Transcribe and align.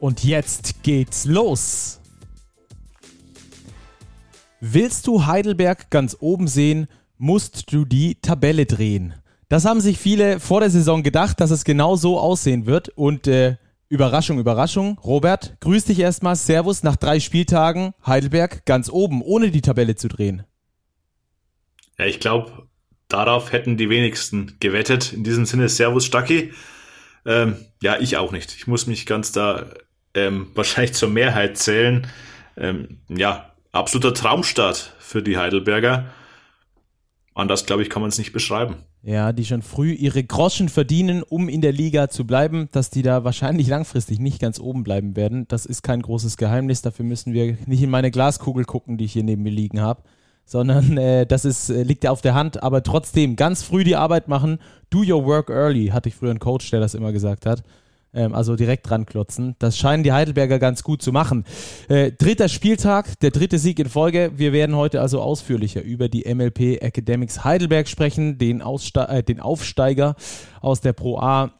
Und 0.00 0.24
jetzt 0.24 0.82
geht's 0.82 1.24
los. 1.24 2.00
Willst 4.60 5.06
du 5.06 5.26
Heidelberg 5.26 5.90
ganz 5.90 6.16
oben 6.20 6.48
sehen, 6.48 6.88
musst 7.16 7.72
du 7.72 7.84
die 7.84 8.16
Tabelle 8.16 8.66
drehen. 8.66 9.14
Das 9.48 9.64
haben 9.64 9.80
sich 9.80 9.98
viele 9.98 10.40
vor 10.40 10.60
der 10.60 10.70
Saison 10.70 11.02
gedacht, 11.02 11.40
dass 11.40 11.50
es 11.50 11.64
genau 11.64 11.96
so 11.96 12.18
aussehen 12.18 12.66
wird. 12.66 12.90
Und 12.90 13.26
äh, 13.26 13.56
Überraschung, 13.88 14.38
Überraschung. 14.38 14.98
Robert, 14.98 15.56
grüß 15.60 15.84
dich 15.84 15.98
erstmal. 15.98 16.36
Servus 16.36 16.82
nach 16.82 16.96
drei 16.96 17.18
Spieltagen. 17.18 17.94
Heidelberg 18.06 18.66
ganz 18.66 18.90
oben, 18.90 19.22
ohne 19.22 19.50
die 19.50 19.62
Tabelle 19.62 19.96
zu 19.96 20.08
drehen. 20.08 20.44
Ja, 21.98 22.04
ich 22.04 22.20
glaube, 22.20 22.68
darauf 23.08 23.52
hätten 23.52 23.76
die 23.76 23.88
wenigsten 23.88 24.56
gewettet. 24.60 25.12
In 25.12 25.24
diesem 25.24 25.46
Sinne, 25.46 25.68
Servus 25.68 26.04
Stacki. 26.04 26.52
Ähm, 27.24 27.56
ja, 27.82 27.98
ich 27.98 28.16
auch 28.16 28.32
nicht. 28.32 28.54
Ich 28.54 28.66
muss 28.66 28.86
mich 28.86 29.06
ganz 29.06 29.32
da 29.32 29.66
ähm, 30.26 30.48
wahrscheinlich 30.54 30.94
zur 30.94 31.10
Mehrheit 31.10 31.56
zählen. 31.56 32.06
Ähm, 32.56 32.98
ja, 33.08 33.52
absoluter 33.72 34.14
Traumstart 34.14 34.94
für 34.98 35.22
die 35.22 35.38
Heidelberger. 35.38 36.06
Anders, 37.34 37.66
glaube 37.66 37.82
ich, 37.82 37.90
kann 37.90 38.02
man 38.02 38.08
es 38.08 38.18
nicht 38.18 38.32
beschreiben. 38.32 38.76
Ja, 39.02 39.32
die 39.32 39.44
schon 39.44 39.62
früh 39.62 39.92
ihre 39.92 40.24
Groschen 40.24 40.68
verdienen, 40.68 41.22
um 41.22 41.48
in 41.48 41.60
der 41.60 41.70
Liga 41.70 42.08
zu 42.08 42.26
bleiben. 42.26 42.68
Dass 42.72 42.90
die 42.90 43.02
da 43.02 43.22
wahrscheinlich 43.22 43.68
langfristig 43.68 44.18
nicht 44.18 44.40
ganz 44.40 44.58
oben 44.58 44.82
bleiben 44.82 45.14
werden, 45.14 45.46
das 45.46 45.64
ist 45.64 45.82
kein 45.82 46.02
großes 46.02 46.36
Geheimnis. 46.36 46.82
Dafür 46.82 47.04
müssen 47.04 47.32
wir 47.32 47.56
nicht 47.66 47.82
in 47.82 47.90
meine 47.90 48.10
Glaskugel 48.10 48.64
gucken, 48.64 48.98
die 48.98 49.04
ich 49.04 49.12
hier 49.12 49.22
neben 49.22 49.44
mir 49.44 49.52
liegen 49.52 49.80
habe. 49.80 50.02
Sondern 50.44 50.96
äh, 50.98 51.26
das 51.26 51.44
ist, 51.44 51.70
äh, 51.70 51.84
liegt 51.84 52.02
ja 52.02 52.10
auf 52.10 52.22
der 52.22 52.34
Hand, 52.34 52.62
aber 52.64 52.82
trotzdem 52.82 53.36
ganz 53.36 53.62
früh 53.62 53.84
die 53.84 53.96
Arbeit 53.96 54.26
machen. 54.26 54.58
Do 54.90 55.04
your 55.06 55.24
work 55.24 55.48
early, 55.48 55.88
hatte 55.88 56.08
ich 56.08 56.16
früher 56.16 56.30
einen 56.30 56.40
Coach, 56.40 56.68
der 56.70 56.80
das 56.80 56.94
immer 56.94 57.12
gesagt 57.12 57.46
hat. 57.46 57.62
Ähm, 58.18 58.34
also 58.34 58.56
direkt 58.56 58.90
dran 58.90 59.06
klotzen. 59.06 59.54
Das 59.60 59.78
scheinen 59.78 60.02
die 60.02 60.12
Heidelberger 60.12 60.58
ganz 60.58 60.82
gut 60.82 61.02
zu 61.02 61.12
machen. 61.12 61.44
Äh, 61.88 62.10
dritter 62.10 62.48
Spieltag, 62.48 63.18
der 63.20 63.30
dritte 63.30 63.58
Sieg 63.58 63.78
in 63.78 63.88
Folge. 63.88 64.32
Wir 64.34 64.52
werden 64.52 64.74
heute 64.74 65.00
also 65.00 65.20
ausführlicher 65.20 65.82
über 65.82 66.08
die 66.08 66.32
MLP 66.32 66.82
Academics 66.82 67.44
Heidelberg 67.44 67.86
sprechen, 67.86 68.36
den, 68.36 68.60
Ausste 68.60 69.08
äh, 69.08 69.22
den 69.22 69.38
Aufsteiger 69.38 70.16
aus 70.60 70.80
der 70.80 70.94
Pro 70.94 71.18
A 71.18 71.52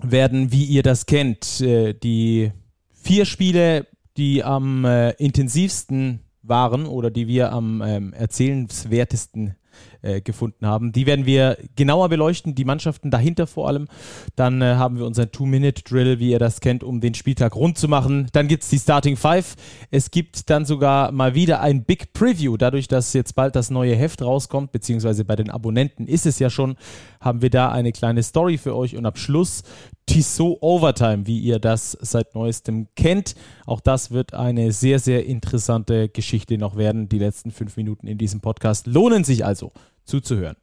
werden, 0.00 0.52
wie 0.52 0.64
ihr 0.64 0.84
das 0.84 1.06
kennt, 1.06 1.60
äh, 1.60 1.94
die 1.94 2.52
vier 2.92 3.24
Spiele, 3.24 3.88
die 4.16 4.44
am 4.44 4.84
äh, 4.84 5.10
intensivsten 5.12 6.20
waren 6.42 6.86
oder 6.86 7.10
die 7.10 7.26
wir 7.26 7.52
am 7.52 7.82
ähm, 7.82 8.12
erzählenswertesten 8.12 9.56
äh, 10.02 10.20
gefunden 10.20 10.66
haben. 10.66 10.92
Die 10.92 11.06
werden 11.06 11.26
wir 11.26 11.58
genauer 11.76 12.08
beleuchten, 12.08 12.54
die 12.54 12.64
Mannschaften 12.64 13.10
dahinter 13.10 13.46
vor 13.46 13.68
allem. 13.68 13.88
Dann 14.36 14.62
äh, 14.62 14.74
haben 14.74 14.98
wir 14.98 15.06
unseren 15.06 15.32
Two-Minute-Drill, 15.32 16.18
wie 16.18 16.30
ihr 16.30 16.38
das 16.38 16.60
kennt, 16.60 16.84
um 16.84 17.00
den 17.00 17.14
Spieltag 17.14 17.56
rund 17.56 17.78
zu 17.78 17.88
machen. 17.88 18.28
Dann 18.32 18.48
gibt 18.48 18.62
es 18.62 18.68
die 18.68 18.78
Starting 18.78 19.16
Five. 19.16 19.56
Es 19.90 20.10
gibt 20.10 20.50
dann 20.50 20.64
sogar 20.64 21.12
mal 21.12 21.34
wieder 21.34 21.60
ein 21.60 21.84
Big 21.84 22.12
Preview. 22.12 22.56
Dadurch, 22.56 22.88
dass 22.88 23.12
jetzt 23.12 23.34
bald 23.34 23.56
das 23.56 23.70
neue 23.70 23.96
Heft 23.96 24.22
rauskommt, 24.22 24.72
beziehungsweise 24.72 25.24
bei 25.24 25.36
den 25.36 25.50
Abonnenten 25.50 26.06
ist 26.06 26.26
es 26.26 26.38
ja 26.38 26.50
schon, 26.50 26.76
haben 27.20 27.42
wir 27.42 27.50
da 27.50 27.70
eine 27.70 27.92
kleine 27.92 28.22
Story 28.22 28.58
für 28.58 28.76
euch 28.76 28.96
und 28.96 29.06
ab 29.06 29.18
Schluss 29.18 29.62
Tissot 30.08 30.58
Overtime, 30.62 31.26
wie 31.26 31.38
ihr 31.38 31.58
das 31.58 31.92
seit 32.00 32.34
neuestem 32.34 32.88
kennt. 32.96 33.34
Auch 33.66 33.80
das 33.80 34.10
wird 34.10 34.34
eine 34.34 34.72
sehr, 34.72 34.98
sehr 34.98 35.26
interessante 35.26 36.08
Geschichte 36.08 36.56
noch 36.56 36.76
werden. 36.76 37.08
Die 37.08 37.18
letzten 37.18 37.50
fünf 37.50 37.76
Minuten 37.76 38.06
in 38.06 38.16
diesem 38.16 38.40
Podcast 38.40 38.86
lohnen 38.86 39.22
sich 39.22 39.44
also 39.44 39.70
zuzuhören. 40.04 40.56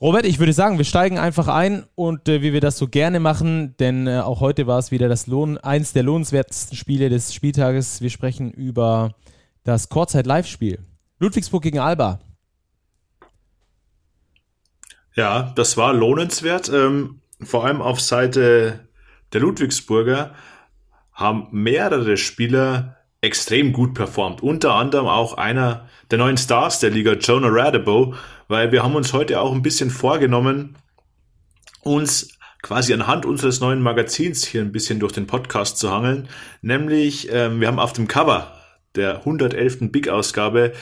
Robert, 0.00 0.26
ich 0.26 0.38
würde 0.38 0.52
sagen, 0.52 0.76
wir 0.76 0.84
steigen 0.84 1.18
einfach 1.18 1.48
ein 1.48 1.84
und 1.94 2.28
äh, 2.28 2.42
wie 2.42 2.52
wir 2.52 2.60
das 2.60 2.76
so 2.76 2.88
gerne 2.88 3.20
machen, 3.20 3.74
denn 3.78 4.06
äh, 4.06 4.18
auch 4.18 4.40
heute 4.40 4.66
war 4.66 4.78
es 4.78 4.90
wieder 4.90 5.08
das 5.08 5.26
Lohn, 5.26 5.56
eins 5.56 5.94
der 5.94 6.02
lohnenswertesten 6.02 6.76
Spiele 6.76 7.08
des 7.08 7.32
Spieltages. 7.32 8.02
Wir 8.02 8.10
sprechen 8.10 8.50
über 8.50 9.14
das 9.62 9.88
Kurzzeit-Live-Spiel. 9.88 10.80
Ludwigsburg 11.18 11.62
gegen 11.62 11.78
Alba. 11.78 12.20
Ja, 15.14 15.52
das 15.54 15.78
war 15.78 15.94
lohnenswert. 15.94 16.68
Ähm, 16.68 17.20
vor 17.42 17.64
allem 17.64 17.82
auf 17.82 18.00
Seite 18.00 18.88
der 19.32 19.40
Ludwigsburger 19.40 20.34
haben 21.12 21.48
mehrere 21.50 22.16
Spieler 22.16 22.96
extrem 23.20 23.72
gut 23.72 23.94
performt. 23.94 24.42
Unter 24.42 24.74
anderem 24.74 25.06
auch 25.06 25.34
einer 25.36 25.88
der 26.10 26.18
neuen 26.18 26.36
Stars 26.36 26.80
der 26.80 26.90
Liga, 26.90 27.12
Jonah 27.14 27.48
Radebo, 27.50 28.14
weil 28.48 28.70
wir 28.72 28.82
haben 28.82 28.94
uns 28.94 29.12
heute 29.12 29.40
auch 29.40 29.52
ein 29.52 29.62
bisschen 29.62 29.90
vorgenommen, 29.90 30.76
uns 31.82 32.38
quasi 32.62 32.92
anhand 32.92 33.26
unseres 33.26 33.60
neuen 33.60 33.80
Magazins 33.80 34.46
hier 34.46 34.62
ein 34.62 34.72
bisschen 34.72 35.00
durch 35.00 35.12
den 35.12 35.26
Podcast 35.26 35.78
zu 35.78 35.90
hangeln. 35.90 36.28
Nämlich, 36.62 37.30
ähm, 37.32 37.60
wir 37.60 37.68
haben 37.68 37.78
auf 37.78 37.92
dem 37.92 38.08
Cover 38.08 38.52
der 38.94 39.18
111. 39.18 39.90
Big-Ausgabe 39.90 40.72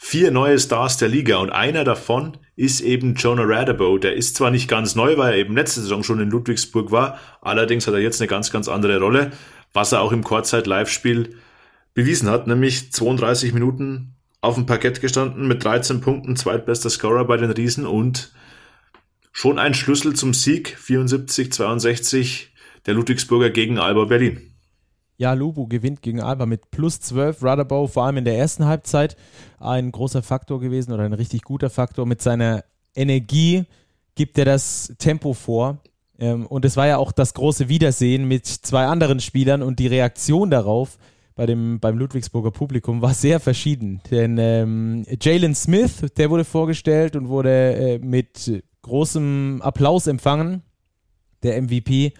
vier 0.00 0.30
neue 0.30 0.58
Stars 0.58 0.96
der 0.96 1.08
Liga 1.08 1.38
und 1.38 1.50
einer 1.50 1.84
davon 1.84 2.38
ist 2.54 2.80
eben 2.80 3.14
Jonah 3.16 3.42
Radebo. 3.44 3.98
Der 3.98 4.14
ist 4.14 4.36
zwar 4.36 4.50
nicht 4.50 4.68
ganz 4.68 4.94
neu, 4.94 5.18
weil 5.18 5.32
er 5.32 5.38
eben 5.38 5.54
letzte 5.54 5.80
Saison 5.80 6.04
schon 6.04 6.20
in 6.20 6.30
Ludwigsburg 6.30 6.92
war, 6.92 7.18
allerdings 7.42 7.86
hat 7.86 7.94
er 7.94 8.00
jetzt 8.00 8.20
eine 8.20 8.28
ganz, 8.28 8.50
ganz 8.50 8.68
andere 8.68 9.00
Rolle, 9.00 9.32
was 9.74 9.92
er 9.92 10.00
auch 10.00 10.12
im 10.12 10.24
Kurzzeit-Live-Spiel 10.24 11.36
bewiesen 11.94 12.30
hat, 12.30 12.46
nämlich 12.46 12.92
32 12.92 13.52
Minuten 13.52 14.14
auf 14.40 14.54
dem 14.54 14.66
Parkett 14.66 15.00
gestanden 15.00 15.48
mit 15.48 15.64
13 15.64 16.00
Punkten, 16.00 16.36
zweitbester 16.36 16.90
Scorer 16.90 17.24
bei 17.24 17.36
den 17.36 17.50
Riesen 17.50 17.84
und 17.84 18.32
schon 19.32 19.58
ein 19.58 19.74
Schlüssel 19.74 20.14
zum 20.14 20.32
Sieg 20.32 20.78
74-62 20.80 22.46
der 22.86 22.94
Ludwigsburger 22.94 23.50
gegen 23.50 23.78
Alba 23.78 24.04
Berlin. 24.04 24.54
Ja, 25.18 25.32
Lubu 25.32 25.66
gewinnt 25.66 26.00
gegen 26.00 26.20
Alba 26.20 26.46
mit 26.46 26.70
plus 26.70 27.00
12. 27.00 27.42
Rudderbow 27.42 27.88
vor 27.88 28.04
allem 28.04 28.18
in 28.18 28.24
der 28.24 28.38
ersten 28.38 28.66
Halbzeit 28.66 29.16
ein 29.58 29.90
großer 29.90 30.22
Faktor 30.22 30.60
gewesen 30.60 30.92
oder 30.92 31.02
ein 31.02 31.12
richtig 31.12 31.42
guter 31.42 31.70
Faktor. 31.70 32.06
Mit 32.06 32.22
seiner 32.22 32.64
Energie 32.94 33.64
gibt 34.14 34.38
er 34.38 34.44
das 34.44 34.94
Tempo 34.98 35.34
vor. 35.34 35.78
Ähm, 36.20 36.46
und 36.46 36.64
es 36.64 36.76
war 36.76 36.86
ja 36.86 36.98
auch 36.98 37.10
das 37.10 37.34
große 37.34 37.68
Wiedersehen 37.68 38.28
mit 38.28 38.46
zwei 38.46 38.86
anderen 38.86 39.18
Spielern 39.18 39.62
und 39.62 39.80
die 39.80 39.88
Reaktion 39.88 40.50
darauf 40.50 40.98
bei 41.34 41.46
dem, 41.46 41.80
beim 41.80 41.98
Ludwigsburger 41.98 42.52
Publikum 42.52 43.02
war 43.02 43.14
sehr 43.14 43.40
verschieden. 43.40 44.00
Denn 44.12 44.38
ähm, 44.38 45.04
Jalen 45.20 45.56
Smith, 45.56 46.06
der 46.16 46.30
wurde 46.30 46.44
vorgestellt 46.44 47.16
und 47.16 47.28
wurde 47.28 47.74
äh, 47.74 47.98
mit 47.98 48.62
großem 48.82 49.62
Applaus 49.62 50.06
empfangen, 50.06 50.62
der 51.42 51.60
MVP 51.60 52.12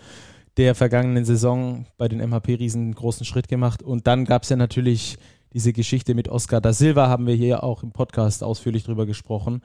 der 0.59 0.75
vergangenen 0.75 1.25
Saison 1.25 1.87
bei 1.97 2.09
den 2.09 2.19
MHP-Riesen 2.19 2.83
einen 2.83 2.95
großen 2.95 3.25
Schritt 3.25 3.49
gemacht. 3.49 3.83
Und 3.83 4.07
dann 4.09 4.25
gab 4.25 4.43
es 4.43 4.49
ja 4.49 4.57
natürlich 4.57 5.17
diese 5.53 5.73
Geschichte 5.73 6.15
mit 6.15 6.29
Oscar 6.29 6.61
da 6.61 6.73
Silva, 6.73 7.09
haben 7.09 7.27
wir 7.27 7.35
hier 7.35 7.63
auch 7.63 7.83
im 7.83 7.93
Podcast 7.93 8.43
ausführlich 8.43 8.85
drüber 8.85 9.07
gesprochen. 9.07 9.63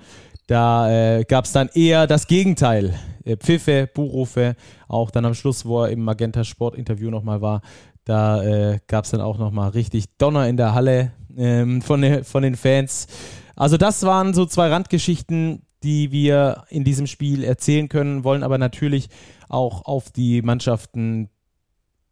Da 0.47 1.17
äh, 1.17 1.23
gab 1.25 1.45
es 1.45 1.51
dann 1.51 1.69
eher 1.73 2.07
das 2.07 2.27
Gegenteil. 2.27 2.93
Äh, 3.25 3.37
Pfiffe, 3.37 3.89
Buchrufe, 3.93 4.55
auch 4.87 5.11
dann 5.11 5.25
am 5.25 5.33
Schluss, 5.33 5.65
wo 5.65 5.83
er 5.83 5.89
im 5.89 6.03
Magenta 6.03 6.43
Sport 6.43 6.75
Interview 6.75 7.09
nochmal 7.09 7.41
war, 7.41 7.61
da 8.05 8.43
äh, 8.43 8.79
gab 8.87 9.05
es 9.05 9.11
dann 9.11 9.21
auch 9.21 9.37
nochmal 9.37 9.69
richtig 9.69 10.17
Donner 10.17 10.47
in 10.47 10.57
der 10.57 10.73
Halle 10.73 11.11
ähm, 11.35 11.81
von, 11.81 12.23
von 12.23 12.43
den 12.43 12.55
Fans. 12.55 13.07
Also 13.55 13.77
das 13.77 14.03
waren 14.03 14.33
so 14.33 14.45
zwei 14.45 14.69
Randgeschichten, 14.69 15.63
die 15.83 16.11
wir 16.11 16.63
in 16.69 16.83
diesem 16.83 17.07
Spiel 17.07 17.43
erzählen 17.43 17.89
können, 17.89 18.23
wollen 18.23 18.43
aber 18.43 18.57
natürlich 18.57 19.09
auch 19.53 19.85
auf 19.85 20.11
die 20.11 20.41
Mannschaften 20.41 21.29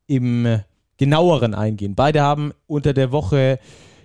im 0.07 0.61
genaueren 0.97 1.55
eingehen. 1.55 1.95
Beide 1.95 2.21
haben 2.21 2.53
unter 2.67 2.93
der 2.93 3.11
Woche 3.11 3.59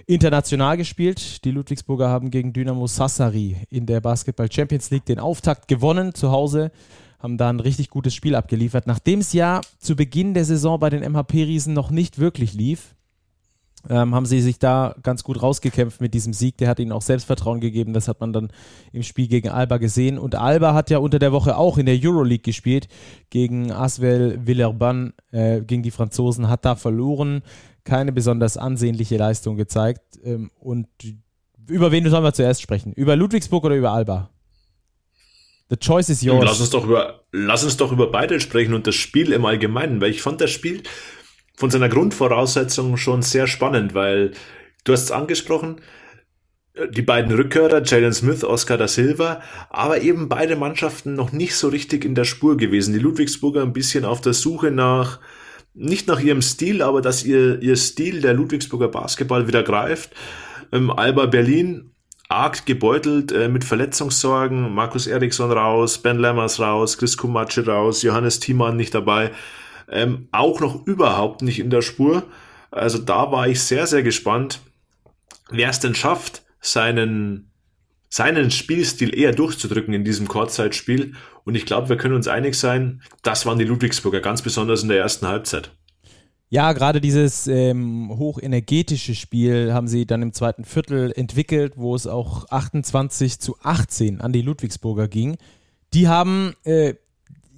international 0.06 0.76
gespielt. 0.76 1.44
Die 1.44 1.50
Ludwigsburger 1.50 2.08
haben 2.08 2.30
gegen 2.30 2.52
Dynamo 2.52 2.86
Sassari 2.86 3.56
in 3.68 3.86
der 3.86 4.00
Basketball 4.00 4.50
Champions 4.50 4.90
League 4.90 5.04
den 5.04 5.18
Auftakt 5.18 5.68
gewonnen 5.68 6.14
zu 6.14 6.30
Hause, 6.30 6.70
haben 7.18 7.36
da 7.36 7.50
ein 7.50 7.60
richtig 7.60 7.90
gutes 7.90 8.14
Spiel 8.14 8.34
abgeliefert. 8.34 8.86
Nachdem 8.86 9.20
es 9.20 9.32
ja 9.32 9.60
zu 9.78 9.94
Beginn 9.94 10.32
der 10.32 10.44
Saison 10.44 10.80
bei 10.80 10.90
den 10.90 11.02
MHP-Riesen 11.02 11.74
noch 11.74 11.90
nicht 11.90 12.18
wirklich 12.18 12.54
lief, 12.54 12.95
ähm, 13.88 14.14
haben 14.14 14.26
sie 14.26 14.40
sich 14.40 14.58
da 14.58 14.94
ganz 15.02 15.24
gut 15.24 15.42
rausgekämpft 15.42 16.00
mit 16.00 16.14
diesem 16.14 16.32
Sieg. 16.32 16.56
Der 16.58 16.68
hat 16.68 16.78
ihnen 16.78 16.92
auch 16.92 17.02
Selbstvertrauen 17.02 17.60
gegeben. 17.60 17.92
Das 17.92 18.08
hat 18.08 18.20
man 18.20 18.32
dann 18.32 18.52
im 18.92 19.02
Spiel 19.02 19.28
gegen 19.28 19.48
Alba 19.48 19.78
gesehen. 19.78 20.18
Und 20.18 20.34
Alba 20.34 20.74
hat 20.74 20.90
ja 20.90 20.98
unter 20.98 21.18
der 21.18 21.32
Woche 21.32 21.56
auch 21.56 21.78
in 21.78 21.86
der 21.86 21.98
Euroleague 22.02 22.42
gespielt 22.42 22.88
gegen 23.30 23.72
Asvel 23.72 24.46
Villeurbanne, 24.46 25.12
äh, 25.32 25.60
gegen 25.60 25.82
die 25.82 25.90
Franzosen, 25.90 26.48
hat 26.48 26.64
da 26.64 26.76
verloren. 26.76 27.42
keine 27.84 28.12
besonders 28.12 28.56
ansehnliche 28.56 29.16
Leistung 29.16 29.56
gezeigt. 29.56 30.18
Ähm, 30.24 30.50
und 30.58 30.88
über 31.68 31.92
wen 31.92 32.08
sollen 32.10 32.24
wir 32.24 32.32
zuerst 32.32 32.60
sprechen? 32.60 32.92
Über 32.92 33.16
Ludwigsburg 33.16 33.64
oder 33.64 33.76
über 33.76 33.92
Alba? 33.92 34.30
The 35.68 35.76
choice 35.76 36.10
is 36.10 36.22
yours. 36.22 36.44
Lass 36.44 36.60
uns 36.60 36.70
doch 36.70 36.84
über, 36.84 37.24
lass 37.32 37.64
uns 37.64 37.76
doch 37.76 37.90
über 37.90 38.10
beide 38.10 38.38
sprechen 38.38 38.74
und 38.74 38.86
das 38.86 38.94
Spiel 38.94 39.32
im 39.32 39.44
Allgemeinen, 39.44 40.00
weil 40.00 40.10
ich 40.10 40.22
fand 40.22 40.40
das 40.40 40.50
Spiel 40.50 40.82
von 41.56 41.70
seiner 41.70 41.88
Grundvoraussetzung 41.88 42.96
schon 42.96 43.22
sehr 43.22 43.46
spannend, 43.46 43.94
weil 43.94 44.32
du 44.84 44.92
hast 44.92 45.04
es 45.04 45.10
angesprochen, 45.10 45.80
die 46.90 47.02
beiden 47.02 47.32
Rückkehrer, 47.34 47.82
Jalen 47.84 48.12
Smith, 48.12 48.44
Oscar 48.44 48.76
da 48.76 48.86
Silva, 48.86 49.40
aber 49.70 50.02
eben 50.02 50.28
beide 50.28 50.56
Mannschaften 50.56 51.14
noch 51.14 51.32
nicht 51.32 51.54
so 51.54 51.68
richtig 51.68 52.04
in 52.04 52.14
der 52.14 52.24
Spur 52.24 52.56
gewesen. 52.56 52.92
Die 52.92 53.00
Ludwigsburger 53.00 53.62
ein 53.62 53.72
bisschen 53.72 54.04
auf 54.04 54.20
der 54.20 54.34
Suche 54.34 54.70
nach, 54.70 55.18
nicht 55.72 56.06
nach 56.06 56.20
ihrem 56.20 56.42
Stil, 56.42 56.82
aber 56.82 57.00
dass 57.00 57.24
ihr, 57.24 57.62
ihr 57.62 57.76
Stil 57.76 58.20
der 58.20 58.34
Ludwigsburger 58.34 58.88
Basketball 58.88 59.48
wieder 59.48 59.62
greift. 59.62 60.10
Ähm, 60.70 60.90
Alba 60.90 61.26
Berlin 61.26 61.92
arg 62.28 62.66
gebeutelt 62.66 63.32
äh, 63.32 63.48
mit 63.48 63.64
Verletzungssorgen. 63.64 64.74
Markus 64.74 65.06
Eriksson 65.06 65.52
raus, 65.52 65.98
Ben 65.98 66.18
Lammers 66.18 66.60
raus, 66.60 66.98
Chris 66.98 67.16
Kumatsche 67.16 67.64
raus, 67.64 68.02
Johannes 68.02 68.40
Thiemann 68.40 68.76
nicht 68.76 68.94
dabei. 68.94 69.30
Ähm, 69.90 70.28
auch 70.32 70.60
noch 70.60 70.86
überhaupt 70.86 71.42
nicht 71.42 71.58
in 71.58 71.70
der 71.70 71.82
Spur. 71.82 72.24
Also 72.70 72.98
da 72.98 73.30
war 73.30 73.48
ich 73.48 73.60
sehr, 73.60 73.86
sehr 73.86 74.02
gespannt, 74.02 74.60
wer 75.50 75.70
es 75.70 75.80
denn 75.80 75.94
schafft, 75.94 76.42
seinen, 76.60 77.50
seinen 78.08 78.50
Spielstil 78.50 79.16
eher 79.16 79.32
durchzudrücken 79.32 79.94
in 79.94 80.04
diesem 80.04 80.28
Kurzzeitspiel. 80.28 81.14
Und 81.44 81.54
ich 81.54 81.66
glaube, 81.66 81.88
wir 81.88 81.96
können 81.96 82.14
uns 82.14 82.28
einig 82.28 82.56
sein, 82.56 83.02
das 83.22 83.46
waren 83.46 83.58
die 83.58 83.64
Ludwigsburger, 83.64 84.20
ganz 84.20 84.42
besonders 84.42 84.82
in 84.82 84.88
der 84.88 84.98
ersten 84.98 85.26
Halbzeit. 85.26 85.70
Ja, 86.48 86.72
gerade 86.72 87.00
dieses 87.00 87.48
ähm, 87.48 88.08
hochenergetische 88.18 89.16
Spiel 89.16 89.72
haben 89.72 89.88
sie 89.88 90.06
dann 90.06 90.22
im 90.22 90.32
zweiten 90.32 90.64
Viertel 90.64 91.12
entwickelt, 91.16 91.72
wo 91.76 91.94
es 91.94 92.06
auch 92.06 92.48
28 92.50 93.40
zu 93.40 93.56
18 93.62 94.20
an 94.20 94.32
die 94.32 94.42
Ludwigsburger 94.42 95.08
ging. 95.08 95.38
Die 95.92 96.06
haben, 96.06 96.54
äh, 96.64 96.94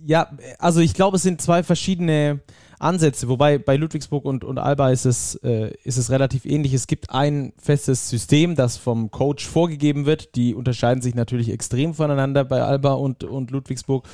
ja, 0.04 0.30
also 0.58 0.80
ich 0.80 0.94
glaube, 0.94 1.16
es 1.16 1.22
sind 1.22 1.40
zwei 1.40 1.62
verschiedene 1.62 2.40
Ansätze, 2.78 3.28
wobei 3.28 3.58
bei 3.58 3.76
Ludwigsburg 3.76 4.24
und, 4.24 4.44
und 4.44 4.58
Alba 4.58 4.90
ist 4.90 5.04
es, 5.04 5.34
äh, 5.36 5.72
ist 5.82 5.96
es 5.96 6.10
relativ 6.10 6.44
ähnlich. 6.44 6.74
Es 6.74 6.86
gibt 6.86 7.10
ein 7.10 7.52
festes 7.58 8.08
System, 8.08 8.54
das 8.54 8.76
vom 8.76 9.10
Coach 9.10 9.46
vorgegeben 9.46 10.06
wird. 10.06 10.36
Die 10.36 10.54
unterscheiden 10.54 11.02
sich 11.02 11.14
natürlich 11.14 11.50
extrem 11.50 11.94
voneinander 11.94 12.44
bei 12.44 12.62
Alba 12.62 12.92
und, 12.92 13.24
und 13.24 13.50
Ludwigsburg. 13.50 14.06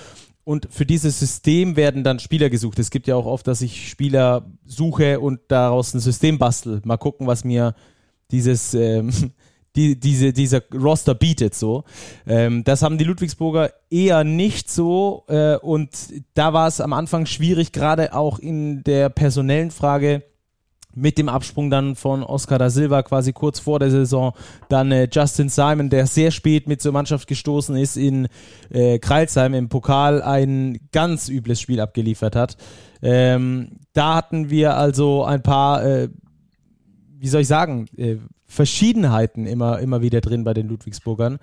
Und 0.44 0.68
für 0.70 0.86
dieses 0.86 1.18
System 1.18 1.76
werden 1.76 2.04
dann 2.04 2.18
Spieler 2.18 2.50
gesucht. 2.50 2.78
Es 2.78 2.90
gibt 2.90 3.06
ja 3.06 3.16
auch 3.16 3.26
oft, 3.26 3.46
dass 3.46 3.62
ich 3.62 3.88
Spieler 3.88 4.46
suche 4.66 5.20
und 5.20 5.40
daraus 5.48 5.94
ein 5.94 6.00
System 6.00 6.38
bastel. 6.38 6.80
Mal 6.84 6.98
gucken, 6.98 7.26
was 7.26 7.44
mir 7.44 7.74
dieses 8.30 8.74
ähm, 8.74 9.10
die, 9.76 9.98
diese, 9.98 10.32
dieser 10.32 10.62
Roster 10.72 11.14
bietet 11.14 11.54
so. 11.54 11.84
Ähm, 12.26 12.64
das 12.64 12.82
haben 12.82 12.98
die 12.98 13.04
Ludwigsburger 13.04 13.72
eher 13.90 14.24
nicht 14.24 14.70
so 14.70 15.24
äh, 15.28 15.56
und 15.56 15.90
da 16.34 16.52
war 16.52 16.68
es 16.68 16.80
am 16.80 16.92
Anfang 16.92 17.26
schwierig, 17.26 17.72
gerade 17.72 18.14
auch 18.14 18.38
in 18.38 18.84
der 18.84 19.08
personellen 19.08 19.70
Frage 19.70 20.22
mit 20.96 21.18
dem 21.18 21.28
Absprung 21.28 21.70
dann 21.70 21.96
von 21.96 22.22
Oscar 22.22 22.58
da 22.58 22.70
Silva 22.70 23.02
quasi 23.02 23.32
kurz 23.32 23.58
vor 23.58 23.78
der 23.78 23.90
Saison, 23.90 24.32
dann 24.68 24.92
äh, 24.92 25.08
Justin 25.10 25.48
Simon, 25.48 25.90
der 25.90 26.06
sehr 26.06 26.30
spät 26.30 26.68
mit 26.68 26.80
zur 26.80 26.92
Mannschaft 26.92 27.28
gestoßen 27.28 27.76
ist 27.76 27.96
in 27.96 28.28
äh, 28.70 28.98
Kreilsheim 28.98 29.54
im 29.54 29.68
Pokal, 29.68 30.22
ein 30.22 30.78
ganz 30.92 31.28
übles 31.28 31.60
Spiel 31.60 31.80
abgeliefert 31.80 32.36
hat. 32.36 32.56
Ähm, 33.02 33.80
da 33.92 34.14
hatten 34.14 34.50
wir 34.50 34.76
also 34.76 35.24
ein 35.24 35.42
paar, 35.42 35.84
äh, 35.84 36.08
wie 37.18 37.28
soll 37.28 37.42
ich 37.42 37.48
sagen, 37.48 37.86
äh, 37.96 38.16
Verschiedenheiten 38.54 39.46
immer, 39.46 39.80
immer 39.80 40.00
wieder 40.00 40.20
drin 40.20 40.44
bei 40.44 40.54
den 40.54 40.68
Ludwigsburgern. 40.68 41.38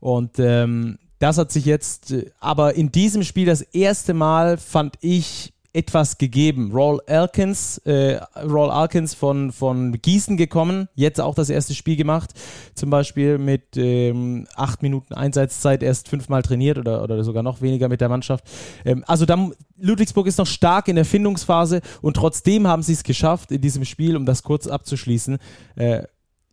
Und 0.00 0.38
ähm, 0.38 0.98
das 1.18 1.38
hat 1.38 1.50
sich 1.52 1.64
jetzt 1.64 2.12
äh, 2.12 2.30
aber 2.40 2.74
in 2.74 2.92
diesem 2.92 3.22
Spiel 3.22 3.46
das 3.46 3.62
erste 3.62 4.14
Mal, 4.14 4.58
fand 4.58 4.96
ich, 5.00 5.52
etwas 5.76 6.16
gegeben. 6.16 6.70
Roll 6.72 7.00
Alkins, 7.06 7.76
äh, 7.84 8.18
Roll 8.42 8.70
Alkins 8.70 9.12
von, 9.12 9.52
von 9.52 9.92
Gießen 9.92 10.38
gekommen, 10.38 10.88
jetzt 10.94 11.20
auch 11.20 11.34
das 11.34 11.50
erste 11.50 11.74
Spiel 11.74 11.96
gemacht, 11.96 12.30
zum 12.74 12.88
Beispiel 12.88 13.36
mit 13.36 13.76
ähm, 13.76 14.46
acht 14.56 14.82
Minuten 14.82 15.12
Einsatzzeit 15.12 15.82
erst 15.82 16.08
fünfmal 16.08 16.40
trainiert 16.40 16.78
oder, 16.78 17.02
oder 17.02 17.22
sogar 17.22 17.42
noch 17.42 17.60
weniger 17.60 17.90
mit 17.90 18.00
der 18.00 18.08
Mannschaft. 18.08 18.44
Ähm, 18.86 19.04
also 19.06 19.26
dann, 19.26 19.52
Ludwigsburg 19.78 20.26
ist 20.26 20.38
noch 20.38 20.46
stark 20.46 20.88
in 20.88 20.96
der 20.96 21.04
Findungsphase 21.04 21.82
und 22.00 22.16
trotzdem 22.16 22.66
haben 22.66 22.82
sie 22.82 22.94
es 22.94 23.04
geschafft, 23.04 23.52
in 23.52 23.60
diesem 23.60 23.84
Spiel, 23.84 24.16
um 24.16 24.24
das 24.24 24.42
kurz 24.42 24.66
abzuschließen, 24.66 25.36
äh, 25.74 26.04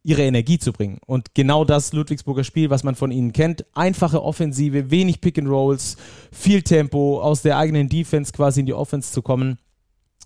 ihre 0.03 0.21
Energie 0.23 0.59
zu 0.59 0.73
bringen. 0.73 0.99
Und 1.05 1.33
genau 1.33 1.63
das 1.63 1.93
Ludwigsburger 1.93 2.43
Spiel, 2.43 2.69
was 2.69 2.83
man 2.83 2.95
von 2.95 3.11
ihnen 3.11 3.31
kennt. 3.31 3.65
Einfache 3.73 4.21
Offensive, 4.21 4.91
wenig 4.91 5.21
Pick 5.21 5.39
and 5.39 5.47
Rolls, 5.47 5.95
viel 6.31 6.61
Tempo, 6.61 7.21
aus 7.21 7.41
der 7.41 7.57
eigenen 7.57 7.87
Defense 7.87 8.33
quasi 8.33 8.59
in 8.59 8.65
die 8.65 8.73
Offense 8.73 9.11
zu 9.11 9.21
kommen. 9.21 9.57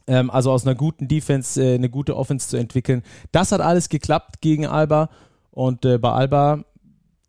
Ähm, 0.07 0.31
also 0.31 0.51
aus 0.51 0.65
einer 0.65 0.75
guten 0.75 1.07
Defense 1.07 1.61
äh, 1.61 1.75
eine 1.75 1.89
gute 1.89 2.17
Offense 2.17 2.49
zu 2.49 2.57
entwickeln. 2.57 3.03
Das 3.31 3.51
hat 3.51 3.61
alles 3.61 3.89
geklappt 3.89 4.41
gegen 4.41 4.65
Alba. 4.65 5.09
Und 5.51 5.85
äh, 5.85 5.99
bei 5.99 6.11
Alba, 6.11 6.65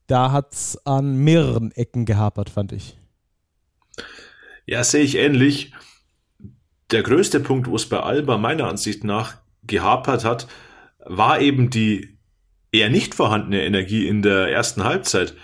da 0.07 0.33
hat 0.33 0.55
es 0.55 0.79
an 0.87 1.17
mehreren 1.17 1.71
Ecken 1.73 2.07
gehapert, 2.07 2.49
fand 2.49 2.73
ich. 2.73 2.99
Ja, 4.67 4.85
sehe 4.85 5.03
ich 5.03 5.17
ähnlich. 5.17 5.73
Der 6.91 7.03
größte 7.03 7.41
Punkt, 7.41 7.69
wo 7.69 7.77
es 7.77 7.89
bei 7.89 8.01
Alba 8.01 8.39
meiner 8.39 8.69
Ansicht 8.69 9.05
nach 9.05 9.37
gehapert 9.65 10.25
hat, 10.25 10.49
war 11.05 11.41
eben 11.41 11.69
die 11.69 12.18
eher 12.73 12.91
nicht 12.91 13.15
vorhandene 13.15 13.65
Energie 13.65 14.07
in 14.07 14.23
der 14.23 14.51
ersten 14.51 14.85
Halbzeit. 14.85 15.35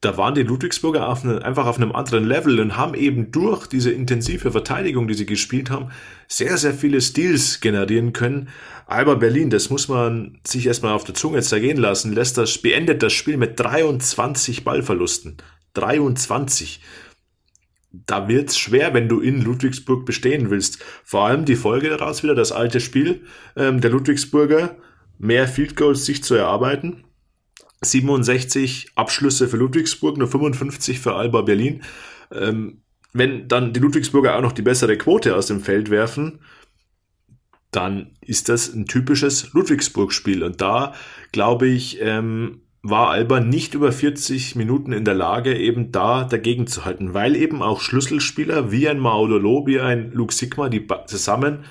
Da 0.00 0.16
waren 0.16 0.34
die 0.34 0.42
Ludwigsburger 0.42 1.08
auf 1.08 1.24
eine, 1.24 1.44
einfach 1.44 1.66
auf 1.66 1.78
einem 1.78 1.92
anderen 1.92 2.24
Level 2.24 2.60
und 2.60 2.76
haben 2.76 2.94
eben 2.94 3.32
durch 3.32 3.66
diese 3.66 3.90
intensive 3.90 4.52
Verteidigung, 4.52 5.08
die 5.08 5.14
sie 5.14 5.26
gespielt 5.26 5.70
haben, 5.70 5.90
sehr, 6.28 6.58
sehr 6.58 6.74
viele 6.74 7.00
Steals 7.00 7.60
generieren 7.60 8.12
können. 8.12 8.48
Alba 8.86 9.14
Berlin, 9.14 9.50
das 9.50 9.70
muss 9.70 9.88
man 9.88 10.38
sich 10.46 10.66
erstmal 10.66 10.92
auf 10.92 11.04
der 11.04 11.14
Zunge 11.14 11.42
zergehen 11.42 11.78
lassen, 11.78 12.12
lässt 12.12 12.36
das, 12.36 12.58
beendet 12.58 13.02
das 13.02 13.14
Spiel 13.14 13.36
mit 13.36 13.58
23 13.58 14.64
Ballverlusten. 14.64 15.38
23 15.74 16.80
da 18.06 18.28
wird's 18.28 18.58
schwer, 18.58 18.92
wenn 18.94 19.08
du 19.08 19.20
in 19.20 19.42
Ludwigsburg 19.42 20.04
bestehen 20.04 20.50
willst. 20.50 20.82
Vor 21.04 21.26
allem 21.26 21.44
die 21.44 21.56
Folge 21.56 21.88
daraus 21.88 22.22
wieder, 22.22 22.34
das 22.34 22.52
alte 22.52 22.80
Spiel 22.80 23.22
ähm, 23.56 23.80
der 23.80 23.90
Ludwigsburger 23.90 24.76
mehr 25.18 25.48
Field 25.48 25.76
Goals 25.76 26.04
sich 26.04 26.22
zu 26.22 26.34
erarbeiten. 26.34 27.04
67 27.82 28.92
Abschlüsse 28.94 29.48
für 29.48 29.56
Ludwigsburg, 29.56 30.16
nur 30.16 30.28
55 30.28 30.98
für 30.98 31.14
Alba 31.14 31.42
Berlin. 31.42 31.82
Ähm, 32.32 32.82
wenn 33.12 33.48
dann 33.48 33.72
die 33.72 33.80
Ludwigsburger 33.80 34.36
auch 34.36 34.42
noch 34.42 34.52
die 34.52 34.62
bessere 34.62 34.96
Quote 34.98 35.36
aus 35.36 35.46
dem 35.46 35.60
Feld 35.60 35.90
werfen, 35.90 36.40
dann 37.70 38.12
ist 38.20 38.48
das 38.48 38.72
ein 38.72 38.86
typisches 38.86 39.52
Ludwigsburg-Spiel. 39.52 40.42
Und 40.42 40.60
da, 40.60 40.94
glaube 41.32 41.66
ich, 41.66 42.00
ähm, 42.00 42.62
war 42.82 43.10
Alba 43.10 43.40
nicht 43.40 43.74
über 43.74 43.92
40 43.92 44.54
Minuten 44.54 44.92
in 44.92 45.04
der 45.04 45.14
Lage, 45.14 45.56
eben 45.56 45.92
da 45.92 46.24
dagegen 46.24 46.66
zu 46.66 46.84
halten, 46.84 47.14
weil 47.14 47.36
eben 47.36 47.62
auch 47.62 47.80
Schlüsselspieler 47.80 48.70
wie 48.70 48.88
ein 48.88 48.98
Maudolo, 48.98 49.66
wie 49.66 49.80
ein 49.80 50.12
Luke 50.12 50.32
Sigma, 50.32 50.68
die 50.68 50.86
zusammen 51.06 51.64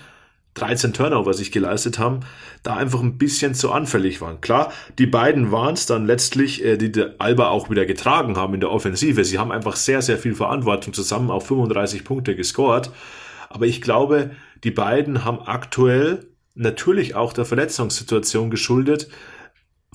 13 0.56 0.94
Turnover 0.94 1.34
sich 1.34 1.52
geleistet 1.52 2.00
haben, 2.00 2.22
da 2.64 2.76
einfach 2.76 3.02
ein 3.02 3.18
bisschen 3.18 3.54
zu 3.54 3.72
anfällig 3.72 4.22
waren. 4.22 4.42
Klar, 4.42 4.72
die 4.98 5.06
beiden 5.06 5.52
waren 5.52 5.74
es 5.74 5.86
dann 5.86 6.06
letztlich, 6.06 6.64
äh, 6.64 6.78
die 6.78 6.92
der 6.92 7.16
Alba 7.20 7.50
auch 7.50 7.70
wieder 7.70 7.86
getragen 7.86 8.38
haben 8.38 8.54
in 8.54 8.62
der 8.62 8.72
Offensive. 8.72 9.24
Sie 9.24 9.38
haben 9.38 9.52
einfach 9.52 9.76
sehr, 9.76 10.02
sehr 10.02 10.18
viel 10.18 10.34
Verantwortung 10.34 10.94
zusammen 10.94 11.30
auf 11.30 11.48
35 11.48 12.04
Punkte 12.04 12.36
gescored. 12.36 12.90
Aber 13.50 13.66
ich 13.66 13.82
glaube, 13.82 14.32
die 14.64 14.72
beiden 14.72 15.24
haben 15.24 15.40
aktuell 15.42 16.28
natürlich 16.56 17.16
auch 17.16 17.34
der 17.34 17.46
Verletzungssituation 17.46 18.50
geschuldet, 18.50 19.10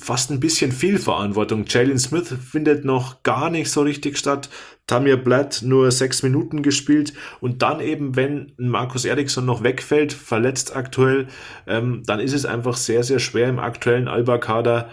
fast 0.00 0.30
ein 0.30 0.40
bisschen 0.40 0.72
viel 0.72 0.98
Verantwortung. 0.98 1.64
Jalen 1.68 1.98
Smith 1.98 2.34
findet 2.50 2.84
noch 2.84 3.22
gar 3.22 3.50
nicht 3.50 3.70
so 3.70 3.82
richtig 3.82 4.16
statt. 4.16 4.48
Tamir 4.86 5.16
Blatt 5.16 5.62
nur 5.62 5.92
sechs 5.92 6.22
Minuten 6.22 6.62
gespielt 6.62 7.12
und 7.40 7.62
dann 7.62 7.80
eben, 7.80 8.16
wenn 8.16 8.52
Markus 8.56 9.04
Eriksson 9.04 9.44
noch 9.44 9.62
wegfällt, 9.62 10.12
verletzt 10.12 10.74
aktuell, 10.74 11.28
ähm, 11.66 12.02
dann 12.06 12.18
ist 12.18 12.32
es 12.32 12.44
einfach 12.44 12.76
sehr, 12.76 13.04
sehr 13.04 13.20
schwer 13.20 13.48
im 13.48 13.60
aktuellen 13.60 14.08
Alba-Kader 14.08 14.88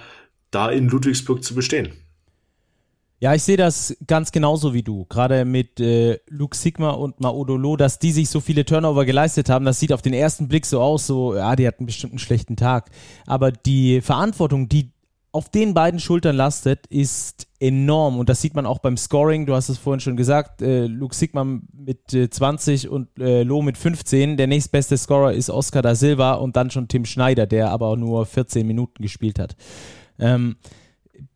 da 0.51 0.69
in 0.69 0.87
Ludwigsburg 0.87 1.43
zu 1.43 1.55
bestehen. 1.55 1.93
Ja, 3.19 3.33
ich 3.33 3.41
sehe 3.41 3.57
das 3.57 3.97
ganz 4.05 4.31
genauso 4.31 4.75
wie 4.75 4.83
du. 4.83 5.05
Gerade 5.05 5.43
mit 5.43 5.79
äh, 5.79 6.19
Luke 6.27 6.55
Sigma 6.55 6.91
und 6.91 7.19
Maodolo, 7.19 7.75
dass 7.75 7.97
die 7.97 8.11
sich 8.11 8.29
so 8.29 8.39
viele 8.39 8.63
Turnover 8.63 9.05
geleistet 9.05 9.49
haben, 9.49 9.65
das 9.65 9.79
sieht 9.79 9.91
auf 9.91 10.03
den 10.03 10.13
ersten 10.13 10.47
Blick 10.47 10.67
so 10.67 10.79
aus, 10.79 11.07
so, 11.07 11.35
ja, 11.35 11.55
die 11.55 11.67
hatten 11.67 11.87
bestimmt 11.87 12.13
einen 12.13 12.19
schlechten 12.19 12.55
Tag. 12.55 12.91
Aber 13.25 13.51
die 13.51 14.01
Verantwortung, 14.01 14.69
die 14.69 14.91
auf 15.37 15.49
den 15.49 15.75
beiden 15.75 15.99
Schultern 15.99 16.35
lastet, 16.35 16.87
ist 16.87 17.47
enorm 17.59 18.17
und 18.17 18.27
das 18.27 18.41
sieht 18.41 18.55
man 18.55 18.65
auch 18.65 18.79
beim 18.79 18.97
Scoring. 18.97 19.45
Du 19.45 19.53
hast 19.53 19.69
es 19.69 19.77
vorhin 19.77 19.99
schon 19.99 20.17
gesagt, 20.17 20.63
äh, 20.63 20.87
Luke 20.87 21.13
Sigma 21.13 21.43
mit 21.43 22.11
äh, 22.11 22.27
20 22.27 22.89
und 22.89 23.07
äh, 23.19 23.43
Lo 23.43 23.61
mit 23.61 23.77
15. 23.77 24.35
Der 24.35 24.47
nächstbeste 24.47 24.97
Scorer 24.97 25.33
ist 25.33 25.51
Oscar 25.51 25.83
da 25.83 25.93
Silva 25.93 26.33
und 26.33 26.55
dann 26.55 26.71
schon 26.71 26.87
Tim 26.87 27.05
Schneider, 27.05 27.45
der 27.45 27.69
aber 27.69 27.95
nur 27.97 28.25
14 28.25 28.65
Minuten 28.65 29.03
gespielt 29.03 29.37
hat. 29.37 29.55
Ähm, 30.17 30.55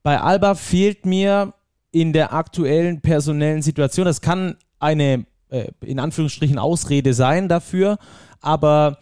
bei 0.02 0.20
Alba 0.20 0.56
fehlt 0.56 1.06
mir 1.06 1.54
in 1.92 2.12
der 2.12 2.34
aktuellen 2.34 3.02
personellen 3.02 3.62
Situation, 3.62 4.06
das 4.06 4.22
kann 4.22 4.56
eine 4.80 5.28
äh, 5.50 5.68
in 5.82 6.00
Anführungsstrichen 6.00 6.58
Ausrede 6.58 7.14
sein 7.14 7.48
dafür, 7.48 8.00
aber 8.40 8.98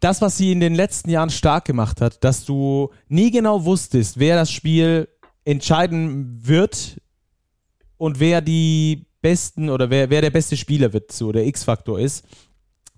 das, 0.00 0.20
was 0.20 0.36
sie 0.36 0.52
in 0.52 0.60
den 0.60 0.74
letzten 0.74 1.10
Jahren 1.10 1.30
stark 1.30 1.64
gemacht 1.64 2.00
hat, 2.00 2.22
dass 2.22 2.44
du 2.44 2.90
nie 3.08 3.30
genau 3.30 3.64
wusstest, 3.64 4.18
wer 4.18 4.36
das 4.36 4.50
Spiel 4.50 5.08
entscheiden 5.44 6.38
wird 6.46 7.00
und 7.96 8.20
wer 8.20 8.40
die 8.40 9.06
besten 9.20 9.70
oder 9.70 9.90
wer, 9.90 10.10
wer 10.10 10.20
der 10.20 10.30
beste 10.30 10.56
Spieler 10.56 10.92
wird, 10.92 11.10
so 11.10 11.32
der 11.32 11.46
X-Faktor 11.46 11.98
ist. 11.98 12.24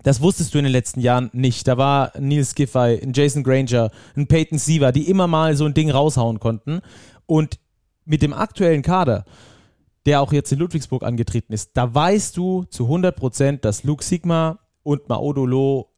Das 0.02 0.20
wusstest 0.20 0.54
du 0.54 0.58
in 0.58 0.64
den 0.64 0.72
letzten 0.72 1.00
Jahren 1.00 1.30
nicht. 1.32 1.66
Da 1.66 1.78
war 1.78 2.12
Neil 2.18 2.46
Giffey, 2.54 3.00
ein 3.02 3.12
Jason 3.12 3.42
Granger, 3.42 3.90
ein 4.14 4.26
Peyton 4.26 4.58
Siever, 4.58 4.92
die 4.92 5.08
immer 5.08 5.26
mal 5.26 5.56
so 5.56 5.64
ein 5.64 5.74
Ding 5.74 5.90
raushauen 5.90 6.38
konnten. 6.38 6.80
Und 7.24 7.58
mit 8.04 8.22
dem 8.22 8.32
aktuellen 8.32 8.82
Kader, 8.82 9.24
der 10.04 10.20
auch 10.20 10.32
jetzt 10.32 10.52
in 10.52 10.58
Ludwigsburg 10.58 11.02
angetreten 11.02 11.52
ist, 11.52 11.70
da 11.74 11.92
weißt 11.92 12.36
du 12.36 12.64
zu 12.64 12.84
100 12.84 13.16
Prozent, 13.16 13.64
dass 13.64 13.82
Luke 13.82 14.04
Sigma 14.04 14.60
und 14.84 15.08
Maodolo 15.08 15.95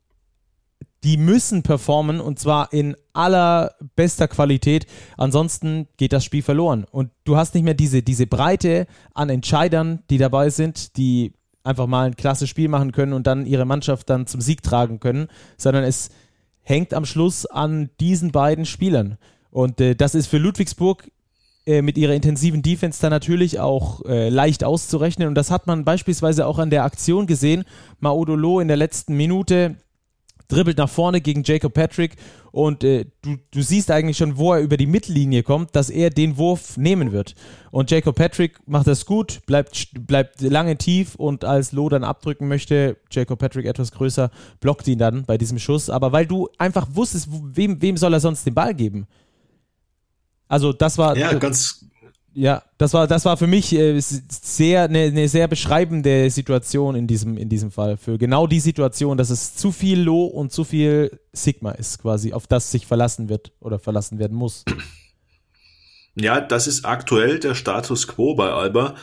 die 1.04 1.16
müssen 1.16 1.62
performen 1.62 2.20
und 2.20 2.38
zwar 2.38 2.72
in 2.72 2.96
allerbester 3.12 4.28
Qualität. 4.28 4.86
Ansonsten 5.16 5.86
geht 5.96 6.12
das 6.12 6.24
Spiel 6.24 6.42
verloren. 6.42 6.84
Und 6.90 7.10
du 7.24 7.36
hast 7.36 7.54
nicht 7.54 7.64
mehr 7.64 7.74
diese, 7.74 8.02
diese 8.02 8.26
Breite 8.26 8.86
an 9.14 9.30
Entscheidern, 9.30 10.02
die 10.10 10.18
dabei 10.18 10.50
sind, 10.50 10.96
die 10.96 11.34
einfach 11.62 11.86
mal 11.86 12.06
ein 12.06 12.16
klasse 12.16 12.46
Spiel 12.46 12.68
machen 12.68 12.92
können 12.92 13.12
und 13.12 13.26
dann 13.26 13.46
ihre 13.46 13.64
Mannschaft 13.64 14.10
dann 14.10 14.26
zum 14.26 14.40
Sieg 14.40 14.62
tragen 14.62 15.00
können, 15.00 15.28
sondern 15.56 15.84
es 15.84 16.10
hängt 16.62 16.94
am 16.94 17.04
Schluss 17.04 17.46
an 17.46 17.90
diesen 18.00 18.32
beiden 18.32 18.66
Spielern. 18.66 19.18
Und 19.50 19.80
äh, 19.80 19.94
das 19.94 20.14
ist 20.14 20.26
für 20.26 20.38
Ludwigsburg 20.38 21.10
äh, 21.66 21.82
mit 21.82 21.98
ihrer 21.98 22.14
intensiven 22.14 22.62
Defense 22.62 23.00
dann 23.00 23.10
natürlich 23.10 23.60
auch 23.60 24.04
äh, 24.06 24.30
leicht 24.30 24.64
auszurechnen. 24.64 25.28
Und 25.28 25.34
das 25.34 25.50
hat 25.50 25.66
man 25.66 25.84
beispielsweise 25.84 26.46
auch 26.46 26.58
an 26.58 26.70
der 26.70 26.84
Aktion 26.84 27.26
gesehen. 27.26 27.64
Maodolo 28.00 28.60
in 28.60 28.68
der 28.68 28.76
letzten 28.76 29.16
Minute 29.16 29.76
dribbelt 30.48 30.78
nach 30.78 30.88
vorne 30.88 31.20
gegen 31.20 31.42
Jacob 31.44 31.74
Patrick 31.74 32.16
und 32.50 32.82
äh, 32.82 33.04
du, 33.22 33.36
du 33.50 33.62
siehst 33.62 33.90
eigentlich 33.90 34.16
schon, 34.16 34.38
wo 34.38 34.54
er 34.54 34.60
über 34.60 34.76
die 34.76 34.86
Mittellinie 34.86 35.42
kommt, 35.42 35.76
dass 35.76 35.90
er 35.90 36.10
den 36.10 36.38
Wurf 36.38 36.76
nehmen 36.76 37.12
wird. 37.12 37.34
Und 37.70 37.90
Jacob 37.90 38.16
Patrick 38.16 38.58
macht 38.66 38.86
das 38.86 39.04
gut, 39.06 39.40
bleibt, 39.46 39.90
bleibt 40.06 40.40
lange 40.40 40.76
tief 40.76 41.14
und 41.14 41.44
als 41.44 41.72
Loh 41.72 41.88
dann 41.88 42.02
abdrücken 42.02 42.48
möchte, 42.48 42.96
Jacob 43.10 43.38
Patrick 43.38 43.66
etwas 43.66 43.92
größer, 43.92 44.30
blockt 44.60 44.88
ihn 44.88 44.98
dann 44.98 45.24
bei 45.24 45.36
diesem 45.36 45.58
Schuss. 45.58 45.90
Aber 45.90 46.12
weil 46.12 46.26
du 46.26 46.48
einfach 46.56 46.88
wusstest, 46.92 47.28
wem, 47.30 47.80
wem 47.82 47.96
soll 47.96 48.14
er 48.14 48.20
sonst 48.20 48.46
den 48.46 48.54
Ball 48.54 48.74
geben? 48.74 49.06
Also 50.48 50.72
das 50.72 50.96
war. 50.96 51.16
Ja, 51.16 51.34
ganz, 51.34 51.84
ja, 52.38 52.62
das 52.78 52.94
war, 52.94 53.08
das 53.08 53.24
war 53.24 53.36
für 53.36 53.48
mich 53.48 53.72
äh, 53.72 53.98
sehr, 54.00 54.84
eine, 54.84 55.00
eine 55.00 55.28
sehr 55.28 55.48
beschreibende 55.48 56.30
Situation 56.30 56.94
in 56.94 57.08
diesem, 57.08 57.36
in 57.36 57.48
diesem 57.48 57.72
Fall. 57.72 57.96
Für 57.96 58.16
genau 58.16 58.46
die 58.46 58.60
Situation, 58.60 59.18
dass 59.18 59.30
es 59.30 59.56
zu 59.56 59.72
viel 59.72 60.00
Low 60.00 60.26
und 60.26 60.52
zu 60.52 60.62
viel 60.62 61.18
Sigma 61.32 61.72
ist, 61.72 62.00
quasi, 62.00 62.32
auf 62.32 62.46
das 62.46 62.70
sich 62.70 62.86
verlassen 62.86 63.28
wird 63.28 63.50
oder 63.58 63.80
verlassen 63.80 64.20
werden 64.20 64.36
muss. 64.36 64.64
Ja, 66.14 66.40
das 66.40 66.66
ist 66.66 66.84
aktuell 66.84 67.38
der 67.40 67.54
Status 67.54 68.06
quo 68.06 68.34
bei 68.34 68.50
Alba. 68.50 68.94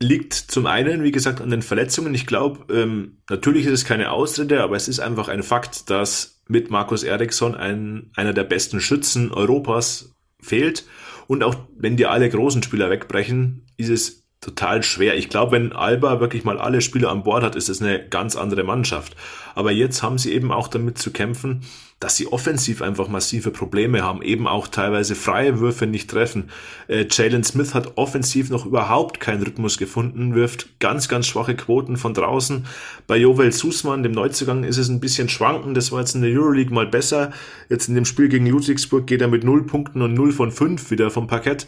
Liegt 0.00 0.34
zum 0.34 0.66
einen, 0.66 1.02
wie 1.02 1.12
gesagt, 1.12 1.40
an 1.40 1.50
den 1.50 1.62
Verletzungen. 1.62 2.14
Ich 2.14 2.26
glaube, 2.26 2.72
ähm, 2.72 3.18
natürlich 3.30 3.66
ist 3.66 3.72
es 3.72 3.84
keine 3.84 4.10
Ausrede, 4.10 4.62
aber 4.62 4.76
es 4.76 4.88
ist 4.88 5.00
einfach 5.00 5.28
ein 5.28 5.42
Fakt, 5.42 5.90
dass 5.90 6.42
mit 6.48 6.70
Markus 6.70 7.04
Eriksson 7.04 7.54
ein, 7.54 8.10
einer 8.14 8.32
der 8.32 8.44
besten 8.44 8.80
Schützen 8.80 9.32
Europas 9.32 10.14
fehlt. 10.40 10.84
Und 11.26 11.42
auch 11.42 11.56
wenn 11.76 11.96
dir 11.96 12.10
alle 12.10 12.28
großen 12.28 12.62
Spieler 12.62 12.90
wegbrechen, 12.90 13.66
ist 13.76 13.88
es 13.88 14.23
total 14.44 14.82
schwer. 14.82 15.16
Ich 15.16 15.28
glaube, 15.28 15.52
wenn 15.52 15.72
Alba 15.72 16.20
wirklich 16.20 16.44
mal 16.44 16.58
alle 16.58 16.80
Spieler 16.80 17.10
an 17.10 17.22
Bord 17.22 17.42
hat, 17.42 17.56
ist 17.56 17.68
es 17.68 17.80
eine 17.80 18.06
ganz 18.08 18.36
andere 18.36 18.62
Mannschaft. 18.62 19.16
Aber 19.54 19.72
jetzt 19.72 20.02
haben 20.02 20.18
sie 20.18 20.32
eben 20.32 20.52
auch 20.52 20.68
damit 20.68 20.98
zu 20.98 21.12
kämpfen, 21.12 21.62
dass 22.00 22.16
sie 22.16 22.26
offensiv 22.26 22.82
einfach 22.82 23.08
massive 23.08 23.50
Probleme 23.50 24.02
haben, 24.02 24.20
eben 24.20 24.46
auch 24.46 24.68
teilweise 24.68 25.14
freie 25.14 25.60
Würfe 25.60 25.86
nicht 25.86 26.10
treffen. 26.10 26.50
Äh, 26.88 27.06
Jalen 27.10 27.44
Smith 27.44 27.72
hat 27.72 27.96
offensiv 27.96 28.50
noch 28.50 28.66
überhaupt 28.66 29.20
keinen 29.20 29.42
Rhythmus 29.42 29.78
gefunden, 29.78 30.34
wirft 30.34 30.80
ganz, 30.80 31.08
ganz 31.08 31.26
schwache 31.26 31.54
Quoten 31.54 31.96
von 31.96 32.12
draußen. 32.12 32.66
Bei 33.06 33.16
Jovel 33.16 33.52
Sussmann, 33.52 34.02
dem 34.02 34.12
Neuzugang, 34.12 34.64
ist 34.64 34.76
es 34.76 34.88
ein 34.88 35.00
bisschen 35.00 35.30
schwanken. 35.30 35.72
Das 35.72 35.92
war 35.92 36.00
jetzt 36.00 36.14
in 36.14 36.22
der 36.22 36.32
Euroleague 36.32 36.74
mal 36.74 36.86
besser. 36.86 37.32
Jetzt 37.70 37.88
in 37.88 37.94
dem 37.94 38.04
Spiel 38.04 38.28
gegen 38.28 38.46
Ludwigsburg 38.46 39.06
geht 39.06 39.22
er 39.22 39.28
mit 39.28 39.44
0 39.44 39.64
Punkten 39.64 40.02
und 40.02 40.12
0 40.12 40.32
von 40.32 40.50
5 40.50 40.90
wieder 40.90 41.10
vom 41.10 41.26
Parkett. 41.26 41.66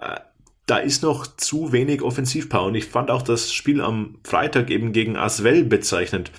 Äh, 0.00 0.20
da 0.66 0.78
ist 0.78 1.02
noch 1.02 1.26
zu 1.26 1.72
wenig 1.72 2.02
Offensivpower. 2.02 2.66
Und 2.66 2.74
ich 2.74 2.86
fand 2.86 3.10
auch 3.10 3.22
das 3.22 3.52
Spiel 3.52 3.80
am 3.80 4.18
Freitag 4.24 4.70
eben 4.70 4.92
gegen 4.92 5.16
Aswell 5.16 5.64
bezeichnend. 5.64 6.30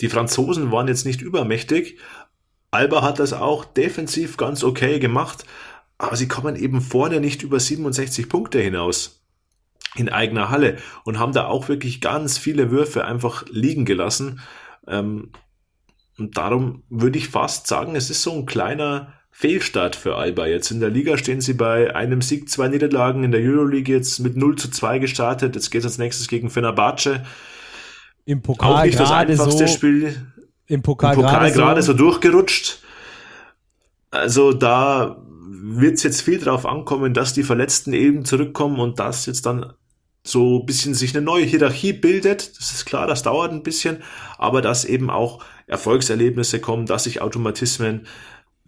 Die 0.00 0.08
Franzosen 0.08 0.70
waren 0.70 0.88
jetzt 0.88 1.04
nicht 1.04 1.20
übermächtig. 1.20 1.98
Alba 2.70 3.02
hat 3.02 3.18
das 3.18 3.32
auch 3.32 3.64
defensiv 3.64 4.36
ganz 4.36 4.62
okay 4.62 5.00
gemacht, 5.00 5.44
aber 5.98 6.16
sie 6.16 6.28
kommen 6.28 6.56
eben 6.56 6.80
vorne 6.80 7.20
nicht 7.20 7.42
über 7.42 7.58
67 7.58 8.28
Punkte 8.28 8.60
hinaus 8.60 9.24
in 9.96 10.08
eigener 10.08 10.50
Halle 10.50 10.76
und 11.04 11.18
haben 11.18 11.32
da 11.32 11.46
auch 11.46 11.68
wirklich 11.68 12.00
ganz 12.00 12.38
viele 12.38 12.70
Würfe 12.70 13.04
einfach 13.04 13.44
liegen 13.50 13.84
gelassen. 13.84 14.40
Ähm, 14.86 15.32
und 16.16 16.36
darum 16.36 16.84
würde 16.88 17.18
ich 17.18 17.28
fast 17.28 17.66
sagen, 17.66 17.96
es 17.96 18.08
ist 18.08 18.22
so 18.22 18.32
ein 18.32 18.46
kleiner 18.46 19.19
Fehlstart 19.40 19.96
für 19.96 20.16
Alba. 20.16 20.46
Jetzt 20.46 20.70
in 20.70 20.80
der 20.80 20.90
Liga 20.90 21.16
stehen 21.16 21.40
sie 21.40 21.54
bei 21.54 21.96
einem 21.96 22.20
Sieg, 22.20 22.50
zwei 22.50 22.68
Niederlagen, 22.68 23.24
in 23.24 23.32
der 23.32 23.40
Euroleague 23.40 23.94
jetzt 23.94 24.18
mit 24.18 24.36
0 24.36 24.56
zu 24.56 24.70
2 24.70 24.98
gestartet. 24.98 25.54
Jetzt 25.54 25.70
geht 25.70 25.80
es 25.80 25.86
als 25.86 25.96
nächstes 25.96 26.28
gegen 26.28 26.50
Fenerbahce. 26.50 27.24
Im 28.26 28.42
Pokal 28.42 28.70
auch 28.70 28.84
nicht 28.84 29.00
das 29.00 29.10
einfachste 29.10 29.66
so, 29.66 29.72
Spiel. 29.72 30.14
Im 30.66 30.82
Pokal, 30.82 31.14
Im 31.14 31.22
Pokal 31.22 31.50
gerade 31.52 31.80
so. 31.80 31.92
so 31.92 31.96
durchgerutscht. 31.96 32.82
Also 34.10 34.52
da 34.52 35.16
wird 35.48 35.94
es 35.94 36.02
jetzt 36.02 36.20
viel 36.20 36.38
drauf 36.38 36.66
ankommen, 36.66 37.14
dass 37.14 37.32
die 37.32 37.42
Verletzten 37.42 37.94
eben 37.94 38.26
zurückkommen 38.26 38.78
und 38.78 38.98
dass 38.98 39.24
jetzt 39.24 39.46
dann 39.46 39.72
so 40.22 40.60
ein 40.60 40.66
bisschen 40.66 40.92
sich 40.92 41.16
eine 41.16 41.24
neue 41.24 41.46
Hierarchie 41.46 41.94
bildet. 41.94 42.58
Das 42.58 42.72
ist 42.72 42.84
klar, 42.84 43.06
das 43.06 43.22
dauert 43.22 43.52
ein 43.52 43.62
bisschen, 43.62 44.02
aber 44.36 44.60
dass 44.60 44.84
eben 44.84 45.08
auch 45.08 45.42
Erfolgserlebnisse 45.66 46.60
kommen, 46.60 46.84
dass 46.84 47.04
sich 47.04 47.22
Automatismen 47.22 48.06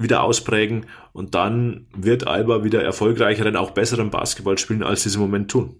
wieder 0.03 0.23
ausprägen 0.23 0.87
und 1.13 1.35
dann 1.35 1.87
wird 1.95 2.27
Alba 2.27 2.65
wieder 2.65 2.83
erfolgreicheren, 2.83 3.57
auch 3.57 3.71
besseren 3.71 4.11
Basketball 4.11 4.59
spielen, 4.59 4.83
als 4.83 5.03
sie 5.03 5.11
es 5.11 5.15
im 5.15 5.21
Moment 5.21 5.51
tun. 5.51 5.77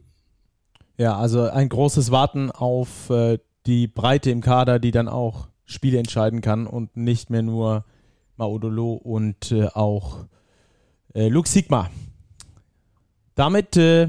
Ja, 0.97 1.17
also 1.17 1.43
ein 1.43 1.69
großes 1.69 2.11
Warten 2.11 2.51
auf 2.51 3.11
äh, 3.11 3.39
die 3.67 3.87
Breite 3.87 4.31
im 4.31 4.41
Kader, 4.41 4.79
die 4.79 4.91
dann 4.91 5.09
auch 5.09 5.49
Spiele 5.65 5.99
entscheiden 5.99 6.41
kann 6.41 6.67
und 6.67 6.97
nicht 6.97 7.31
mehr 7.31 7.43
nur 7.43 7.85
Maudolo 8.37 8.95
und 8.95 9.53
äh, 9.53 9.67
auch 9.67 10.27
äh, 11.15 11.29
Luke 11.29 11.49
Sigma. 11.49 11.91
Damit 13.35 13.77
äh, 13.77 14.09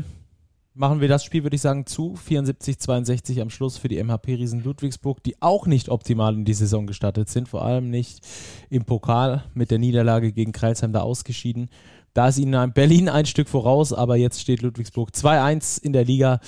machen 0.75 1.01
wir 1.01 1.07
das 1.07 1.23
Spiel, 1.23 1.43
würde 1.43 1.55
ich 1.55 1.61
sagen, 1.61 1.85
zu. 1.85 2.15
74-62 2.15 3.41
am 3.41 3.49
Schluss 3.49 3.77
für 3.77 3.87
die 3.87 4.03
MHP 4.03 4.35
Riesen 4.35 4.63
Ludwigsburg, 4.63 5.21
die 5.23 5.41
auch 5.41 5.67
nicht 5.67 5.89
optimal 5.89 6.33
in 6.33 6.45
die 6.45 6.53
Saison 6.53 6.87
gestartet 6.87 7.29
sind, 7.29 7.47
vor 7.47 7.63
allem 7.63 7.89
nicht 7.89 8.25
im 8.69 8.85
Pokal 8.85 9.43
mit 9.53 9.71
der 9.71 9.79
Niederlage 9.79 10.31
gegen 10.31 10.51
Kreilsheim 10.51 10.93
da 10.93 11.01
ausgeschieden. 11.01 11.69
Da 12.13 12.27
ist 12.27 12.37
ihnen 12.37 12.73
Berlin 12.73 13.09
ein 13.09 13.25
Stück 13.25 13.49
voraus, 13.49 13.93
aber 13.93 14.15
jetzt 14.15 14.39
steht 14.39 14.61
Ludwigsburg 14.61 15.09
2-1 15.11 15.81
in 15.81 15.93
der 15.93 16.05
Liga 16.05 16.39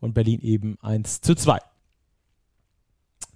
und 0.00 0.14
Berlin 0.14 0.40
eben 0.40 0.76
1 0.82 1.20
zu 1.20 1.34
2. 1.34 1.58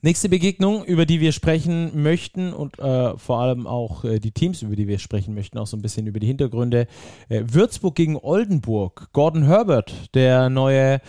Nächste 0.01 0.29
Begegnung, 0.29 0.85
über 0.85 1.07
die 1.07 1.21
wir 1.21 1.33
sprechen 1.33 2.03
möchten 2.03 2.53
und 2.53 2.79
äh, 2.79 3.17
vor 3.19 3.41
allem 3.41 3.67
auch 3.67 4.05
äh, 4.05 4.21
die 4.21 4.31
Teams, 4.31 4.63
über 4.63 4.77
die 4.77 4.87
wir 4.87 5.01
sprechen 5.01 5.35
möchten, 5.35 5.59
auch 5.59 5.67
so 5.67 5.77
ein 5.77 5.83
bisschen 5.83 6.07
über 6.07 6.21
die 6.21 6.27
Hintergründe. 6.29 6.87
Äh, 7.29 7.43
Würzburg 7.51 7.97
gegen 7.97 8.17
Oldenburg. 8.17 9.09
Gordon 9.13 9.45
Herbert, 9.45 10.15
der 10.15 10.51
neue 10.51 11.01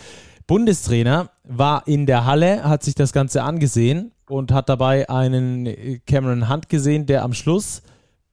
Bundestrainer, 0.48 1.30
war 1.44 1.86
in 1.86 2.06
der 2.06 2.24
Halle, 2.26 2.64
hat 2.64 2.82
sich 2.82 2.96
das 2.96 3.12
Ganze 3.12 3.44
angesehen 3.44 4.10
und 4.28 4.50
hat 4.50 4.68
dabei 4.68 5.08
einen 5.08 5.66
äh, 5.66 6.00
Cameron 6.04 6.48
Hunt 6.48 6.68
gesehen, 6.68 7.06
der 7.06 7.22
am 7.22 7.32
Schluss 7.32 7.82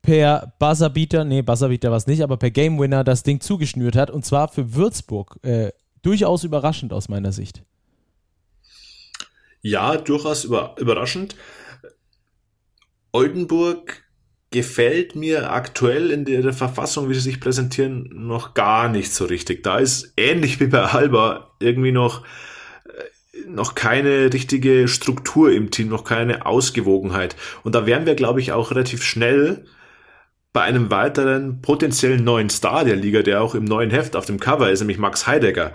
per 0.02 0.54
Buzzerbeater, 0.58 1.24
nee, 1.24 1.44
Buzzerbeater 1.44 1.92
war 1.92 1.98
es 1.98 2.08
nicht, 2.08 2.24
aber 2.24 2.38
per 2.38 2.50
Game 2.50 2.80
Winner 2.80 3.04
das 3.04 3.22
Ding 3.22 3.42
zugeschnürt 3.42 3.96
hat 3.96 4.10
und 4.10 4.26
zwar 4.26 4.48
für 4.48 4.74
Würzburg. 4.74 5.38
Äh, 5.44 5.72
durchaus 6.02 6.44
überraschend 6.44 6.94
aus 6.94 7.10
meiner 7.10 7.32
Sicht. 7.32 7.64
Ja, 9.62 9.98
durchaus 9.98 10.44
über, 10.44 10.76
überraschend. 10.80 11.36
Oldenburg 13.12 14.04
gefällt 14.52 15.16
mir 15.16 15.52
aktuell 15.52 16.12
in 16.12 16.24
der, 16.24 16.54
Verfassung, 16.54 17.10
wie 17.10 17.14
sie 17.14 17.20
sich 17.20 17.40
präsentieren, 17.40 18.10
noch 18.14 18.54
gar 18.54 18.88
nicht 18.90 19.14
so 19.14 19.26
richtig. 19.26 19.64
Da 19.64 19.78
ist 19.80 20.14
ähnlich 20.16 20.60
wie 20.60 20.68
bei 20.68 20.84
Alba 20.84 21.52
irgendwie 21.60 21.92
noch 21.92 22.24
äh, 22.86 23.50
noch 23.50 23.76
keine 23.76 24.32
richtige 24.34 24.88
Struktur 24.88 25.52
im 25.52 25.70
Team, 25.70 25.90
noch 25.90 26.04
keine 26.04 26.46
Ausgewogenheit. 26.46 27.36
Und 27.64 27.76
da 27.76 27.86
wären 27.86 28.06
wir, 28.06 28.16
glaube 28.16 28.40
ich, 28.40 28.54
auch 28.54 28.72
relativ 28.72 29.04
schnell 29.04 29.66
bei 30.54 30.62
einem 30.62 30.90
weiteren 30.90 31.62
potenziellen 31.62 32.24
neuen 32.24 32.50
Star 32.50 32.86
der 32.86 32.96
Liga, 32.96 33.22
der 33.22 33.42
auch 33.42 33.54
im 33.54 33.66
neuen 33.66 33.92
Heft 33.92 34.16
auf 34.16 34.26
dem 34.26 34.40
Cover 34.40 34.72
ist, 34.72 34.80
nämlich 34.80 34.98
Max 34.98 35.28
Heidegger. 35.28 35.74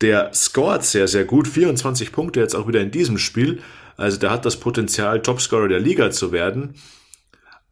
Der 0.00 0.32
scoret 0.34 0.84
sehr, 0.84 1.08
sehr 1.08 1.24
gut, 1.24 1.48
24 1.48 2.12
Punkte 2.12 2.40
jetzt 2.40 2.54
auch 2.54 2.68
wieder 2.68 2.80
in 2.80 2.90
diesem 2.90 3.18
Spiel. 3.18 3.62
Also 3.96 4.18
der 4.18 4.30
hat 4.30 4.44
das 4.44 4.58
Potenzial, 4.58 5.22
Topscorer 5.22 5.68
der 5.68 5.80
Liga 5.80 6.10
zu 6.10 6.32
werden. 6.32 6.74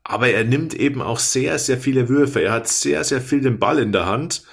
Aber 0.04 0.28
er 0.28 0.44
nimmt 0.44 0.74
eben 0.74 1.02
auch 1.02 1.18
sehr, 1.18 1.58
sehr 1.58 1.78
viele 1.78 2.08
Würfe. 2.08 2.42
Er 2.42 2.52
hat 2.52 2.68
sehr, 2.68 3.04
sehr 3.04 3.20
viel 3.20 3.40
den 3.40 3.58
Ball 3.58 3.78
in 3.78 3.92
der 3.92 4.06
Hand. 4.06 4.44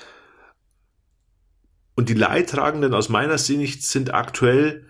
Und 1.95 2.09
die 2.09 2.13
Leidtragenden 2.13 2.93
aus 2.93 3.09
meiner 3.09 3.37
Sicht 3.37 3.83
sind 3.83 4.13
aktuell 4.13 4.85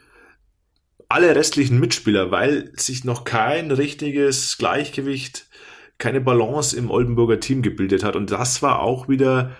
alle 1.08 1.36
restlichen 1.36 1.80
Mitspieler, 1.80 2.30
weil 2.30 2.72
sich 2.76 3.04
noch 3.04 3.24
kein 3.24 3.72
richtiges 3.72 4.58
Gleichgewicht, 4.58 5.48
keine 5.98 6.22
Balance 6.22 6.78
im 6.78 6.92
Oldenburger 6.92 7.40
Team 7.40 7.64
gebildet 7.64 8.04
hat. 8.04 8.16
Und 8.16 8.32
das 8.32 8.62
war 8.62 8.80
auch 8.80 9.10
wieder 9.10 9.56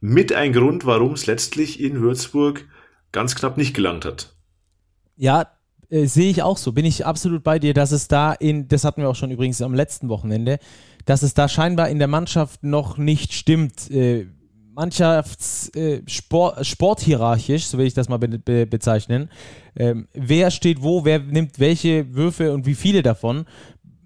mit 0.00 0.32
ein 0.32 0.52
Grund, 0.52 0.86
warum 0.86 1.12
es 1.12 1.26
letztlich 1.26 1.80
in 1.80 2.00
Würzburg 2.00 2.66
ganz 3.12 3.34
knapp 3.34 3.56
nicht 3.56 3.74
gelangt 3.74 4.04
hat. 4.04 4.34
Ja, 5.16 5.46
äh, 5.90 6.06
sehe 6.06 6.30
ich 6.30 6.42
auch 6.42 6.56
so. 6.56 6.72
Bin 6.72 6.84
ich 6.84 7.04
absolut 7.04 7.42
bei 7.42 7.58
dir, 7.58 7.74
dass 7.74 7.92
es 7.92 8.08
da 8.08 8.32
in, 8.32 8.68
das 8.68 8.84
hatten 8.84 9.02
wir 9.02 9.08
auch 9.08 9.16
schon 9.16 9.30
übrigens 9.30 9.60
am 9.60 9.74
letzten 9.74 10.08
Wochenende, 10.08 10.58
dass 11.04 11.22
es 11.22 11.34
da 11.34 11.48
scheinbar 11.48 11.88
in 11.88 11.98
der 11.98 12.08
Mannschaft 12.08 12.62
noch 12.62 12.96
nicht 12.96 13.32
stimmt. 13.32 13.90
Äh, 13.90 14.26
Mannschafts 14.72 15.68
äh, 15.74 16.00
Sport, 16.06 16.64
sporthierarchisch, 16.64 17.66
so 17.66 17.76
will 17.76 17.86
ich 17.86 17.94
das 17.94 18.08
mal 18.08 18.18
be 18.18 18.38
be 18.38 18.66
bezeichnen. 18.66 19.28
Ähm, 19.76 20.06
wer 20.14 20.50
steht 20.50 20.80
wo, 20.82 21.04
wer 21.04 21.18
nimmt 21.18 21.58
welche 21.58 22.14
Würfe 22.14 22.54
und 22.54 22.66
wie 22.66 22.74
viele 22.74 23.02
davon 23.02 23.46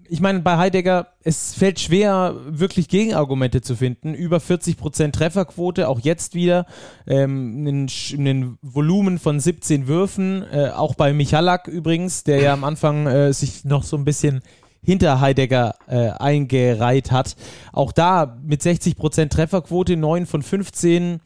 ich 0.09 0.21
meine, 0.21 0.39
bei 0.39 0.57
Heidegger, 0.57 1.07
es 1.23 1.53
fällt 1.53 1.79
schwer, 1.79 2.35
wirklich 2.47 2.87
Gegenargumente 2.87 3.61
zu 3.61 3.75
finden. 3.75 4.13
Über 4.13 4.37
40% 4.37 5.11
Trefferquote, 5.11 5.87
auch 5.87 5.99
jetzt 5.99 6.35
wieder. 6.35 6.65
Ähm, 7.07 7.65
einen 8.13 8.57
Volumen 8.61 9.19
von 9.19 9.39
17 9.39 9.87
Würfen. 9.87 10.43
Äh, 10.51 10.69
auch 10.69 10.95
bei 10.95 11.13
Michalak 11.13 11.67
übrigens, 11.67 12.23
der 12.23 12.41
ja 12.41 12.53
am 12.53 12.63
Anfang 12.63 13.07
äh, 13.07 13.33
sich 13.33 13.65
noch 13.65 13.83
so 13.83 13.97
ein 13.97 14.05
bisschen 14.05 14.41
hinter 14.83 15.19
Heidegger 15.19 15.75
äh, 15.87 16.09
eingereiht 16.09 17.11
hat. 17.11 17.35
Auch 17.73 17.91
da 17.91 18.37
mit 18.43 18.61
60% 18.61 19.29
Trefferquote, 19.29 19.97
9 19.97 20.25
von 20.25 20.43
15, 20.43 21.19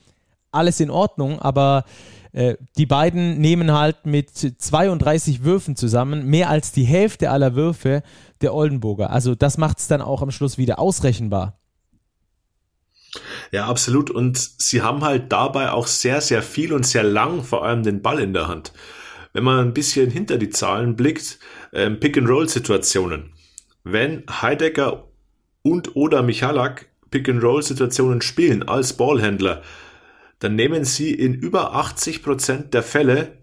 alles 0.51 0.79
in 0.79 0.89
Ordnung, 0.89 1.39
aber 1.39 1.83
äh, 2.31 2.55
die 2.77 2.86
beiden 2.86 3.39
nehmen 3.39 3.71
halt 3.71 4.05
mit 4.05 4.29
32 4.31 5.43
Würfen 5.43 5.75
zusammen 5.75 6.25
mehr 6.25 6.50
als 6.50 6.71
die 6.71 6.83
Hälfte 6.83 7.31
aller 7.31 7.55
Würfe 7.55 8.03
der 8.41 8.53
Oldenburger. 8.53 9.09
Also 9.09 9.36
das 9.36 9.57
macht 9.57 9.79
es 9.79 9.88
dann 9.88 10.01
auch 10.01 10.21
am 10.21 10.31
Schluss 10.31 10.57
wieder 10.57 10.79
ausrechenbar. 10.79 11.59
Ja, 13.51 13.67
absolut. 13.67 14.12
Und 14.12 14.38
sie 14.38 14.81
haben 14.81 15.03
halt 15.03 15.31
dabei 15.31 15.71
auch 15.71 15.88
sehr, 15.88 16.21
sehr 16.21 16.43
viel 16.43 16.74
und 16.74 16.86
sehr 16.86 17.03
lang 17.03 17.43
vor 17.43 17.65
allem 17.65 17.83
den 17.83 18.01
Ball 18.01 18.19
in 18.19 18.33
der 18.33 18.48
Hand. 18.48 18.71
Wenn 19.33 19.43
man 19.43 19.59
ein 19.59 19.74
bisschen 19.74 20.09
hinter 20.12 20.38
die 20.38 20.50
Zahlen 20.50 20.95
blickt, 20.95 21.39
ähm, 21.74 22.00
Pick-and-Roll-Situationen. 22.00 23.33
Wenn 23.83 24.24
Heidegger 24.29 25.07
und 25.63 25.95
oder 25.95 26.21
Michalak 26.21 26.88
Pick-and-Roll-Situationen 27.12 28.21
spielen 28.21 28.67
als 28.67 28.93
Ballhändler, 28.93 29.63
dann 30.39 30.55
nehmen 30.55 30.86
sie 30.86 31.13
in 31.13 31.34
über 31.34 31.75
80 31.75 32.24
Prozent 32.24 32.74
der 32.74 32.84
Fälle 32.84 33.39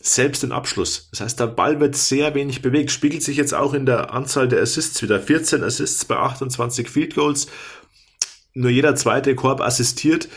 selbst 0.00 0.42
den 0.42 0.52
Abschluss. 0.52 1.08
Das 1.10 1.20
heißt, 1.20 1.40
der 1.40 1.48
Ball 1.48 1.80
wird 1.80 1.96
sehr 1.96 2.34
wenig 2.34 2.62
bewegt, 2.62 2.90
spiegelt 2.90 3.22
sich 3.22 3.36
jetzt 3.36 3.54
auch 3.54 3.74
in 3.74 3.86
der 3.86 4.12
Anzahl 4.12 4.46
der 4.46 4.62
Assists 4.62 5.02
wieder. 5.02 5.20
14 5.20 5.64
Assists 5.64 6.04
bei 6.04 6.16
28 6.16 6.88
Field 6.88 7.14
Goals, 7.14 7.48
nur 8.54 8.70
jeder 8.70 8.94
zweite 8.94 9.34
Korb 9.34 9.60
assistiert. 9.60 10.28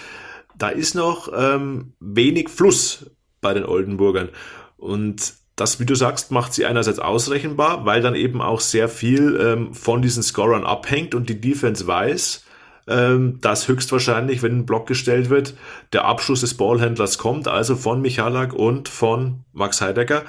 Da 0.58 0.70
ist 0.70 0.96
noch 0.96 1.32
ähm, 1.36 1.94
wenig 2.00 2.50
Fluss 2.50 3.12
bei 3.42 3.54
den 3.54 3.66
Oldenburgern. 3.66 4.30
Und 4.78 5.34
das, 5.56 5.80
wie 5.80 5.86
du 5.86 5.96
sagst, 5.96 6.32
macht 6.32 6.54
sie 6.54 6.66
einerseits 6.66 7.00
ausrechenbar, 7.00 7.86
weil 7.86 8.02
dann 8.02 8.16
eben 8.16 8.42
auch 8.42 8.62
sehr 8.62 8.90
viel 8.90 9.40
ähm, 9.42 9.74
von 9.74 10.02
diesen 10.02 10.24
Scorern 10.24 10.66
abhängt 10.66 11.16
und 11.16 11.30
die 11.30 11.40
Defense 11.40 11.86
weiß, 11.86 12.46
ähm, 12.90 13.40
dass 13.42 13.68
höchstwahrscheinlich, 13.68 14.42
wenn 14.42 14.60
ein 14.60 14.66
Block 14.66 14.88
gestellt 14.88 15.30
wird, 15.30 15.54
der 15.94 16.06
Abschluss 16.06 16.42
des 16.42 16.56
Ballhändlers 16.56 17.20
kommt, 17.20 17.48
also 17.48 17.76
von 17.76 18.02
Michalak 18.02 18.54
und 18.54 18.90
von 18.90 19.42
Max 19.54 19.80
Heidegger. 19.80 20.24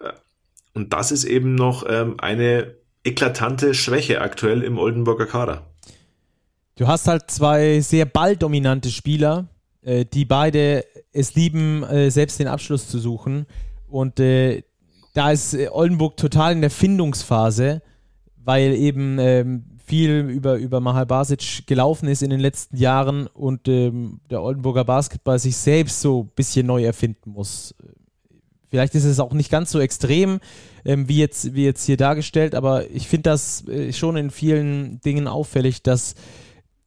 Äh, 0.00 0.12
und 0.74 0.92
das 0.92 1.10
ist 1.10 1.24
eben 1.24 1.54
noch 1.54 1.84
ähm, 1.88 2.16
eine 2.18 2.74
eklatante 3.02 3.74
Schwäche 3.74 4.20
aktuell 4.20 4.62
im 4.62 4.78
Oldenburger 4.78 5.26
Kader. 5.26 5.66
Du 6.76 6.86
hast 6.86 7.08
halt 7.08 7.30
zwei 7.30 7.80
sehr 7.80 8.04
balldominante 8.04 8.90
Spieler, 8.90 9.48
äh, 9.82 10.04
die 10.04 10.26
beide 10.26 10.84
es 11.12 11.34
lieben, 11.34 11.82
äh, 11.84 12.10
selbst 12.10 12.38
den 12.38 12.48
Abschluss 12.48 12.88
zu 12.88 12.98
suchen. 12.98 13.46
Und 13.88 14.18
da 14.18 15.30
ist 15.30 15.54
Oldenburg 15.70 16.16
total 16.16 16.52
in 16.52 16.62
der 16.62 16.70
Findungsphase, 16.70 17.82
weil 18.36 18.72
eben 18.72 19.18
ähm, 19.18 19.64
viel 19.92 20.20
über, 20.30 20.56
über 20.56 20.80
Mahal 20.80 21.04
Basic 21.04 21.66
gelaufen 21.66 22.08
ist 22.08 22.22
in 22.22 22.30
den 22.30 22.40
letzten 22.40 22.78
Jahren 22.78 23.26
und 23.26 23.68
ähm, 23.68 24.20
der 24.30 24.42
Oldenburger 24.42 24.86
Basketball 24.86 25.38
sich 25.38 25.54
selbst 25.54 26.00
so 26.00 26.22
ein 26.22 26.30
bisschen 26.34 26.66
neu 26.66 26.82
erfinden 26.82 27.32
muss. 27.32 27.74
Vielleicht 28.70 28.94
ist 28.94 29.04
es 29.04 29.20
auch 29.20 29.34
nicht 29.34 29.50
ganz 29.50 29.70
so 29.70 29.80
extrem, 29.80 30.40
ähm, 30.86 31.10
wie, 31.10 31.18
jetzt, 31.18 31.54
wie 31.54 31.66
jetzt 31.66 31.84
hier 31.84 31.98
dargestellt, 31.98 32.54
aber 32.54 32.90
ich 32.90 33.06
finde 33.06 33.24
das 33.24 33.68
äh, 33.68 33.92
schon 33.92 34.16
in 34.16 34.30
vielen 34.30 34.98
Dingen 35.02 35.28
auffällig, 35.28 35.82
dass 35.82 36.14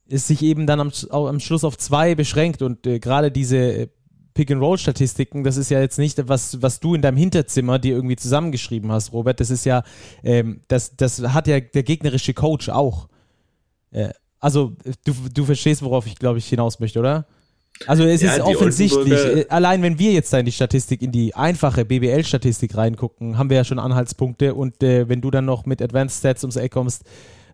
es 0.10 0.26
sich 0.26 0.41
eben 0.41 0.65
dann 0.65 0.80
am, 0.80 0.91
am 1.12 1.39
Schluss 1.39 1.63
auf 1.63 1.78
zwei 1.78 2.15
beschränkt 2.15 2.63
und 2.63 2.88
äh, 2.88 2.98
gerade 2.98 3.30
diese 3.30 3.58
äh, 3.58 3.88
Pick-and-Roll-Statistiken, 4.36 5.43
das 5.43 5.58
ist 5.58 5.71
ja 5.71 5.80
jetzt 5.80 5.98
nicht, 5.98 6.28
was, 6.28 6.62
was 6.62 6.80
du 6.80 6.93
in 6.93 7.02
deinem 7.02 7.17
Hinterzimmer 7.17 7.80
dir 7.80 7.95
irgendwie 7.95 8.17
zusammengeschrieben 8.17 8.91
hast, 8.91 9.13
Robert. 9.13 9.39
Das 9.39 9.50
ist 9.50 9.65
ja, 9.65 9.84
ähm, 10.24 10.62
das, 10.67 10.95
das 10.95 11.21
hat 11.21 11.48
ja 11.48 11.60
der 11.60 11.84
gegnerische 11.84 12.34
Coach 12.34 12.69
auch. 12.69 13.08
Äh, 13.91 14.10
also, 14.39 14.74
du, 15.06 15.13
du 15.34 15.45
verstehst, 15.45 15.82
worauf 15.82 16.06
ich, 16.06 16.15
glaube 16.19 16.38
ich, 16.38 16.48
hinaus 16.48 16.80
möchte, 16.80 17.00
oder? 17.00 17.26
Also 17.88 18.04
es 18.04 18.21
ja, 18.21 18.34
ist 18.34 18.41
offensichtlich, 18.41 19.13
äh, 19.13 19.45
allein 19.50 19.82
wenn 19.82 20.00
wir 20.00 20.12
jetzt 20.12 20.32
da 20.32 20.39
in 20.39 20.45
die 20.45 20.52
Statistik, 20.52 21.02
in 21.02 21.12
die 21.12 21.36
einfache 21.36 21.86
BBL-Statistik 21.86 22.76
reingucken, 22.76 23.38
haben 23.38 23.50
wir 23.50 23.58
ja 23.58 23.63
schon 23.63 23.80
Anhaltspunkte 23.80 24.54
und 24.54 24.82
äh, 24.84 25.10
wenn 25.10 25.21
du 25.21 25.32
dann 25.32 25.45
noch 25.45 25.65
mit 25.65 25.82
Advanced 25.82 26.19
Stats 26.19 26.43
ums 26.43 26.56
Eck 26.56 26.71
kommst, 26.71 27.04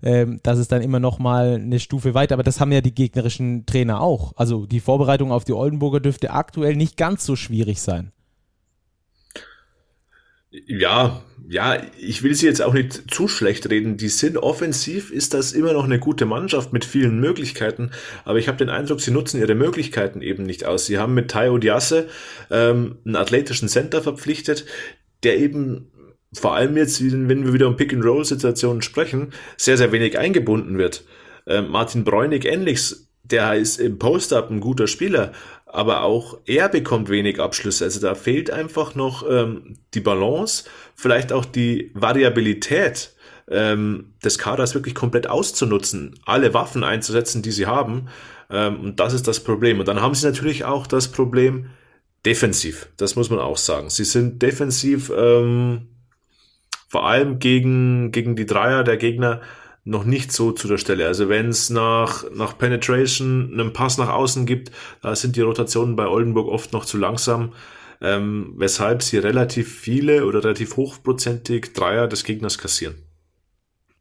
ähm, 0.03 0.39
das 0.43 0.59
ist 0.59 0.71
dann 0.71 0.81
immer 0.81 0.99
noch 0.99 1.19
mal 1.19 1.55
eine 1.55 1.79
Stufe 1.79 2.13
weiter. 2.13 2.35
Aber 2.35 2.43
das 2.43 2.59
haben 2.59 2.71
ja 2.71 2.81
die 2.81 2.93
gegnerischen 2.93 3.65
Trainer 3.65 4.01
auch. 4.01 4.33
Also 4.35 4.65
die 4.65 4.79
Vorbereitung 4.79 5.31
auf 5.31 5.43
die 5.43 5.53
Oldenburger 5.53 5.99
dürfte 5.99 6.31
aktuell 6.31 6.75
nicht 6.75 6.97
ganz 6.97 7.25
so 7.25 7.35
schwierig 7.35 7.81
sein. 7.81 8.11
Ja, 10.51 11.23
ja, 11.47 11.81
ich 11.97 12.23
will 12.23 12.35
sie 12.35 12.45
jetzt 12.45 12.61
auch 12.61 12.73
nicht 12.73 13.09
zu 13.09 13.29
schlecht 13.29 13.69
reden. 13.69 13.95
Die 13.95 14.09
sind 14.09 14.37
offensiv, 14.37 15.09
ist 15.09 15.33
das 15.33 15.53
immer 15.53 15.71
noch 15.71 15.85
eine 15.85 15.97
gute 15.97 16.25
Mannschaft 16.25 16.73
mit 16.73 16.83
vielen 16.83 17.21
Möglichkeiten, 17.21 17.91
aber 18.25 18.37
ich 18.37 18.49
habe 18.49 18.57
den 18.57 18.69
Eindruck, 18.69 18.99
sie 18.99 19.11
nutzen 19.11 19.39
ihre 19.39 19.55
Möglichkeiten 19.55 20.21
eben 20.21 20.43
nicht 20.43 20.65
aus. 20.65 20.87
Sie 20.87 20.97
haben 20.97 21.13
mit 21.13 21.31
Tayo 21.31 21.57
Diasse 21.57 22.09
ähm, 22.49 22.97
einen 23.05 23.15
athletischen 23.15 23.69
Center 23.69 24.01
verpflichtet, 24.01 24.65
der 25.23 25.39
eben 25.39 25.89
vor 26.33 26.55
allem 26.55 26.77
jetzt, 26.77 27.01
wenn 27.01 27.45
wir 27.45 27.53
wieder 27.53 27.67
um 27.67 27.75
Pick-and-Roll-Situationen 27.75 28.81
sprechen, 28.81 29.33
sehr, 29.57 29.77
sehr 29.77 29.91
wenig 29.91 30.17
eingebunden 30.17 30.77
wird. 30.77 31.03
Ähm, 31.45 31.69
Martin 31.69 32.03
Bräunig 32.03 32.45
ähnlich, 32.45 32.95
der 33.23 33.55
ist 33.55 33.79
im 33.79 33.99
Post-Up 33.99 34.49
ein 34.49 34.61
guter 34.61 34.87
Spieler, 34.87 35.33
aber 35.65 36.03
auch 36.03 36.37
er 36.45 36.69
bekommt 36.69 37.09
wenig 37.09 37.39
Abschlüsse. 37.39 37.85
Also 37.85 37.99
da 37.99 38.15
fehlt 38.15 38.51
einfach 38.51 38.95
noch 38.95 39.25
ähm, 39.29 39.77
die 39.93 40.01
Balance, 40.01 40.65
vielleicht 40.95 41.33
auch 41.33 41.45
die 41.45 41.91
Variabilität 41.93 43.13
ähm, 43.49 44.13
des 44.23 44.37
Kaders 44.37 44.73
wirklich 44.73 44.95
komplett 44.95 45.27
auszunutzen, 45.27 46.19
alle 46.25 46.53
Waffen 46.53 46.83
einzusetzen, 46.83 47.41
die 47.41 47.51
sie 47.51 47.65
haben. 47.65 48.07
Ähm, 48.49 48.79
und 48.79 48.99
das 48.99 49.13
ist 49.13 49.27
das 49.27 49.41
Problem. 49.41 49.79
Und 49.79 49.87
dann 49.87 50.01
haben 50.01 50.15
sie 50.15 50.25
natürlich 50.25 50.63
auch 50.63 50.87
das 50.87 51.09
Problem 51.09 51.67
defensiv. 52.25 52.87
Das 52.97 53.15
muss 53.15 53.29
man 53.29 53.39
auch 53.39 53.57
sagen. 53.57 53.89
Sie 53.89 54.05
sind 54.05 54.41
defensiv 54.41 55.11
ähm, 55.15 55.87
vor 56.91 57.07
allem 57.07 57.39
gegen, 57.39 58.11
gegen 58.11 58.35
die 58.35 58.45
Dreier 58.45 58.83
der 58.83 58.97
Gegner 58.97 59.39
noch 59.85 60.03
nicht 60.03 60.33
so 60.33 60.51
zu 60.51 60.67
der 60.67 60.77
Stelle. 60.77 61.07
Also 61.07 61.29
wenn 61.29 61.47
es 61.47 61.69
nach, 61.69 62.25
nach 62.35 62.57
Penetration 62.57 63.49
einen 63.53 63.71
Pass 63.71 63.97
nach 63.97 64.09
außen 64.09 64.45
gibt, 64.45 64.71
da 65.01 65.15
sind 65.15 65.37
die 65.37 65.41
Rotationen 65.41 65.95
bei 65.95 66.05
Oldenburg 66.05 66.49
oft 66.49 66.73
noch 66.73 66.83
zu 66.83 66.97
langsam, 66.97 67.53
ähm, 68.01 68.55
weshalb 68.57 69.03
sie 69.03 69.19
relativ 69.19 69.73
viele 69.73 70.25
oder 70.25 70.43
relativ 70.43 70.75
hochprozentig 70.75 71.71
Dreier 71.71 72.09
des 72.09 72.25
Gegners 72.25 72.57
kassieren. 72.57 72.95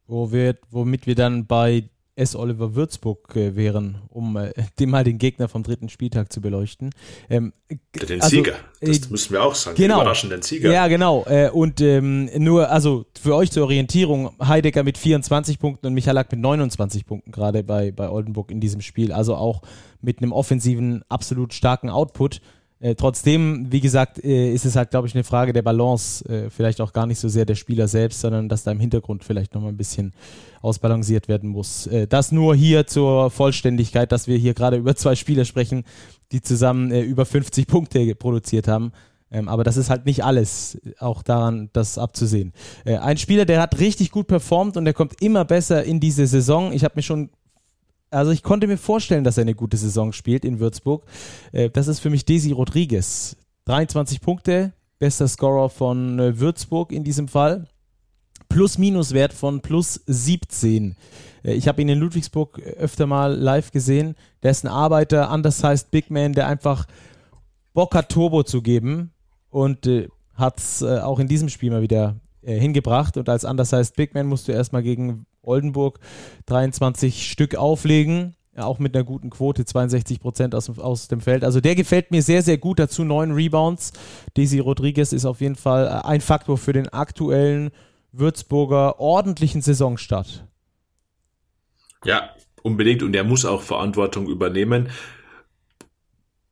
Wo 0.09 0.33
wir, 0.33 0.59
womit 0.73 1.07
wir 1.07 1.15
dann 1.15 1.47
bei 1.47 1.89
S. 2.17 2.37
Oliver 2.37 2.75
Würzburg 2.75 3.35
äh, 3.37 3.57
wären, 3.57 3.99
um 4.09 4.37
äh, 4.37 4.53
dem 4.79 4.91
mal 4.91 5.05
den 5.05 5.19
Gegner 5.19 5.49
vom 5.49 5.63
dritten 5.63 5.89
Spieltag 5.89 6.33
zu 6.33 6.41
beleuchten. 6.41 6.91
Ähm, 7.29 7.53
den 7.71 8.21
also, 8.21 8.37
Sieger, 8.37 8.55
das 8.81 8.99
äh, 8.99 9.11
müssen 9.11 9.33
wir 9.33 9.43
auch 9.43 9.55
sagen. 9.55 9.77
Genau. 9.77 9.97
Den 9.97 10.03
überraschenden 10.03 10.43
Sieger. 10.43 10.73
Ja, 10.73 10.89
genau. 10.89 11.25
Äh, 11.27 11.51
und 11.51 11.81
ähm, 11.81 12.31
nur, 12.37 12.71
also 12.71 13.07
für 13.21 13.35
euch 13.35 13.51
zur 13.51 13.65
Orientierung, 13.65 14.31
Heidegger 14.43 14.83
mit 14.83 14.99
24 14.99 15.59
Punkten 15.59 15.87
und 15.87 15.95
Michalak 15.95 16.31
mit 16.31 16.41
29 16.41 17.07
Punkten 17.07 17.31
gerade 17.33 17.63
bei, 17.63 17.93
bei 17.93 18.11
Oldenburg 18.11 18.51
in 18.51 18.61
diesem 18.61 18.81
Spiel. 18.81 19.13
Also 19.13 19.37
auch 19.37 19.63
mit 20.01 20.19
einem 20.19 20.33
offensiven, 20.33 21.03
absolut 21.09 21.55
starken 21.55 21.91
Output. 21.91 22.41
Äh, 22.81 22.95
trotzdem, 22.95 23.71
wie 23.71 23.81
gesagt, 23.81 24.25
äh, 24.25 24.53
ist 24.53 24.65
es 24.65 24.75
halt, 24.75 24.91
glaube 24.91 25.07
ich, 25.07 25.15
eine 25.15 25.23
Frage 25.23 25.53
der 25.53 25.61
Balance. 25.61 26.25
Äh, 26.27 26.51
vielleicht 26.51 26.81
auch 26.81 26.95
gar 26.95 27.07
nicht 27.07 27.19
so 27.19 27.29
sehr 27.29 27.45
der 27.45 27.55
Spieler 27.55 27.89
selbst, 27.89 28.21
sondern 28.21 28.49
dass 28.49 28.65
da 28.65 28.73
im 28.73 28.81
Hintergrund 28.81 29.23
vielleicht 29.23 29.55
nochmal 29.55 29.71
ein 29.71 29.77
bisschen 29.77 30.15
ausbalanciert 30.63 31.29
werden 31.29 31.51
muss. 31.51 31.87
Äh, 31.87 32.07
das 32.07 32.33
nur 32.33 32.55
hier 32.55 32.87
zur 32.87 33.31
Vollständigkeit, 33.31 34.11
dass 34.13 34.27
wir 34.27 34.39
hier 34.39 34.55
gerade 34.55 34.79
über 34.79 34.97
zwei 34.97 35.15
Spieler 35.15 35.45
sprechen, 35.45 35.85
die 36.33 36.41
zusammen 36.41 36.91
äh, 36.91 37.03
über 37.03 37.27
50 37.27 37.67
Punkte 37.67 38.15
produziert 38.15 38.67
haben. 38.67 38.93
Ähm, 39.31 39.49
aber 39.49 39.63
das 39.63 39.77
ist 39.77 39.91
halt 39.91 40.07
nicht 40.07 40.25
alles, 40.25 40.79
auch 40.99 41.23
daran 41.23 41.69
das 41.75 41.99
abzusehen. 41.99 42.53
Äh, 42.85 42.97
ein 42.97 43.19
Spieler, 43.19 43.45
der 43.45 43.61
hat 43.61 43.79
richtig 43.79 44.11
gut 44.11 44.27
performt 44.27 44.79
und 44.79 44.87
der 44.87 44.95
kommt 44.95 45.21
immer 45.21 45.45
besser 45.45 45.85
in 45.85 46.01
diese 46.01 46.27
Saison. 46.27 46.73
Ich 46.73 46.83
habe 46.83 46.95
mir 46.97 47.03
schon 47.03 47.29
also 48.11 48.33
ich 48.33 48.43
konnte 48.43 48.67
mir 48.67 48.77
vorstellen, 48.77 49.25
dass 49.25 49.39
er 49.39 49.43
eine 49.43 49.55
gute 49.55 49.77
Saison 49.77 50.13
spielt 50.13 50.45
in 50.45 50.61
Würzburg. 50.61 51.05
Äh, 51.53 51.71
das 51.71 51.89
ist 51.89 52.01
für 52.01 52.11
mich 52.11 52.25
Desi 52.25 52.53
Rodriguez. 52.53 53.37
23 53.67 54.21
Punkte, 54.21 54.73
bester 54.99 55.29
Scorer 55.29 55.71
von 55.71 56.19
äh, 56.19 56.39
Würzburg 56.39 56.93
in 56.93 57.05
diesem 57.05 57.29
Fall. 57.29 57.67
Plus-Minus-Wert 58.49 59.33
von 59.33 59.61
plus 59.61 60.01
17. 60.07 60.97
Äh, 61.45 61.53
ich 61.53 61.69
habe 61.69 61.81
ihn 61.83 61.89
in 61.89 62.01
Ludwigsburg 62.01 62.59
öfter 62.59 63.07
mal 63.07 63.35
live 63.35 63.71
gesehen. 63.71 64.17
Der 64.43 64.51
ist 64.51 64.65
ein 64.65 64.69
Arbeiter, 64.69 65.33
undersized 65.33 65.91
Big 65.91 66.11
Man, 66.11 66.33
der 66.33 66.49
einfach 66.49 66.87
Bock 67.75 67.95
hat, 67.95 68.09
Turbo 68.09 68.43
zu 68.43 68.63
geben 68.63 69.13
und 69.51 69.89
hat 70.35 70.59
es 70.59 70.83
auch 70.83 71.21
in 71.21 71.29
diesem 71.29 71.49
Spiel 71.49 71.71
mal 71.71 71.83
wieder 71.83 72.17
hingebracht. 72.43 73.17
Und 73.17 73.29
als 73.29 73.45
undersized 73.45 73.95
Big 73.95 74.15
Man 74.15 74.27
musst 74.27 74.49
du 74.49 74.53
erstmal 74.53 74.83
gegen 74.83 75.27
Oldenburg 75.43 76.01
23 76.47 77.31
Stück 77.31 77.55
auflegen. 77.55 78.35
Ja, 78.57 78.65
auch 78.65 78.79
mit 78.79 78.95
einer 78.95 79.05
guten 79.05 79.31
Quote, 79.31 79.65
62 79.65 80.21
Prozent 80.21 80.55
aus, 80.55 80.69
aus 80.79 81.09
dem 81.09 81.21
Feld. 81.21 81.45
Also 81.45 81.61
der 81.61 81.77
gefällt 81.77 82.11
mir 82.11 82.23
sehr, 82.23 82.43
sehr 82.43 82.59
gut. 82.59 82.79
Dazu 82.79 83.05
neun 83.05 83.33
Rebounds. 83.33 83.93
Daisy 84.35 84.59
Rodriguez 84.59 85.13
ist 85.13 85.25
auf 85.25 85.41
jeden 85.41 85.57
Fall 85.57 85.87
äh, 85.87 86.07
ein 86.07 86.21
Faktor 86.21 86.59
für 86.59 86.73
den 86.73 86.89
aktuellen 86.89 87.71
Würzburger 88.13 88.99
ordentlichen 88.99 89.63
Saisonstart. 89.63 90.45
Ja, 92.05 92.35
unbedingt. 92.63 93.03
Und 93.03 93.15
er 93.15 93.25
muss 93.25 93.45
auch 93.45 93.63
Verantwortung 93.63 94.27
übernehmen. 94.29 94.89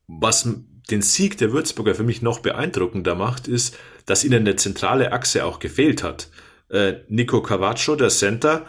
Was 0.06 0.48
den 0.90 1.02
Sieg 1.02 1.36
der 1.38 1.52
Würzburger 1.52 1.94
für 1.94 2.04
mich 2.04 2.22
noch 2.22 2.38
beeindruckender 2.38 3.14
macht, 3.14 3.48
ist, 3.48 3.76
dass 4.06 4.24
ihnen 4.24 4.40
eine 4.40 4.56
zentrale 4.56 5.12
Achse 5.12 5.44
auch 5.44 5.58
gefehlt 5.58 6.02
hat. 6.02 6.30
Äh, 6.70 6.94
Nico 7.08 7.42
Cavaccio, 7.42 7.96
der 7.96 8.08
Center, 8.08 8.66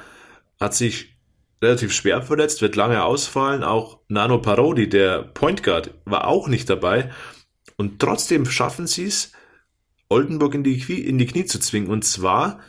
hat 0.60 0.76
sich 0.76 1.18
relativ 1.62 1.94
schwer 1.94 2.22
verletzt, 2.22 2.62
wird 2.62 2.76
lange 2.76 3.04
ausfallen. 3.04 3.64
Auch 3.64 4.00
Nano 4.08 4.40
Parodi, 4.40 4.90
der 4.90 5.24
Point 5.24 5.64
Guard, 5.64 5.94
war 6.06 6.28
auch 6.28 6.48
nicht 6.48 6.70
dabei. 6.70 7.12
Und 7.78 8.00
trotzdem 8.00 8.46
schaffen 8.46 8.88
sie 8.88 9.06
es, 9.06 9.32
Oldenburg 10.10 10.56
in 10.56 10.64
die, 10.64 11.08
in 11.08 11.18
die 11.18 11.28
Knie 11.28 11.46
zu 11.46 11.60
zwingen. 11.60 11.90
Und 11.90 12.04
zwar 12.04 12.60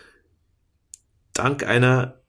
dank 1.32 1.64
einer 1.64 2.20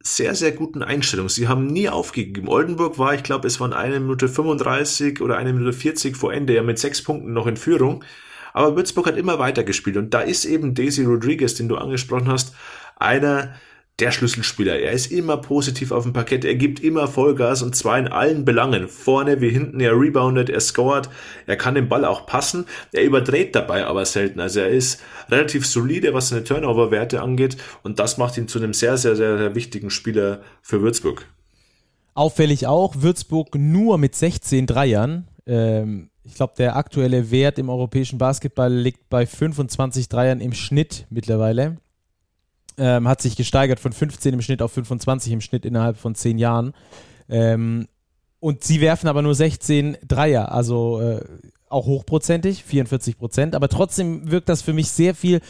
sehr, 0.00 0.34
sehr 0.34 0.52
guten 0.52 0.82
Einstellung. 0.82 1.28
Sie 1.28 1.48
haben 1.48 1.66
nie 1.66 1.88
aufgegeben. 1.88 2.48
Oldenburg 2.48 2.98
war, 2.98 3.14
ich 3.14 3.22
glaube, 3.22 3.46
es 3.46 3.60
waren 3.60 3.72
eine 3.72 4.00
Minute 4.00 4.28
35 4.28 5.20
oder 5.20 5.36
eine 5.36 5.52
Minute 5.52 5.72
40 5.72 6.16
vor 6.16 6.32
Ende, 6.32 6.54
ja 6.54 6.62
mit 6.62 6.78
sechs 6.78 7.02
Punkten 7.02 7.32
noch 7.32 7.46
in 7.46 7.56
Führung. 7.56 8.04
Aber 8.52 8.76
Würzburg 8.76 9.06
hat 9.06 9.16
immer 9.16 9.38
weiter 9.38 9.64
gespielt 9.64 9.96
und 9.96 10.14
da 10.14 10.20
ist 10.20 10.44
eben 10.44 10.74
Daisy 10.74 11.04
Rodriguez, 11.04 11.54
den 11.54 11.68
du 11.68 11.76
angesprochen 11.76 12.28
hast, 12.28 12.54
einer 12.96 13.54
der 13.98 14.10
Schlüsselspieler. 14.10 14.78
Er 14.78 14.92
ist 14.92 15.10
immer 15.10 15.38
positiv 15.38 15.90
auf 15.90 16.02
dem 16.02 16.12
Parkett, 16.12 16.44
er 16.44 16.54
gibt 16.54 16.80
immer 16.80 17.08
Vollgas 17.08 17.62
und 17.62 17.74
zwar 17.74 17.98
in 17.98 18.08
allen 18.08 18.44
Belangen. 18.44 18.88
Vorne 18.88 19.40
wie 19.40 19.48
hinten, 19.48 19.80
er 19.80 19.98
reboundet, 19.98 20.50
er 20.50 20.60
scored, 20.60 21.08
er 21.46 21.56
kann 21.56 21.74
den 21.74 21.88
Ball 21.88 22.04
auch 22.04 22.26
passen, 22.26 22.66
er 22.92 23.04
überdreht 23.04 23.54
dabei 23.54 23.86
aber 23.86 24.04
selten. 24.04 24.40
Also 24.40 24.60
er 24.60 24.68
ist 24.68 25.00
relativ 25.30 25.66
solide, 25.66 26.12
was 26.12 26.28
seine 26.28 26.44
Turnover-Werte 26.44 27.22
angeht 27.22 27.56
und 27.82 27.98
das 27.98 28.18
macht 28.18 28.36
ihn 28.36 28.48
zu 28.48 28.58
einem 28.58 28.74
sehr, 28.74 28.98
sehr, 28.98 29.16
sehr, 29.16 29.38
sehr 29.38 29.54
wichtigen 29.54 29.88
Spieler 29.88 30.42
für 30.60 30.82
Würzburg. 30.82 31.26
Auffällig 32.12 32.66
auch, 32.66 32.96
Würzburg 32.98 33.54
nur 33.54 33.96
mit 33.96 34.14
16 34.14 34.66
Dreiern. 34.66 35.28
Ähm, 35.46 36.10
ich 36.22 36.34
glaube, 36.34 36.54
der 36.58 36.76
aktuelle 36.76 37.30
Wert 37.30 37.58
im 37.58 37.70
europäischen 37.70 38.18
Basketball 38.18 38.72
liegt 38.72 39.08
bei 39.08 39.26
25 39.26 40.08
Dreiern 40.08 40.40
im 40.40 40.52
Schnitt 40.52 41.06
mittlerweile. 41.08 41.78
Ähm, 42.78 43.08
hat 43.08 43.22
sich 43.22 43.36
gesteigert 43.36 43.80
von 43.80 43.92
15 43.92 44.34
im 44.34 44.42
Schnitt 44.42 44.60
auf 44.60 44.72
25 44.72 45.32
im 45.32 45.40
Schnitt 45.40 45.64
innerhalb 45.64 45.96
von 45.96 46.14
10 46.14 46.38
Jahren. 46.38 46.74
Ähm, 47.28 47.86
und 48.38 48.64
sie 48.64 48.80
werfen 48.80 49.08
aber 49.08 49.22
nur 49.22 49.34
16 49.34 49.96
Dreier, 50.06 50.52
also 50.52 51.00
äh, 51.00 51.24
auch 51.68 51.86
hochprozentig, 51.86 52.62
44 52.64 53.18
Prozent. 53.18 53.54
Aber 53.54 53.68
trotzdem 53.68 54.30
wirkt 54.30 54.48
das 54.48 54.62
für 54.62 54.72
mich 54.72 54.90
sehr 54.90 55.14
viel 55.14 55.40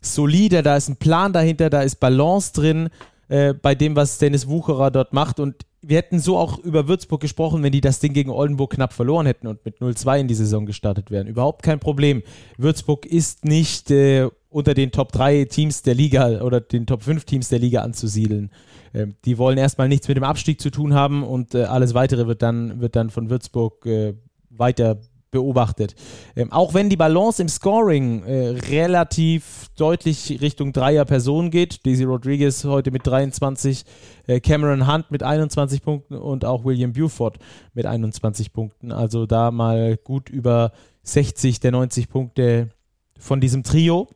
solider. 0.00 0.62
Da 0.62 0.76
ist 0.76 0.88
ein 0.88 0.96
Plan 0.96 1.32
dahinter, 1.32 1.70
da 1.70 1.82
ist 1.82 2.00
Balance 2.00 2.52
drin 2.52 2.90
äh, 3.28 3.54
bei 3.54 3.74
dem, 3.74 3.96
was 3.96 4.18
Dennis 4.18 4.48
Wucherer 4.48 4.90
dort 4.90 5.12
macht. 5.12 5.40
Und 5.40 5.66
wir 5.82 5.96
hätten 5.96 6.18
so 6.18 6.36
auch 6.36 6.58
über 6.58 6.88
Würzburg 6.88 7.20
gesprochen, 7.20 7.62
wenn 7.62 7.72
die 7.72 7.80
das 7.80 8.00
Ding 8.00 8.12
gegen 8.12 8.30
Oldenburg 8.30 8.72
knapp 8.72 8.92
verloren 8.92 9.26
hätten 9.26 9.46
und 9.46 9.64
mit 9.64 9.78
0-2 9.78 10.20
in 10.20 10.28
die 10.28 10.34
Saison 10.34 10.66
gestartet 10.66 11.10
wären. 11.10 11.26
Überhaupt 11.26 11.62
kein 11.62 11.78
Problem. 11.78 12.22
Würzburg 12.58 13.06
ist 13.06 13.44
nicht 13.44 13.90
äh, 13.90 14.28
unter 14.56 14.72
den 14.72 14.90
Top 14.90 15.12
3 15.12 15.44
Teams 15.44 15.82
der 15.82 15.94
Liga 15.94 16.40
oder 16.40 16.62
den 16.62 16.86
Top 16.86 17.02
5 17.02 17.26
Teams 17.26 17.50
der 17.50 17.58
Liga 17.58 17.82
anzusiedeln. 17.82 18.50
Äh, 18.94 19.08
die 19.26 19.36
wollen 19.36 19.58
erstmal 19.58 19.86
nichts 19.86 20.08
mit 20.08 20.16
dem 20.16 20.24
Abstieg 20.24 20.62
zu 20.62 20.70
tun 20.70 20.94
haben 20.94 21.22
und 21.22 21.54
äh, 21.54 21.64
alles 21.64 21.92
weitere 21.92 22.26
wird 22.26 22.40
dann, 22.40 22.80
wird 22.80 22.96
dann 22.96 23.10
von 23.10 23.28
Würzburg 23.28 23.84
äh, 23.84 24.14
weiter 24.48 24.98
beobachtet. 25.30 25.94
Ähm, 26.34 26.50
auch 26.52 26.72
wenn 26.72 26.88
die 26.88 26.96
Balance 26.96 27.42
im 27.42 27.50
Scoring 27.50 28.22
äh, 28.22 28.48
relativ 28.70 29.68
deutlich 29.76 30.40
Richtung 30.40 30.72
Dreier 30.72 31.04
Person 31.04 31.50
geht, 31.50 31.84
Daisy 31.84 32.04
Rodriguez 32.04 32.64
heute 32.64 32.90
mit 32.90 33.06
23, 33.06 33.84
äh, 34.26 34.40
Cameron 34.40 34.90
Hunt 34.90 35.10
mit 35.10 35.22
21 35.22 35.82
Punkten 35.82 36.14
und 36.14 36.46
auch 36.46 36.64
William 36.64 36.94
Buford 36.94 37.38
mit 37.74 37.84
21 37.84 38.54
Punkten. 38.54 38.90
Also 38.90 39.26
da 39.26 39.50
mal 39.50 39.98
gut 39.98 40.30
über 40.30 40.72
60 41.02 41.60
der 41.60 41.72
90 41.72 42.08
Punkte 42.08 42.70
von 43.18 43.42
diesem 43.42 43.62
Trio. 43.62 44.08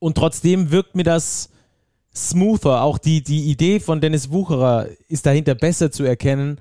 Und 0.00 0.16
trotzdem 0.16 0.72
wirkt 0.72 0.96
mir 0.96 1.04
das 1.04 1.50
smoother. 2.12 2.82
Auch 2.82 2.98
die, 2.98 3.22
die 3.22 3.50
Idee 3.50 3.78
von 3.78 4.00
Dennis 4.00 4.32
Wucherer 4.32 4.88
ist 5.06 5.26
dahinter 5.26 5.54
besser 5.54 5.92
zu 5.92 6.02
erkennen 6.02 6.60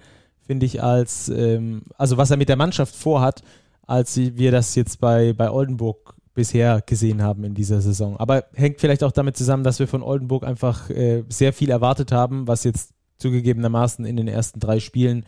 finde 0.49 0.65
ich, 0.65 0.81
als, 0.81 1.29
ähm, 1.29 1.83
also 1.95 2.17
was 2.17 2.31
er 2.31 2.37
mit 2.37 2.49
der 2.49 2.55
Mannschaft 2.55 2.95
vorhat, 2.95 3.43
als 3.85 4.17
wir 4.17 4.49
das 4.49 4.73
jetzt 4.73 4.99
bei, 4.99 5.31
bei 5.31 5.51
Oldenburg 5.51 6.15
bisher 6.33 6.81
gesehen 6.83 7.21
haben 7.21 7.43
in 7.43 7.53
dieser 7.53 7.81
Saison. 7.81 8.17
Aber 8.17 8.45
hängt 8.55 8.81
vielleicht 8.81 9.03
auch 9.03 9.11
damit 9.11 9.37
zusammen, 9.37 9.63
dass 9.63 9.77
wir 9.77 9.87
von 9.87 10.01
Oldenburg 10.01 10.43
einfach 10.43 10.89
äh, 10.89 11.23
sehr 11.29 11.53
viel 11.53 11.69
erwartet 11.69 12.11
haben, 12.11 12.47
was 12.47 12.63
jetzt 12.63 12.95
zugegebenermaßen 13.19 14.05
in 14.05 14.17
den 14.17 14.27
ersten 14.27 14.59
drei 14.59 14.79
Spielen 14.79 15.23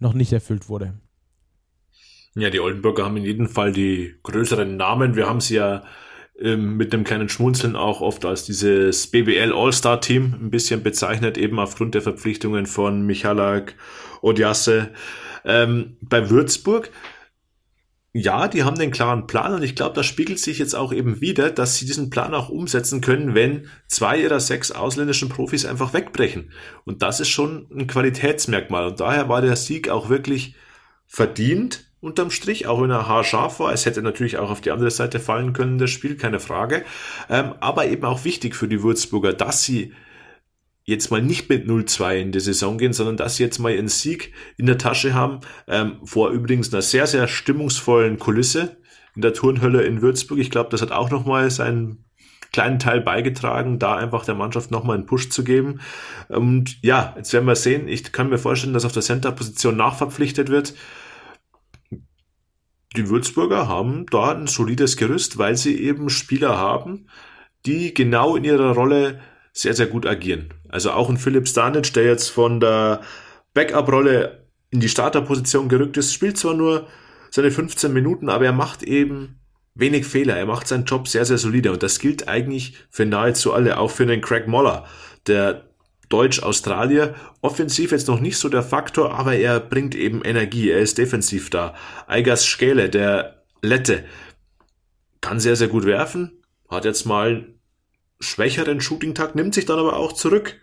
noch 0.00 0.12
nicht 0.12 0.32
erfüllt 0.32 0.68
wurde. 0.68 0.94
Ja, 2.34 2.50
die 2.50 2.58
Oldenburger 2.58 3.04
haben 3.04 3.16
in 3.16 3.24
jedem 3.24 3.48
Fall 3.48 3.72
die 3.72 4.16
größeren 4.24 4.76
Namen. 4.76 5.14
Wir 5.14 5.28
haben 5.28 5.40
sie 5.40 5.54
ja 5.54 5.84
ähm, 6.40 6.76
mit 6.76 6.92
einem 6.92 7.04
kleinen 7.04 7.28
Schmunzeln 7.28 7.76
auch 7.76 8.00
oft 8.00 8.24
als 8.24 8.44
dieses 8.44 9.06
BBL 9.06 9.52
All-Star-Team 9.52 10.34
ein 10.40 10.50
bisschen 10.50 10.82
bezeichnet, 10.82 11.38
eben 11.38 11.58
aufgrund 11.58 11.94
der 11.94 12.02
Verpflichtungen 12.02 12.66
von 12.66 13.06
Michalak, 13.06 13.74
Odiasse. 14.20 14.90
Ähm, 15.44 15.96
bei 16.00 16.30
Würzburg, 16.30 16.90
ja, 18.16 18.46
die 18.46 18.62
haben 18.62 18.78
den 18.78 18.92
klaren 18.92 19.26
Plan 19.26 19.54
und 19.54 19.62
ich 19.62 19.74
glaube, 19.74 19.94
das 19.96 20.06
spiegelt 20.06 20.38
sich 20.38 20.58
jetzt 20.58 20.74
auch 20.74 20.92
eben 20.92 21.20
wieder, 21.20 21.50
dass 21.50 21.76
sie 21.76 21.86
diesen 21.86 22.10
Plan 22.10 22.32
auch 22.32 22.48
umsetzen 22.48 23.00
können, 23.00 23.34
wenn 23.34 23.68
zwei 23.88 24.20
ihrer 24.20 24.38
sechs 24.38 24.70
ausländischen 24.70 25.28
Profis 25.28 25.66
einfach 25.66 25.92
wegbrechen. 25.94 26.52
Und 26.84 27.02
das 27.02 27.18
ist 27.18 27.28
schon 27.28 27.66
ein 27.72 27.88
Qualitätsmerkmal. 27.88 28.86
Und 28.86 29.00
daher 29.00 29.28
war 29.28 29.42
der 29.42 29.56
Sieg 29.56 29.88
auch 29.88 30.08
wirklich 30.08 30.54
verdient 31.06 31.86
unterm 32.04 32.30
Strich, 32.30 32.66
auch 32.66 32.82
wenn 32.82 32.90
er 32.90 33.08
haarscharf 33.08 33.60
war. 33.60 33.72
Es 33.72 33.86
hätte 33.86 34.02
natürlich 34.02 34.38
auch 34.38 34.50
auf 34.50 34.60
die 34.60 34.70
andere 34.70 34.90
Seite 34.90 35.18
fallen 35.18 35.52
können, 35.52 35.78
das 35.78 35.90
Spiel, 35.90 36.16
keine 36.16 36.38
Frage. 36.38 36.84
Ähm, 37.28 37.54
aber 37.60 37.86
eben 37.86 38.04
auch 38.04 38.24
wichtig 38.24 38.54
für 38.54 38.68
die 38.68 38.82
Würzburger, 38.82 39.32
dass 39.32 39.64
sie 39.64 39.92
jetzt 40.84 41.10
mal 41.10 41.22
nicht 41.22 41.48
mit 41.48 41.66
0-2 41.66 42.16
in 42.16 42.32
die 42.32 42.40
Saison 42.40 42.76
gehen, 42.76 42.92
sondern 42.92 43.16
dass 43.16 43.36
sie 43.36 43.42
jetzt 43.42 43.58
mal 43.58 43.72
ihren 43.72 43.88
Sieg 43.88 44.34
in 44.58 44.66
der 44.66 44.76
Tasche 44.76 45.14
haben, 45.14 45.40
ähm, 45.66 45.96
vor 46.04 46.30
übrigens 46.30 46.72
einer 46.72 46.82
sehr, 46.82 47.06
sehr 47.06 47.26
stimmungsvollen 47.26 48.18
Kulisse 48.18 48.76
in 49.16 49.22
der 49.22 49.32
Turnhölle 49.32 49.82
in 49.82 50.02
Würzburg. 50.02 50.38
Ich 50.38 50.50
glaube, 50.50 50.70
das 50.70 50.82
hat 50.82 50.92
auch 50.92 51.10
nochmal 51.10 51.50
seinen 51.50 52.04
kleinen 52.52 52.78
Teil 52.78 53.00
beigetragen, 53.00 53.78
da 53.78 53.96
einfach 53.96 54.24
der 54.24 54.36
Mannschaft 54.36 54.70
nochmal 54.70 54.96
einen 54.96 55.06
Push 55.06 55.30
zu 55.30 55.42
geben. 55.42 55.80
Und 56.28 56.76
ja, 56.82 57.14
jetzt 57.16 57.32
werden 57.32 57.46
wir 57.46 57.56
sehen. 57.56 57.88
Ich 57.88 58.12
kann 58.12 58.28
mir 58.28 58.38
vorstellen, 58.38 58.74
dass 58.74 58.84
auf 58.84 58.92
der 58.92 59.02
Center-Position 59.02 59.76
nachverpflichtet 59.76 60.50
wird. 60.50 60.74
Die 62.96 63.08
Würzburger 63.08 63.66
haben 63.66 64.06
da 64.10 64.32
ein 64.32 64.46
solides 64.46 64.96
Gerüst, 64.96 65.38
weil 65.38 65.56
sie 65.56 65.80
eben 65.80 66.10
Spieler 66.10 66.58
haben, 66.58 67.08
die 67.66 67.92
genau 67.92 68.36
in 68.36 68.44
ihrer 68.44 68.72
Rolle 68.74 69.20
sehr, 69.52 69.74
sehr 69.74 69.86
gut 69.86 70.06
agieren. 70.06 70.54
Also 70.68 70.92
auch 70.92 71.08
ein 71.08 71.16
Philipp 71.16 71.48
Stanic, 71.48 71.92
der 71.94 72.04
jetzt 72.04 72.28
von 72.28 72.60
der 72.60 73.00
Backup-Rolle 73.52 74.46
in 74.70 74.80
die 74.80 74.88
Starterposition 74.88 75.68
gerückt 75.68 75.96
ist, 75.96 76.12
spielt 76.12 76.36
zwar 76.36 76.54
nur 76.54 76.86
seine 77.30 77.50
15 77.50 77.92
Minuten, 77.92 78.28
aber 78.28 78.44
er 78.44 78.52
macht 78.52 78.82
eben 78.82 79.40
wenig 79.74 80.06
Fehler. 80.06 80.36
Er 80.36 80.46
macht 80.46 80.68
seinen 80.68 80.84
Job 80.84 81.08
sehr, 81.08 81.24
sehr 81.24 81.38
solide 81.38 81.72
und 81.72 81.82
das 81.82 81.98
gilt 81.98 82.28
eigentlich 82.28 82.74
für 82.90 83.06
nahezu 83.06 83.52
alle, 83.52 83.78
auch 83.78 83.90
für 83.90 84.06
den 84.06 84.20
Craig 84.20 84.46
Moller, 84.46 84.84
der 85.26 85.68
Deutsch-Australier. 86.14 87.16
Offensiv 87.40 87.90
jetzt 87.90 88.06
noch 88.06 88.20
nicht 88.20 88.38
so 88.38 88.48
der 88.48 88.62
Faktor, 88.62 89.18
aber 89.18 89.34
er 89.34 89.58
bringt 89.58 89.96
eben 89.96 90.22
Energie. 90.22 90.70
Er 90.70 90.78
ist 90.78 90.96
defensiv 90.96 91.50
da. 91.50 91.74
Eigas 92.06 92.46
Schäle, 92.46 92.88
der 92.88 93.42
Lette, 93.62 94.04
kann 95.20 95.40
sehr, 95.40 95.56
sehr 95.56 95.66
gut 95.66 95.86
werfen. 95.86 96.30
Hat 96.68 96.84
jetzt 96.84 97.04
mal 97.04 97.28
einen 97.28 97.60
schwächeren 98.20 98.80
Shooting-Tag, 98.80 99.34
nimmt 99.34 99.54
sich 99.54 99.66
dann 99.66 99.80
aber 99.80 99.96
auch 99.96 100.12
zurück. 100.12 100.54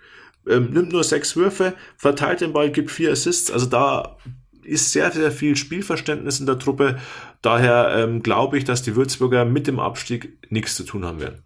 Ähm, 0.47 0.69
nimmt 0.71 0.93
nur 0.93 1.03
sechs 1.03 1.35
Würfe, 1.35 1.73
verteilt 1.97 2.39
den 2.39 2.53
Ball, 2.53 2.71
gibt 2.71 2.89
vier 2.89 3.11
Assists. 3.11 3.51
Also 3.51 3.65
da 3.65 4.17
ist 4.63 4.93
sehr, 4.93 5.11
sehr 5.11 5.33
viel 5.33 5.57
Spielverständnis 5.57 6.39
in 6.39 6.45
der 6.45 6.59
Truppe. 6.59 6.97
Daher 7.41 7.93
ähm, 7.97 8.23
glaube 8.23 8.57
ich, 8.57 8.63
dass 8.63 8.83
die 8.83 8.95
Würzburger 8.95 9.43
mit 9.43 9.67
dem 9.67 9.81
Abstieg 9.81 10.37
nichts 10.49 10.75
zu 10.75 10.85
tun 10.85 11.03
haben 11.03 11.19
werden. 11.19 11.43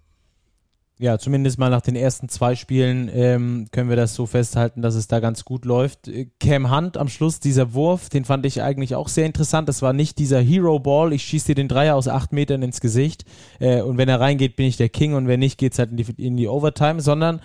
Ja, 0.97 1.17
zumindest 1.19 1.59
mal 1.59 1.69
nach 1.69 1.81
den 1.81 1.97
ersten 1.97 2.29
zwei 2.29 2.55
Spielen 2.55 3.09
ähm, 3.13 3.67
können 3.73 3.89
wir 3.89 3.97
das 3.97 4.15
so 4.15 4.25
festhalten, 4.25 4.81
dass 4.81 4.95
es 4.95 5.07
da 5.07 5.19
ganz 5.19 5.43
gut 5.43 5.65
läuft. 5.65 6.07
Äh, 6.07 6.29
Cam 6.39 6.73
Hunt 6.73 6.95
am 6.95 7.09
Schluss, 7.09 7.41
dieser 7.41 7.73
Wurf, 7.73 8.07
den 8.07 8.23
fand 8.23 8.45
ich 8.45 8.61
eigentlich 8.61 8.95
auch 8.95 9.09
sehr 9.09 9.25
interessant. 9.25 9.67
Das 9.67 9.81
war 9.81 9.91
nicht 9.91 10.19
dieser 10.19 10.39
Hero 10.39 10.79
Ball, 10.79 11.11
ich 11.11 11.23
schieße 11.23 11.47
dir 11.47 11.55
den 11.55 11.67
Dreier 11.67 11.97
aus 11.97 12.07
acht 12.07 12.31
Metern 12.31 12.61
ins 12.61 12.79
Gesicht 12.79 13.25
äh, 13.59 13.81
und 13.81 13.97
wenn 13.97 14.07
er 14.07 14.21
reingeht, 14.21 14.55
bin 14.55 14.67
ich 14.67 14.77
der 14.77 14.87
King 14.87 15.15
und 15.15 15.27
wenn 15.27 15.41
nicht, 15.41 15.57
geht 15.57 15.73
es 15.73 15.79
halt 15.79 15.91
in 15.91 15.97
die, 15.97 16.25
in 16.25 16.37
die 16.37 16.47
Overtime, 16.47 17.01
sondern 17.01 17.41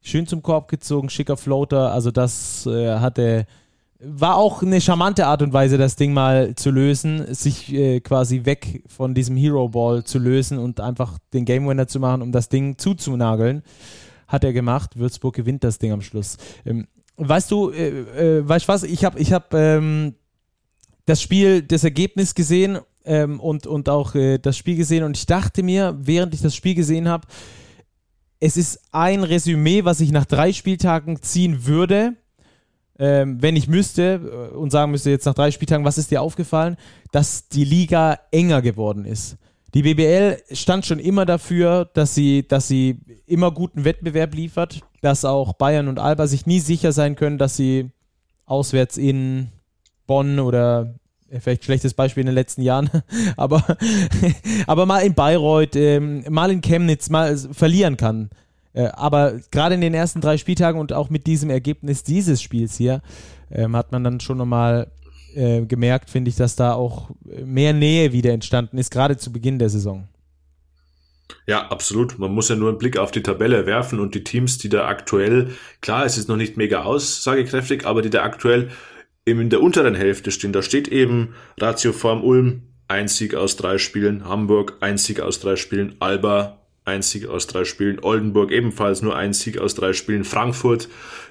schön 0.00 0.26
zum 0.26 0.42
Korb 0.42 0.66
gezogen, 0.66 1.08
schicker 1.08 1.36
Floater. 1.36 1.92
Also 1.92 2.10
das 2.10 2.66
äh, 2.66 2.98
hatte 2.98 3.46
war 4.00 4.36
auch 4.36 4.62
eine 4.62 4.80
charmante 4.80 5.26
Art 5.26 5.42
und 5.42 5.52
Weise, 5.52 5.76
das 5.76 5.96
Ding 5.96 6.12
mal 6.12 6.54
zu 6.54 6.70
lösen, 6.70 7.34
sich 7.34 7.72
äh, 7.72 8.00
quasi 8.00 8.44
weg 8.44 8.84
von 8.86 9.12
diesem 9.12 9.36
Hero 9.36 9.68
Ball 9.68 10.04
zu 10.04 10.18
lösen 10.18 10.58
und 10.58 10.80
einfach 10.80 11.18
den 11.32 11.44
Game 11.44 11.66
Winner 11.66 11.88
zu 11.88 11.98
machen, 11.98 12.22
um 12.22 12.30
das 12.30 12.48
Ding 12.48 12.78
zuzunageln. 12.78 13.62
Hat 14.28 14.44
er 14.44 14.52
gemacht. 14.52 14.98
Würzburg 14.98 15.34
gewinnt 15.34 15.64
das 15.64 15.78
Ding 15.78 15.90
am 15.90 16.02
Schluss. 16.02 16.36
Ähm, 16.64 16.86
weißt 17.16 17.50
du, 17.50 17.70
äh, 17.70 17.88
äh, 18.38 18.48
weißt 18.48 18.68
du 18.68 18.72
was? 18.72 18.82
Ich 18.84 19.04
habe 19.04 19.18
ich 19.18 19.32
hab, 19.32 19.52
ähm, 19.54 20.14
das 21.06 21.22
Spiel, 21.22 21.62
das 21.62 21.82
Ergebnis 21.82 22.34
gesehen 22.34 22.78
ähm, 23.04 23.40
und, 23.40 23.66
und 23.66 23.88
auch 23.88 24.14
äh, 24.14 24.38
das 24.38 24.56
Spiel 24.56 24.76
gesehen 24.76 25.02
und 25.02 25.16
ich 25.16 25.26
dachte 25.26 25.62
mir, 25.62 25.96
während 25.98 26.34
ich 26.34 26.42
das 26.42 26.54
Spiel 26.54 26.74
gesehen 26.74 27.08
habe, 27.08 27.26
es 28.40 28.56
ist 28.56 28.80
ein 28.92 29.24
Resümee, 29.24 29.84
was 29.84 30.00
ich 30.00 30.12
nach 30.12 30.26
drei 30.26 30.52
Spieltagen 30.52 31.20
ziehen 31.22 31.66
würde 31.66 32.14
ähm, 32.98 33.40
wenn 33.40 33.56
ich 33.56 33.68
müsste 33.68 34.50
äh, 34.52 34.56
und 34.56 34.70
sagen 34.70 34.90
müsste 34.90 35.10
jetzt 35.10 35.24
nach 35.26 35.34
drei 35.34 35.50
Spieltagen, 35.50 35.84
was 35.84 35.98
ist 35.98 36.10
dir 36.10 36.22
aufgefallen, 36.22 36.76
dass 37.12 37.48
die 37.48 37.64
Liga 37.64 38.18
enger 38.30 38.62
geworden 38.62 39.04
ist. 39.04 39.36
Die 39.74 39.82
BBL 39.82 40.38
stand 40.52 40.86
schon 40.86 40.98
immer 40.98 41.26
dafür, 41.26 41.84
dass 41.92 42.14
sie, 42.14 42.46
dass 42.46 42.68
sie 42.68 42.98
immer 43.26 43.52
guten 43.52 43.84
Wettbewerb 43.84 44.34
liefert, 44.34 44.80
dass 45.02 45.24
auch 45.24 45.52
Bayern 45.52 45.88
und 45.88 45.98
Alba 45.98 46.26
sich 46.26 46.46
nie 46.46 46.60
sicher 46.60 46.92
sein 46.92 47.16
können, 47.16 47.38
dass 47.38 47.56
sie 47.56 47.90
auswärts 48.46 48.96
in 48.96 49.48
Bonn 50.06 50.40
oder 50.40 50.94
äh, 51.30 51.40
vielleicht 51.40 51.64
schlechtes 51.64 51.94
Beispiel 51.94 52.22
in 52.22 52.26
den 52.26 52.34
letzten 52.34 52.62
Jahren, 52.62 52.90
aber, 53.36 53.62
aber 54.66 54.86
mal 54.86 55.00
in 55.00 55.14
Bayreuth, 55.14 55.76
ähm, 55.76 56.24
mal 56.30 56.50
in 56.50 56.62
Chemnitz 56.62 57.10
mal 57.10 57.36
verlieren 57.36 57.96
kann. 57.96 58.30
Äh, 58.78 58.90
aber 58.92 59.40
gerade 59.50 59.74
in 59.74 59.80
den 59.80 59.92
ersten 59.92 60.20
drei 60.20 60.38
Spieltagen 60.38 60.80
und 60.80 60.92
auch 60.92 61.10
mit 61.10 61.26
diesem 61.26 61.50
Ergebnis 61.50 62.04
dieses 62.04 62.40
Spiels 62.40 62.76
hier 62.76 63.02
ähm, 63.50 63.74
hat 63.74 63.90
man 63.90 64.04
dann 64.04 64.20
schon 64.20 64.38
nochmal 64.38 64.92
äh, 65.34 65.62
gemerkt, 65.62 66.10
finde 66.10 66.28
ich, 66.28 66.36
dass 66.36 66.54
da 66.54 66.74
auch 66.74 67.10
mehr 67.44 67.72
Nähe 67.72 68.12
wieder 68.12 68.32
entstanden 68.32 68.78
ist, 68.78 68.92
gerade 68.92 69.16
zu 69.16 69.32
Beginn 69.32 69.58
der 69.58 69.68
Saison. 69.68 70.06
Ja, 71.46 71.66
absolut. 71.68 72.18
Man 72.18 72.32
muss 72.32 72.50
ja 72.50 72.56
nur 72.56 72.68
einen 72.68 72.78
Blick 72.78 72.98
auf 72.98 73.10
die 73.10 73.22
Tabelle 73.22 73.66
werfen 73.66 73.98
und 73.98 74.14
die 74.14 74.22
Teams, 74.22 74.58
die 74.58 74.68
da 74.68 74.86
aktuell, 74.86 75.50
klar, 75.80 76.06
es 76.06 76.16
ist 76.16 76.28
noch 76.28 76.36
nicht 76.36 76.56
mega 76.56 76.84
aussagekräftig, 76.84 77.84
aber 77.84 78.00
die 78.00 78.10
da 78.10 78.22
aktuell 78.22 78.70
eben 79.26 79.40
in 79.40 79.50
der 79.50 79.60
unteren 79.60 79.96
Hälfte 79.96 80.30
stehen. 80.30 80.52
Da 80.52 80.62
steht 80.62 80.86
eben 80.86 81.34
Ratio 81.58 81.92
Form 81.92 82.22
Ulm, 82.22 82.62
ein 82.86 83.08
Sieg 83.08 83.34
aus 83.34 83.56
drei 83.56 83.78
Spielen, 83.78 84.24
Hamburg, 84.24 84.76
ein 84.80 84.98
Sieg 84.98 85.20
aus 85.20 85.40
drei 85.40 85.56
Spielen, 85.56 85.96
Alba, 85.98 86.58
ein 86.88 87.02
Sieg 87.02 87.26
aus 87.26 87.46
drei 87.46 87.64
Spielen. 87.64 88.00
Oldenburg 88.00 88.50
ebenfalls 88.50 89.02
nur 89.02 89.16
ein 89.16 89.32
Sieg 89.32 89.58
aus 89.58 89.74
drei 89.74 89.92
Spielen. 89.92 90.24
Frankfurt, 90.24 90.88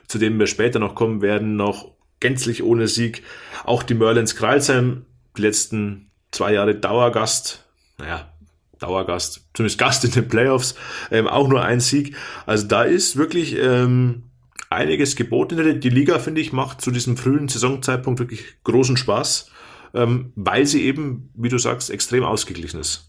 zu 0.08 0.18
dem 0.18 0.40
wir 0.40 0.48
später 0.48 0.80
noch 0.80 0.96
kommen 0.96 1.22
werden, 1.22 1.56
noch 1.56 1.92
gänzlich 2.20 2.64
ohne 2.64 2.88
Sieg. 2.88 3.24
Auch 3.66 3.84
die 3.84 3.94
Merlins 3.94 4.36
Kreilsheim, 4.36 5.06
die 5.38 5.42
letzten 5.42 6.12
zwei 6.32 6.54
Jahre 6.54 6.76
Dauergast. 6.76 7.66
Naja, 7.98 8.32
Dauergast, 8.80 9.48
zumindest 9.54 9.80
Gast 9.80 10.06
in 10.06 10.12
den 10.12 10.28
Playoffs, 10.28 10.76
ähm, 11.12 11.28
auch 11.28 11.48
nur 11.48 11.64
ein 11.64 11.80
Sieg. 11.80 12.16
Also 12.46 12.68
da 12.68 12.84
ist 12.84 13.18
wirklich 13.18 13.56
ähm, 13.58 14.24
einiges 14.70 15.16
geboten. 15.16 15.80
Die 15.80 15.90
Liga, 15.90 16.20
finde 16.20 16.42
ich, 16.42 16.54
macht 16.54 16.82
zu 16.82 16.92
diesem 16.92 17.18
frühen 17.18 17.48
Saisonzeitpunkt 17.48 18.20
wirklich 18.20 18.46
großen 18.64 18.98
Spaß, 18.98 19.50
ähm, 19.94 20.32
weil 20.36 20.66
sie 20.66 20.84
eben, 20.84 21.32
wie 21.36 21.50
du 21.50 21.58
sagst, 21.58 21.90
extrem 21.90 22.24
ausgeglichen 22.24 22.80
ist. 22.80 23.07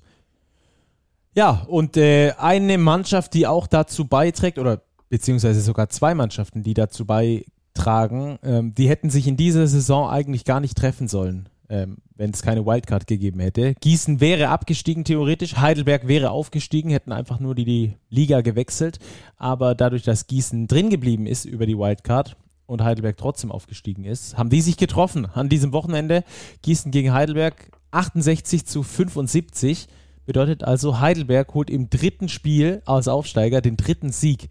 Ja, 1.35 1.65
und 1.69 1.97
äh, 1.97 2.33
eine 2.39 2.79
Mannschaft, 2.79 3.35
die 3.35 3.47
auch 3.47 3.67
dazu 3.67 4.07
beiträgt, 4.07 4.59
oder 4.59 4.83
beziehungsweise 5.09 5.61
sogar 5.61 5.89
zwei 5.89 6.15
Mannschaften, 6.15 6.63
die 6.63 6.75
dazu 6.75 7.07
beitragen, 7.07 8.39
ähm, 8.43 8.75
die 8.75 8.89
hätten 8.89 9.11
sich 9.11 9.27
in 9.27 9.37
dieser 9.37 9.67
Saison 9.67 10.09
eigentlich 10.09 10.45
gar 10.45 10.61
nicht 10.61 10.77
treffen 10.77 11.09
sollen, 11.09 11.49
ähm, 11.69 11.99
wenn 12.17 12.31
es 12.31 12.43
keine 12.43 12.67
Wildcard 12.67 13.07
gegeben 13.07 13.41
hätte. 13.41 13.75
Gießen 13.81 14.21
wäre 14.21 14.49
abgestiegen 14.49 15.05
theoretisch, 15.05 15.57
Heidelberg 15.57 16.09
wäre 16.09 16.31
aufgestiegen, 16.31 16.91
hätten 16.91 17.13
einfach 17.13 17.41
nur 17.41 17.55
die, 17.55 17.65
die 17.65 17.95
Liga 18.11 18.41
gewechselt. 18.41 18.99
Aber 19.37 19.75
dadurch, 19.75 20.03
dass 20.03 20.27
Gießen 20.27 20.67
drin 20.67 20.91
geblieben 20.91 21.27
ist 21.27 21.45
über 21.45 21.67
die 21.67 21.79
Wildcard, 21.79 22.37
und 22.69 22.85
Heidelberg 22.85 23.17
trotzdem 23.17 23.51
aufgestiegen 23.51 24.05
ist, 24.05 24.37
haben 24.37 24.51
die 24.51 24.61
sich 24.61 24.77
getroffen 24.77 25.27
an 25.27 25.49
diesem 25.49 25.73
Wochenende. 25.73 26.23
Gießen 26.63 26.93
gegen 26.93 27.13
Heidelberg 27.13 27.71
68 27.91 28.67
zu 28.67 28.83
75. 28.83 29.89
Bedeutet 30.29 30.63
also, 30.63 31.01
Heidelberg 31.01 31.55
holt 31.55 31.71
im 31.71 31.89
dritten 31.89 32.29
Spiel 32.29 32.83
als 32.85 33.09
Aufsteiger 33.09 33.63
den 33.63 33.79
dritten 33.79 34.13
Sieg. 34.13 34.51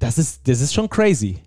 Das 0.00 0.18
ist, 0.18 0.48
das 0.48 0.60
ist 0.60 0.74
schon 0.74 0.90
crazy. 0.90 1.38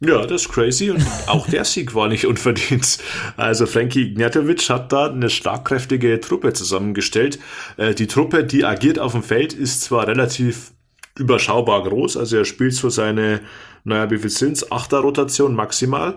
Ja, 0.00 0.24
das 0.24 0.46
ist 0.46 0.48
crazy 0.48 0.90
und 0.90 1.04
auch 1.26 1.46
der 1.46 1.66
Sieg 1.66 1.94
war 1.94 2.08
nicht 2.08 2.24
unverdient. 2.24 2.98
Also 3.36 3.66
Frankie 3.66 4.04
Ignatovic 4.08 4.70
hat 4.70 4.90
da 4.90 5.10
eine 5.10 5.28
schlagkräftige 5.28 6.18
Truppe 6.18 6.54
zusammengestellt. 6.54 7.38
Äh, 7.76 7.94
die 7.94 8.06
Truppe, 8.06 8.44
die 8.44 8.64
agiert 8.64 8.98
auf 8.98 9.12
dem 9.12 9.22
Feld, 9.22 9.52
ist 9.52 9.82
zwar 9.82 10.08
relativ 10.08 10.72
überschaubar 11.18 11.82
groß, 11.82 12.16
also 12.16 12.38
er 12.38 12.46
spielt 12.46 12.72
so 12.72 12.88
seine, 12.88 13.42
naja, 13.84 14.10
wie 14.10 14.16
viel 14.16 14.30
sind's? 14.30 14.72
Achter 14.72 15.00
Rotation 15.00 15.54
maximal. 15.54 16.16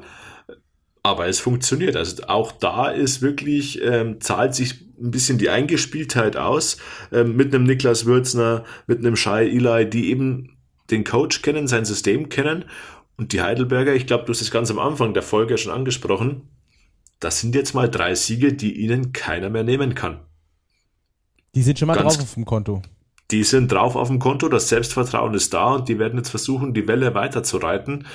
Aber 1.03 1.27
es 1.27 1.41
funktioniert. 1.41 1.97
Also 1.97 2.23
auch 2.27 2.53
da 2.53 2.87
ist 2.87 3.21
wirklich, 3.21 3.81
ähm, 3.83 4.21
zahlt 4.21 4.55
sich 4.55 4.84
ein 4.99 5.11
bisschen 5.11 5.37
die 5.37 5.49
Eingespieltheit 5.49 6.37
aus, 6.37 6.77
ähm, 7.11 7.35
mit 7.35 7.53
einem 7.53 7.63
Niklas 7.63 8.05
Würzner, 8.05 8.63
mit 8.87 8.99
einem 8.99 9.15
Shai 9.15 9.45
Eli, 9.45 9.89
die 9.89 10.09
eben 10.09 10.57
den 10.89 11.03
Coach 11.03 11.41
kennen, 11.41 11.67
sein 11.67 11.85
System 11.85 12.29
kennen. 12.29 12.65
Und 13.17 13.33
die 13.33 13.41
Heidelberger, 13.41 13.93
ich 13.93 14.07
glaube, 14.07 14.25
du 14.25 14.33
hast 14.33 14.41
es 14.41 14.51
ganz 14.51 14.69
am 14.71 14.79
Anfang 14.79 15.13
der 15.13 15.23
Folge 15.23 15.57
schon 15.57 15.71
angesprochen, 15.71 16.49
das 17.19 17.39
sind 17.39 17.55
jetzt 17.55 17.73
mal 17.73 17.89
drei 17.89 18.13
Siege, 18.13 18.53
die 18.53 18.73
ihnen 18.73 19.13
keiner 19.13 19.49
mehr 19.49 19.63
nehmen 19.63 19.95
kann. 19.95 20.19
Die 21.55 21.63
sind 21.63 21.79
schon 21.79 21.87
mal 21.87 21.95
ganz, 21.95 22.15
drauf 22.15 22.23
auf 22.23 22.33
dem 22.33 22.45
Konto. 22.45 22.81
Die 23.31 23.43
sind 23.43 23.71
drauf 23.71 23.95
auf 23.95 24.09
dem 24.09 24.19
Konto, 24.19 24.49
das 24.49 24.69
Selbstvertrauen 24.69 25.33
ist 25.33 25.53
da 25.53 25.73
und 25.75 25.87
die 25.89 25.97
werden 25.97 26.17
jetzt 26.17 26.29
versuchen, 26.29 26.73
die 26.73 26.87
Welle 26.87 27.15
weiterzureiten 27.15 28.05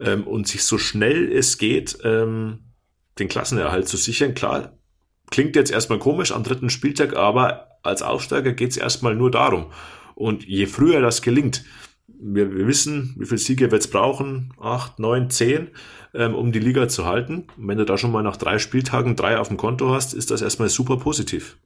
ähm, 0.00 0.26
und 0.26 0.46
sich 0.46 0.64
so 0.64 0.78
schnell 0.78 1.30
es 1.30 1.58
geht 1.58 1.98
ähm, 2.04 2.60
den 3.18 3.28
Klassenerhalt 3.28 3.88
zu 3.88 3.96
sichern. 3.96 4.34
Klar, 4.34 4.78
klingt 5.34 5.56
jetzt 5.56 5.72
erstmal 5.72 5.98
komisch 5.98 6.30
am 6.30 6.44
dritten 6.44 6.70
Spieltag, 6.70 7.16
aber 7.16 7.78
als 7.82 8.02
Aufsteiger 8.02 8.52
geht 8.52 8.70
es 8.70 8.76
erstmal 8.76 9.16
nur 9.16 9.32
darum. 9.32 9.66
Und 10.14 10.46
je 10.46 10.66
früher 10.66 11.00
das 11.00 11.22
gelingt, 11.22 11.64
wir, 12.06 12.54
wir 12.54 12.68
wissen, 12.68 13.16
wie 13.18 13.26
viele 13.26 13.38
Siege 13.38 13.68
wir 13.68 13.78
jetzt 13.78 13.90
brauchen, 13.90 14.54
acht, 14.60 15.00
neun, 15.00 15.30
zehn, 15.30 15.70
ähm, 16.14 16.36
um 16.36 16.52
die 16.52 16.60
Liga 16.60 16.86
zu 16.86 17.04
halten. 17.04 17.48
Und 17.56 17.66
wenn 17.66 17.78
du 17.78 17.84
da 17.84 17.98
schon 17.98 18.12
mal 18.12 18.22
nach 18.22 18.36
drei 18.36 18.60
Spieltagen 18.60 19.16
drei 19.16 19.36
auf 19.36 19.48
dem 19.48 19.56
Konto 19.56 19.90
hast, 19.90 20.14
ist 20.14 20.30
das 20.30 20.40
erstmal 20.40 20.68
super 20.68 20.98
positiv. 20.98 21.56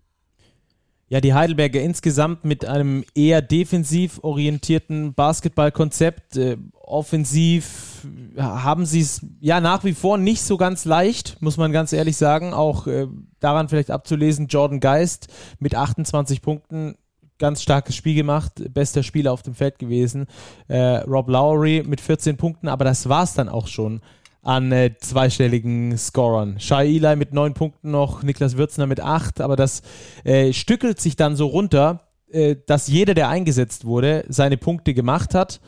Ja, 1.10 1.22
die 1.22 1.32
Heidelberger 1.32 1.80
insgesamt 1.80 2.44
mit 2.44 2.66
einem 2.66 3.02
eher 3.14 3.40
defensiv 3.40 4.20
orientierten 4.22 5.14
Basketballkonzept. 5.14 6.36
Äh, 6.36 6.58
offensiv 6.82 8.06
haben 8.36 8.84
sie 8.84 9.00
es 9.00 9.24
ja 9.40 9.60
nach 9.60 9.84
wie 9.84 9.94
vor 9.94 10.18
nicht 10.18 10.42
so 10.42 10.58
ganz 10.58 10.84
leicht, 10.84 11.40
muss 11.40 11.56
man 11.56 11.72
ganz 11.72 11.94
ehrlich 11.94 12.18
sagen. 12.18 12.52
Auch 12.52 12.86
äh, 12.86 13.06
daran 13.40 13.70
vielleicht 13.70 13.90
abzulesen, 13.90 14.48
Jordan 14.48 14.80
Geist 14.80 15.28
mit 15.58 15.74
28 15.74 16.42
Punkten 16.42 16.94
ganz 17.38 17.62
starkes 17.62 17.94
Spiel 17.94 18.14
gemacht, 18.14 18.62
bester 18.74 19.02
Spieler 19.02 19.32
auf 19.32 19.42
dem 19.42 19.54
Feld 19.54 19.78
gewesen. 19.78 20.26
Äh, 20.66 20.98
Rob 21.06 21.28
Lowry 21.28 21.84
mit 21.86 22.00
14 22.00 22.36
Punkten, 22.36 22.68
aber 22.68 22.84
das 22.84 23.08
war 23.08 23.22
es 23.22 23.34
dann 23.34 23.48
auch 23.48 23.68
schon 23.68 24.00
an 24.48 24.72
äh, 24.72 24.94
zweistelligen 24.98 25.98
Scorern. 25.98 26.58
Shai 26.58 26.86
Eli 26.86 27.16
mit 27.16 27.34
neun 27.34 27.52
Punkten 27.52 27.90
noch, 27.90 28.22
Niklas 28.22 28.56
Würzner 28.56 28.86
mit 28.86 28.98
acht, 28.98 29.42
aber 29.42 29.56
das 29.56 29.82
äh, 30.24 30.54
stückelt 30.54 30.98
sich 31.02 31.16
dann 31.16 31.36
so 31.36 31.48
runter, 31.48 32.08
äh, 32.30 32.56
dass 32.66 32.88
jeder, 32.88 33.12
der 33.12 33.28
eingesetzt 33.28 33.84
wurde, 33.84 34.24
seine 34.28 34.56
Punkte 34.56 34.94
gemacht 34.94 35.34
hat, 35.34 35.60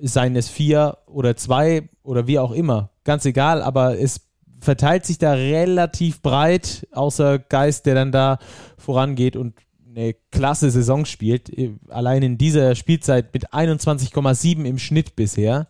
seien 0.00 0.36
es 0.36 0.48
vier 0.48 0.98
oder 1.08 1.34
zwei 1.34 1.88
oder 2.04 2.28
wie 2.28 2.38
auch 2.38 2.52
immer, 2.52 2.90
ganz 3.02 3.24
egal, 3.24 3.60
aber 3.60 3.98
es 3.98 4.20
verteilt 4.60 5.04
sich 5.04 5.18
da 5.18 5.32
relativ 5.32 6.22
breit, 6.22 6.86
außer 6.92 7.40
Geist, 7.40 7.86
der 7.86 7.96
dann 7.96 8.12
da 8.12 8.38
vorangeht 8.78 9.34
und 9.34 9.54
eine 9.88 10.14
klasse 10.30 10.70
Saison 10.70 11.06
spielt, 11.06 11.50
allein 11.88 12.22
in 12.22 12.38
dieser 12.38 12.76
Spielzeit 12.76 13.34
mit 13.34 13.52
21,7 13.52 14.64
im 14.64 14.78
Schnitt 14.78 15.16
bisher. 15.16 15.66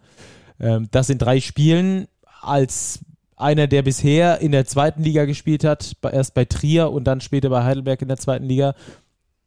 Ähm, 0.58 0.88
das 0.90 1.10
in 1.10 1.18
drei 1.18 1.40
Spielen 1.40 2.08
als 2.46 3.00
einer, 3.36 3.66
der 3.66 3.82
bisher 3.82 4.40
in 4.40 4.52
der 4.52 4.64
zweiten 4.64 5.02
Liga 5.02 5.26
gespielt 5.26 5.64
hat, 5.64 5.96
erst 6.02 6.34
bei 6.34 6.44
Trier 6.44 6.90
und 6.90 7.04
dann 7.04 7.20
später 7.20 7.50
bei 7.50 7.64
Heidelberg 7.64 8.00
in 8.02 8.08
der 8.08 8.16
zweiten 8.16 8.46
Liga, 8.46 8.74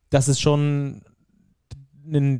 das 0.10 0.28
ist 0.28 0.40
schon 0.40 1.02
ein 2.06 2.40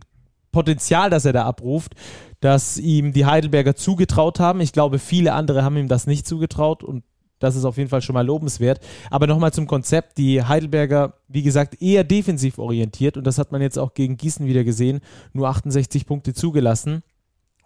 Potenzial, 0.52 1.10
das 1.10 1.26
er 1.26 1.34
da 1.34 1.46
abruft, 1.46 1.94
dass 2.40 2.78
ihm 2.78 3.14
die 3.14 3.26
Heidelberger 3.26 3.76
zugetraut 3.76 4.40
haben. 4.40 4.62
Ich 4.62 4.72
glaube, 4.72 5.00
viele 5.00 5.34
andere 5.34 5.64
haben 5.64 5.78
ihm 5.78 5.88
das 5.88 6.08
nicht 6.08 6.28
zugetraut 6.28 6.84
und 6.84 7.04
das 7.40 7.56
ist 7.56 7.66
auf 7.66 7.78
jeden 7.78 7.90
Fall 7.90 8.02
schon 8.02 8.16
mal 8.16 8.26
lobenswert. 8.26 8.80
Aber 9.10 9.28
nochmal 9.28 9.54
zum 9.54 9.66
Konzept. 9.66 10.18
Die 10.18 10.44
Heidelberger, 10.44 11.14
wie 11.28 11.44
gesagt, 11.44 11.82
eher 11.82 12.04
defensiv 12.04 12.58
orientiert 12.58 13.16
und 13.18 13.26
das 13.26 13.38
hat 13.38 13.52
man 13.52 13.62
jetzt 13.62 13.80
auch 13.80 13.94
gegen 13.94 14.18
Gießen 14.18 14.46
wieder 14.46 14.64
gesehen. 14.64 15.00
Nur 15.34 15.48
68 15.48 16.06
Punkte 16.06 16.34
zugelassen. 16.34 17.04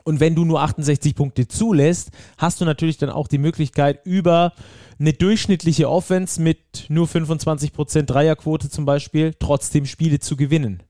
Und 0.04 0.20
wenn 0.20 0.36
du 0.36 0.44
nur 0.46 0.62
68 0.62 1.16
Punkte 1.16 1.48
zulässt, 1.48 2.12
hast 2.38 2.60
du 2.60 2.66
natürlich 2.66 2.98
dann 2.98 3.10
auch 3.10 3.28
die 3.28 3.38
Möglichkeit, 3.38 4.06
über 4.06 4.54
eine 5.00 5.13
durchschnittliche 5.13 5.89
Offense 5.89 6.42
mit 6.42 6.60
nur 6.89 7.08
25% 7.08 8.04
Dreierquote 8.04 8.70
zum 8.70 8.86
Beispiel 8.86 9.34
trotzdem 9.39 9.86
Spiele 9.86 10.20
zu 10.20 10.36
gewinnen. 10.36 10.84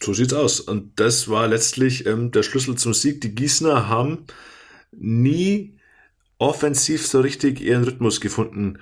So 0.00 0.14
sieht's 0.14 0.32
aus. 0.32 0.60
Und 0.60 0.98
das 1.00 1.28
war 1.28 1.48
letztlich 1.48 2.06
ähm, 2.06 2.30
der 2.30 2.44
Schlüssel 2.44 2.76
zum 2.76 2.94
Sieg. 2.94 3.20
Die 3.20 3.34
Gießener 3.34 3.88
haben 3.88 4.26
nie 4.92 5.76
offensiv 6.38 7.06
so 7.06 7.20
richtig 7.20 7.60
ihren 7.60 7.84
Rhythmus 7.84 8.20
gefunden. 8.20 8.78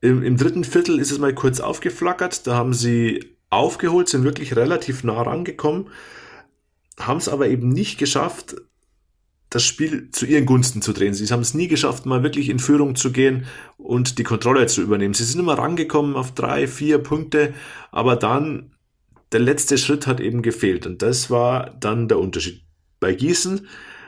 Im, 0.00 0.22
Im 0.22 0.36
dritten 0.36 0.64
Viertel 0.64 0.98
ist 0.98 1.10
es 1.10 1.18
mal 1.18 1.34
kurz 1.34 1.60
aufgeflackert. 1.60 2.46
Da 2.46 2.54
haben 2.54 2.74
sie 2.74 3.36
aufgeholt, 3.48 4.10
sind 4.10 4.24
wirklich 4.24 4.56
relativ 4.56 5.04
nah 5.04 5.22
rangekommen 5.22 5.88
haben 6.98 7.18
es 7.18 7.28
aber 7.28 7.48
eben 7.48 7.68
nicht 7.68 7.98
geschafft, 7.98 8.56
das 9.50 9.64
Spiel 9.64 10.10
zu 10.10 10.26
ihren 10.26 10.46
Gunsten 10.46 10.82
zu 10.82 10.92
drehen. 10.92 11.14
Sie 11.14 11.26
haben 11.26 11.40
es 11.40 11.54
nie 11.54 11.68
geschafft, 11.68 12.04
mal 12.04 12.22
wirklich 12.22 12.50
in 12.50 12.58
Führung 12.58 12.96
zu 12.96 13.12
gehen 13.12 13.46
und 13.78 14.18
die 14.18 14.24
Kontrolle 14.24 14.66
zu 14.66 14.82
übernehmen. 14.82 15.14
Sie 15.14 15.24
sind 15.24 15.40
immer 15.40 15.56
rangekommen 15.56 16.16
auf 16.16 16.34
drei, 16.34 16.66
vier 16.68 16.98
Punkte, 16.98 17.54
aber 17.90 18.16
dann 18.16 18.72
der 19.32 19.40
letzte 19.40 19.78
Schritt 19.78 20.06
hat 20.06 20.20
eben 20.20 20.42
gefehlt 20.42 20.86
und 20.86 21.02
das 21.02 21.30
war 21.30 21.70
dann 21.80 22.08
der 22.08 22.18
Unterschied. 22.18 22.62
Bei 23.00 23.14
Gießen, 23.14 23.66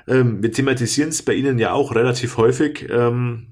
ähm, 0.09 0.42
wir 0.42 0.53
thematisieren 0.53 1.11
es 1.11 1.22
bei 1.22 1.35
Ihnen 1.35 1.59
ja 1.59 1.72
auch 1.72 1.94
relativ 1.94 2.37
häufig, 2.37 2.88
ähm, 2.90 3.46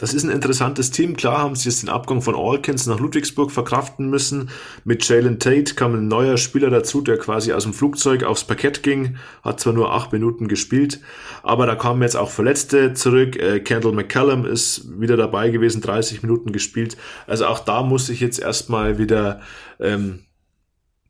das 0.00 0.14
ist 0.14 0.24
ein 0.24 0.30
interessantes 0.30 0.90
Team. 0.90 1.14
Klar 1.14 1.42
haben 1.42 1.54
sie 1.54 1.68
jetzt 1.68 1.82
den 1.82 1.90
Abgang 1.90 2.22
von 2.22 2.34
Alkins 2.34 2.86
nach 2.86 2.98
Ludwigsburg 2.98 3.50
verkraften 3.50 4.08
müssen. 4.08 4.48
Mit 4.82 5.06
Jalen 5.06 5.38
Tate 5.38 5.74
kam 5.74 5.92
ein 5.92 6.08
neuer 6.08 6.38
Spieler 6.38 6.70
dazu, 6.70 7.02
der 7.02 7.18
quasi 7.18 7.52
aus 7.52 7.64
dem 7.64 7.74
Flugzeug 7.74 8.24
aufs 8.24 8.44
Parkett 8.44 8.82
ging. 8.82 9.18
Hat 9.42 9.60
zwar 9.60 9.74
nur 9.74 9.92
acht 9.92 10.10
Minuten 10.10 10.48
gespielt, 10.48 11.00
aber 11.42 11.66
da 11.66 11.74
kamen 11.74 12.00
jetzt 12.00 12.16
auch 12.16 12.30
Verletzte 12.30 12.94
zurück. 12.94 13.36
Äh, 13.36 13.60
Kendall 13.60 13.92
McCallum 13.92 14.46
ist 14.46 14.86
wieder 14.98 15.18
dabei 15.18 15.50
gewesen, 15.50 15.82
30 15.82 16.22
Minuten 16.22 16.50
gespielt. 16.52 16.96
Also 17.26 17.44
auch 17.44 17.58
da 17.58 17.82
muss 17.82 18.08
ich 18.08 18.20
jetzt 18.20 18.38
erstmal 18.38 18.96
wieder 18.96 19.42
ähm, 19.80 20.20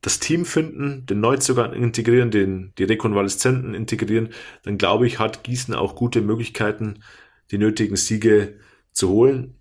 das 0.01 0.19
Team 0.19 0.45
finden, 0.45 1.07
den 1.07 1.21
Neuzugang 1.21 1.75
integrieren, 1.75 2.33
den, 2.33 2.73
die 2.77 2.85
Rekonvaleszenten 2.85 3.73
integrieren. 3.73 4.31
Dann 4.65 4.79
glaube 4.79 5.07
ich, 5.07 5.21
hat 5.21 5.45
Gießen 5.45 5.75
auch 5.75 5.95
gute 5.95 6.23
Möglichkeiten, 6.23 7.05
die 7.53 7.59
nötigen 7.59 7.95
Siege 7.95 8.59
zu 8.93 9.09
holen. 9.09 9.57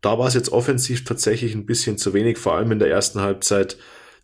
Da 0.00 0.18
war 0.18 0.28
es 0.28 0.34
jetzt 0.34 0.52
offensiv 0.52 1.04
tatsächlich 1.04 1.54
ein 1.54 1.66
bisschen 1.66 1.98
zu 1.98 2.14
wenig, 2.14 2.38
vor 2.38 2.54
allem 2.54 2.72
in 2.72 2.78
der 2.78 2.90
ersten 2.90 3.20
Halbzeit 3.20 3.76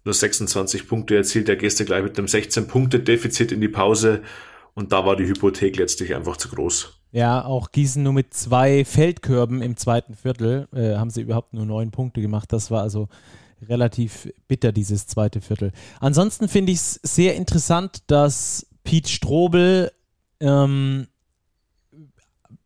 nur 0.05 0.15
26 0.15 0.89
Punkte 0.89 1.17
erzielt. 1.17 1.49
Der 1.49 1.57
Gäste 1.57 1.85
gleich 1.85 2.03
mit 2.03 2.19
einem 2.19 2.27
16-Punkte-Defizit 2.27 3.53
in 3.53 3.61
die 3.61 3.69
Pause 3.69 4.23
und 4.75 4.93
da 4.93 5.05
war 5.05 5.17
die 5.17 5.27
Hypothek 5.27 5.77
letztlich 5.77 6.15
einfach 6.15 6.37
zu 6.37 6.49
groß. 6.49 6.99
Ja, 7.13 7.45
auch 7.45 7.73
Gießen 7.73 8.03
nur 8.03 8.15
mit 8.15 8.33
zwei 8.33 8.85
Feldkörben 8.85 9.61
im 9.61 9.77
zweiten 9.77 10.15
Viertel 10.15 10.67
äh, 10.73 10.97
haben 10.97 11.11
sie 11.11 11.21
überhaupt 11.21 11.53
nur 11.53 11.67
neun 11.67 11.91
Punkte 11.91 12.23
gemacht. 12.23 12.53
Das 12.53 12.71
war 12.71 12.83
also 12.83 13.09
relativ 13.69 14.33
bitter, 14.49 14.73
dieses 14.73 15.07
zweite 15.07 15.41
Viertel. 15.41 15.73
Ansonsten 16.01 16.49
finde 16.49 16.73
ich 16.73 16.79
es 16.79 17.01
sehr 17.03 17.37
interessant, 17.37 18.03
dass 18.07 18.67
Pete 18.83 19.11
Strobel 19.11 19.93
ähm, 20.41 21.07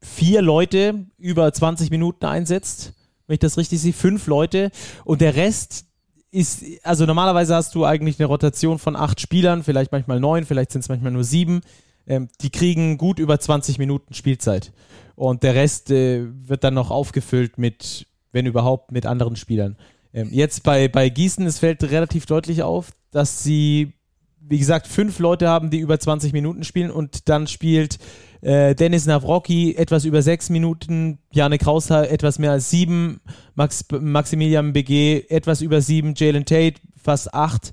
vier 0.06 0.40
Leute 0.40 1.06
über 1.18 1.52
20 1.52 1.90
Minuten 1.90 2.24
einsetzt, 2.24 2.94
wenn 3.26 3.34
ich 3.34 3.40
das 3.40 3.58
richtig 3.58 3.80
sehe, 3.80 3.92
fünf 3.92 4.26
Leute 4.26 4.70
und 5.04 5.20
der 5.20 5.34
Rest 5.34 5.86
ist, 6.30 6.64
also 6.82 7.06
normalerweise 7.06 7.54
hast 7.54 7.74
du 7.74 7.84
eigentlich 7.84 8.18
eine 8.18 8.26
Rotation 8.26 8.78
von 8.78 8.94
acht 8.94 9.20
Spielern, 9.20 9.62
vielleicht 9.62 9.92
manchmal 9.92 10.20
neun, 10.20 10.44
vielleicht 10.44 10.70
sind 10.70 10.82
es 10.82 10.88
manchmal 10.88 11.12
nur 11.12 11.24
sieben. 11.24 11.62
Ähm, 12.06 12.28
die 12.40 12.50
kriegen 12.50 12.98
gut 12.98 13.18
über 13.18 13.40
20 13.40 13.78
Minuten 13.78 14.14
Spielzeit. 14.14 14.72
Und 15.16 15.42
der 15.42 15.54
Rest 15.54 15.90
äh, 15.90 16.26
wird 16.46 16.62
dann 16.62 16.74
noch 16.74 16.90
aufgefüllt 16.90 17.58
mit, 17.58 18.06
wenn 18.32 18.46
überhaupt, 18.46 18.92
mit 18.92 19.06
anderen 19.06 19.34
Spielern. 19.36 19.76
Ähm, 20.12 20.28
jetzt 20.30 20.62
bei, 20.62 20.88
bei 20.88 21.08
Gießen, 21.08 21.46
es 21.46 21.58
fällt 21.58 21.82
relativ 21.84 22.26
deutlich 22.26 22.62
auf, 22.62 22.90
dass 23.10 23.42
sie, 23.42 23.94
wie 24.40 24.58
gesagt, 24.58 24.86
fünf 24.86 25.18
Leute 25.18 25.48
haben, 25.48 25.70
die 25.70 25.78
über 25.78 25.98
20 25.98 26.32
Minuten 26.32 26.64
spielen 26.64 26.90
und 26.90 27.28
dann 27.28 27.46
spielt 27.46 27.98
äh, 28.40 28.74
Dennis 28.74 29.06
Navrocki 29.06 29.74
etwas 29.76 30.04
über 30.04 30.22
sechs 30.22 30.50
Minuten, 30.50 31.18
Janik 31.32 31.62
Krauser 31.62 32.10
etwas 32.10 32.38
mehr 32.38 32.52
als 32.52 32.70
sieben, 32.70 33.20
Max, 33.54 33.84
Maximilian 33.90 34.72
BG 34.72 35.24
etwas 35.28 35.60
über 35.60 35.80
sieben, 35.80 36.14
Jalen 36.16 36.44
Tate 36.44 36.80
fast 37.02 37.32
acht, 37.34 37.72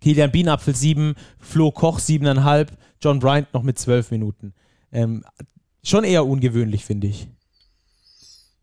Kilian 0.00 0.32
Bienapfel 0.32 0.74
sieben, 0.74 1.14
Flo 1.38 1.70
Koch 1.70 1.98
siebeneinhalb, 1.98 2.72
John 3.00 3.18
Bryant 3.18 3.52
noch 3.54 3.62
mit 3.62 3.78
zwölf 3.78 4.10
Minuten. 4.10 4.54
Ähm, 4.92 5.24
schon 5.82 6.04
eher 6.04 6.26
ungewöhnlich, 6.26 6.84
finde 6.84 7.08
ich. 7.08 7.28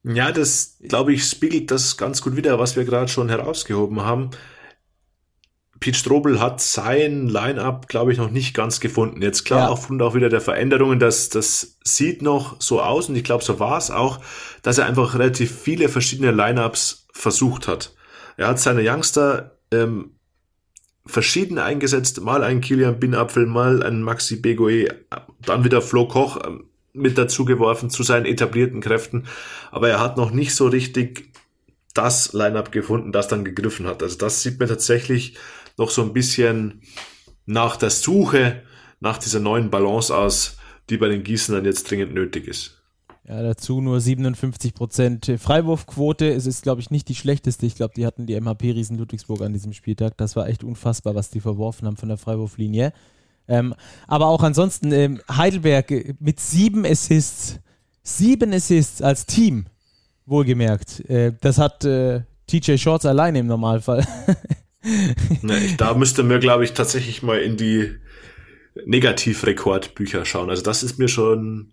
Ja, 0.03 0.31
das, 0.31 0.77
glaube 0.87 1.13
ich, 1.13 1.25
spiegelt 1.25 1.71
das 1.71 1.97
ganz 1.97 2.21
gut 2.21 2.35
wieder, 2.35 2.57
was 2.57 2.75
wir 2.75 2.85
gerade 2.85 3.09
schon 3.09 3.29
herausgehoben 3.29 4.01
haben. 4.01 4.31
Pete 5.79 5.97
Strobel 5.97 6.41
hat 6.41 6.61
sein 6.61 7.27
Line-Up, 7.27 7.87
glaube 7.87 8.11
ich, 8.11 8.17
noch 8.17 8.31
nicht 8.31 8.53
ganz 8.53 8.79
gefunden. 8.79 9.21
Jetzt 9.21 9.45
klar, 9.45 9.61
ja. 9.61 9.67
aufgrund 9.69 10.01
auch 10.01 10.13
wieder 10.13 10.29
der 10.29 10.41
Veränderungen, 10.41 10.99
das, 10.99 11.29
das 11.29 11.77
sieht 11.83 12.21
noch 12.21 12.59
so 12.59 12.81
aus 12.81 13.07
und 13.07 13.15
ich 13.15 13.23
glaube, 13.23 13.43
so 13.43 13.59
war 13.59 13.77
es 13.77 13.89
auch, 13.89 14.19
dass 14.61 14.77
er 14.77 14.87
einfach 14.87 15.13
relativ 15.13 15.57
viele 15.57 15.87
verschiedene 15.87 16.31
Line-Ups 16.31 17.07
versucht 17.13 17.67
hat. 17.67 17.93
Er 18.35 18.47
hat 18.47 18.59
seine 18.59 18.81
Youngster 18.83 19.57
ähm, 19.71 20.11
verschieden 21.05 21.57
eingesetzt, 21.57 22.21
mal 22.21 22.43
einen 22.43 22.61
Kilian 22.61 22.99
Binapfel, 22.99 23.45
mal 23.45 23.81
einen 23.81 24.03
Maxi 24.03 24.35
Begoe, 24.35 24.87
dann 25.41 25.63
wieder 25.63 25.81
Flo 25.81 26.07
Koch 26.07 26.39
ähm, 26.45 26.65
mit 26.93 27.17
dazu 27.17 27.45
geworfen 27.45 27.89
zu 27.89 28.03
seinen 28.03 28.25
etablierten 28.25 28.81
Kräften, 28.81 29.27
aber 29.71 29.89
er 29.89 29.99
hat 29.99 30.17
noch 30.17 30.31
nicht 30.31 30.55
so 30.55 30.67
richtig 30.67 31.31
das 31.93 32.33
Line-Up 32.33 32.71
gefunden, 32.71 33.11
das 33.11 33.27
dann 33.27 33.43
gegriffen 33.43 33.87
hat. 33.87 34.04
Also 34.04 34.17
das 34.17 34.41
sieht 34.41 34.60
mir 34.60 34.67
tatsächlich 34.67 35.35
noch 35.80 35.90
so 35.90 36.04
ein 36.04 36.13
bisschen 36.13 36.82
nach 37.46 37.77
der 37.77 37.90
Suche 37.90 38.62
nach 39.00 39.17
dieser 39.17 39.40
neuen 39.40 39.69
Balance 39.69 40.15
aus, 40.15 40.58
die 40.90 40.98
bei 40.98 41.08
den 41.08 41.23
Gießenern 41.23 41.65
jetzt 41.65 41.90
dringend 41.90 42.13
nötig 42.13 42.48
ist. 42.48 42.75
Ja, 43.27 43.42
dazu 43.42 43.80
nur 43.80 44.00
57% 44.00 45.38
Freiwurfquote. 45.38 46.30
Es 46.30 46.46
ist, 46.46 46.63
glaube 46.63 46.82
ich, 46.82 46.90
nicht 46.90 47.08
die 47.10 47.15
schlechteste. 47.15 47.65
Ich 47.65 47.75
glaube, 47.75 47.94
die 47.96 48.06
hatten 48.06 48.25
die 48.25 48.40
MHP-Riesen 48.40 48.98
Ludwigsburg 48.98 49.42
an 49.42 49.54
diesem 49.54 49.71
Spieltag. 49.73 50.17
Das 50.17 50.36
war 50.36 50.48
echt 50.48 50.63
unfassbar, 50.63 51.15
was 51.15 51.30
die 51.30 51.40
verworfen 51.40 51.88
haben 51.88 51.98
von 51.98 52.10
der 52.10 52.17
Freiwurflinie. 52.17 52.92
Ähm, 53.48 53.75
aber 54.08 54.27
auch 54.27 54.44
ansonsten 54.44 54.92
ähm, 54.92 55.21
Heidelberg 55.32 56.15
mit 56.19 56.40
sieben 56.40 56.86
Assists. 56.86 57.60
Sieben 58.02 58.52
Assists 58.52 59.02
als 59.02 59.27
Team, 59.27 59.65
wohlgemerkt. 60.25 61.08
Äh, 61.10 61.34
das 61.40 61.60
hat 61.60 61.86
äh, 61.86 62.21
TJ 62.48 62.77
Shorts 62.77 63.06
alleine 63.06 63.40
im 63.40 63.48
Normalfall. 63.48 64.08
nee, 65.42 65.75
da 65.77 65.94
müsste 65.94 66.23
mir, 66.23 66.40
glaube 66.40 66.63
ich, 66.63 66.73
tatsächlich 66.73 67.21
mal 67.21 67.40
in 67.40 67.58
die 67.58 67.96
Negativrekordbücher 68.86 70.25
schauen. 70.25 70.50
Also 70.50 70.63
das 70.63 70.84
ist 70.84 71.00
mir 71.00 71.08
schon, 71.08 71.71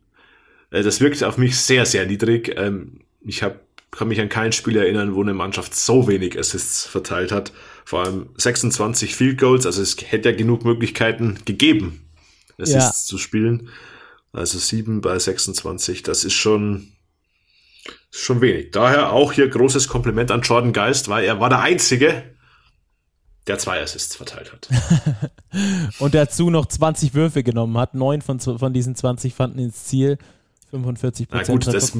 äh, 0.70 0.82
das 0.82 1.00
wirkt 1.00 1.22
auf 1.22 1.38
mich 1.38 1.58
sehr, 1.58 1.86
sehr 1.86 2.06
niedrig. 2.06 2.54
Ähm, 2.56 3.00
ich 3.24 3.42
hab, 3.42 3.60
kann 3.90 4.08
mich 4.08 4.20
an 4.20 4.28
kein 4.28 4.52
Spiel 4.52 4.76
erinnern, 4.76 5.14
wo 5.14 5.22
eine 5.22 5.34
Mannschaft 5.34 5.74
so 5.74 6.08
wenig 6.08 6.38
Assists 6.38 6.84
verteilt 6.84 7.32
hat. 7.32 7.52
Vor 7.84 8.04
allem 8.04 8.28
26 8.36 9.14
Field 9.14 9.38
Goals, 9.38 9.66
also 9.66 9.80
es 9.80 9.96
hätte 10.04 10.30
ja 10.30 10.36
genug 10.36 10.64
Möglichkeiten 10.64 11.38
gegeben, 11.44 12.00
Assists 12.58 13.06
ja. 13.06 13.08
zu 13.08 13.18
spielen. 13.18 13.68
Also 14.32 14.58
7 14.58 15.00
bei 15.00 15.18
26, 15.18 16.02
das 16.02 16.24
ist 16.24 16.34
schon, 16.34 16.92
schon 18.10 18.40
wenig. 18.42 18.70
Daher 18.72 19.12
auch 19.12 19.32
hier 19.32 19.48
großes 19.48 19.88
Kompliment 19.88 20.30
an 20.30 20.42
Jordan 20.42 20.74
Geist, 20.74 21.08
weil 21.08 21.24
er 21.24 21.40
war 21.40 21.48
der 21.48 21.60
Einzige, 21.60 22.35
der 23.46 23.58
zwei 23.58 23.80
Assists 23.80 24.16
verteilt 24.16 24.52
hat. 24.52 24.68
und 25.98 26.14
dazu 26.14 26.50
noch 26.50 26.66
20 26.66 27.14
Würfe 27.14 27.42
genommen 27.42 27.76
hat. 27.78 27.94
Neun 27.94 28.22
von, 28.22 28.40
von 28.40 28.72
diesen 28.72 28.94
20 28.94 29.34
fanden 29.34 29.58
ins 29.58 29.84
Ziel. 29.84 30.18
45 30.70 31.28
Prozent 31.28 31.66
das, 31.66 31.92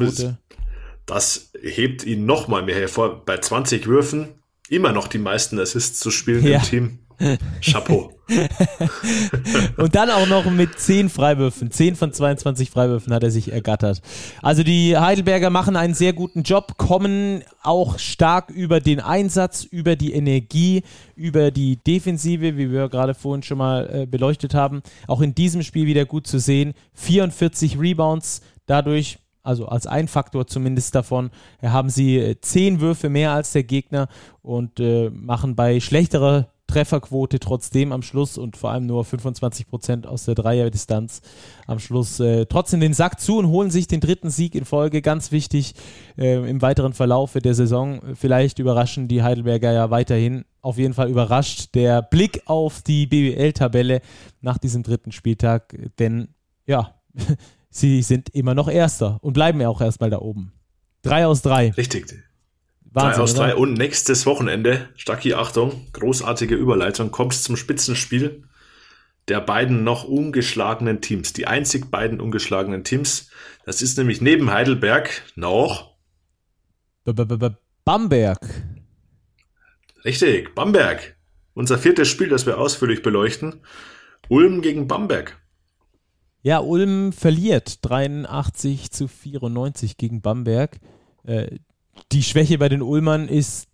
das 1.06 1.50
hebt 1.62 2.04
ihn 2.04 2.26
noch 2.26 2.48
mal 2.48 2.62
mehr 2.62 2.74
hervor. 2.74 3.24
Bei 3.24 3.38
20 3.38 3.86
Würfen 3.86 4.28
immer 4.68 4.92
noch 4.92 5.06
die 5.06 5.18
meisten 5.18 5.58
Assists 5.58 6.00
zu 6.00 6.10
spielen 6.10 6.44
ja. 6.44 6.58
im 6.58 6.62
Team. 6.62 6.98
Chapeau. 7.62 8.12
und 9.76 9.94
dann 9.94 10.10
auch 10.10 10.26
noch 10.26 10.50
mit 10.50 10.78
10 10.78 11.08
Freiwürfen. 11.08 11.70
10 11.70 11.94
von 11.94 12.12
22 12.12 12.70
Freiwürfen 12.70 13.12
hat 13.12 13.22
er 13.22 13.30
sich 13.30 13.52
ergattert. 13.52 14.02
Also 14.42 14.64
die 14.64 14.96
Heidelberger 14.96 15.50
machen 15.50 15.76
einen 15.76 15.94
sehr 15.94 16.12
guten 16.12 16.42
Job, 16.42 16.76
kommen 16.76 17.44
auch 17.62 17.98
stark 17.98 18.50
über 18.50 18.80
den 18.80 19.00
Einsatz, 19.00 19.62
über 19.64 19.94
die 19.94 20.12
Energie, 20.12 20.82
über 21.14 21.50
die 21.50 21.76
Defensive, 21.76 22.56
wie 22.56 22.72
wir 22.72 22.88
gerade 22.88 23.14
vorhin 23.14 23.44
schon 23.44 23.58
mal 23.58 23.88
äh, 23.92 24.06
beleuchtet 24.06 24.54
haben. 24.54 24.82
Auch 25.06 25.20
in 25.20 25.34
diesem 25.34 25.62
Spiel 25.62 25.86
wieder 25.86 26.04
gut 26.04 26.26
zu 26.26 26.38
sehen. 26.38 26.74
44 26.94 27.78
Rebounds, 27.78 28.40
dadurch 28.66 29.18
also 29.46 29.66
als 29.66 29.86
ein 29.86 30.08
Faktor 30.08 30.48
zumindest 30.48 30.96
davon, 30.96 31.30
haben 31.62 31.88
sie 31.88 32.18
äh, 32.18 32.40
zehn 32.40 32.80
Würfe 32.80 33.08
mehr 33.08 33.30
als 33.30 33.52
der 33.52 33.62
Gegner 33.62 34.08
und 34.42 34.80
äh, 34.80 35.08
machen 35.10 35.54
bei 35.54 35.78
schlechterer 35.78 36.48
Trefferquote 36.66 37.38
trotzdem 37.38 37.92
am 37.92 38.02
Schluss 38.02 38.38
und 38.38 38.56
vor 38.56 38.70
allem 38.70 38.86
nur 38.86 39.04
25 39.04 39.68
Prozent 39.68 40.06
aus 40.06 40.24
der 40.24 40.34
Dreierdistanz 40.34 41.22
am 41.66 41.78
Schluss 41.78 42.18
äh, 42.20 42.46
trotzdem 42.46 42.80
den 42.80 42.92
Sack 42.92 43.20
zu 43.20 43.38
und 43.38 43.48
holen 43.48 43.70
sich 43.70 43.86
den 43.86 44.00
dritten 44.00 44.30
Sieg 44.30 44.54
in 44.54 44.64
Folge. 44.64 45.02
Ganz 45.02 45.32
wichtig 45.32 45.74
äh, 46.18 46.48
im 46.48 46.62
weiteren 46.62 46.92
Verlauf 46.92 47.32
der 47.34 47.54
Saison. 47.54 48.00
Vielleicht 48.14 48.58
überraschen 48.58 49.08
die 49.08 49.22
Heidelberger 49.22 49.72
ja 49.72 49.90
weiterhin. 49.90 50.44
Auf 50.60 50.78
jeden 50.78 50.94
Fall 50.94 51.08
überrascht 51.08 51.74
der 51.74 52.02
Blick 52.02 52.42
auf 52.46 52.82
die 52.82 53.06
BWL-Tabelle 53.06 54.00
nach 54.40 54.58
diesem 54.58 54.82
dritten 54.82 55.12
Spieltag, 55.12 55.76
denn 55.98 56.34
ja, 56.66 56.94
sie 57.70 58.02
sind 58.02 58.30
immer 58.30 58.54
noch 58.54 58.68
Erster 58.68 59.18
und 59.22 59.32
bleiben 59.32 59.60
ja 59.60 59.68
auch 59.68 59.80
erstmal 59.80 60.10
da 60.10 60.18
oben. 60.18 60.52
Drei 61.02 61.26
aus 61.26 61.42
drei. 61.42 61.70
Richtig. 61.70 62.25
Wahnsinn, 62.96 63.12
drei 63.12 63.22
aus 63.22 63.34
drei. 63.34 63.54
Und 63.54 63.74
nächstes 63.74 64.26
Wochenende, 64.26 64.88
Stacki, 64.96 65.34
Achtung, 65.34 65.86
großartige 65.92 66.54
Überleitung, 66.54 67.10
kommst 67.10 67.44
zum 67.44 67.56
Spitzenspiel 67.56 68.44
der 69.28 69.40
beiden 69.40 69.84
noch 69.84 70.04
ungeschlagenen 70.04 71.00
Teams. 71.00 71.32
Die 71.32 71.46
einzig 71.46 71.90
beiden 71.90 72.20
ungeschlagenen 72.20 72.84
Teams. 72.84 73.30
Das 73.64 73.82
ist 73.82 73.98
nämlich 73.98 74.20
neben 74.20 74.52
Heidelberg 74.52 75.10
noch 75.34 75.96
B 77.04 77.12
-b 77.12 77.22
-b 77.22 77.54
Bamberg. 77.84 78.38
Richtig, 80.04 80.54
Bamberg. 80.54 81.16
Unser 81.54 81.78
viertes 81.78 82.08
Spiel, 82.08 82.28
das 82.28 82.46
wir 82.46 82.58
ausführlich 82.58 83.02
beleuchten. 83.02 83.60
Ulm 84.28 84.62
gegen 84.62 84.88
Bamberg. 84.88 85.38
Ja, 86.42 86.60
Ulm 86.60 87.12
verliert 87.12 87.78
83 87.84 88.90
zu 88.90 89.08
94 89.08 89.96
gegen 89.96 90.20
Bamberg. 90.20 90.78
Äh, 91.24 91.58
die 92.12 92.22
Schwäche 92.22 92.58
bei 92.58 92.68
den 92.68 92.82
Ulmern 92.82 93.28
ist 93.28 93.68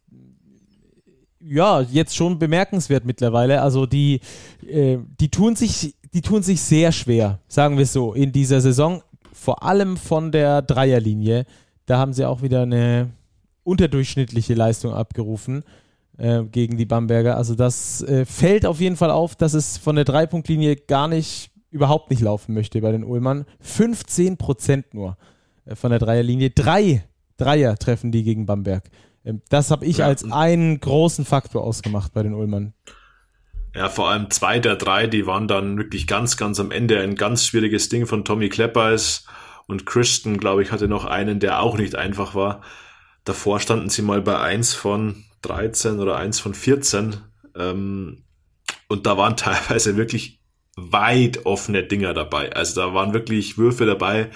ja 1.44 1.80
jetzt 1.80 2.16
schon 2.16 2.38
bemerkenswert 2.38 3.04
mittlerweile. 3.04 3.62
Also 3.62 3.86
die, 3.86 4.20
äh, 4.66 4.98
die 5.20 5.30
tun 5.30 5.56
sich, 5.56 5.94
die 6.12 6.22
tun 6.22 6.42
sich 6.42 6.60
sehr 6.60 6.92
schwer, 6.92 7.40
sagen 7.48 7.76
wir 7.76 7.84
es 7.84 7.92
so, 7.92 8.14
in 8.14 8.32
dieser 8.32 8.60
Saison. 8.60 9.02
Vor 9.32 9.62
allem 9.62 9.96
von 9.96 10.30
der 10.30 10.62
Dreierlinie. 10.62 11.46
Da 11.86 11.98
haben 11.98 12.12
sie 12.12 12.24
auch 12.24 12.42
wieder 12.42 12.62
eine 12.62 13.10
unterdurchschnittliche 13.64 14.54
Leistung 14.54 14.94
abgerufen 14.94 15.64
äh, 16.18 16.44
gegen 16.44 16.76
die 16.76 16.84
Bamberger. 16.84 17.36
Also 17.36 17.54
das 17.54 18.02
äh, 18.02 18.24
fällt 18.24 18.66
auf 18.66 18.80
jeden 18.80 18.96
Fall 18.96 19.10
auf, 19.10 19.34
dass 19.34 19.54
es 19.54 19.78
von 19.78 19.96
der 19.96 20.04
Dreipunktlinie 20.04 20.76
gar 20.76 21.08
nicht, 21.08 21.50
überhaupt 21.70 22.10
nicht 22.10 22.22
laufen 22.22 22.54
möchte 22.54 22.80
bei 22.80 22.92
den 22.92 23.04
Ulmern. 23.04 23.46
15 23.60 24.36
Prozent 24.36 24.94
nur 24.94 25.16
äh, 25.64 25.74
von 25.74 25.90
der 25.90 25.98
Dreierlinie. 25.98 26.50
Drei 26.50 27.04
Dreier 27.42 27.76
treffen 27.76 28.12
die 28.12 28.22
gegen 28.22 28.46
Bamberg. 28.46 28.84
Ähm, 29.24 29.42
das 29.48 29.70
habe 29.70 29.84
ich 29.84 29.98
ja. 29.98 30.06
als 30.06 30.30
einen 30.30 30.80
großen 30.80 31.24
Faktor 31.24 31.64
ausgemacht 31.64 32.12
bei 32.12 32.22
den 32.22 32.34
Ulmern. 32.34 32.74
Ja, 33.74 33.88
vor 33.88 34.10
allem 34.10 34.30
zwei 34.30 34.58
der 34.58 34.76
drei, 34.76 35.06
die 35.06 35.26
waren 35.26 35.48
dann 35.48 35.78
wirklich 35.78 36.06
ganz, 36.06 36.36
ganz 36.36 36.60
am 36.60 36.70
Ende 36.70 37.00
ein 37.00 37.14
ganz 37.14 37.46
schwieriges 37.46 37.88
Ding 37.88 38.06
von 38.06 38.24
Tommy 38.24 38.50
Kleppers 38.50 39.24
und 39.66 39.86
Christen, 39.86 40.36
glaube 40.36 40.62
ich, 40.62 40.72
hatte 40.72 40.88
noch 40.88 41.06
einen, 41.06 41.40
der 41.40 41.60
auch 41.60 41.78
nicht 41.78 41.94
einfach 41.94 42.34
war. 42.34 42.60
Davor 43.24 43.60
standen 43.60 43.88
sie 43.88 44.02
mal 44.02 44.20
bei 44.20 44.38
eins 44.38 44.74
von 44.74 45.24
13 45.42 46.00
oder 46.00 46.16
eins 46.16 46.38
von 46.38 46.54
14. 46.54 47.16
Ähm, 47.56 48.24
und 48.88 49.06
da 49.06 49.16
waren 49.16 49.36
teilweise 49.38 49.96
wirklich 49.96 50.40
weit 50.76 51.46
offene 51.46 51.82
Dinger 51.82 52.14
dabei. 52.14 52.52
Also 52.52 52.80
da 52.80 52.94
waren 52.94 53.12
wirklich 53.14 53.58
Würfe 53.58 53.86
dabei, 53.86 54.30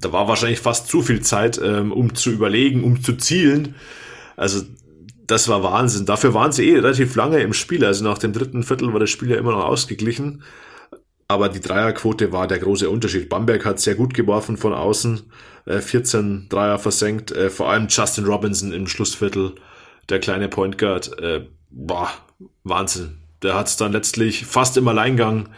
da 0.00 0.12
war 0.12 0.28
wahrscheinlich 0.28 0.60
fast 0.60 0.88
zu 0.88 1.02
viel 1.02 1.20
Zeit, 1.20 1.60
ähm, 1.62 1.92
um 1.92 2.14
zu 2.14 2.30
überlegen, 2.30 2.84
um 2.84 3.02
zu 3.02 3.14
zielen. 3.14 3.74
Also 4.36 4.62
das 5.26 5.48
war 5.48 5.62
Wahnsinn. 5.62 6.06
Dafür 6.06 6.34
waren 6.34 6.52
sie 6.52 6.68
eh 6.68 6.76
relativ 6.76 7.14
lange 7.14 7.40
im 7.40 7.52
Spiel. 7.52 7.84
Also 7.84 8.04
nach 8.04 8.18
dem 8.18 8.32
dritten 8.32 8.62
Viertel 8.62 8.92
war 8.92 9.00
das 9.00 9.10
Spiel 9.10 9.30
ja 9.30 9.36
immer 9.36 9.52
noch 9.52 9.64
ausgeglichen. 9.64 10.42
Aber 11.28 11.48
die 11.48 11.60
Dreierquote 11.60 12.32
war 12.32 12.48
der 12.48 12.58
große 12.58 12.90
Unterschied. 12.90 13.28
Bamberg 13.28 13.64
hat 13.64 13.78
sehr 13.78 13.94
gut 13.94 14.14
geworfen 14.14 14.56
von 14.56 14.72
außen, 14.72 15.22
äh, 15.66 15.78
14 15.78 16.48
Dreier 16.48 16.80
versenkt. 16.80 17.30
Äh, 17.30 17.50
vor 17.50 17.70
allem 17.70 17.86
Justin 17.88 18.24
Robinson 18.24 18.72
im 18.72 18.88
Schlussviertel, 18.88 19.54
der 20.08 20.18
kleine 20.18 20.48
Point 20.48 20.76
Guard. 20.76 21.16
Äh, 21.20 21.46
boah, 21.70 22.10
Wahnsinn. 22.64 23.18
Der 23.42 23.54
hat 23.54 23.68
es 23.68 23.76
dann 23.76 23.92
letztlich 23.92 24.44
fast 24.44 24.76
im 24.76 24.88
Alleingang 24.88 25.48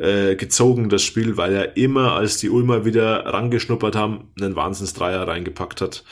äh, 0.00 0.34
gezogen, 0.34 0.88
das 0.88 1.02
Spiel, 1.02 1.36
weil 1.36 1.54
er 1.54 1.76
immer, 1.76 2.12
als 2.12 2.38
die 2.38 2.48
Ulmer 2.48 2.86
wieder 2.86 3.26
rangeschnuppert 3.26 3.94
haben, 3.94 4.32
einen 4.40 4.56
Wahnsinnsdreier 4.56 5.28
reingepackt 5.28 5.82
hat. 5.82 6.04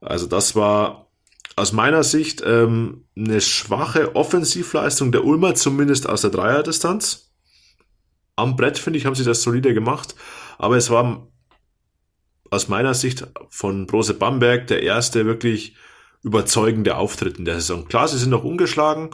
Also 0.00 0.26
das 0.26 0.56
war 0.56 1.06
aus 1.54 1.72
meiner 1.72 2.02
Sicht 2.02 2.42
ähm, 2.44 3.04
eine 3.16 3.40
schwache 3.40 4.16
Offensivleistung 4.16 5.12
der 5.12 5.24
Ulmer, 5.24 5.54
zumindest 5.54 6.08
aus 6.08 6.22
der 6.22 6.30
Dreierdistanz. 6.30 7.30
Am 8.34 8.56
Brett, 8.56 8.78
finde 8.78 8.98
ich, 8.98 9.06
haben 9.06 9.14
sie 9.14 9.24
das 9.24 9.42
solide 9.42 9.74
gemacht, 9.74 10.16
aber 10.58 10.76
es 10.76 10.90
war 10.90 11.28
aus 12.50 12.68
meiner 12.68 12.94
Sicht 12.94 13.28
von 13.48 13.86
Brose 13.86 14.14
Bamberg 14.14 14.66
der 14.66 14.82
erste 14.82 15.24
wirklich 15.24 15.76
überzeugende 16.22 16.96
Auftritt 16.96 17.38
in 17.38 17.44
der 17.44 17.56
Saison. 17.56 17.86
Klar, 17.86 18.08
sie 18.08 18.18
sind 18.18 18.30
noch 18.30 18.42
ungeschlagen. 18.42 19.10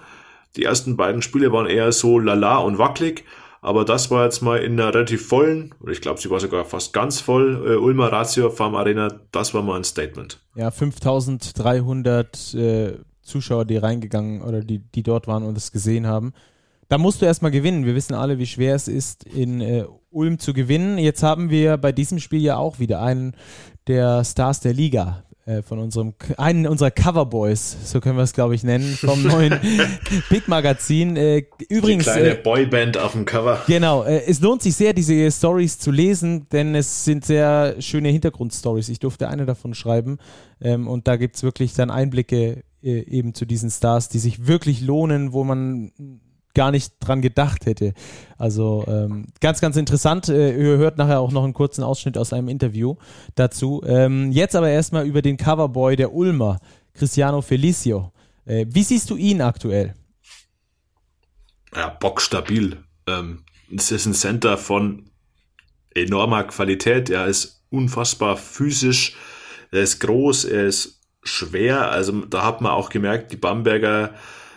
Die 0.57 0.65
ersten 0.65 0.97
beiden 0.97 1.21
Spiele 1.21 1.53
waren 1.53 1.67
eher 1.67 1.93
so 1.93 2.19
lala 2.19 2.59
und 2.59 2.79
wackelig, 2.79 3.25
aber 3.61 3.85
das 3.85 4.11
war 4.11 4.25
jetzt 4.25 4.43
mal 4.43 4.59
in 4.59 4.73
einer 4.73 4.95
relativ 4.95 5.27
vollen, 5.27 5.75
oder 5.81 5.93
ich 5.93 6.01
glaube, 6.01 6.21
sie 6.21 6.31
war 6.31 6.41
sogar 6.41 6.65
fast 6.65 6.93
ganz 6.93 7.21
voll, 7.21 7.65
äh, 7.67 7.77
Ulmer 7.77 8.13
Ratio 8.13 8.51
Farm 8.51 8.75
Arena. 8.75 9.21
Das 9.33 9.55
war 9.55 9.63
mal 9.63 9.77
ein 9.77 9.85
Statement. 9.85 10.41
Ja, 10.55 10.71
5300 10.71 12.55
äh, 12.55 12.93
Zuschauer, 13.23 13.65
die 13.65 13.77
reingegangen 13.77 14.43
oder 14.43 14.61
die, 14.61 14.79
die 14.79 15.03
dort 15.03 15.27
waren 15.27 15.43
und 15.43 15.57
es 15.57 15.73
gesehen 15.73 16.07
haben. 16.07 16.33
Da 16.89 16.99
musst 16.99 17.21
du 17.21 17.27
erstmal 17.27 17.51
gewinnen. 17.51 17.85
Wir 17.85 17.97
wissen 17.97 18.15
alle, 18.15 18.39
wie 18.39 18.47
schwer 18.47 18.77
es 18.77 18.87
ist, 18.87 19.25
in 19.25 19.61
äh, 19.61 19.85
Ulm 20.11 20.39
zu 20.39 20.53
gewinnen. 20.53 20.99
Jetzt 20.99 21.23
haben 21.25 21.51
wir 21.51 21.77
bei 21.77 21.91
diesem 21.91 22.21
Spiel 22.21 22.41
ja 22.41 22.57
auch 22.57 22.79
wieder 22.79 23.03
einen 23.03 23.35
der 23.89 24.25
Stars 24.25 24.61
der 24.61 24.73
Liga 24.73 25.26
von 25.63 25.79
unserem, 25.79 26.15
einen 26.39 26.67
unserer 26.67 26.91
Coverboys, 26.91 27.77
so 27.85 28.01
können 28.01 28.17
wir 28.17 28.25
es 28.25 28.33
glaube 28.33 28.55
ich 28.55 28.65
nennen, 28.65 28.97
vom 28.97 29.23
neuen 29.27 29.61
Big 30.29 30.49
Magazin. 30.49 31.17
Äh, 31.17 31.45
übrigens. 31.69 32.05
Die 32.05 32.11
kleine 32.11 32.31
äh, 32.31 32.43
Boyband 32.43 32.99
auf 32.99 33.13
dem 33.13 33.25
Cover. 33.25 33.63
Genau, 33.67 34.03
äh, 34.03 34.25
es 34.27 34.41
lohnt 34.41 34.63
sich 34.63 34.75
sehr, 34.75 34.93
diese 34.93 35.31
Stories 35.31 35.79
zu 35.79 35.91
lesen, 35.91 36.49
denn 36.51 36.75
es 36.75 37.05
sind 37.05 37.25
sehr 37.25 37.77
schöne 37.81 38.09
Hintergrundstories. 38.09 38.89
Ich 38.89 38.99
durfte 38.99 39.29
eine 39.29 39.47
davon 39.47 39.75
schreiben 39.75 40.19
ähm, 40.61 40.89
und 40.89 41.07
da 41.07 41.17
gibt 41.17 41.37
es 41.37 41.43
wirklich 41.43 41.75
dann 41.75 41.91
Einblicke 41.91 42.65
äh, 42.83 43.01
eben 43.01 43.35
zu 43.35 43.47
diesen 43.47 43.71
Stars, 43.71 44.09
die 44.09 44.19
sich 44.19 44.47
wirklich 44.47 44.81
lohnen, 44.81 45.33
wo 45.33 45.45
man 45.45 45.93
gar 46.57 46.73
nicht 46.73 46.95
dran 46.99 47.23
gedacht 47.23 47.67
hätte. 47.67 47.93
Also 48.39 48.85
ähm, 48.89 49.27
ganz, 49.41 49.61
ganz 49.61 49.77
interessant. 49.77 50.29
Äh, 50.29 50.57
ihr 50.57 50.79
hört 50.79 50.99
nachher 50.99 51.21
auch 51.21 51.31
noch 51.31 51.45
einen 51.45 51.53
kurzen 51.53 51.85
Ausschnitt 51.85 52.19
aus 52.19 52.33
einem 52.33 52.49
Interview 52.49 52.97
dazu. 53.37 53.83
Ähm, 53.87 54.33
jetzt 54.33 54.57
aber 54.57 54.71
erstmal 54.71 55.07
über 55.07 55.23
den 55.23 55.37
Coverboy 55.37 55.95
der 55.95 56.13
Ulmer 56.13 56.59
Cristiano 56.95 57.43
Felicio. 57.43 58.13
Äh, 58.47 58.67
wie 58.69 58.83
siehst 58.83 59.11
du 59.11 59.17
ihn 59.17 59.43
aktuell? 59.43 59.95
Ja, 61.75 61.91
bockstabil. 61.91 62.83
Ähm, 63.07 63.45
es 63.77 63.93
ist 63.93 64.07
ein 64.07 64.15
Center 64.15 64.57
von 64.57 65.11
enormer 65.95 66.45
Qualität. 66.45 67.11
Er 67.11 67.27
ist 67.27 67.65
unfassbar 67.69 68.39
physisch. 68.39 69.15
Er 69.73 69.83
ist 69.83 70.01
groß, 70.01 70.47
er 70.47 70.67
ist 70.67 71.03
schwer. 71.23 71.91
Also 71.91 72.25
da 72.25 72.45
hat 72.45 72.63
man 72.63 72.73
auch 72.73 72.89
gemerkt, 72.89 73.31
die 73.33 73.37
Bamberger 73.37 74.15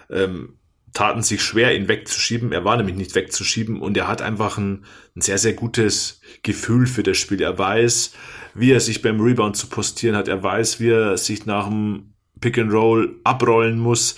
ähm, 0.09 0.58
taten 0.93 1.21
sich 1.21 1.41
schwer, 1.41 1.75
ihn 1.75 1.87
wegzuschieben. 1.87 2.51
Er 2.51 2.65
war 2.65 2.77
nämlich 2.77 2.95
nicht 2.95 3.15
wegzuschieben 3.15 3.79
und 3.79 3.97
er 3.97 4.07
hat 4.07 4.21
einfach 4.21 4.57
ein, 4.57 4.85
ein 5.15 5.21
sehr, 5.21 5.37
sehr 5.37 5.53
gutes 5.53 6.21
Gefühl 6.43 6.87
für 6.87 7.03
das 7.03 7.17
Spiel. 7.17 7.41
Er 7.41 7.57
weiß, 7.57 8.13
wie 8.55 8.71
er 8.71 8.79
sich 8.79 9.01
beim 9.01 9.19
Rebound 9.19 9.55
zu 9.55 9.67
postieren 9.67 10.15
hat. 10.15 10.27
Er 10.27 10.41
weiß, 10.41 10.79
wie 10.79 10.89
er 10.89 11.17
sich 11.17 11.45
nach 11.45 11.67
dem 11.67 12.13
Pick 12.41 12.57
and 12.57 12.71
Roll 12.71 13.19
abrollen 13.23 13.79
muss. 13.79 14.15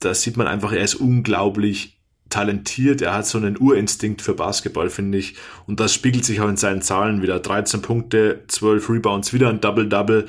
Da 0.00 0.14
sieht 0.14 0.36
man 0.36 0.46
einfach, 0.46 0.72
er 0.72 0.82
ist 0.82 0.94
unglaublich 0.94 1.96
talentiert. 2.28 3.02
Er 3.02 3.14
hat 3.14 3.26
so 3.26 3.38
einen 3.38 3.58
Urinstinkt 3.58 4.22
für 4.22 4.34
Basketball, 4.34 4.90
finde 4.90 5.18
ich. 5.18 5.36
Und 5.66 5.80
das 5.80 5.94
spiegelt 5.94 6.24
sich 6.24 6.40
auch 6.40 6.48
in 6.48 6.56
seinen 6.56 6.82
Zahlen 6.82 7.22
wieder. 7.22 7.38
13 7.38 7.82
Punkte, 7.82 8.44
12 8.48 8.90
Rebounds, 8.90 9.32
wieder 9.32 9.48
ein 9.48 9.60
Double-Double. 9.60 10.26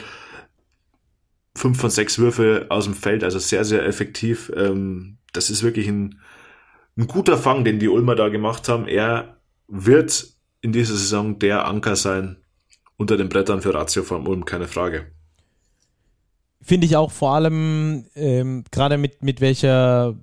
5 1.58 1.80
von 1.80 1.90
6 1.90 2.20
Würfe 2.20 2.68
aus 2.70 2.86
dem 2.86 2.94
Feld, 2.94 3.24
also 3.24 3.40
sehr, 3.40 3.66
sehr 3.66 3.86
effektiv. 3.86 4.52
Ähm, 4.56 5.18
das 5.34 5.50
ist 5.50 5.64
wirklich 5.64 5.88
ein, 5.88 6.20
ein 6.98 7.08
guter 7.08 7.38
Fang, 7.38 7.64
den 7.64 7.80
die 7.80 7.90
Ulmer 7.90 8.16
da 8.16 8.30
gemacht 8.30 8.70
haben. 8.70 8.88
Er 8.88 9.38
wird 9.68 10.28
in 10.62 10.72
dieser 10.72 10.94
Saison 10.96 11.40
der 11.40 11.68
Anker 11.68 11.96
sein 11.96 12.38
unter 12.98 13.18
den 13.18 13.30
Brettern 13.30 13.62
für 13.62 13.74
Ratio 13.74 14.04
vom 14.04 14.28
Ulm, 14.28 14.46
keine 14.46 14.68
Frage. 14.68 15.08
Finde 16.62 16.86
ich 16.86 16.96
auch 16.96 17.12
vor 17.12 17.34
allem, 17.36 18.06
ähm, 18.16 18.64
gerade 18.72 18.98
mit, 18.98 19.24
mit 19.24 19.40
welcher 19.40 20.16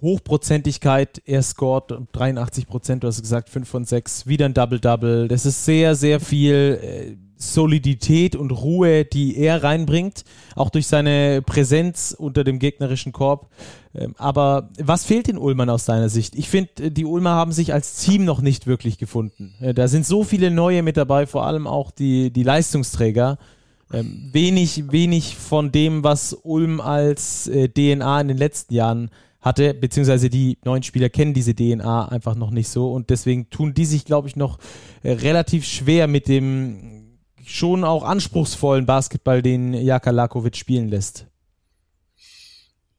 Hochprozentigkeit 0.00 1.22
er 1.24 1.42
scored, 1.42 1.92
83 2.12 2.66
Prozent, 2.66 3.02
du 3.02 3.08
hast 3.08 3.20
gesagt, 3.20 3.48
5 3.50 3.68
von 3.68 3.84
6, 3.84 4.26
wieder 4.26 4.46
ein 4.46 4.54
Double-Double. 4.54 5.28
Das 5.28 5.46
ist 5.46 5.64
sehr, 5.64 5.94
sehr 5.94 6.20
viel 6.20 6.80
äh, 6.82 7.25
Solidität 7.36 8.34
und 8.34 8.50
Ruhe, 8.50 9.04
die 9.04 9.36
er 9.36 9.62
reinbringt, 9.62 10.24
auch 10.54 10.70
durch 10.70 10.86
seine 10.86 11.42
Präsenz 11.42 12.14
unter 12.16 12.44
dem 12.44 12.58
gegnerischen 12.58 13.12
Korb. 13.12 13.50
Ähm, 13.94 14.14
aber 14.18 14.70
was 14.78 15.04
fehlt 15.04 15.26
den 15.26 15.38
Ulmern 15.38 15.70
aus 15.70 15.84
deiner 15.84 16.08
Sicht? 16.08 16.34
Ich 16.34 16.48
finde, 16.48 16.90
die 16.90 17.04
Ulmer 17.04 17.30
haben 17.30 17.52
sich 17.52 17.72
als 17.72 17.96
Team 17.96 18.24
noch 18.24 18.40
nicht 18.40 18.66
wirklich 18.66 18.98
gefunden. 18.98 19.54
Äh, 19.60 19.74
da 19.74 19.88
sind 19.88 20.06
so 20.06 20.24
viele 20.24 20.50
neue 20.50 20.82
mit 20.82 20.96
dabei, 20.96 21.26
vor 21.26 21.46
allem 21.46 21.66
auch 21.66 21.90
die, 21.90 22.30
die 22.30 22.42
Leistungsträger. 22.42 23.38
Ähm, 23.92 24.30
wenig, 24.32 24.90
wenig 24.90 25.36
von 25.36 25.70
dem, 25.70 26.02
was 26.02 26.32
Ulm 26.42 26.80
als 26.80 27.46
äh, 27.46 27.68
DNA 27.68 28.20
in 28.20 28.28
den 28.28 28.36
letzten 28.36 28.74
Jahren 28.74 29.10
hatte, 29.46 29.74
beziehungsweise 29.74 30.28
die 30.28 30.58
neuen 30.64 30.82
Spieler 30.82 31.08
kennen 31.08 31.32
diese 31.32 31.54
DNA 31.54 32.08
einfach 32.08 32.34
noch 32.34 32.50
nicht 32.50 32.68
so 32.68 32.92
und 32.92 33.10
deswegen 33.10 33.48
tun 33.48 33.74
die 33.74 33.84
sich, 33.84 34.04
glaube 34.04 34.26
ich, 34.26 34.34
noch 34.34 34.58
äh, 35.04 35.12
relativ 35.12 35.64
schwer 35.64 36.08
mit 36.08 36.26
dem 36.26 36.95
schon 37.46 37.84
auch 37.84 38.02
anspruchsvollen 38.02 38.86
Basketball, 38.86 39.40
den 39.40 39.72
Jaka 39.72 40.10
Lakovic 40.10 40.56
spielen 40.56 40.88
lässt. 40.88 41.26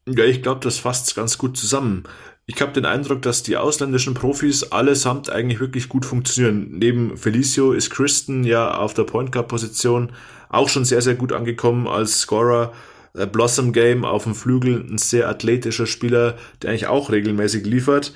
Ja, 0.08 0.24
ich 0.24 0.42
glaube, 0.42 0.62
das 0.62 0.80
fasst 0.80 1.16
ganz 1.16 1.38
gut 1.38 1.58
zusammen. 1.58 2.04
Ich 2.46 2.62
habe 2.62 2.72
den 2.72 2.86
Eindruck, 2.86 3.22
dass 3.22 3.44
die 3.44 3.58
ausländischen 3.58 4.14
Profis 4.14 4.64
allesamt 4.64 5.30
eigentlich 5.30 5.60
wirklich 5.60 5.90
gut 5.90 6.06
funktionieren. 6.06 6.78
Neben 6.80 7.18
Felicio 7.18 7.74
ist 7.74 7.90
Christen 7.90 8.46
ja 8.46 8.78
auf 8.78 8.94
der 8.94 9.04
Point 9.04 9.34
Guard 9.34 9.50
Position 9.50 10.14
auch 10.48 10.70
schon 10.70 10.86
sehr, 10.86 11.02
sehr 11.02 11.16
gut 11.16 11.34
angekommen 11.34 11.90
als 11.90 12.22
Scorer. 12.22 12.72
Äh, 13.14 13.28
Blossom 13.28 13.74
Game 13.74 14.06
auf 14.06 14.24
dem 14.24 14.34
Flügel, 14.34 14.86
ein 14.90 14.98
sehr 14.98 15.28
athletischer 15.28 15.88
Spieler, 15.88 16.38
der 16.62 16.70
eigentlich 16.70 16.88
auch 16.88 17.12
regelmäßig 17.12 17.66
liefert. 17.66 18.14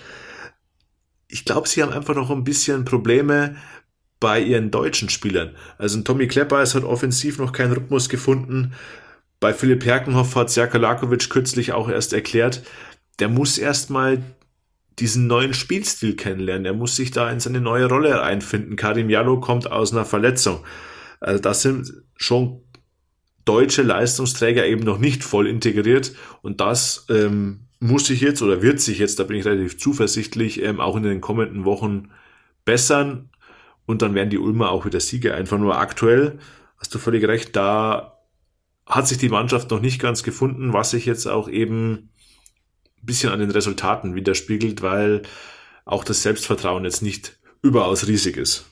Ich 1.27 1.43
glaube, 1.43 1.67
sie 1.67 1.83
haben 1.83 1.91
einfach 1.91 2.15
noch 2.15 2.31
ein 2.31 2.45
bisschen 2.45 2.85
Probleme 2.85 3.57
bei 4.21 4.39
ihren 4.39 4.71
deutschen 4.71 5.09
Spielern. 5.09 5.55
Also 5.77 5.97
ein 5.97 6.05
Tommy 6.05 6.27
Klepper 6.27 6.59
hat 6.59 6.83
offensiv 6.83 7.39
noch 7.39 7.51
keinen 7.51 7.73
Rhythmus 7.73 8.07
gefunden. 8.07 8.73
Bei 9.41 9.53
Philipp 9.53 9.83
Herkenhoff 9.83 10.35
hat 10.35 10.51
Sjaka 10.51 10.77
Lakovic 10.77 11.29
kürzlich 11.29 11.73
auch 11.73 11.89
erst 11.89 12.13
erklärt, 12.13 12.63
der 13.19 13.27
muss 13.27 13.57
erstmal 13.57 14.23
diesen 14.99 15.25
neuen 15.25 15.55
Spielstil 15.55 16.15
kennenlernen. 16.15 16.65
Er 16.65 16.73
muss 16.73 16.95
sich 16.95 17.09
da 17.09 17.31
in 17.31 17.39
seine 17.39 17.61
neue 17.61 17.87
Rolle 17.87 18.21
einfinden. 18.21 18.75
Karim 18.75 19.09
Jallo 19.09 19.39
kommt 19.39 19.71
aus 19.71 19.91
einer 19.91 20.05
Verletzung. 20.05 20.63
Also 21.19 21.41
das 21.41 21.63
sind 21.63 21.91
schon 22.15 22.61
deutsche 23.43 23.81
Leistungsträger 23.81 24.67
eben 24.67 24.83
noch 24.83 24.99
nicht 24.99 25.23
voll 25.23 25.47
integriert 25.47 26.13
und 26.43 26.61
das 26.61 27.07
ähm, 27.09 27.61
muss 27.79 28.05
sich 28.05 28.21
jetzt 28.21 28.43
oder 28.43 28.61
wird 28.61 28.79
sich 28.79 28.99
jetzt, 28.99 29.19
da 29.19 29.23
bin 29.23 29.37
ich 29.37 29.45
relativ 29.45 29.79
zuversichtlich, 29.79 30.61
ähm, 30.61 30.79
auch 30.79 30.95
in 30.95 31.01
den 31.01 31.21
kommenden 31.21 31.65
Wochen 31.65 32.11
bessern 32.65 33.30
und 33.85 34.01
dann 34.01 34.15
werden 34.15 34.29
die 34.29 34.37
Ulmer 34.37 34.71
auch 34.71 34.85
wieder 34.85 34.99
Siege 34.99 35.33
einfach 35.33 35.57
nur 35.57 35.77
aktuell. 35.77 36.39
Hast 36.77 36.93
du 36.93 36.99
völlig 36.99 37.27
recht, 37.27 37.55
da 37.55 38.17
hat 38.85 39.07
sich 39.07 39.17
die 39.17 39.29
Mannschaft 39.29 39.71
noch 39.71 39.81
nicht 39.81 40.01
ganz 40.01 40.23
gefunden, 40.23 40.73
was 40.73 40.91
sich 40.91 41.05
jetzt 41.05 41.27
auch 41.27 41.47
eben 41.49 42.09
ein 43.01 43.05
bisschen 43.05 43.31
an 43.31 43.39
den 43.39 43.51
Resultaten 43.51 44.15
widerspiegelt, 44.15 44.81
weil 44.81 45.21
auch 45.85 46.03
das 46.03 46.23
Selbstvertrauen 46.23 46.83
jetzt 46.83 47.01
nicht 47.01 47.37
überaus 47.61 48.07
riesig 48.07 48.37
ist. 48.37 48.65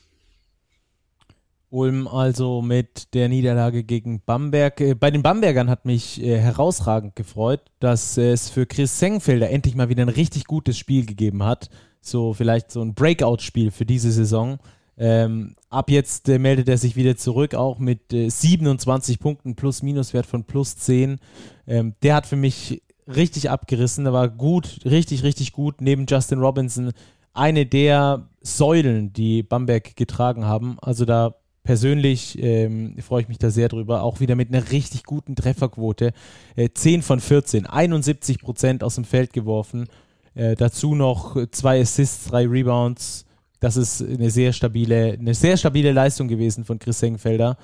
Ulm 1.70 2.08
also 2.08 2.62
mit 2.62 3.14
der 3.14 3.28
Niederlage 3.28 3.84
gegen 3.84 4.20
Bamberg. 4.20 4.80
Äh, 4.80 4.94
bei 4.94 5.10
den 5.12 5.22
Bambergern 5.22 5.70
hat 5.70 5.84
mich 5.84 6.20
äh, 6.20 6.36
herausragend 6.38 7.14
gefreut, 7.14 7.60
dass 7.78 8.18
es 8.18 8.50
für 8.50 8.66
Chris 8.66 8.98
Sengfelder 8.98 9.50
endlich 9.50 9.76
mal 9.76 9.88
wieder 9.88 10.02
ein 10.02 10.08
richtig 10.08 10.46
gutes 10.46 10.76
Spiel 10.76 11.06
gegeben 11.06 11.44
hat. 11.44 11.70
So 12.00 12.34
vielleicht 12.34 12.72
so 12.72 12.82
ein 12.82 12.94
Breakout-Spiel 12.94 13.70
für 13.70 13.86
diese 13.86 14.10
Saison. 14.10 14.58
Ähm, 15.02 15.56
ab 15.70 15.90
jetzt 15.90 16.28
äh, 16.28 16.38
meldet 16.38 16.68
er 16.68 16.76
sich 16.76 16.94
wieder 16.94 17.16
zurück, 17.16 17.54
auch 17.54 17.78
mit 17.78 18.12
äh, 18.12 18.28
27 18.28 19.18
Punkten 19.18 19.56
plus 19.56 19.82
Minuswert 19.82 20.26
von 20.26 20.44
plus 20.44 20.76
10. 20.76 21.18
Ähm, 21.66 21.94
der 22.02 22.16
hat 22.16 22.26
für 22.26 22.36
mich 22.36 22.82
richtig 23.06 23.48
abgerissen. 23.48 24.04
War 24.04 24.28
gut, 24.28 24.80
richtig, 24.84 25.22
richtig 25.22 25.52
gut. 25.52 25.80
Neben 25.80 26.04
Justin 26.06 26.40
Robinson 26.40 26.92
eine 27.32 27.64
der 27.64 28.28
Säulen, 28.42 29.14
die 29.14 29.42
Bamberg 29.42 29.96
getragen 29.96 30.44
haben. 30.44 30.76
Also 30.82 31.06
da 31.06 31.34
persönlich 31.62 32.38
ähm, 32.42 32.96
freue 33.00 33.22
ich 33.22 33.28
mich 33.28 33.38
da 33.38 33.48
sehr 33.48 33.68
drüber. 33.68 34.02
Auch 34.02 34.20
wieder 34.20 34.36
mit 34.36 34.48
einer 34.52 34.70
richtig 34.70 35.04
guten 35.04 35.34
Trefferquote. 35.34 36.12
Äh, 36.56 36.68
10 36.74 37.00
von 37.00 37.20
14, 37.20 37.64
71 37.64 38.38
Prozent 38.40 38.84
aus 38.84 38.96
dem 38.96 39.04
Feld 39.04 39.32
geworfen. 39.32 39.86
Äh, 40.34 40.56
dazu 40.56 40.94
noch 40.94 41.38
zwei 41.52 41.80
Assists, 41.80 42.26
drei 42.26 42.46
Rebounds 42.46 43.24
das 43.60 43.76
ist 43.76 44.02
eine 44.02 44.30
sehr 44.30 44.52
stabile, 44.52 45.12
eine 45.12 45.34
sehr 45.34 45.56
stabile 45.56 45.92
Leistung 45.92 46.28
gewesen 46.28 46.64
von 46.64 46.78
Chris 46.78 46.98
Sengfelder, 46.98 47.56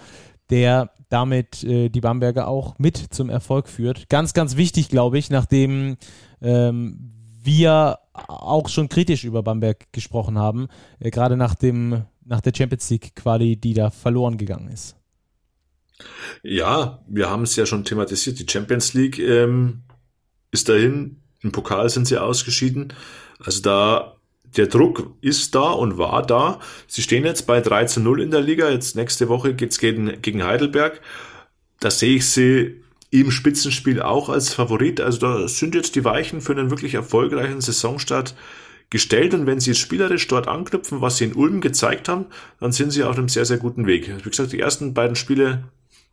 der 0.51 0.90
damit 1.09 1.64
äh, 1.64 1.88
die 1.88 2.01
Bamberger 2.01 2.49
auch 2.49 2.78
mit 2.78 2.97
zum 2.97 3.30
Erfolg 3.30 3.68
führt. 3.68 4.09
Ganz, 4.09 4.34
ganz 4.34 4.57
wichtig, 4.57 4.88
glaube 4.88 5.18
ich, 5.18 5.30
nachdem 5.30 5.97
ähm, 6.40 7.12
wir 7.42 7.99
auch 8.12 8.68
schon 8.68 8.88
kritisch 8.88 9.24
über 9.24 9.42
Bamberg 9.42 9.92
gesprochen 9.92 10.38
haben, 10.38 10.68
äh, 11.01 11.11
gerade 11.11 11.36
nach 11.36 11.55
dem 11.55 12.05
nach 12.24 12.40
der 12.40 12.53
Champions 12.55 12.90
League 12.90 13.14
Quali, 13.14 13.57
die 13.57 13.72
da 13.72 13.90
verloren 13.90 14.36
gegangen 14.36 14.68
ist. 14.68 14.97
Ja, 16.42 17.03
wir 17.07 17.30
haben 17.30 17.44
es 17.44 17.57
ja 17.57 17.66
schon 17.66 17.84
thematisiert. 17.84 18.38
Die 18.38 18.51
Champions 18.51 18.94
League 18.94 19.18
ähm, 19.18 19.84
ist 20.51 20.68
dahin. 20.68 21.22
Im 21.40 21.53
Pokal 21.53 21.88
sind 21.88 22.07
sie 22.07 22.18
ausgeschieden. 22.18 22.92
Also 23.38 23.62
da 23.62 24.15
der 24.57 24.66
Druck 24.66 25.14
ist 25.20 25.55
da 25.55 25.70
und 25.70 25.99
war 25.99 26.24
da. 26.24 26.61
Sie 26.86 27.03
stehen 27.03 27.24
jetzt 27.24 27.47
bei 27.47 27.61
3 27.61 27.84
zu 27.86 28.01
0 28.01 28.22
in 28.22 28.30
der 28.30 28.40
Liga. 28.40 28.70
Jetzt 28.70 28.97
nächste 28.97 29.28
Woche 29.28 29.55
geht's 29.55 29.78
gegen, 29.78 30.20
gegen 30.22 30.44
Heidelberg. 30.44 31.01
Da 31.80 31.90
sehe 31.90 32.16
ich 32.16 32.26
sie 32.26 32.82
im 33.11 33.30
Spitzenspiel 33.30 34.01
auch 34.03 34.28
als 34.28 34.53
Favorit. 34.53 35.01
Also 35.01 35.18
da 35.18 35.49
sind 35.49 35.74
jetzt 35.74 35.94
die 35.94 36.05
Weichen 36.05 36.40
für 36.40 36.53
einen 36.53 36.70
wirklich 36.70 36.94
erfolgreichen 36.94 37.61
Saisonstart 37.61 38.34
gestellt. 38.90 39.34
Und 39.34 39.47
wenn 39.47 39.61
sie 39.61 39.74
spielerisch 39.74 40.26
dort 40.28 40.49
anknüpfen, 40.49 41.01
was 41.01 41.18
sie 41.18 41.24
in 41.26 41.34
Ulm 41.34 41.61
gezeigt 41.61 42.09
haben, 42.09 42.26
dann 42.61 42.72
sind 42.72 42.90
sie 42.90 43.05
auf 43.05 43.16
einem 43.16 43.28
sehr, 43.28 43.44
sehr 43.44 43.59
guten 43.59 43.86
Weg. 43.86 44.11
Wie 44.24 44.30
gesagt, 44.30 44.53
die 44.53 44.61
ersten 44.61 44.94
beiden 44.94 45.16
Spiele 45.16 45.64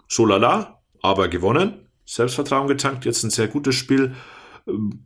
so 0.08 0.26
lala, 0.26 0.82
aber 1.02 1.28
gewonnen. 1.28 1.88
Selbstvertrauen 2.06 2.68
getankt, 2.68 3.06
jetzt 3.06 3.24
ein 3.24 3.30
sehr 3.30 3.48
gutes 3.48 3.76
Spiel. 3.76 4.16
Ähm, 4.68 5.06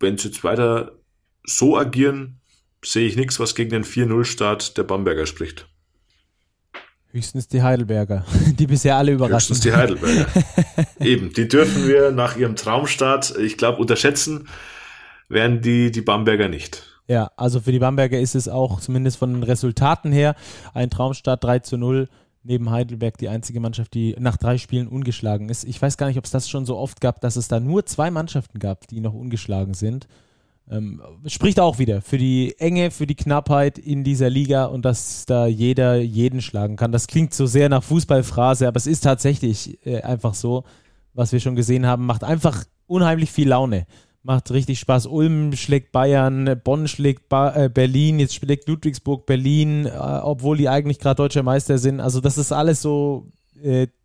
wenn 0.00 0.18
sie 0.18 0.28
jetzt 0.28 0.44
weiter 0.44 0.98
so 1.44 1.76
agieren, 1.76 2.40
sehe 2.84 3.06
ich 3.06 3.16
nichts, 3.16 3.40
was 3.40 3.54
gegen 3.54 3.70
den 3.70 3.84
4-0-Start 3.84 4.76
der 4.76 4.84
Bamberger 4.84 5.26
spricht. 5.26 5.66
Höchstens 7.10 7.46
die 7.48 7.62
Heidelberger, 7.62 8.24
die 8.58 8.66
bisher 8.66 8.96
alle 8.96 9.12
überraschen. 9.12 9.54
Höchstens 9.54 9.60
die 9.60 9.72
Heidelberger. 9.72 10.26
Eben, 11.00 11.32
die 11.32 11.48
dürfen 11.48 11.86
wir 11.86 12.10
nach 12.10 12.36
ihrem 12.36 12.56
Traumstart, 12.56 13.36
ich 13.38 13.56
glaube, 13.56 13.78
unterschätzen 13.78 14.48
werden 15.28 15.62
die, 15.62 15.90
die 15.90 16.02
Bamberger 16.02 16.48
nicht. 16.48 16.82
Ja, 17.06 17.30
also 17.36 17.60
für 17.60 17.72
die 17.72 17.78
Bamberger 17.78 18.18
ist 18.18 18.34
es 18.34 18.48
auch 18.48 18.80
zumindest 18.80 19.18
von 19.18 19.32
den 19.32 19.42
Resultaten 19.42 20.10
her 20.10 20.34
ein 20.72 20.90
Traumstart 20.90 21.44
3 21.44 21.58
zu 21.60 21.76
0 21.76 22.08
neben 22.44 22.70
Heidelberg 22.70 23.18
die 23.18 23.28
einzige 23.28 23.60
Mannschaft, 23.60 23.94
die 23.94 24.14
nach 24.18 24.36
drei 24.36 24.58
Spielen 24.58 24.86
ungeschlagen 24.86 25.48
ist. 25.48 25.64
Ich 25.64 25.80
weiß 25.80 25.96
gar 25.96 26.06
nicht, 26.06 26.18
ob 26.18 26.24
es 26.24 26.30
das 26.30 26.48
schon 26.48 26.66
so 26.66 26.76
oft 26.76 27.00
gab, 27.00 27.20
dass 27.20 27.36
es 27.36 27.48
da 27.48 27.58
nur 27.58 27.86
zwei 27.86 28.10
Mannschaften 28.10 28.58
gab, 28.58 28.86
die 28.88 29.00
noch 29.00 29.14
ungeschlagen 29.14 29.74
sind. 29.74 30.06
Ähm, 30.70 31.02
spricht 31.26 31.60
auch 31.60 31.78
wieder 31.78 32.00
für 32.00 32.16
die 32.16 32.54
Enge, 32.58 32.90
für 32.90 33.06
die 33.06 33.14
Knappheit 33.14 33.78
in 33.78 34.02
dieser 34.02 34.30
Liga 34.30 34.64
und 34.64 34.84
dass 34.84 35.26
da 35.26 35.46
jeder 35.46 35.96
jeden 35.96 36.40
schlagen 36.40 36.76
kann. 36.76 36.90
Das 36.90 37.06
klingt 37.06 37.34
so 37.34 37.44
sehr 37.44 37.68
nach 37.68 37.82
Fußballphrase, 37.82 38.66
aber 38.66 38.78
es 38.78 38.86
ist 38.86 39.00
tatsächlich 39.00 39.78
äh, 39.86 40.00
einfach 40.00 40.34
so, 40.34 40.64
was 41.12 41.32
wir 41.32 41.40
schon 41.40 41.54
gesehen 41.54 41.86
haben, 41.86 42.06
macht 42.06 42.24
einfach 42.24 42.64
unheimlich 42.86 43.30
viel 43.30 43.48
Laune. 43.48 43.86
Macht 44.22 44.50
richtig 44.52 44.80
Spaß. 44.80 45.06
Ulm 45.06 45.54
schlägt 45.54 45.92
Bayern, 45.92 46.58
Bonn 46.64 46.88
schlägt 46.88 47.28
ba 47.28 47.54
äh, 47.54 47.68
Berlin, 47.68 48.18
jetzt 48.18 48.34
schlägt 48.34 48.66
Ludwigsburg 48.66 49.26
Berlin, 49.26 49.84
äh, 49.84 49.90
obwohl 49.90 50.56
die 50.56 50.70
eigentlich 50.70 50.98
gerade 50.98 51.16
deutscher 51.16 51.42
Meister 51.42 51.76
sind. 51.76 52.00
Also 52.00 52.22
das 52.22 52.38
ist 52.38 52.52
alles 52.52 52.80
so 52.80 53.26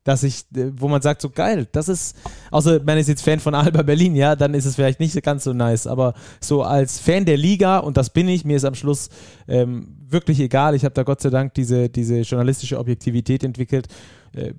dass 0.03 0.23
ich, 0.23 0.45
äh, 0.55 0.71
wo 0.75 0.87
man 0.87 1.01
sagt, 1.01 1.21
so 1.21 1.29
geil, 1.29 1.67
das 1.71 1.89
ist, 1.89 2.15
außer 2.51 2.81
man 2.83 2.97
ist 2.97 3.09
jetzt 3.09 3.21
Fan 3.21 3.39
von 3.39 3.53
Alba 3.53 3.83
Berlin, 3.83 4.15
ja, 4.15 4.35
dann 4.35 4.53
ist 4.53 4.65
es 4.65 4.75
vielleicht 4.75 4.99
nicht 4.99 5.21
ganz 5.21 5.43
so 5.43 5.53
nice, 5.53 5.87
aber 5.87 6.13
so 6.39 6.63
als 6.63 6.99
Fan 6.99 7.25
der 7.25 7.37
Liga, 7.37 7.77
und 7.77 7.97
das 7.97 8.09
bin 8.09 8.27
ich, 8.27 8.45
mir 8.45 8.57
ist 8.57 8.65
am 8.65 8.75
Schluss 8.75 9.09
ähm, 9.47 9.97
wirklich 10.07 10.39
egal, 10.39 10.75
ich 10.75 10.83
habe 10.83 10.95
da 10.95 11.03
Gott 11.03 11.21
sei 11.21 11.29
Dank 11.29 11.53
diese, 11.53 11.89
diese 11.89 12.21
journalistische 12.21 12.79
Objektivität 12.79 13.43
entwickelt, 13.43 13.87
äh, 14.33 14.53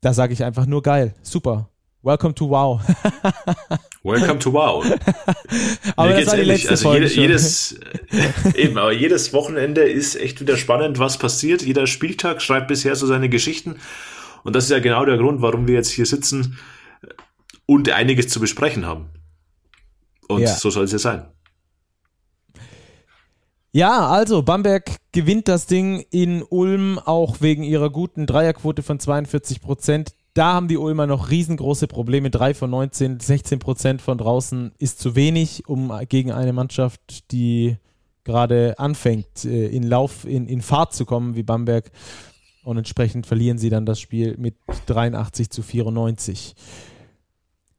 da 0.00 0.14
sage 0.14 0.32
ich 0.32 0.42
einfach 0.42 0.66
nur 0.66 0.82
geil, 0.82 1.14
super. 1.22 1.68
Welcome 2.02 2.34
to 2.34 2.50
Wow. 2.50 2.82
Welcome 4.02 4.38
to 4.40 4.52
Wow. 4.52 4.84
aber 5.96 6.10
Mir 6.10 6.20
das 6.20 6.26
war 6.26 6.36
die 6.36 6.42
letzte 6.42 6.70
also 6.70 6.82
Folge 6.82 7.06
jede, 7.06 7.20
jedes, 7.20 7.80
eben, 8.54 8.76
aber 8.76 8.92
jedes 8.92 9.32
Wochenende 9.32 9.82
ist 9.82 10.14
echt 10.14 10.38
wieder 10.42 10.58
spannend, 10.58 10.98
was 10.98 11.16
passiert. 11.16 11.62
Jeder 11.62 11.86
Spieltag 11.86 12.42
schreibt 12.42 12.68
bisher 12.68 12.94
so 12.94 13.06
seine 13.06 13.30
Geschichten. 13.30 13.76
Und 14.44 14.54
das 14.54 14.64
ist 14.64 14.70
ja 14.70 14.78
genau 14.78 15.04
der 15.04 15.18
Grund, 15.18 15.42
warum 15.42 15.66
wir 15.66 15.74
jetzt 15.74 15.90
hier 15.90 16.06
sitzen 16.06 16.58
und 17.66 17.90
einiges 17.90 18.28
zu 18.28 18.40
besprechen 18.40 18.86
haben. 18.86 19.06
Und 20.28 20.42
ja. 20.42 20.54
so 20.54 20.70
soll 20.70 20.84
es 20.84 20.92
ja 20.92 20.98
sein. 20.98 21.26
Ja, 23.72 24.06
also 24.06 24.42
Bamberg 24.42 24.98
gewinnt 25.10 25.48
das 25.48 25.66
Ding 25.66 26.04
in 26.10 26.44
Ulm 26.48 27.00
auch 27.00 27.40
wegen 27.40 27.64
ihrer 27.64 27.90
guten 27.90 28.24
Dreierquote 28.26 28.84
von 28.84 29.00
42 29.00 29.60
Prozent. 29.60 30.12
Da 30.32 30.52
haben 30.52 30.68
die 30.68 30.76
Ulmer 30.76 31.08
noch 31.08 31.30
riesengroße 31.30 31.88
Probleme. 31.88 32.30
Drei 32.30 32.54
von 32.54 32.70
19, 32.70 33.18
16 33.18 33.58
Prozent 33.58 34.02
von 34.02 34.18
draußen 34.18 34.72
ist 34.78 35.00
zu 35.00 35.16
wenig, 35.16 35.68
um 35.68 35.92
gegen 36.08 36.30
eine 36.30 36.52
Mannschaft, 36.52 37.32
die 37.32 37.76
gerade 38.22 38.78
anfängt, 38.78 39.44
äh, 39.44 39.66
in 39.66 39.82
Lauf, 39.82 40.24
in, 40.24 40.46
in 40.46 40.62
Fahrt 40.62 40.94
zu 40.94 41.04
kommen, 41.04 41.34
wie 41.34 41.42
Bamberg, 41.42 41.90
und 42.64 42.78
entsprechend 42.78 43.26
verlieren 43.26 43.58
sie 43.58 43.70
dann 43.70 43.86
das 43.86 44.00
Spiel 44.00 44.36
mit 44.38 44.56
83 44.86 45.50
zu 45.50 45.62
94. 45.62 46.54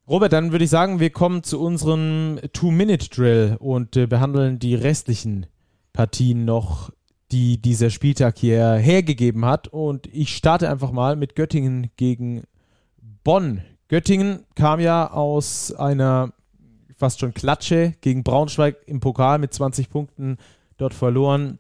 Robert, 0.08 0.34
dann 0.34 0.52
würde 0.52 0.66
ich 0.66 0.70
sagen, 0.70 1.00
wir 1.00 1.10
kommen 1.10 1.42
zu 1.42 1.60
unserem 1.60 2.40
Two-Minute-Drill 2.54 3.58
und 3.60 3.98
äh, 3.98 4.06
behandeln 4.06 4.60
die 4.60 4.76
restlichen 4.76 5.48
Partien 5.94 6.46
noch, 6.46 6.92
die 7.32 7.60
dieser 7.60 7.90
Spieltag 7.90 8.38
hier 8.38 8.76
hergegeben 8.76 9.46
hat. 9.46 9.68
Und 9.68 10.06
ich 10.14 10.36
starte 10.36 10.70
einfach 10.70 10.92
mal 10.92 11.16
mit 11.16 11.36
Göttingen 11.36 11.90
gegen 11.98 12.44
Bonn. 13.24 13.62
Göttingen 13.88 14.44
kam 14.54 14.80
ja 14.80 15.10
aus 15.12 15.74
einer 15.74 16.34
fast 16.96 17.20
schon 17.20 17.34
Klatsche 17.34 17.94
gegen 18.02 18.24
Braunschweig 18.24 18.78
im 18.86 19.00
Pokal 19.00 19.40
mit 19.40 19.54
20 19.54 19.90
Punkten 19.90 20.38
dort 20.78 20.94
verloren. 20.94 21.60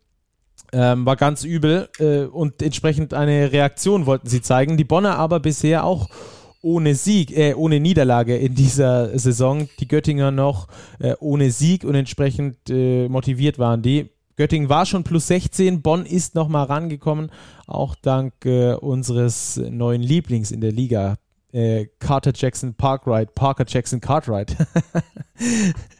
Ähm, 0.71 1.05
war 1.05 1.15
ganz 1.15 1.43
übel 1.43 1.89
äh, 1.99 2.23
und 2.23 2.61
entsprechend 2.61 3.13
eine 3.13 3.51
Reaktion 3.51 4.05
wollten 4.05 4.27
sie 4.27 4.41
zeigen. 4.41 4.77
Die 4.77 4.83
Bonner 4.83 5.17
aber 5.17 5.39
bisher 5.39 5.85
auch 5.85 6.09
ohne 6.61 6.95
Sieg, 6.95 7.37
äh, 7.37 7.53
ohne 7.53 7.79
Niederlage 7.79 8.35
in 8.37 8.55
dieser 8.55 9.17
Saison. 9.17 9.69
Die 9.79 9.87
Göttinger 9.87 10.31
noch 10.31 10.67
äh, 10.99 11.13
ohne 11.19 11.51
Sieg 11.51 11.83
und 11.83 11.95
entsprechend 11.95 12.69
äh, 12.69 13.07
motiviert 13.07 13.59
waren 13.59 13.81
die. 13.81 14.09
Göttingen 14.35 14.67
war 14.67 14.85
schon 14.85 15.03
plus 15.03 15.27
16, 15.27 15.81
Bonn 15.81 16.05
ist 16.05 16.35
nochmal 16.35 16.65
rangekommen, 16.65 17.31
auch 17.67 17.95
dank 17.95 18.33
äh, 18.45 18.73
unseres 18.73 19.55
neuen 19.55 20.01
Lieblings 20.01 20.51
in 20.51 20.59
der 20.59 20.73
Liga, 20.73 21.15
äh, 21.53 21.85
Carter 21.99 22.33
Jackson 22.35 22.73
Parkwright, 22.73 23.33
Parker 23.33 23.63
Jackson 23.65 24.01
Cartwright. 24.01 24.57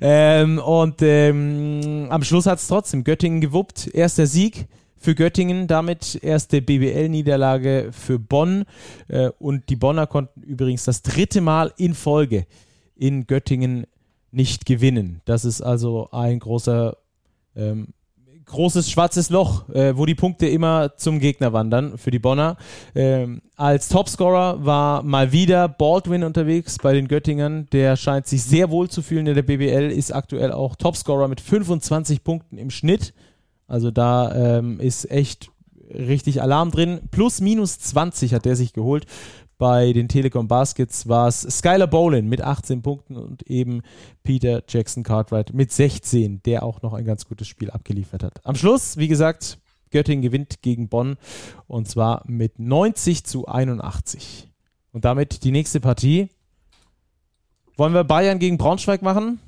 ähm, 0.00 0.58
und 0.58 1.02
ähm, 1.02 2.06
am 2.10 2.22
Schluss 2.22 2.46
hat 2.46 2.58
es 2.58 2.68
trotzdem 2.68 3.04
Göttingen 3.04 3.40
gewuppt. 3.40 3.88
Erster 3.92 4.26
Sieg 4.26 4.66
für 4.96 5.14
Göttingen, 5.14 5.66
damit 5.66 6.18
erste 6.22 6.62
BBL-Niederlage 6.62 7.90
für 7.92 8.18
Bonn. 8.18 8.64
Äh, 9.08 9.30
und 9.38 9.68
die 9.68 9.76
Bonner 9.76 10.06
konnten 10.06 10.42
übrigens 10.42 10.84
das 10.84 11.02
dritte 11.02 11.40
Mal 11.40 11.72
in 11.76 11.94
Folge 11.94 12.46
in 12.96 13.26
Göttingen 13.26 13.86
nicht 14.30 14.66
gewinnen. 14.66 15.20
Das 15.24 15.44
ist 15.44 15.60
also 15.62 16.08
ein 16.10 16.38
großer 16.38 16.96
ähm, 17.54 17.88
großes 18.46 18.90
schwarzes 18.90 19.30
Loch, 19.30 19.68
äh, 19.70 19.96
wo 19.96 20.06
die 20.06 20.14
Punkte 20.14 20.46
immer 20.46 20.96
zum 20.96 21.18
Gegner 21.18 21.52
wandern 21.52 21.98
für 21.98 22.10
die 22.10 22.18
Bonner. 22.18 22.56
Ähm, 22.94 23.42
als 23.56 23.88
Topscorer 23.88 24.64
war 24.64 25.02
mal 25.02 25.32
wieder 25.32 25.68
Baldwin 25.68 26.24
unterwegs 26.24 26.78
bei 26.78 26.92
den 26.92 27.08
Göttingern. 27.08 27.66
Der 27.72 27.96
scheint 27.96 28.26
sich 28.26 28.42
sehr 28.42 28.70
wohl 28.70 28.88
zu 28.88 29.02
fühlen 29.02 29.26
in 29.26 29.34
der 29.34 29.42
BBL, 29.42 29.90
ist 29.90 30.12
aktuell 30.12 30.52
auch 30.52 30.76
Topscorer 30.76 31.28
mit 31.28 31.40
25 31.40 32.22
Punkten 32.22 32.58
im 32.58 32.70
Schnitt. 32.70 33.14
Also 33.68 33.90
da 33.90 34.58
ähm, 34.58 34.80
ist 34.80 35.10
echt 35.10 35.50
richtig 35.92 36.42
Alarm 36.42 36.70
drin. 36.70 37.00
Plus 37.10 37.40
minus 37.40 37.78
20 37.78 38.34
hat 38.34 38.44
der 38.44 38.56
sich 38.56 38.72
geholt. 38.72 39.06
Bei 39.58 39.94
den 39.94 40.08
Telekom 40.08 40.48
Baskets 40.48 41.08
war 41.08 41.28
es 41.28 41.40
Skylar 41.40 41.86
Bolin 41.86 42.28
mit 42.28 42.42
18 42.42 42.82
Punkten 42.82 43.16
und 43.16 43.42
eben 43.44 43.80
Peter 44.22 44.62
Jackson 44.68 45.02
Cartwright 45.02 45.54
mit 45.54 45.72
16, 45.72 46.42
der 46.42 46.62
auch 46.62 46.82
noch 46.82 46.92
ein 46.92 47.06
ganz 47.06 47.24
gutes 47.24 47.48
Spiel 47.48 47.70
abgeliefert 47.70 48.22
hat. 48.22 48.44
Am 48.44 48.54
Schluss, 48.54 48.98
wie 48.98 49.08
gesagt, 49.08 49.58
Göttingen 49.90 50.20
gewinnt 50.20 50.60
gegen 50.60 50.88
Bonn 50.88 51.16
und 51.66 51.88
zwar 51.88 52.22
mit 52.26 52.58
90 52.58 53.24
zu 53.24 53.46
81. 53.46 54.50
Und 54.92 55.04
damit 55.06 55.42
die 55.44 55.52
nächste 55.52 55.80
Partie. 55.80 56.28
Wollen 57.78 57.94
wir 57.94 58.04
Bayern 58.04 58.38
gegen 58.38 58.58
Braunschweig 58.58 59.00
machen? 59.02 59.38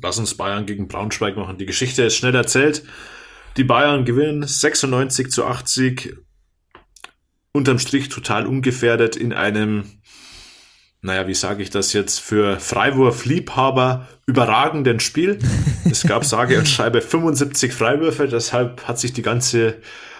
Lass 0.00 0.18
uns 0.18 0.36
Bayern 0.36 0.66
gegen 0.66 0.88
Braunschweig 0.88 1.36
machen. 1.36 1.58
Die 1.58 1.66
Geschichte 1.66 2.02
ist 2.04 2.16
schnell 2.16 2.34
erzählt. 2.34 2.84
Die 3.56 3.64
Bayern 3.64 4.04
gewinnen 4.04 4.46
96 4.46 5.30
zu 5.30 5.44
80 5.44 6.16
unterm 7.52 7.78
Strich 7.78 8.08
total 8.08 8.46
ungefährdet 8.46 9.14
in 9.14 9.32
einem, 9.32 9.84
naja, 11.02 11.26
wie 11.28 11.34
sage 11.34 11.62
ich 11.62 11.70
das 11.70 11.92
jetzt, 11.92 12.18
für 12.18 12.58
Freiwurf-Liebhaber 12.58 14.08
überragenden 14.26 15.00
Spiel. 15.00 15.38
Es 15.90 16.04
gab 16.04 16.24
sage 16.24 16.58
und 16.58 16.68
schreibe 16.68 17.02
75 17.02 17.72
Freiwürfe, 17.72 18.26
deshalb 18.26 18.88
hat 18.88 18.98
sich 18.98 19.12
die 19.12 19.22
ganze 19.22 19.76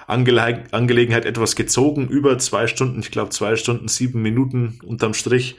Angele 0.07 0.65
Angelegenheit 0.73 1.25
etwas 1.25 1.57
gezogen, 1.57 2.09
über 2.09 2.37
zwei 2.39 2.67
Stunden, 2.67 3.01
ich 3.01 3.11
glaube 3.11 3.31
zwei 3.31 3.57
Stunden, 3.57 3.89
sieben 3.89 4.21
Minuten 4.21 4.79
unterm 4.85 5.15
Strich. 5.15 5.57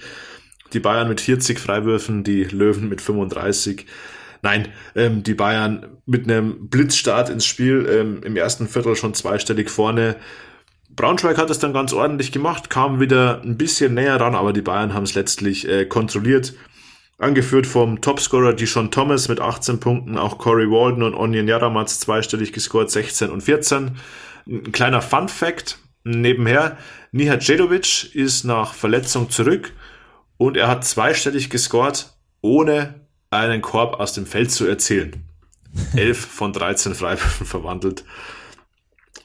Die 0.73 0.79
Bayern 0.79 1.07
mit 1.07 1.21
40 1.21 1.59
Freiwürfen, 1.59 2.23
die 2.23 2.43
Löwen 2.43 2.89
mit 2.89 3.01
35. 3.01 3.85
Nein, 4.41 4.67
ähm, 4.95 5.23
die 5.23 5.33
Bayern 5.33 5.85
mit 6.05 6.25
einem 6.25 6.67
Blitzstart 6.69 7.29
ins 7.29 7.45
Spiel, 7.45 7.87
ähm, 7.89 8.21
im 8.23 8.35
ersten 8.35 8.67
Viertel 8.67 8.95
schon 8.95 9.13
zweistellig 9.13 9.69
vorne, 9.69 10.17
Braunschweig 10.95 11.37
hat 11.37 11.49
es 11.49 11.59
dann 11.59 11.73
ganz 11.73 11.93
ordentlich 11.93 12.31
gemacht, 12.31 12.69
kam 12.69 12.99
wieder 12.99 13.41
ein 13.43 13.57
bisschen 13.57 13.93
näher 13.93 14.19
ran, 14.19 14.35
aber 14.35 14.53
die 14.53 14.61
Bayern 14.61 14.93
haben 14.93 15.03
es 15.03 15.15
letztlich 15.15 15.67
äh, 15.67 15.85
kontrolliert. 15.85 16.53
Angeführt 17.17 17.67
vom 17.67 18.01
Topscorer 18.01 18.53
Dishon 18.53 18.91
Thomas 18.91 19.27
mit 19.27 19.39
18 19.39 19.79
Punkten, 19.79 20.17
auch 20.17 20.37
Corey 20.37 20.69
Walden 20.69 21.03
und 21.03 21.15
Onion 21.15 21.47
Jaramatz 21.47 21.99
zweistellig 21.99 22.53
gescored, 22.53 22.91
16 22.91 23.29
und 23.29 23.41
14. 23.41 23.97
Ein 24.47 24.71
kleiner 24.71 25.01
Fun 25.01 25.29
Fact 25.29 25.79
nebenher, 26.03 26.77
Nihat 27.11 27.47
Jedovic 27.47 28.13
ist 28.15 28.43
nach 28.43 28.73
Verletzung 28.73 29.29
zurück 29.29 29.73
und 30.37 30.57
er 30.57 30.67
hat 30.67 30.83
zweistellig 30.83 31.49
gescored, 31.49 32.11
ohne 32.41 33.01
einen 33.29 33.61
Korb 33.61 33.99
aus 33.99 34.13
dem 34.13 34.25
Feld 34.25 34.51
zu 34.51 34.65
erzielen. 34.65 35.23
11 35.95 36.19
von 36.19 36.53
13 36.53 36.93
Freiwürfen 36.93 37.45
verwandelt. 37.45 38.03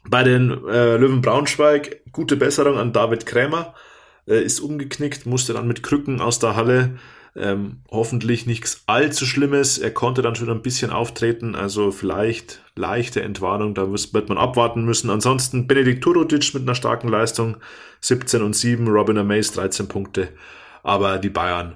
Bei 0.09 0.23
den 0.23 0.51
äh, 0.67 0.97
Löwen 0.97 1.21
Braunschweig 1.21 2.03
gute 2.13 2.37
Besserung 2.37 2.79
an 2.79 2.93
David 2.93 3.27
Krämer. 3.27 3.75
Äh, 4.27 4.43
ist 4.43 4.61
umgeknickt, 4.61 5.27
musste 5.27 5.53
dann 5.53 5.69
mit 5.69 5.83
Krücken 5.83 6.21
aus 6.21 6.39
der 6.39 6.57
Halle. 6.57 6.99
Ähm, 7.37 7.83
hoffentlich 7.91 8.47
nichts 8.47 8.83
allzu 8.87 9.27
Schlimmes. 9.27 9.79
Er 9.79 9.93
konnte 9.93 10.23
dann 10.23 10.35
schon 10.35 10.51
ein 10.51 10.63
bisschen 10.63 10.91
auftreten, 10.91 11.55
also 11.55 11.93
vielleicht 11.93 12.63
leichte 12.75 13.23
Entwarnung, 13.23 13.75
da 13.75 13.93
wird 13.93 14.29
man 14.29 14.39
abwarten 14.39 14.85
müssen. 14.85 15.11
Ansonsten 15.11 15.67
Benedikt 15.67 16.03
Turudic 16.03 16.53
mit 16.55 16.63
einer 16.63 16.75
starken 16.75 17.09
Leistung, 17.09 17.59
17 18.01 18.43
und 18.43 18.57
7, 18.57 18.89
Robin 18.89 19.19
Amaze 19.19 19.53
13 19.53 19.89
Punkte. 19.89 20.31
Aber 20.83 21.19
die 21.19 21.29
Bayern 21.29 21.75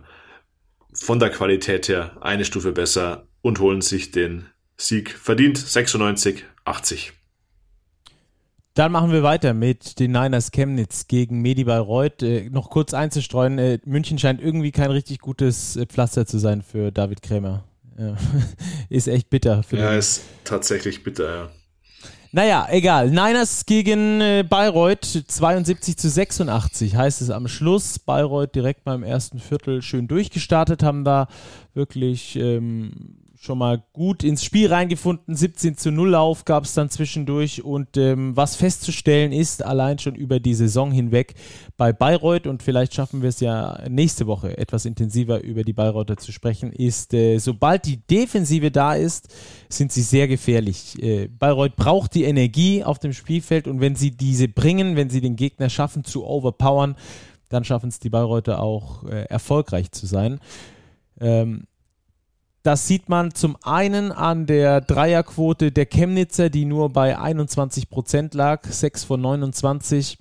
von 0.94 1.18
der 1.18 1.30
Qualität 1.30 1.88
her 1.88 2.16
eine 2.20 2.44
Stufe 2.44 2.72
besser 2.72 3.26
und 3.42 3.60
holen 3.60 3.82
sich 3.82 4.10
den 4.10 4.46
Sieg 4.76 5.10
verdient, 5.10 5.58
96, 5.58 6.44
80. 6.64 7.12
Dann 8.74 8.90
machen 8.90 9.12
wir 9.12 9.22
weiter 9.22 9.52
mit 9.52 9.98
den 9.98 10.12
Niners 10.12 10.50
Chemnitz 10.50 11.06
gegen 11.06 11.42
Medi 11.42 11.64
Bayreuth. 11.64 12.22
Äh, 12.22 12.48
noch 12.48 12.70
kurz 12.70 12.94
einzustreuen, 12.94 13.58
äh, 13.58 13.78
München 13.84 14.18
scheint 14.18 14.40
irgendwie 14.40 14.72
kein 14.72 14.90
richtig 14.90 15.18
gutes 15.18 15.76
äh, 15.76 15.84
Pflaster 15.84 16.24
zu 16.24 16.38
sein 16.38 16.62
für 16.62 16.90
David 16.90 17.20
Krämer. 17.20 17.64
Ja. 17.98 18.16
ist 18.88 19.08
echt 19.08 19.28
bitter. 19.28 19.62
ja, 19.72 19.90
den. 19.90 19.98
ist 19.98 20.22
tatsächlich 20.44 21.04
bitter, 21.04 21.36
ja. 21.36 21.50
Naja, 22.34 22.66
egal. 22.70 23.10
Niners 23.10 23.66
gegen 23.66 24.22
äh, 24.22 24.42
Bayreuth 24.48 25.04
72 25.04 25.98
zu 25.98 26.08
86 26.08 26.96
heißt 26.96 27.20
es 27.20 27.28
am 27.28 27.46
Schluss. 27.46 27.98
Bayreuth 27.98 28.54
direkt 28.54 28.84
beim 28.84 29.02
ersten 29.02 29.38
Viertel 29.38 29.82
schön 29.82 30.08
durchgestartet, 30.08 30.82
haben 30.82 31.04
da 31.04 31.28
wirklich 31.74 32.36
ähm, 32.36 33.18
schon 33.42 33.58
mal 33.58 33.82
gut 33.92 34.22
ins 34.22 34.44
Spiel 34.44 34.68
reingefunden. 34.68 35.34
17 35.34 35.76
zu 35.76 35.90
0 35.90 36.10
Lauf 36.10 36.44
gab 36.44 36.62
es 36.62 36.74
dann 36.74 36.90
zwischendurch. 36.90 37.64
Und 37.64 37.96
ähm, 37.96 38.36
was 38.36 38.54
festzustellen 38.54 39.32
ist, 39.32 39.64
allein 39.64 39.98
schon 39.98 40.14
über 40.14 40.38
die 40.38 40.54
Saison 40.54 40.92
hinweg 40.92 41.34
bei 41.76 41.92
Bayreuth, 41.92 42.46
und 42.46 42.62
vielleicht 42.62 42.94
schaffen 42.94 43.20
wir 43.20 43.30
es 43.30 43.40
ja 43.40 43.80
nächste 43.88 44.28
Woche 44.28 44.56
etwas 44.56 44.84
intensiver 44.84 45.42
über 45.42 45.64
die 45.64 45.72
Bayreuther 45.72 46.16
zu 46.18 46.30
sprechen, 46.30 46.72
ist, 46.72 47.14
äh, 47.14 47.38
sobald 47.38 47.84
die 47.86 47.96
Defensive 48.06 48.70
da 48.70 48.94
ist, 48.94 49.34
sind 49.68 49.90
sie 49.90 50.02
sehr 50.02 50.28
gefährlich. 50.28 51.02
Äh, 51.02 51.26
Bayreuth 51.26 51.74
braucht 51.74 52.14
die 52.14 52.24
Energie 52.24 52.84
auf 52.84 53.00
dem 53.00 53.12
Spielfeld 53.12 53.66
und 53.66 53.80
wenn 53.80 53.96
sie 53.96 54.12
diese 54.12 54.46
bringen, 54.46 54.94
wenn 54.94 55.10
sie 55.10 55.20
den 55.20 55.34
Gegner 55.34 55.68
schaffen 55.68 56.04
zu 56.04 56.24
overpowern, 56.24 56.94
dann 57.48 57.64
schaffen 57.64 57.88
es 57.88 57.98
die 57.98 58.08
Bayreuther 58.08 58.60
auch 58.60 59.02
äh, 59.02 59.24
erfolgreich 59.24 59.90
zu 59.90 60.06
sein. 60.06 60.38
Ähm, 61.20 61.64
das 62.62 62.86
sieht 62.86 63.08
man 63.08 63.34
zum 63.34 63.56
einen 63.62 64.12
an 64.12 64.46
der 64.46 64.80
Dreierquote 64.80 65.72
der 65.72 65.86
Chemnitzer, 65.86 66.48
die 66.48 66.64
nur 66.64 66.90
bei 66.90 67.18
21 67.18 67.90
Prozent 67.90 68.34
lag, 68.34 68.64
6 68.64 69.04
von 69.04 69.20
29. 69.20 70.18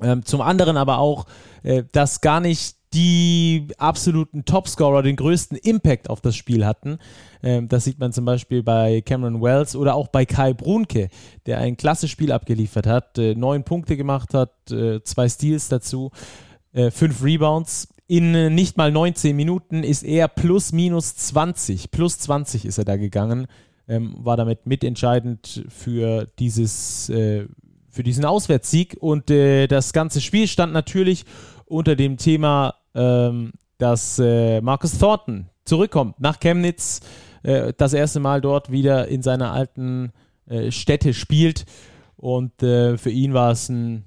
Ähm, 0.00 0.24
zum 0.24 0.40
anderen 0.40 0.76
aber 0.76 0.98
auch, 0.98 1.26
äh, 1.64 1.82
dass 1.90 2.20
gar 2.20 2.40
nicht 2.40 2.76
die 2.94 3.66
absoluten 3.76 4.44
Topscorer 4.44 5.02
den 5.02 5.16
größten 5.16 5.58
Impact 5.58 6.08
auf 6.08 6.20
das 6.20 6.36
Spiel 6.36 6.64
hatten. 6.64 6.98
Ähm, 7.42 7.68
das 7.68 7.84
sieht 7.84 7.98
man 7.98 8.12
zum 8.12 8.24
Beispiel 8.24 8.62
bei 8.62 9.02
Cameron 9.02 9.42
Wells 9.42 9.76
oder 9.76 9.94
auch 9.94 10.08
bei 10.08 10.24
Kai 10.24 10.54
Brunke, 10.54 11.08
der 11.46 11.58
ein 11.58 11.76
klasse 11.76 12.08
Spiel 12.08 12.32
abgeliefert 12.32 12.86
hat, 12.86 13.18
äh, 13.18 13.34
neun 13.34 13.64
Punkte 13.64 13.96
gemacht 13.96 14.32
hat, 14.32 14.70
äh, 14.70 15.02
zwei 15.02 15.28
Steals 15.28 15.68
dazu, 15.68 16.12
äh, 16.72 16.90
fünf 16.90 17.22
Rebounds 17.22 17.88
in 18.08 18.34
äh, 18.34 18.50
nicht 18.50 18.76
mal 18.76 18.90
19 18.90 19.36
Minuten 19.36 19.84
ist 19.84 20.02
er 20.02 20.26
plus 20.28 20.72
minus 20.72 21.14
20. 21.14 21.90
Plus 21.90 22.18
20 22.18 22.64
ist 22.64 22.78
er 22.78 22.84
da 22.84 22.96
gegangen. 22.96 23.46
Ähm, 23.86 24.16
war 24.18 24.36
damit 24.36 24.66
mitentscheidend 24.66 25.64
für 25.68 26.26
dieses, 26.38 27.10
äh, 27.10 27.46
für 27.88 28.02
diesen 28.02 28.24
Auswärtssieg. 28.24 28.96
Und 28.98 29.30
äh, 29.30 29.66
das 29.66 29.92
ganze 29.92 30.20
Spiel 30.20 30.48
stand 30.48 30.72
natürlich 30.72 31.26
unter 31.66 31.96
dem 31.96 32.16
Thema, 32.16 32.74
ähm, 32.94 33.52
dass 33.76 34.18
äh, 34.18 34.62
Marcus 34.62 34.98
Thornton 34.98 35.50
zurückkommt 35.64 36.18
nach 36.18 36.40
Chemnitz, 36.40 37.00
äh, 37.42 37.74
das 37.76 37.92
erste 37.92 38.20
Mal 38.20 38.40
dort 38.40 38.72
wieder 38.72 39.08
in 39.08 39.22
seiner 39.22 39.52
alten 39.52 40.12
äh, 40.46 40.70
Stätte 40.70 41.12
spielt. 41.12 41.66
Und 42.16 42.54
für 42.58 43.10
ihn 43.10 43.32
war 43.32 43.52
es 43.52 43.68
ein 43.68 44.04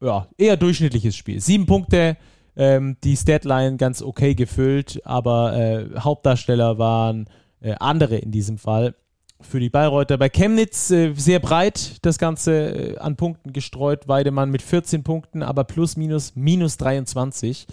ja, 0.00 0.26
eher 0.38 0.56
durchschnittliches 0.56 1.14
Spiel. 1.14 1.42
Sieben 1.42 1.66
Punkte, 1.66 2.16
ähm, 2.56 2.96
die 3.04 3.16
Statline 3.16 3.76
ganz 3.76 4.02
okay 4.02 4.34
gefüllt, 4.34 5.00
aber 5.04 5.56
äh, 5.56 5.86
Hauptdarsteller 5.98 6.78
waren 6.78 7.28
äh, 7.60 7.74
andere 7.78 8.16
in 8.16 8.30
diesem 8.30 8.58
Fall 8.58 8.94
für 9.40 9.60
die 9.60 9.70
Bayreuther. 9.70 10.18
Bei 10.18 10.28
Chemnitz 10.28 10.90
äh, 10.90 11.12
sehr 11.14 11.40
breit 11.40 11.98
das 12.02 12.18
Ganze 12.18 12.52
äh, 12.52 12.98
an 12.98 13.16
Punkten 13.16 13.52
gestreut. 13.52 14.08
Weidemann 14.08 14.50
mit 14.50 14.62
14 14.62 15.02
Punkten, 15.02 15.42
aber 15.42 15.64
plus 15.64 15.96
minus 15.96 16.34
minus 16.34 16.76
23. 16.76 17.66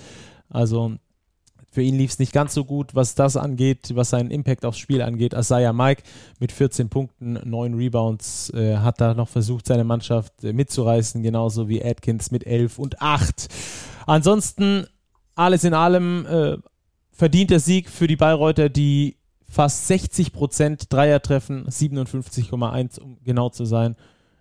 Also 0.49 0.93
für 1.71 1.81
ihn 1.81 1.97
lief 1.97 2.11
es 2.11 2.19
nicht 2.19 2.33
ganz 2.33 2.53
so 2.53 2.65
gut, 2.65 2.95
was 2.95 3.15
das 3.15 3.37
angeht, 3.37 3.95
was 3.95 4.09
seinen 4.09 4.29
Impact 4.29 4.65
aufs 4.65 4.77
Spiel 4.77 5.01
angeht. 5.01 5.33
Asaya 5.33 5.71
Mike 5.71 6.03
mit 6.37 6.51
14 6.51 6.89
Punkten, 6.89 7.39
9 7.45 7.73
Rebounds, 7.75 8.49
äh, 8.53 8.77
hat 8.77 8.99
da 8.99 9.13
noch 9.13 9.29
versucht, 9.29 9.67
seine 9.67 9.85
Mannschaft 9.85 10.43
äh, 10.43 10.51
mitzureißen, 10.51 11.23
genauso 11.23 11.69
wie 11.69 11.83
Atkins 11.83 12.29
mit 12.29 12.45
11 12.45 12.77
und 12.77 13.01
8. 13.01 13.47
Ansonsten, 14.05 14.85
alles 15.35 15.63
in 15.63 15.73
allem, 15.73 16.25
äh, 16.25 16.57
verdient 17.13 17.51
der 17.51 17.61
Sieg 17.61 17.89
für 17.89 18.07
die 18.07 18.17
Bayreuther, 18.17 18.67
die 18.67 19.15
fast 19.47 19.87
60 19.87 20.33
Prozent 20.33 20.91
Dreier 20.91 21.21
treffen, 21.21 21.65
57,1 21.69 22.99
um 22.99 23.17
genau 23.23 23.47
zu 23.47 23.63
sein. 23.63 23.95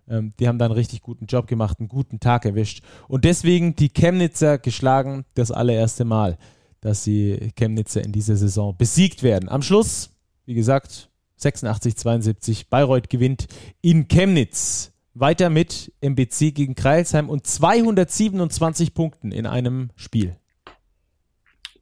Ähm, 0.09 0.33
die 0.41 0.49
haben 0.49 0.59
da 0.59 0.65
einen 0.65 0.75
richtig 0.75 1.03
guten 1.03 1.27
Job 1.27 1.47
gemacht, 1.47 1.79
einen 1.79 1.89
guten 1.89 2.19
Tag 2.19 2.45
erwischt. 2.45 2.83
Und 3.07 3.25
deswegen 3.25 3.77
die 3.77 3.91
Chemnitzer 3.91 4.59
geschlagen, 4.59 5.25
das 5.35 5.53
allererste 5.53 6.05
Mal 6.05 6.39
dass 6.81 7.05
die 7.05 7.53
Chemnitzer 7.57 8.03
in 8.03 8.13
dieser 8.13 8.37
Saison 8.37 8.77
besiegt 8.77 9.23
werden. 9.23 9.49
Am 9.49 9.63
Schluss, 9.63 10.11
wie 10.47 10.55
gesagt, 10.55 11.11
86-72, 11.41 12.67
Bayreuth 12.69 13.09
gewinnt 13.11 13.47
in 13.81 14.09
Chemnitz. 14.09 14.93
Weiter 15.15 15.51
mit 15.51 15.93
MBC 16.01 16.53
gegen 16.55 16.75
Kreilsheim 16.75 17.29
und 17.29 17.47
227 17.47 18.95
Punkten 18.95 19.33
in 19.33 19.47
einem 19.47 19.91
Spiel. 19.97 20.37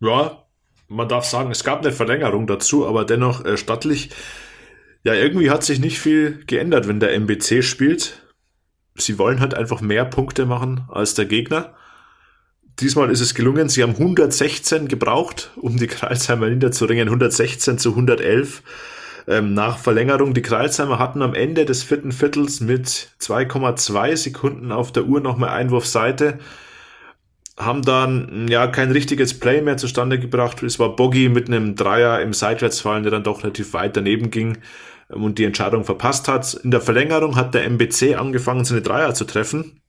Ja, 0.01 0.45
man 0.89 1.09
darf 1.09 1.25
sagen, 1.27 1.51
es 1.51 1.65
gab 1.65 1.81
eine 1.81 1.93
Verlängerung 1.93 2.47
dazu, 2.47 2.87
aber 2.87 3.05
dennoch 3.05 3.45
äh, 3.45 3.57
stattlich. 3.57 4.11
Ja, 5.05 5.15
irgendwie 5.15 5.51
hat 5.51 5.63
sich 5.63 5.79
nicht 5.79 6.01
viel 6.01 6.45
geändert, 6.47 6.89
wenn 6.89 7.01
der 7.01 7.15
MBC 7.15 7.63
spielt. 7.63 8.23
Sie 8.95 9.19
wollen 9.19 9.41
halt 9.41 9.55
einfach 9.55 9.81
mehr 9.81 10.05
Punkte 10.05 10.47
machen 10.47 10.87
als 10.89 11.15
der 11.15 11.27
Gegner. 11.27 11.75
Diesmal 12.81 13.11
ist 13.11 13.21
es 13.21 13.35
gelungen. 13.35 13.69
Sie 13.69 13.83
haben 13.83 13.95
116 13.95 14.87
gebraucht, 14.87 15.51
um 15.57 15.77
die 15.77 15.89
Kreilsheimer 15.89 16.49
niederzuringen. 16.49 17.09
116 17.09 17.77
zu 17.79 17.91
111 17.91 18.63
ähm, 19.27 19.53
nach 19.53 19.79
Verlängerung. 19.79 20.33
Die 20.33 20.43
Kreilsheimer 20.43 21.01
hatten 21.01 21.23
am 21.23 21.35
Ende 21.35 21.65
des 21.65 21.83
vierten 21.83 22.13
Viertels 22.13 22.61
mit 22.61 23.11
2,2 23.21 24.17
Sekunden 24.17 24.71
auf 24.71 24.93
der 24.93 25.07
Uhr 25.07 25.21
nochmal 25.21 25.51
Einwurfseite. 25.51 26.39
Haben 27.59 27.83
dann 27.83 28.47
ja 28.49 28.69
kein 28.69 28.93
richtiges 28.93 29.41
Play 29.41 29.61
mehr 29.61 29.77
zustande 29.77 30.21
gebracht. 30.21 30.63
Es 30.63 30.79
war 30.79 30.95
Boggy 30.95 31.29
mit 31.29 31.49
einem 31.49 31.75
Dreier 31.75 32.21
im 32.21 32.33
Seitwärtsfallen, 32.33 33.03
der 33.03 33.11
dann 33.11 33.25
doch 33.25 33.43
relativ 33.43 33.73
weit 33.73 33.97
daneben 33.97 34.31
ging 34.31 34.59
ähm, 35.13 35.25
und 35.25 35.39
die 35.39 35.45
Entscheidung 35.45 35.85
verpasst 35.85 36.29
hat. 36.29 36.55
In 36.55 36.71
der 36.71 36.81
Verlängerung 36.81 37.35
hat 37.35 37.55
der 37.55 37.65
MBC 37.65 38.15
angefangen, 38.15 38.65
seine 38.65 38.83
Dreier 38.83 39.15
zu 39.15 39.25
treffen 39.25 39.81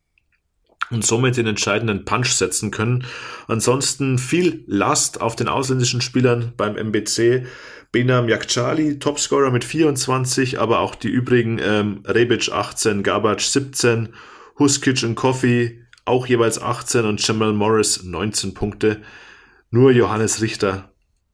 und 0.92 1.06
somit 1.06 1.38
den 1.38 1.48
entscheidenden 1.48 2.06
Punch 2.06 2.30
setzen 2.30 2.72
können. 2.72 3.06
Ansonsten 3.48 4.18
viel 4.18 4.64
Last 4.68 5.22
auf 5.22 5.36
den 5.36 5.48
ausländischen 5.48 6.02
Spielern 6.02 6.54
beim 6.58 6.76
MBC. 6.76 7.46
Benam 7.92 8.30
Yakchali, 8.30 9.00
Topscorer 9.00 9.50
mit 9.50 9.64
24, 9.64 10.60
aber 10.60 10.80
auch 10.80 10.96
die 10.96 11.10
übrigen 11.10 11.60
ähm, 11.60 12.04
Rebic 12.06 12.52
18, 12.52 13.02
Gabac 13.02 13.42
17, 13.42 14.10
Huskic 14.60 15.04
und 15.04 15.16
Coffee 15.16 15.80
auch 16.10 16.26
jeweils 16.28 16.62
18 16.62 17.06
und 17.06 17.26
Jamal 17.26 17.54
Morris 17.54 18.04
19 18.04 18.54
Punkte. 18.54 19.02
Nur 19.70 19.92
Johannes 19.92 20.42
Richter 20.42 20.92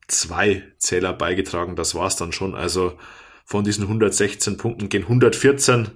zwei 0.07 0.63
Zähler 0.77 1.13
beigetragen, 1.13 1.75
das 1.75 1.95
war's 1.95 2.17
dann 2.17 2.31
schon. 2.31 2.53
Also 2.53 2.97
von 3.45 3.63
diesen 3.63 3.83
116 3.83 4.57
Punkten 4.57 4.89
gehen 4.89 5.03
114 5.03 5.89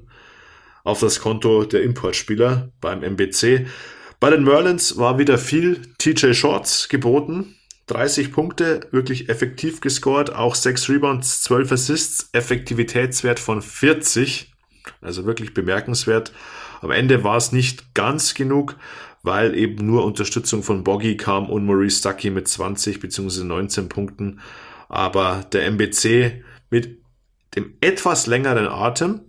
auf 0.83 0.99
das 0.99 1.19
Konto 1.19 1.65
der 1.65 1.83
Importspieler 1.83 2.71
beim 2.81 3.03
MBC. 3.03 3.67
Bei 4.19 4.29
den 4.29 4.43
Merlins 4.43 4.97
war 4.97 5.17
wieder 5.17 5.37
viel 5.37 5.81
TJ 5.97 6.33
Shorts 6.33 6.89
geboten. 6.89 7.55
30 7.87 8.31
Punkte, 8.31 8.81
wirklich 8.91 9.29
effektiv 9.29 9.81
gescored, 9.81 10.33
auch 10.33 10.53
6 10.53 10.89
Rebounds, 10.89 11.41
12 11.41 11.71
Assists, 11.71 12.29
Effektivitätswert 12.33 13.39
von 13.39 13.63
40, 13.63 14.53
also 15.01 15.25
wirklich 15.25 15.55
bemerkenswert. 15.55 16.31
Am 16.81 16.91
Ende 16.91 17.23
war 17.23 17.37
es 17.37 17.51
nicht 17.51 17.95
ganz 17.95 18.35
genug, 18.35 18.75
weil 19.23 19.55
eben 19.55 19.85
nur 19.85 20.05
Unterstützung 20.05 20.63
von 20.63 20.83
Boggy 20.83 21.17
kam 21.17 21.49
und 21.49 21.65
Maurice 21.65 21.99
Stuckey 21.99 22.29
mit 22.29 22.47
20 22.47 22.99
bzw. 22.99 23.43
19 23.43 23.89
Punkten. 23.89 24.39
Aber 24.87 25.45
der 25.51 25.65
MBC 25.65 26.43
mit 26.69 26.99
dem 27.55 27.73
etwas 27.81 28.27
längeren 28.27 28.67
Atem 28.67 29.21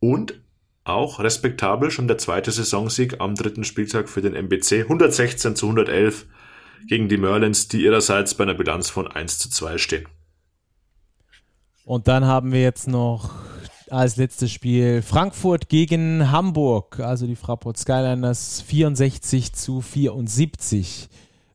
und 0.00 0.40
auch 0.88 1.20
respektabel, 1.20 1.90
schon 1.90 2.08
der 2.08 2.18
zweite 2.18 2.50
Saisonsieg 2.50 3.20
am 3.20 3.34
dritten 3.34 3.64
Spieltag 3.64 4.08
für 4.08 4.22
den 4.22 4.34
MBC. 4.34 4.82
116 4.82 5.56
zu 5.56 5.66
111 5.66 6.26
gegen 6.86 7.08
die 7.08 7.16
Merlins, 7.16 7.68
die 7.68 7.82
ihrerseits 7.82 8.34
bei 8.34 8.44
einer 8.44 8.54
Bilanz 8.54 8.90
von 8.90 9.06
1 9.06 9.38
zu 9.38 9.50
2 9.50 9.78
stehen. 9.78 10.06
Und 11.84 12.08
dann 12.08 12.24
haben 12.26 12.52
wir 12.52 12.62
jetzt 12.62 12.88
noch 12.88 13.30
als 13.90 14.16
letztes 14.16 14.52
Spiel 14.52 15.02
Frankfurt 15.02 15.68
gegen 15.68 16.30
Hamburg, 16.30 17.00
also 17.00 17.26
die 17.26 17.36
Fraport 17.36 17.78
Skyliners 17.78 18.60
64 18.62 19.54
zu 19.54 19.80
74 19.80 21.08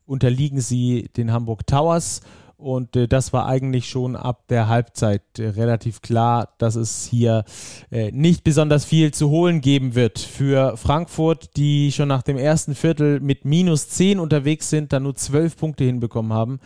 unterliegen 0.06 0.60
sie 0.60 1.08
den 1.16 1.32
Hamburg 1.32 1.66
Towers 1.66 2.20
Und 2.64 2.96
äh, 2.96 3.06
das 3.06 3.34
war 3.34 3.44
eigentlich 3.44 3.90
schon 3.90 4.16
ab 4.16 4.48
der 4.48 4.68
Halbzeit 4.68 5.38
äh, 5.38 5.48
relativ 5.48 6.00
klar, 6.00 6.54
dass 6.56 6.76
es 6.76 7.04
hier 7.04 7.44
äh, 7.90 8.10
nicht 8.10 8.42
besonders 8.42 8.86
viel 8.86 9.12
zu 9.12 9.28
holen 9.28 9.60
geben 9.60 9.94
wird 9.94 10.18
für 10.18 10.78
Frankfurt, 10.78 11.58
die 11.58 11.92
schon 11.92 12.08
nach 12.08 12.22
dem 12.22 12.38
ersten 12.38 12.74
Viertel 12.74 13.20
mit 13.20 13.44
minus 13.44 13.90
10 13.90 14.18
unterwegs 14.18 14.70
sind, 14.70 14.94
dann 14.94 15.02
nur 15.02 15.14
12 15.14 15.58
Punkte 15.58 15.84
hinbekommen 15.84 16.32
haben 16.32 16.58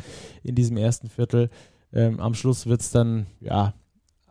in 0.44 0.55
diesem 0.55 0.76
ersten 0.76 1.09
Viertel. 1.09 1.51
Ähm, 1.92 2.20
am 2.20 2.34
Schluss 2.34 2.66
wird 2.66 2.80
es 2.80 2.92
dann, 2.92 3.26
ja, 3.40 3.74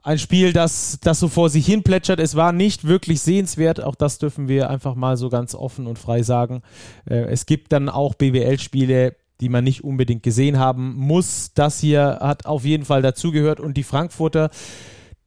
ein 0.03 0.19
Spiel, 0.19 0.53
das, 0.53 0.99
das 1.01 1.19
so 1.19 1.27
vor 1.27 1.49
sich 1.49 1.65
hin 1.65 1.83
plätschert. 1.83 2.21
Es 2.21 2.35
war 2.35 2.53
nicht 2.53 2.87
wirklich 2.87 3.19
sehenswert. 3.19 3.83
Auch 3.83 3.95
das 3.95 4.19
dürfen 4.19 4.47
wir 4.47 4.69
einfach 4.69 4.95
mal 4.95 5.17
so 5.17 5.27
ganz 5.27 5.53
offen 5.53 5.85
und 5.85 5.99
frei 5.99 6.23
sagen. 6.23 6.61
Äh, 7.09 7.25
es 7.25 7.45
gibt 7.45 7.73
dann 7.73 7.89
auch 7.89 8.15
BWL-Spiele, 8.15 9.17
die 9.41 9.49
man 9.49 9.63
nicht 9.63 9.83
unbedingt 9.83 10.23
gesehen 10.23 10.57
haben 10.57 10.95
muss. 10.95 11.51
Das 11.53 11.79
hier 11.79 12.19
hat 12.21 12.45
auf 12.45 12.65
jeden 12.65 12.85
Fall 12.85 13.01
dazugehört 13.01 13.59
und 13.59 13.77
die 13.77 13.83
Frankfurter, 13.83 14.49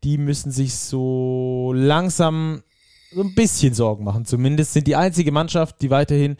die 0.05 0.19
müssen 0.19 0.51
sich 0.51 0.75
so 0.75 1.73
langsam 1.75 2.63
so 3.13 3.23
ein 3.23 3.35
bisschen 3.35 3.75
Sorgen 3.75 4.05
machen. 4.05 4.25
Zumindest 4.25 4.73
sind 4.73 4.87
die 4.87 4.97
einzige 4.97 5.33
Mannschaft, 5.33 5.83
die 5.83 5.91
weiterhin 5.91 6.37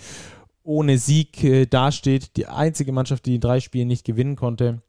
ohne 0.63 0.99
Sieg 0.99 1.43
äh, 1.43 1.67
dasteht, 1.67 2.37
die 2.37 2.47
einzige 2.47 2.93
Mannschaft, 2.93 3.27
die 3.27 3.35
in 3.35 3.41
drei 3.41 3.61
Spielen 3.61 3.89
nicht 3.89 4.05
gewinnen 4.05 4.37
konnte. 4.37 4.83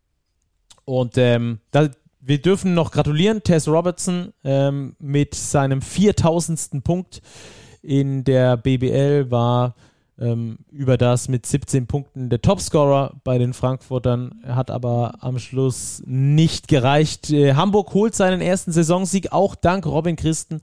Und 0.86 1.18
ähm, 1.18 1.60
da, 1.72 1.90
wir 2.20 2.42
dürfen 2.42 2.74
noch 2.74 2.92
gratulieren, 2.92 3.44
Tess 3.44 3.68
Robertson 3.68 4.34
ähm, 4.44 4.96
mit 5.00 5.34
seinem 5.34 5.82
4000. 5.82 6.84
Punkt 6.84 7.22
in 7.82 8.24
der 8.24 8.58
BBL 8.58 9.32
war 9.32 9.76
ähm, 10.22 10.60
über 10.72 10.98
das 10.98 11.28
mit 11.28 11.46
17 11.46 11.88
Punkten 11.88 12.30
der 12.30 12.42
Topscorer 12.42 13.20
bei 13.24 13.38
den 13.38 13.54
Frankfurtern, 13.54 14.42
hat 14.46 14.70
aber 14.70 15.16
am 15.20 15.40
Schluss 15.40 16.04
nicht 16.06 16.68
gereicht. 16.68 17.32
Äh, 17.32 17.56
Hamburg 17.56 17.94
holt 17.94 18.16
seinen 18.16 18.40
ersten 18.40 18.72
Saisonsieg, 18.72 19.32
auch 19.32 19.56
dank 19.56 19.86
Robin 19.86 20.16
Christen, 20.16 20.62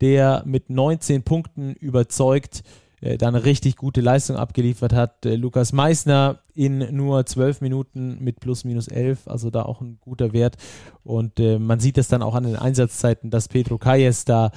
der 0.00 0.42
mit 0.44 0.68
19 0.68 1.22
Punkten 1.22 1.74
überzeugt 1.74 2.62
äh, 3.00 3.18
da 3.18 3.28
eine 3.28 3.44
richtig 3.44 3.76
gute 3.76 4.00
Leistung 4.00 4.36
abgeliefert 4.36 4.92
hat. 4.92 5.24
Äh, 5.26 5.36
Lukas 5.36 5.72
Meissner 5.72 6.40
in 6.54 6.94
nur 6.94 7.24
zwölf 7.26 7.60
Minuten 7.60 8.18
mit 8.20 8.40
plus 8.40 8.64
minus 8.64 8.88
elf, 8.88 9.28
also 9.28 9.50
da 9.50 9.62
auch 9.62 9.80
ein 9.80 9.98
guter 10.00 10.32
Wert. 10.32 10.56
Und 11.04 11.38
äh, 11.38 11.58
man 11.58 11.78
sieht 11.78 11.98
es 11.98 12.08
dann 12.08 12.22
auch 12.22 12.34
an 12.34 12.42
den 12.42 12.56
Einsatzzeiten, 12.56 13.30
dass 13.30 13.48
Pedro 13.48 13.78
Calles 13.78 14.24
da 14.24 14.50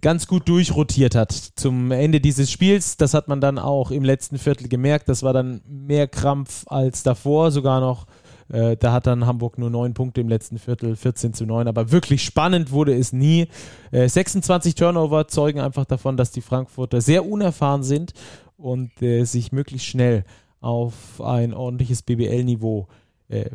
ganz 0.00 0.26
gut 0.26 0.48
durchrotiert 0.48 1.14
hat 1.14 1.32
zum 1.32 1.90
Ende 1.90 2.20
dieses 2.20 2.50
Spiels. 2.50 2.96
Das 2.96 3.12
hat 3.14 3.28
man 3.28 3.40
dann 3.40 3.58
auch 3.58 3.90
im 3.90 4.04
letzten 4.04 4.38
Viertel 4.38 4.68
gemerkt. 4.68 5.08
Das 5.08 5.22
war 5.22 5.32
dann 5.32 5.60
mehr 5.66 6.08
Krampf 6.08 6.64
als 6.68 7.02
davor, 7.02 7.50
sogar 7.50 7.80
noch 7.80 8.06
äh, 8.52 8.76
da 8.76 8.92
hat 8.92 9.06
dann 9.06 9.26
Hamburg 9.26 9.58
nur 9.58 9.70
neun 9.70 9.94
Punkte 9.94 10.20
im 10.20 10.28
letzten 10.28 10.58
Viertel, 10.58 10.94
14 10.94 11.32
zu 11.32 11.46
9. 11.46 11.66
Aber 11.66 11.90
wirklich 11.90 12.22
spannend 12.22 12.70
wurde 12.70 12.94
es 12.94 13.12
nie. 13.12 13.48
Äh, 13.90 14.08
26 14.08 14.74
Turnover 14.74 15.26
zeugen 15.26 15.60
einfach 15.60 15.86
davon, 15.86 16.16
dass 16.16 16.30
die 16.30 16.42
Frankfurter 16.42 17.00
sehr 17.00 17.26
unerfahren 17.26 17.82
sind 17.82 18.12
und 18.58 19.00
äh, 19.00 19.24
sich 19.24 19.52
möglichst 19.52 19.86
schnell 19.86 20.24
auf 20.60 21.20
ein 21.20 21.54
ordentliches 21.54 22.02
BBL-Niveau 22.02 22.88
äh, 23.28 23.50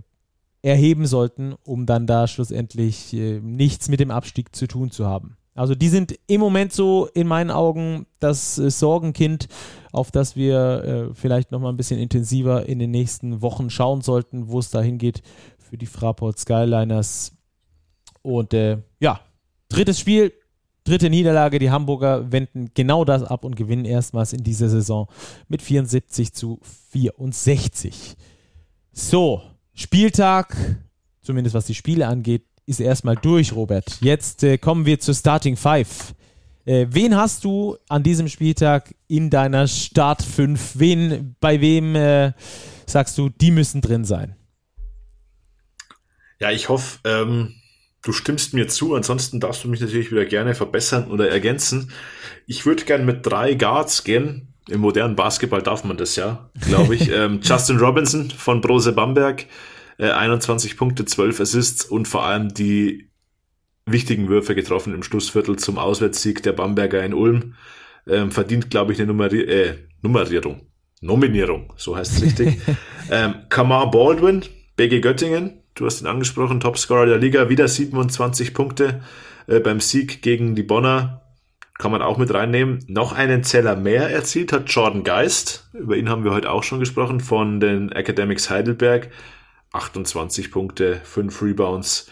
erheben 0.63 1.05
sollten, 1.05 1.53
um 1.63 1.85
dann 1.85 2.07
da 2.07 2.27
schlussendlich 2.27 3.13
äh, 3.13 3.39
nichts 3.39 3.89
mit 3.89 3.99
dem 3.99 4.11
Abstieg 4.11 4.55
zu 4.55 4.67
tun 4.67 4.89
zu 4.89 5.05
haben. 5.05 5.37
Also 5.57 5.73
die 5.73 5.89
sind 5.89 6.17
im 6.27 6.39
Moment 6.39 6.71
so 6.71 7.07
in 7.13 7.27
meinen 7.27 7.51
Augen 7.51 8.05
das 8.19 8.57
äh, 8.57 8.69
Sorgenkind, 8.69 9.47
auf 9.91 10.11
das 10.11 10.35
wir 10.35 10.83
äh, 11.11 11.13
vielleicht 11.15 11.51
noch 11.51 11.59
mal 11.59 11.69
ein 11.69 11.77
bisschen 11.77 11.99
intensiver 11.99 12.67
in 12.67 12.79
den 12.79 12.91
nächsten 12.91 13.41
Wochen 13.41 13.69
schauen 13.69 14.01
sollten, 14.01 14.49
wo 14.49 14.59
es 14.59 14.69
da 14.69 14.81
hingeht 14.81 15.23
für 15.57 15.77
die 15.77 15.87
Fraport 15.87 16.37
Skyliners. 16.37 17.33
Und 18.21 18.53
äh, 18.53 18.77
ja, 18.99 19.19
drittes 19.69 19.99
Spiel, 19.99 20.31
dritte 20.83 21.09
Niederlage. 21.09 21.59
Die 21.59 21.71
Hamburger 21.71 22.31
wenden 22.31 22.69
genau 22.73 23.03
das 23.03 23.23
ab 23.23 23.43
und 23.43 23.55
gewinnen 23.55 23.85
erstmals 23.85 24.33
in 24.33 24.43
dieser 24.43 24.69
Saison 24.69 25.07
mit 25.47 25.61
74 25.61 26.33
zu 26.33 26.59
64. 26.91 28.15
So, 28.91 29.41
Spieltag, 29.73 30.55
zumindest 31.21 31.55
was 31.55 31.65
die 31.65 31.75
Spiele 31.75 32.07
angeht, 32.07 32.45
ist 32.67 32.81
erstmal 32.81 33.15
durch, 33.15 33.53
Robert. 33.53 33.97
Jetzt 34.01 34.43
äh, 34.43 34.57
kommen 34.57 34.85
wir 34.85 34.99
zur 34.99 35.15
Starting 35.15 35.55
Five. 35.55 36.13
Äh, 36.65 36.87
wen 36.89 37.15
hast 37.15 37.45
du 37.45 37.77
an 37.87 38.03
diesem 38.03 38.27
Spieltag 38.27 38.93
in 39.07 39.29
deiner 39.29 39.67
Start 39.67 40.21
5? 40.21 40.73
Wen, 40.75 41.35
bei 41.39 41.61
wem 41.61 41.95
äh, 41.95 42.33
sagst 42.85 43.17
du, 43.17 43.29
die 43.29 43.51
müssen 43.51 43.79
drin 43.79 44.03
sein? 44.03 44.35
Ja, 46.39 46.51
ich 46.51 46.67
hoffe, 46.67 46.99
ähm, 47.05 47.55
du 48.03 48.11
stimmst 48.11 48.53
mir 48.53 48.67
zu. 48.67 48.95
Ansonsten 48.95 49.39
darfst 49.39 49.63
du 49.63 49.69
mich 49.69 49.79
natürlich 49.79 50.11
wieder 50.11 50.25
gerne 50.25 50.53
verbessern 50.53 51.09
oder 51.09 51.29
ergänzen. 51.29 51.91
Ich 52.47 52.65
würde 52.65 52.83
gern 52.83 53.05
mit 53.05 53.25
drei 53.25 53.53
Guards 53.53 54.03
gehen. 54.03 54.53
Im 54.69 54.81
modernen 54.81 55.15
Basketball 55.15 55.61
darf 55.61 55.85
man 55.85 55.95
das 55.95 56.17
ja, 56.17 56.49
glaube 56.59 56.95
ich. 56.95 57.09
ähm, 57.13 57.39
Justin 57.41 57.77
Robinson 57.77 58.29
von 58.29 58.59
Brose 58.59 58.91
Bamberg 58.91 59.45
21 59.99 60.71
äh, 60.71 60.75
Punkte, 60.75 61.05
12 61.05 61.39
Assists 61.39 61.85
und 61.85 62.07
vor 62.07 62.25
allem 62.25 62.53
die 62.53 63.09
wichtigen 63.85 64.27
Würfe 64.27 64.53
getroffen 64.53 64.93
im 64.93 65.03
Schlussviertel 65.03 65.57
zum 65.57 65.77
Auswärtssieg 65.77 66.43
der 66.43 66.53
Bamberger 66.53 67.03
in 67.03 67.13
Ulm. 67.13 67.55
Ähm, 68.07 68.31
verdient, 68.31 68.69
glaube 68.69 68.93
ich, 68.93 68.99
eine 68.99 69.07
Nummeri 69.07 69.41
äh, 69.41 69.75
Nummerierung. 70.01 70.61
Nominierung, 71.01 71.73
so 71.77 71.95
heißt 71.95 72.13
es 72.13 72.23
richtig. 72.23 72.57
ähm, 73.11 73.35
Kamar 73.49 73.91
Baldwin, 73.91 74.43
BG 74.75 75.01
Göttingen, 75.01 75.61
du 75.75 75.85
hast 75.85 76.01
ihn 76.01 76.07
angesprochen, 76.07 76.59
Topscorer 76.59 77.05
der 77.05 77.17
Liga, 77.17 77.49
wieder 77.49 77.67
27 77.67 78.53
Punkte 78.53 79.01
äh, 79.47 79.59
beim 79.59 79.79
Sieg 79.79 80.21
gegen 80.21 80.55
die 80.55 80.63
Bonner. 80.63 81.21
Kann 81.77 81.91
man 81.91 82.01
auch 82.01 82.17
mit 82.17 82.33
reinnehmen. 82.33 82.83
Noch 82.87 83.13
einen 83.13 83.43
Zeller 83.43 83.75
mehr 83.75 84.09
erzielt 84.09 84.51
hat 84.51 84.67
Jordan 84.67 85.03
Geist. 85.03 85.69
Über 85.73 85.95
ihn 85.95 86.09
haben 86.09 86.23
wir 86.23 86.31
heute 86.31 86.49
auch 86.51 86.63
schon 86.63 86.79
gesprochen 86.79 87.19
von 87.19 87.59
den 87.59 87.91
Academics 87.91 88.49
Heidelberg. 88.49 89.11
28 89.77 90.51
Punkte, 90.51 91.01
5 91.03 91.41
Rebounds, 91.41 92.11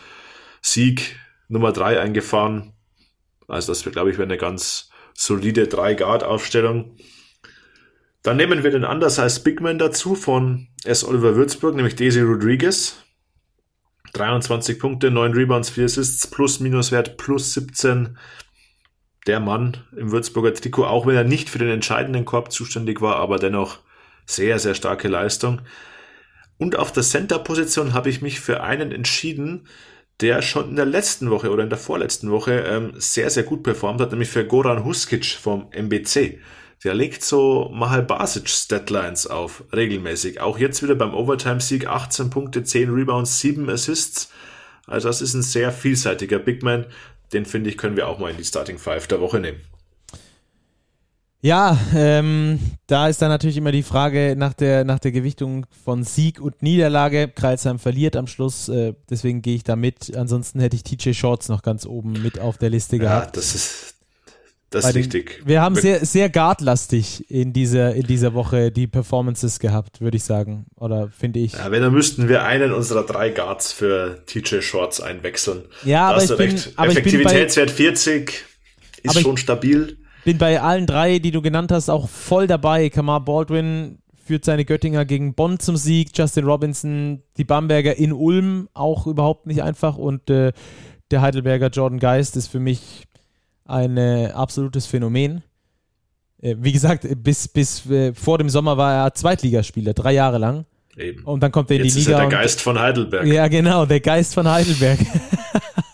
Sieg 0.61 1.17
Nummer 1.47 1.71
3 1.71 1.99
eingefahren. 1.99 2.73
Also 3.47 3.71
das, 3.71 3.83
glaube 3.83 4.11
ich, 4.11 4.17
wäre 4.17 4.27
eine 4.27 4.37
ganz 4.37 4.89
solide 5.13 5.65
3-Guard-Aufstellung. 5.65 6.97
Dann 8.23 8.37
nehmen 8.37 8.63
wir 8.63 8.71
den 8.71 8.85
Undersize 8.85 9.41
Bigman 9.41 9.77
dazu 9.77 10.15
von 10.15 10.67
S. 10.83 11.03
Oliver 11.03 11.35
Würzburg, 11.35 11.75
nämlich 11.75 11.95
Daisy 11.95 12.21
Rodriguez. 12.21 13.03
23 14.13 14.79
Punkte, 14.79 15.11
9 15.11 15.33
Rebounds, 15.33 15.69
4 15.69 15.85
Assists, 15.85 16.27
plus 16.27 16.59
Minuswert 16.59 17.17
plus 17.17 17.53
17. 17.53 18.17
Der 19.27 19.39
Mann 19.39 19.77
im 19.95 20.11
Würzburger 20.11 20.53
Trikot, 20.53 20.85
auch 20.85 21.05
wenn 21.05 21.15
er 21.15 21.23
nicht 21.23 21.49
für 21.49 21.59
den 21.59 21.69
entscheidenden 21.69 22.25
Korb 22.25 22.51
zuständig 22.51 23.01
war, 23.01 23.17
aber 23.17 23.37
dennoch 23.37 23.79
sehr, 24.25 24.59
sehr 24.59 24.75
starke 24.75 25.07
Leistung. 25.07 25.61
Und 26.57 26.77
auf 26.77 26.91
der 26.91 27.03
Center-Position 27.03 27.93
habe 27.93 28.09
ich 28.09 28.21
mich 28.21 28.39
für 28.39 28.63
einen 28.63 28.91
entschieden, 28.91 29.67
der 30.21 30.41
schon 30.41 30.69
in 30.69 30.75
der 30.75 30.85
letzten 30.85 31.29
Woche 31.29 31.51
oder 31.51 31.63
in 31.63 31.69
der 31.69 31.77
vorletzten 31.77 32.31
Woche 32.31 32.61
ähm, 32.61 32.93
sehr, 32.95 33.29
sehr 33.29 33.43
gut 33.43 33.63
performt 33.63 33.99
hat, 33.99 34.11
nämlich 34.11 34.29
für 34.29 34.45
Goran 34.45 34.85
Huskic 34.85 35.25
vom 35.25 35.67
MBC. 35.71 36.39
Der 36.83 36.93
legt 36.93 37.23
so 37.23 37.69
Mahal 37.73 38.03
Basic 38.03 38.47
Statlines 38.47 39.27
auf, 39.27 39.63
regelmäßig. 39.73 40.39
Auch 40.39 40.57
jetzt 40.57 40.83
wieder 40.83 40.95
beim 40.95 41.13
Overtime-Sieg 41.13 41.87
18 41.87 42.29
Punkte, 42.29 42.63
10 42.63 42.93
Rebounds, 42.93 43.39
7 43.39 43.69
Assists. 43.69 44.31
Also 44.85 45.09
das 45.09 45.21
ist 45.21 45.33
ein 45.33 45.41
sehr 45.41 45.71
vielseitiger 45.71 46.39
Big 46.39 46.63
Man. 46.63 46.85
Den 47.33 47.45
finde 47.45 47.69
ich, 47.69 47.77
können 47.77 47.97
wir 47.97 48.07
auch 48.07 48.19
mal 48.19 48.29
in 48.29 48.37
die 48.37 48.45
Starting 48.45 48.77
Five 48.77 49.07
der 49.07 49.19
Woche 49.19 49.39
nehmen. 49.39 49.61
Ja, 51.41 51.77
ähm, 51.95 52.59
da 52.87 53.07
ist 53.07 53.21
dann 53.21 53.29
natürlich 53.29 53.57
immer 53.57 53.71
die 53.71 53.83
Frage 53.83 54.35
nach 54.35 54.53
der, 54.53 54.83
nach 54.83 54.97
der 54.97 55.11
Gewichtung 55.11 55.67
von 55.83 56.03
Sieg 56.03 56.41
und 56.41 56.63
Niederlage. 56.63 57.27
Kreilsheim 57.27 57.77
verliert 57.77 58.15
am 58.15 58.25
Schluss, 58.25 58.67
äh, 58.67 58.93
deswegen 59.11 59.43
gehe 59.43 59.55
ich 59.55 59.63
da 59.63 59.75
mit. 59.75 60.15
Ansonsten 60.15 60.59
hätte 60.59 60.75
ich 60.75 60.83
TJ 60.83 61.13
Shorts 61.13 61.47
noch 61.47 61.61
ganz 61.61 61.85
oben 61.85 62.13
mit 62.23 62.39
auf 62.39 62.57
der 62.57 62.71
Liste 62.71 62.97
gehabt. 62.97 63.27
Ja, 63.27 63.31
das 63.33 63.53
ist, 63.53 63.95
das 64.71 64.85
ist 64.85 64.95
richtig. 64.95 65.43
wir 65.45 65.61
haben 65.61 65.75
sehr, 65.75 66.03
sehr 66.03 66.29
guardlastig 66.29 67.29
in 67.29 67.53
dieser, 67.53 67.93
in 67.93 68.07
dieser 68.07 68.33
Woche 68.33 68.71
die 68.71 68.87
Performances 68.87 69.59
gehabt, 69.59 70.01
würde 70.01 70.17
ich 70.17 70.23
sagen. 70.23 70.65
Oder 70.75 71.09
finde 71.09 71.39
ich. 71.41 71.53
Ja, 71.53 71.69
wenn, 71.69 71.83
dann 71.83 71.93
müssten 71.93 72.27
wir 72.27 72.43
einen 72.43 72.73
unserer 72.73 73.05
drei 73.05 73.29
Guards 73.29 73.71
für 73.71 74.23
TJ 74.25 74.61
Shorts 74.61 74.99
einwechseln. 74.99 75.65
Ja, 75.83 76.09
da 76.09 76.15
aber, 76.15 76.23
ich 76.23 76.37
bin, 76.37 76.59
aber 76.75 76.91
Effektivitätswert 76.91 77.69
40 77.69 78.45
ist 79.03 79.21
schon 79.21 79.37
stabil 79.37 79.97
bin 80.25 80.39
bei 80.39 80.59
allen 80.59 80.87
drei, 80.87 81.19
die 81.19 81.31
du 81.31 81.41
genannt 81.41 81.71
hast, 81.71 81.89
auch 81.89 82.09
voll 82.09 82.47
dabei. 82.47 82.89
Kamar 82.89 83.23
Baldwin 83.23 83.99
führt 84.25 84.43
seine 84.43 84.65
Göttinger 84.65 85.05
gegen 85.05 85.35
Bonn 85.35 85.59
zum 85.59 85.77
Sieg. 85.77 86.09
Justin 86.17 86.45
Robinson, 86.45 87.21
die 87.37 87.43
Bamberger 87.43 87.95
in 87.95 88.11
Ulm, 88.11 88.67
auch 88.73 89.05
überhaupt 89.05 89.45
nicht 89.45 89.61
einfach. 89.61 89.97
Und 89.97 90.29
äh, 90.31 90.51
der 91.11 91.21
Heidelberger 91.21 91.69
Jordan 91.69 91.99
Geist 91.99 92.35
ist 92.35 92.47
für 92.47 92.59
mich 92.59 93.05
ein 93.65 93.97
äh, 93.97 94.31
absolutes 94.33 94.87
Phänomen. 94.87 95.43
Äh, 96.41 96.55
wie 96.59 96.71
gesagt, 96.71 97.07
bis, 97.23 97.47
bis 97.47 97.85
äh, 97.89 98.11
vor 98.15 98.39
dem 98.39 98.49
Sommer 98.49 98.77
war 98.77 99.05
er 99.05 99.13
Zweitligaspieler, 99.13 99.93
drei 99.93 100.13
Jahre 100.13 100.39
lang. 100.39 100.65
Eben. 100.97 101.23
Und 101.23 101.43
dann 101.43 101.51
kommt 101.51 101.69
er 101.69 101.77
in 101.77 101.83
Jetzt 101.83 101.97
die 101.97 101.99
Liga. 101.99 102.11
Ist 102.13 102.17
er 102.17 102.29
der 102.29 102.39
Geist 102.39 102.61
von 102.61 102.79
Heidelberg. 102.79 103.27
Ja, 103.27 103.47
genau, 103.47 103.85
der 103.85 103.99
Geist 103.99 104.33
von 104.33 104.49
Heidelberg. 104.49 104.99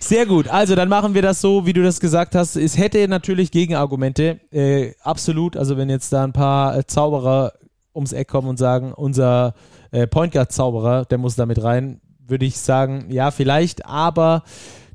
Sehr 0.00 0.26
gut. 0.26 0.48
Also 0.48 0.74
dann 0.74 0.88
machen 0.88 1.14
wir 1.14 1.22
das 1.22 1.40
so, 1.40 1.66
wie 1.66 1.72
du 1.72 1.82
das 1.82 2.00
gesagt 2.00 2.34
hast. 2.34 2.56
Es 2.56 2.76
hätte 2.76 3.06
natürlich 3.08 3.50
Gegenargumente. 3.50 4.40
Äh, 4.50 4.94
absolut. 5.00 5.56
Also 5.56 5.76
wenn 5.76 5.88
jetzt 5.88 6.12
da 6.12 6.24
ein 6.24 6.32
paar 6.32 6.76
äh, 6.76 6.86
Zauberer 6.86 7.52
ums 7.94 8.12
Eck 8.12 8.28
kommen 8.28 8.48
und 8.48 8.58
sagen, 8.58 8.92
unser 8.92 9.54
äh, 9.90 10.06
Point 10.06 10.32
Guard 10.32 10.52
Zauberer, 10.52 11.04
der 11.04 11.18
muss 11.18 11.36
damit 11.36 11.62
rein, 11.62 12.00
würde 12.18 12.46
ich 12.46 12.58
sagen, 12.58 13.06
ja, 13.10 13.30
vielleicht, 13.30 13.86
aber 13.86 14.44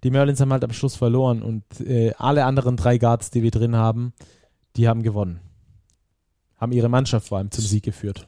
die 0.03 0.11
Merlins 0.11 0.39
haben 0.39 0.53
halt 0.53 0.63
am 0.63 0.71
Schluss 0.71 0.95
verloren 0.95 1.41
und 1.41 1.63
äh, 1.81 2.13
alle 2.17 2.45
anderen 2.45 2.77
drei 2.77 2.97
Guards, 2.97 3.31
die 3.31 3.43
wir 3.43 3.51
drin 3.51 3.75
haben, 3.75 4.13
die 4.75 4.87
haben 4.87 5.03
gewonnen. 5.03 5.41
Haben 6.57 6.71
ihre 6.71 6.89
Mannschaft 6.89 7.27
vor 7.27 7.39
allem 7.39 7.51
zum 7.51 7.63
Sieg 7.63 7.83
geführt. 7.83 8.27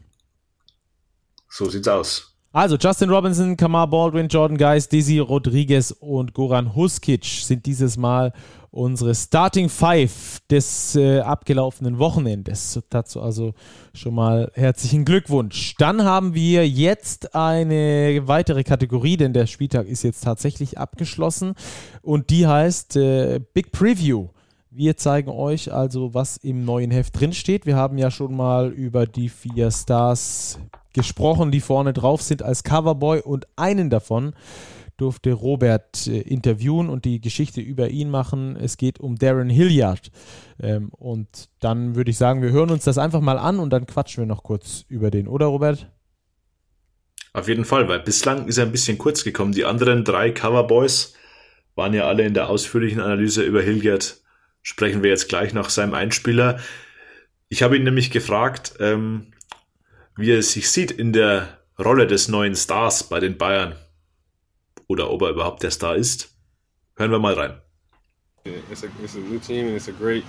So 1.50 1.70
sieht's 1.70 1.88
aus. 1.88 2.37
Also 2.58 2.76
Justin 2.76 3.12
Robinson, 3.12 3.56
Kamar 3.56 3.88
Baldwin, 3.88 4.30
Jordan 4.30 4.58
Geis, 4.58 4.90
Dizzy 4.90 5.20
Rodriguez 5.20 5.92
und 5.92 6.34
Goran 6.34 6.74
Huskic 6.74 7.24
sind 7.24 7.68
dieses 7.68 7.98
Mal 7.98 8.34
unsere 8.72 9.14
Starting 9.14 9.70
Five 9.70 10.40
des 10.50 10.96
äh, 10.96 11.20
abgelaufenen 11.20 12.00
Wochenendes. 12.00 12.80
Dazu 12.90 13.22
also 13.22 13.54
schon 13.94 14.16
mal 14.16 14.52
herzlichen 14.56 15.06
Glückwunsch. 15.06 15.76
Dann 15.78 16.04
haben 16.04 16.34
wir 16.34 16.68
jetzt 16.68 17.36
eine 17.36 18.24
weitere 18.26 18.64
Kategorie, 18.64 19.18
denn 19.18 19.34
der 19.34 19.46
Spieltag 19.46 19.86
ist 19.86 20.02
jetzt 20.02 20.24
tatsächlich 20.24 20.80
abgeschlossen 20.80 21.54
und 22.02 22.32
die 22.32 22.48
heißt 22.48 22.96
äh, 22.96 23.40
Big 23.54 23.72
Preview. 23.72 24.30
Wir 24.72 24.98
zeigen 24.98 25.30
euch 25.30 25.72
also, 25.72 26.16
was 26.16 26.38
im 26.38 26.66
neuen 26.66 26.90
Heft 26.90 27.20
drinsteht. 27.20 27.68
Wir 27.68 27.76
haben 27.76 28.00
ja 28.00 28.10
schon 28.10 28.36
mal 28.36 28.70
über 28.70 29.06
die 29.06 29.30
vier 29.30 29.70
Stars 29.70 30.58
gesprochen, 30.98 31.52
die 31.52 31.62
vorne 31.62 31.94
drauf 31.94 32.22
sind 32.22 32.44
als 32.44 32.64
Coverboy 32.64 33.22
und 33.22 33.48
einen 33.56 33.90
davon 33.90 34.34
durfte 34.98 35.32
Robert 35.32 36.08
äh, 36.08 36.22
interviewen 36.22 36.90
und 36.90 37.06
die 37.06 37.22
Geschichte 37.22 37.62
über 37.62 37.90
ihn 37.90 38.10
machen. 38.10 38.56
Es 38.56 38.78
geht 38.78 39.00
um 39.00 39.16
Darren 39.16 39.50
Hilliard. 39.50 40.12
Ähm, 40.60 40.90
und 40.90 41.50
dann 41.60 41.96
würde 41.96 42.10
ich 42.10 42.18
sagen, 42.18 42.42
wir 42.42 42.52
hören 42.52 42.72
uns 42.72 42.84
das 42.84 42.98
einfach 42.98 43.22
mal 43.22 43.38
an 43.38 43.60
und 43.60 43.70
dann 43.70 43.86
quatschen 43.86 44.24
wir 44.24 44.28
noch 44.28 44.44
kurz 44.44 44.86
über 44.90 45.12
den, 45.12 45.28
oder 45.28 45.46
Robert? 45.46 45.88
Auf 47.34 47.48
jeden 47.48 47.66
Fall, 47.66 47.88
weil 47.88 48.00
bislang 48.00 48.48
ist 48.48 48.58
er 48.58 48.66
ein 48.66 48.72
bisschen 48.72 48.98
kurz 48.98 49.24
gekommen. 49.24 49.52
Die 49.52 49.66
anderen 49.66 50.04
drei 50.04 50.32
Coverboys 50.32 51.14
waren 51.76 51.94
ja 51.94 52.08
alle 52.08 52.26
in 52.26 52.34
der 52.34 52.50
ausführlichen 52.50 53.00
Analyse 53.00 53.44
über 53.44 53.62
Hilliard. 53.62 54.20
Sprechen 54.64 55.04
wir 55.04 55.12
jetzt 55.12 55.30
gleich 55.30 55.54
nach 55.54 55.70
seinem 55.70 55.94
Einspieler. 55.94 56.60
Ich 57.50 57.62
habe 57.62 57.78
ihn 57.78 57.84
nämlich 57.84 58.10
gefragt, 58.10 58.74
ähm, 58.80 59.28
wie 60.18 60.32
er 60.32 60.42
sich 60.42 60.70
sieht 60.70 60.92
in 60.92 61.14
der 61.14 61.60
Rolle 61.80 62.08
des 62.08 62.28
neuen 62.28 62.56
Stars 62.56 63.04
bei 63.04 63.20
den 63.20 63.38
Bayern 63.38 63.76
oder 64.88 65.12
ob 65.12 65.22
er 65.22 65.30
überhaupt 65.30 65.62
der 65.64 65.72
Star 65.72 65.96
ist. 65.96 66.36
Hören 66.96 67.12
wir 67.12 67.20
mal 67.20 67.34
rein. 67.34 67.62
It's 68.72 68.84
a, 68.84 68.88
it's 69.04 69.16
a 69.16 69.20
new 69.20 69.40
team 69.40 69.68
and 69.68 69.76
it's 69.76 69.88
a 69.88 69.92
great, 69.92 70.24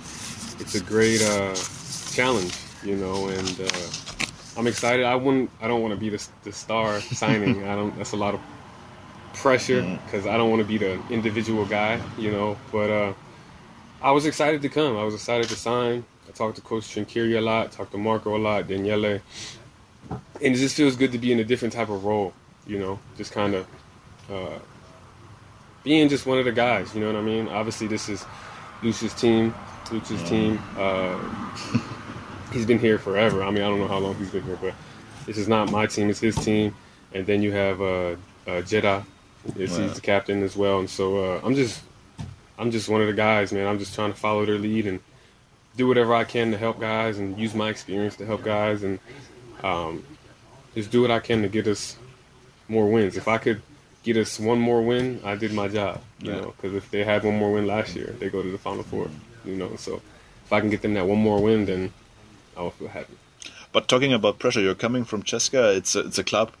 it's 0.59 0.75
a 0.75 0.81
great 0.81 1.21
uh, 1.21 1.53
challenge, 2.13 2.53
you 2.83 2.95
know, 2.95 3.29
and 3.29 3.61
uh, 3.61 4.57
I'm 4.57 4.67
excited. 4.67 5.05
I 5.05 5.15
wouldn't, 5.15 5.49
I 5.61 5.67
don't 5.67 5.81
want 5.81 5.93
to 5.93 5.99
be 5.99 6.09
the, 6.09 6.21
the 6.43 6.51
star 6.51 6.99
signing. 6.99 7.63
I 7.67 7.75
don't. 7.75 7.97
That's 7.97 8.11
a 8.11 8.17
lot 8.17 8.33
of 8.33 8.41
pressure 9.35 9.81
because. 10.05 10.27
I 10.27 10.35
don't 10.35 10.49
want 10.49 10.61
to 10.61 10.67
be 10.67 10.77
the 10.77 10.99
individual 11.09 11.65
guy, 11.65 12.01
you 12.17 12.29
know. 12.29 12.57
But 12.73 12.89
uh, 12.89 13.13
I 14.01 14.11
was 14.11 14.25
excited 14.25 14.61
to 14.63 14.69
come. 14.69 14.97
I 14.97 15.03
was 15.03 15.13
excited 15.13 15.47
to 15.47 15.55
sign. 15.55 16.03
I 16.27 16.31
talked 16.31 16.57
to 16.57 16.61
Coach 16.61 16.93
Trinkiri 16.93 17.37
a 17.37 17.41
lot, 17.41 17.71
talked 17.71 17.93
to 17.93 17.97
Marco 17.97 18.35
a 18.35 18.37
lot, 18.37 18.67
Daniele, 18.67 19.21
and 20.09 20.55
it 20.55 20.55
just 20.55 20.75
feels 20.75 20.95
good 20.95 21.11
to 21.11 21.17
be 21.17 21.31
in 21.31 21.39
a 21.39 21.43
different 21.43 21.73
type 21.73 21.89
of 21.89 22.05
role, 22.05 22.33
you 22.65 22.79
know, 22.79 22.99
just 23.17 23.31
kind 23.31 23.55
of 23.55 23.67
uh, 24.29 24.59
being 25.83 26.09
just 26.09 26.25
one 26.25 26.37
of 26.37 26.45
the 26.45 26.51
guys. 26.51 26.93
You 26.93 27.01
know 27.01 27.07
what 27.07 27.15
I 27.15 27.21
mean? 27.21 27.47
Obviously, 27.47 27.87
this 27.87 28.09
is 28.09 28.25
Lucius' 28.83 29.13
team. 29.13 29.53
Lucius' 29.91 30.27
team. 30.27 30.59
Uh, 30.77 31.19
he's 32.53 32.65
been 32.65 32.79
here 32.79 32.97
forever. 32.97 33.43
I 33.43 33.51
mean, 33.51 33.63
I 33.63 33.67
don't 33.67 33.79
know 33.79 33.87
how 33.87 33.99
long 33.99 34.15
he's 34.15 34.31
been 34.31 34.43
here, 34.43 34.57
but 34.61 34.73
this 35.25 35.37
is 35.37 35.47
not 35.47 35.71
my 35.71 35.85
team. 35.85 36.09
It's 36.09 36.19
his 36.19 36.35
team. 36.35 36.75
And 37.13 37.25
then 37.25 37.41
you 37.41 37.51
have 37.51 37.81
uh, 37.81 38.15
uh, 38.47 38.61
Jeddah. 38.61 39.05
Wow. 39.45 39.53
he's 39.55 39.93
the 39.95 40.01
captain 40.01 40.43
as 40.43 40.55
well. 40.57 40.79
And 40.79 40.89
so 40.89 41.17
uh, 41.17 41.41
I'm 41.43 41.55
just, 41.55 41.81
I'm 42.57 42.71
just 42.71 42.89
one 42.89 43.01
of 43.01 43.07
the 43.07 43.13
guys, 43.13 43.51
man. 43.51 43.67
I'm 43.67 43.79
just 43.79 43.95
trying 43.95 44.11
to 44.11 44.19
follow 44.19 44.45
their 44.45 44.59
lead 44.59 44.85
and 44.85 44.99
do 45.77 45.87
whatever 45.87 46.13
I 46.13 46.25
can 46.25 46.51
to 46.51 46.57
help 46.57 46.79
guys 46.79 47.19
and 47.19 47.39
use 47.39 47.55
my 47.55 47.69
experience 47.69 48.15
to 48.17 48.25
help 48.25 48.43
guys 48.43 48.83
and 48.83 48.99
um, 49.63 50.03
just 50.75 50.91
do 50.91 51.01
what 51.01 51.11
I 51.11 51.19
can 51.19 51.41
to 51.41 51.49
get 51.49 51.67
us 51.67 51.97
more 52.67 52.89
wins. 52.89 53.17
If 53.17 53.27
I 53.27 53.37
could 53.37 53.61
get 54.03 54.17
us 54.17 54.39
one 54.39 54.59
more 54.59 54.81
win, 54.81 55.19
I 55.23 55.35
did 55.35 55.53
my 55.53 55.67
job. 55.67 56.01
You 56.19 56.31
yeah. 56.31 56.41
know, 56.41 56.53
because 56.55 56.75
if 56.75 56.89
they 56.91 57.03
had 57.03 57.23
one 57.23 57.37
more 57.37 57.51
win 57.51 57.67
last 57.67 57.95
year, 57.95 58.15
they 58.19 58.29
go 58.29 58.41
to 58.41 58.51
the 58.51 58.57
Final 58.57 58.83
Four. 58.83 59.09
You 59.45 59.55
know, 59.55 59.75
so 59.75 60.01
if 60.45 60.53
I 60.53 60.59
can 60.59 60.69
get 60.69 60.81
them 60.81 60.93
that 60.93 61.05
one 61.05 61.19
more 61.19 61.41
win, 61.41 61.65
then 61.65 61.93
I 62.57 62.61
will 62.61 62.71
feel 62.71 62.87
happy. 62.87 63.13
But 63.71 63.87
talking 63.87 64.13
about 64.13 64.39
pressure, 64.39 64.61
you're 64.61 64.75
coming 64.75 65.05
from 65.05 65.23
Cheska. 65.23 65.75
It's 65.75 65.95
a, 65.95 65.99
it's 65.99 66.17
a 66.17 66.23
club. 66.23 66.51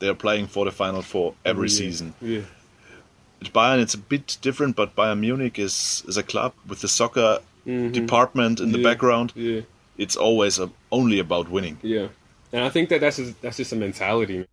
They're 0.00 0.14
playing 0.14 0.48
for 0.48 0.64
the 0.64 0.72
Final 0.72 1.02
Four 1.02 1.34
every 1.44 1.68
yeah. 1.68 1.78
season. 1.78 2.14
Yeah. 2.20 2.42
At 3.40 3.52
Bayern, 3.52 3.80
it's 3.80 3.94
a 3.94 3.98
bit 3.98 4.36
different, 4.42 4.76
but 4.76 4.94
Bayern 4.96 5.20
Munich 5.20 5.58
is 5.58 6.04
is 6.08 6.16
a 6.16 6.22
club 6.22 6.52
with 6.66 6.80
the 6.80 6.88
soccer 6.88 7.38
mm-hmm. 7.66 7.92
department 7.92 8.60
in 8.60 8.68
yeah. 8.70 8.76
the 8.76 8.82
background. 8.82 9.32
Yeah. 9.34 9.62
It's 9.96 10.16
always 10.16 10.58
a, 10.58 10.70
only 10.90 11.18
about 11.18 11.50
winning. 11.50 11.78
Yeah, 11.82 12.08
and 12.52 12.64
I 12.64 12.70
think 12.70 12.88
that 12.90 13.00
that's 13.00 13.18
just, 13.18 13.40
that's 13.42 13.58
just 13.58 13.72
a 13.72 13.76
mentality. 13.76 14.46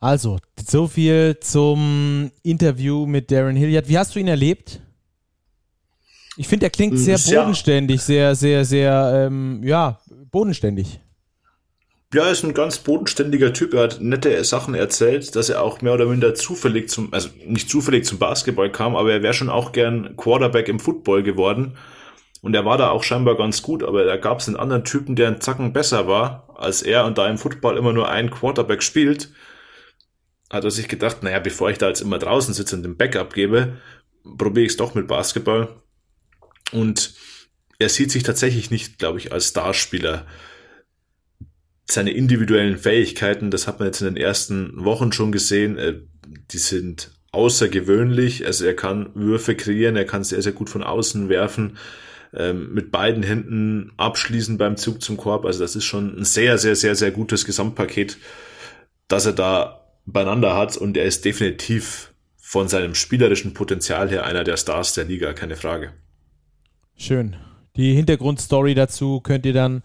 Also, 0.00 0.38
so 0.66 0.86
viel 0.86 1.38
zum 1.40 2.30
Interview 2.42 3.06
mit 3.06 3.30
Darren 3.30 3.56
Hilliard. 3.56 3.88
Wie 3.88 3.96
hast 3.96 4.14
du 4.14 4.20
ihn 4.20 4.28
erlebt? 4.28 4.80
Ich 6.36 6.48
finde, 6.48 6.66
er 6.66 6.70
klingt 6.70 6.98
sehr 6.98 7.16
bodenständig, 7.18 8.02
sehr, 8.02 8.34
sehr, 8.34 8.64
sehr, 8.64 9.28
ähm, 9.28 9.62
ja, 9.62 10.00
bodenständig. 10.30 11.00
Ja, 12.12 12.26
er 12.26 12.32
ist 12.32 12.44
ein 12.44 12.54
ganz 12.54 12.78
bodenständiger 12.78 13.52
Typ. 13.52 13.74
Er 13.74 13.84
hat 13.84 14.00
nette 14.00 14.44
Sachen 14.44 14.74
erzählt, 14.74 15.34
dass 15.34 15.48
er 15.48 15.62
auch 15.62 15.80
mehr 15.80 15.94
oder 15.94 16.06
minder 16.06 16.34
zufällig 16.34 16.88
zum, 16.88 17.12
also 17.12 17.28
nicht 17.44 17.68
zufällig 17.68 18.04
zum 18.04 18.18
Basketball 18.18 18.70
kam, 18.70 18.94
aber 18.94 19.12
er 19.12 19.22
wäre 19.22 19.34
schon 19.34 19.48
auch 19.48 19.72
gern 19.72 20.16
Quarterback 20.16 20.68
im 20.68 20.78
Football 20.78 21.22
geworden. 21.22 21.76
Und 22.44 22.54
er 22.54 22.64
war 22.64 22.78
da 22.78 22.90
auch 22.90 23.02
scheinbar 23.02 23.36
ganz 23.36 23.62
gut, 23.62 23.82
aber 23.82 24.04
da 24.04 24.16
gab 24.16 24.38
es 24.38 24.48
einen 24.48 24.56
anderen 24.56 24.84
Typen, 24.84 25.16
der 25.16 25.28
einen 25.28 25.40
Zacken 25.40 25.72
besser 25.72 26.06
war 26.06 26.54
als 26.56 26.82
er 26.82 27.04
und 27.04 27.18
da 27.18 27.28
im 27.28 27.38
Football 27.38 27.76
immer 27.76 27.92
nur 27.92 28.08
ein 28.08 28.30
Quarterback 28.30 28.82
spielt 28.82 29.30
hat 30.54 30.64
er 30.64 30.70
sich 30.70 30.88
gedacht, 30.88 31.22
naja, 31.22 31.40
bevor 31.40 31.70
ich 31.70 31.78
da 31.78 31.88
jetzt 31.88 32.00
immer 32.00 32.18
draußen 32.18 32.54
sitze 32.54 32.76
und 32.76 32.82
den 32.82 32.96
Backup 32.96 33.34
gebe, 33.34 33.78
probiere 34.38 34.66
ich 34.66 34.72
es 34.72 34.76
doch 34.76 34.94
mit 34.94 35.08
Basketball. 35.08 35.68
Und 36.72 37.14
er 37.78 37.88
sieht 37.88 38.10
sich 38.10 38.22
tatsächlich 38.22 38.70
nicht, 38.70 38.98
glaube 38.98 39.18
ich, 39.18 39.32
als 39.32 39.48
Starspieler. 39.48 40.26
Seine 41.86 42.12
individuellen 42.12 42.78
Fähigkeiten, 42.78 43.50
das 43.50 43.66
hat 43.66 43.78
man 43.78 43.88
jetzt 43.88 44.00
in 44.00 44.06
den 44.06 44.16
ersten 44.16 44.84
Wochen 44.84 45.12
schon 45.12 45.32
gesehen, 45.32 45.76
äh, 45.76 46.00
die 46.50 46.58
sind 46.58 47.10
außergewöhnlich. 47.32 48.46
Also 48.46 48.64
er 48.64 48.76
kann 48.76 49.10
Würfe 49.14 49.56
kreieren, 49.56 49.96
er 49.96 50.06
kann 50.06 50.24
sehr, 50.24 50.40
sehr 50.40 50.52
gut 50.52 50.70
von 50.70 50.82
außen 50.82 51.28
werfen, 51.28 51.76
ähm, 52.36 52.72
mit 52.72 52.90
beiden 52.90 53.22
Händen 53.22 53.92
abschließen 53.96 54.58
beim 54.58 54.76
Zug 54.76 55.02
zum 55.02 55.16
Korb. 55.16 55.44
Also 55.44 55.60
das 55.60 55.76
ist 55.76 55.84
schon 55.84 56.18
ein 56.18 56.24
sehr, 56.24 56.58
sehr, 56.58 56.76
sehr, 56.76 56.94
sehr 56.94 57.10
gutes 57.10 57.44
Gesamtpaket, 57.44 58.18
dass 59.08 59.26
er 59.26 59.32
da 59.32 59.80
beieinander 60.06 60.56
hat 60.56 60.76
und 60.76 60.96
er 60.96 61.04
ist 61.04 61.24
definitiv 61.24 62.12
von 62.36 62.68
seinem 62.68 62.94
spielerischen 62.94 63.54
Potenzial 63.54 64.10
her 64.10 64.26
einer 64.26 64.44
der 64.44 64.56
Stars 64.56 64.94
der 64.94 65.04
Liga, 65.04 65.32
keine 65.32 65.56
Frage. 65.56 65.92
Schön. 66.96 67.36
Die 67.76 67.94
Hintergrundstory 67.94 68.74
dazu 68.74 69.20
könnt 69.20 69.46
ihr 69.46 69.52
dann 69.52 69.82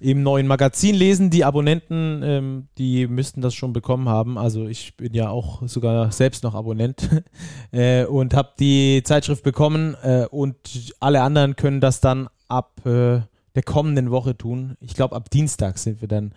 im 0.00 0.22
neuen 0.22 0.46
Magazin 0.46 0.94
lesen. 0.94 1.30
Die 1.30 1.44
Abonnenten, 1.44 2.22
ähm, 2.22 2.68
die 2.78 3.06
müssten 3.06 3.40
das 3.40 3.54
schon 3.54 3.72
bekommen 3.72 4.08
haben. 4.08 4.38
Also 4.38 4.66
ich 4.66 4.96
bin 4.96 5.14
ja 5.14 5.30
auch 5.30 5.66
sogar 5.66 6.12
selbst 6.12 6.44
noch 6.44 6.54
Abonnent 6.54 7.08
äh, 7.72 8.04
und 8.04 8.34
habe 8.34 8.50
die 8.58 9.02
Zeitschrift 9.04 9.42
bekommen 9.42 9.96
äh, 10.02 10.26
und 10.30 10.94
alle 11.00 11.22
anderen 11.22 11.56
können 11.56 11.80
das 11.80 12.00
dann 12.00 12.28
ab 12.48 12.84
äh, 12.86 13.20
der 13.54 13.62
kommenden 13.64 14.10
Woche 14.10 14.36
tun. 14.36 14.76
Ich 14.80 14.94
glaube, 14.94 15.16
ab 15.16 15.30
Dienstag 15.30 15.78
sind 15.78 16.00
wir 16.00 16.08
dann 16.08 16.32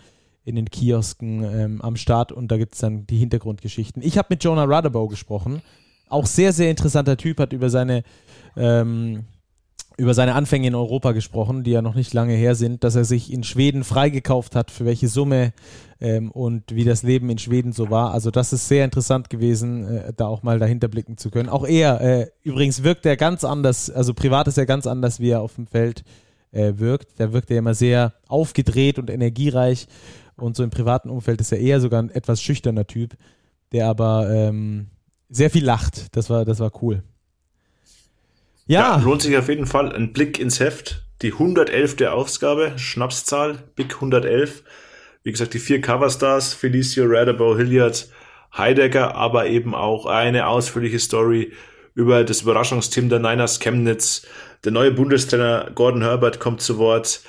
in 0.46 0.56
den 0.56 0.70
Kiosken 0.70 1.44
ähm, 1.44 1.82
am 1.82 1.96
Start 1.96 2.32
und 2.32 2.50
da 2.50 2.58
gibt 2.58 2.74
es 2.74 2.80
dann 2.80 3.06
die 3.06 3.18
Hintergrundgeschichten. 3.18 4.02
Ich 4.02 4.18
habe 4.18 4.28
mit 4.32 4.44
Jonah 4.44 4.64
Rudderbow 4.64 5.08
gesprochen. 5.08 5.62
Auch 6.08 6.26
sehr, 6.26 6.54
sehr 6.54 6.72
interessanter 6.72 7.18
Typ, 7.18 7.40
hat 7.40 7.54
über 7.54 7.70
seine, 7.70 8.04
ähm, 8.58 9.26
über 10.00 10.14
seine 10.14 10.34
Anfänge 10.34 10.68
in 10.68 10.76
Europa 10.76 11.12
gesprochen, 11.12 11.64
die 11.64 11.72
ja 11.72 11.82
noch 11.82 11.94
nicht 11.94 12.14
lange 12.14 12.34
her 12.34 12.56
sind, 12.56 12.84
dass 12.84 12.96
er 12.96 13.06
sich 13.06 13.32
in 13.32 13.44
Schweden 13.44 13.84
freigekauft 13.84 14.56
hat, 14.56 14.72
für 14.72 14.86
welche 14.86 15.10
Summe 15.10 15.52
ähm, 16.00 16.32
und 16.32 16.74
wie 16.74 16.86
das 16.86 17.04
Leben 17.04 17.30
in 17.30 17.38
Schweden 17.38 17.74
so 17.74 17.90
war. 17.90 18.14
Also 18.14 18.32
das 18.32 18.54
ist 18.54 18.68
sehr 18.68 18.86
interessant 18.86 19.30
gewesen, 19.30 19.86
äh, 19.86 20.14
da 20.16 20.28
auch 20.28 20.42
mal 20.42 20.58
dahinter 20.58 20.88
blicken 20.88 21.18
zu 21.18 21.30
können. 21.30 21.50
Auch 21.50 21.68
er, 21.68 22.02
äh, 22.02 22.28
übrigens 22.44 22.84
wirkt 22.84 23.06
er 23.06 23.18
ganz 23.18 23.44
anders, 23.44 23.90
also 23.90 24.14
privat 24.14 24.48
ist 24.48 24.58
er 24.58 24.66
ganz 24.66 24.88
anders, 24.88 25.20
wie 25.20 25.32
er 25.32 25.42
auf 25.42 25.56
dem 25.56 25.68
Feld 25.68 26.04
äh, 26.52 26.74
wirkt. 26.78 27.20
Da 27.20 27.34
wirkt 27.34 27.52
er 27.52 27.60
immer 27.60 27.74
sehr 27.74 28.14
aufgedreht 28.28 29.00
und 29.00 29.10
energiereich 29.10 29.88
und 30.38 30.56
so 30.56 30.64
im 30.64 30.70
privaten 30.70 31.10
Umfeld 31.10 31.42
ist 31.42 31.52
er 31.52 31.60
eher 31.60 31.82
sogar 31.82 32.02
ein 32.02 32.10
etwas 32.10 32.42
schüchterner 32.42 32.88
Typ, 32.88 33.18
der 33.74 33.88
aber 33.88 34.30
ähm, 34.32 34.88
sehr 35.30 35.50
viel 35.50 35.66
lacht. 35.66 36.16
Das 36.16 36.30
war, 36.30 36.46
das 36.46 36.60
war 36.60 36.72
cool. 36.82 37.04
Ja. 38.70 38.98
ja. 38.98 39.04
lohnt 39.04 39.24
sich 39.24 39.36
auf 39.36 39.50
jeden 39.50 39.66
Fall 39.66 39.92
ein 39.96 40.14
Blick 40.14 40.40
ins 40.40 40.60
Heft. 40.60 41.04
Die 41.24 41.34
111. 41.34 42.02
Ausgabe, 42.08 42.74
Schnapszahl, 42.78 43.58
Big 43.76 43.96
111. 43.96 44.64
Wie 45.24 45.32
gesagt, 45.32 45.56
die 45.56 45.60
vier 45.60 45.82
Coverstars, 45.82 46.54
Felicio, 46.54 47.06
Radabow, 47.08 47.58
Hilliard, 47.58 48.10
Heidegger, 48.56 49.16
aber 49.16 49.48
eben 49.48 49.74
auch 49.74 50.06
eine 50.06 50.46
ausführliche 50.48 51.00
Story 51.00 51.52
über 51.96 52.24
das 52.24 52.44
Überraschungsteam 52.44 53.10
der 53.10 53.18
Niners 53.18 53.60
Chemnitz. 53.60 54.28
Der 54.64 54.72
neue 54.72 54.92
Bundestrainer 54.92 55.72
Gordon 55.74 56.04
Herbert 56.04 56.40
kommt 56.40 56.62
zu 56.62 56.78
Wort. 56.78 57.22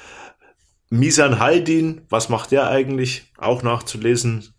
Misan 0.90 1.38
Haldin, 1.38 2.02
was 2.10 2.28
macht 2.28 2.50
der 2.52 2.68
eigentlich? 2.68 3.32
Auch 3.38 3.62
nachzulesen. 3.62 4.54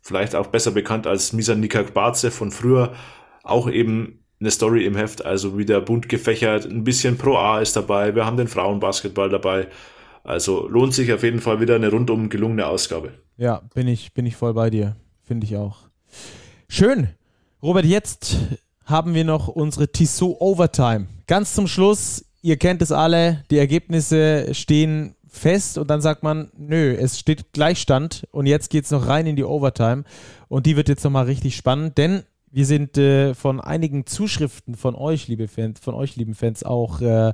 Vielleicht 0.00 0.36
auch 0.36 0.46
besser 0.46 0.70
bekannt 0.70 1.08
als 1.08 1.32
Misan 1.32 1.58
Nikakbaze 1.58 2.30
von 2.30 2.52
früher. 2.52 2.94
Auch 3.42 3.68
eben 3.68 4.19
eine 4.40 4.50
Story 4.50 4.86
im 4.86 4.96
Heft, 4.96 5.24
also 5.24 5.58
wieder 5.58 5.80
bunt 5.80 6.08
gefächert. 6.08 6.64
Ein 6.64 6.82
bisschen 6.82 7.18
Pro 7.18 7.36
A 7.36 7.60
ist 7.60 7.76
dabei. 7.76 8.14
Wir 8.14 8.24
haben 8.24 8.38
den 8.38 8.48
Frauenbasketball 8.48 9.28
dabei. 9.28 9.68
Also 10.24 10.66
lohnt 10.66 10.94
sich 10.94 11.12
auf 11.12 11.22
jeden 11.22 11.40
Fall 11.40 11.60
wieder 11.60 11.74
eine 11.74 11.90
rundum 11.90 12.28
gelungene 12.30 12.66
Ausgabe. 12.66 13.12
Ja, 13.36 13.62
bin 13.74 13.86
ich, 13.86 14.14
bin 14.14 14.26
ich 14.26 14.36
voll 14.36 14.54
bei 14.54 14.70
dir. 14.70 14.96
Finde 15.24 15.46
ich 15.46 15.56
auch. 15.56 15.78
Schön. 16.68 17.08
Robert, 17.62 17.84
jetzt 17.84 18.36
haben 18.84 19.14
wir 19.14 19.24
noch 19.24 19.48
unsere 19.48 19.88
Tissot 19.88 20.36
Overtime. 20.40 21.06
Ganz 21.26 21.54
zum 21.54 21.66
Schluss, 21.66 22.24
ihr 22.42 22.56
kennt 22.56 22.80
es 22.82 22.92
alle, 22.92 23.44
die 23.50 23.58
Ergebnisse 23.58 24.54
stehen 24.54 25.14
fest 25.28 25.78
und 25.78 25.88
dann 25.88 26.00
sagt 26.00 26.22
man, 26.22 26.50
nö, 26.56 26.92
es 26.94 27.18
steht 27.18 27.52
Gleichstand 27.52 28.26
und 28.32 28.46
jetzt 28.46 28.70
geht 28.70 28.84
es 28.84 28.90
noch 28.90 29.06
rein 29.06 29.26
in 29.26 29.36
die 29.36 29.44
Overtime 29.44 30.04
und 30.48 30.66
die 30.66 30.76
wird 30.76 30.88
jetzt 30.88 31.04
nochmal 31.04 31.26
richtig 31.26 31.56
spannend, 31.56 31.98
denn 31.98 32.24
wir 32.50 32.66
sind 32.66 32.98
äh, 32.98 33.34
von 33.34 33.60
einigen 33.60 34.06
Zuschriften 34.06 34.74
von 34.74 34.94
euch, 34.94 35.28
liebe 35.28 35.48
Fans, 35.48 35.80
von 35.80 35.94
euch, 35.94 36.16
lieben 36.16 36.34
Fans, 36.34 36.64
auch 36.64 37.00
äh, 37.00 37.32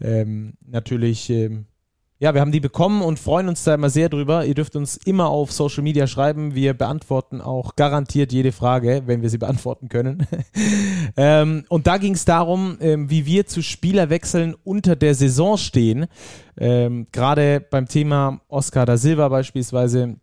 ähm, 0.00 0.54
natürlich 0.66 1.30
ähm, 1.30 1.66
ja, 2.20 2.34
wir 2.34 2.40
haben 2.40 2.50
die 2.50 2.58
bekommen 2.58 3.02
und 3.02 3.20
freuen 3.20 3.48
uns 3.48 3.62
da 3.62 3.74
immer 3.74 3.90
sehr 3.90 4.08
drüber. 4.08 4.44
Ihr 4.44 4.54
dürft 4.54 4.74
uns 4.74 4.96
immer 4.96 5.28
auf 5.28 5.52
Social 5.52 5.84
Media 5.84 6.08
schreiben. 6.08 6.56
Wir 6.56 6.74
beantworten 6.74 7.40
auch 7.40 7.76
garantiert 7.76 8.32
jede 8.32 8.50
Frage, 8.50 9.02
wenn 9.06 9.22
wir 9.22 9.30
sie 9.30 9.38
beantworten 9.38 9.88
können. 9.88 10.26
ähm, 11.16 11.64
und 11.68 11.86
da 11.86 11.96
ging 11.96 12.14
es 12.14 12.24
darum, 12.24 12.76
ähm, 12.80 13.08
wie 13.08 13.24
wir 13.24 13.46
zu 13.46 13.62
Spielerwechseln 13.62 14.56
unter 14.64 14.96
der 14.96 15.14
Saison 15.14 15.56
stehen. 15.56 16.06
Ähm, 16.58 17.06
Gerade 17.12 17.60
beim 17.60 17.86
Thema 17.86 18.40
Oscar 18.48 18.84
da 18.84 18.96
Silva 18.96 19.28
beispielsweise 19.28 20.16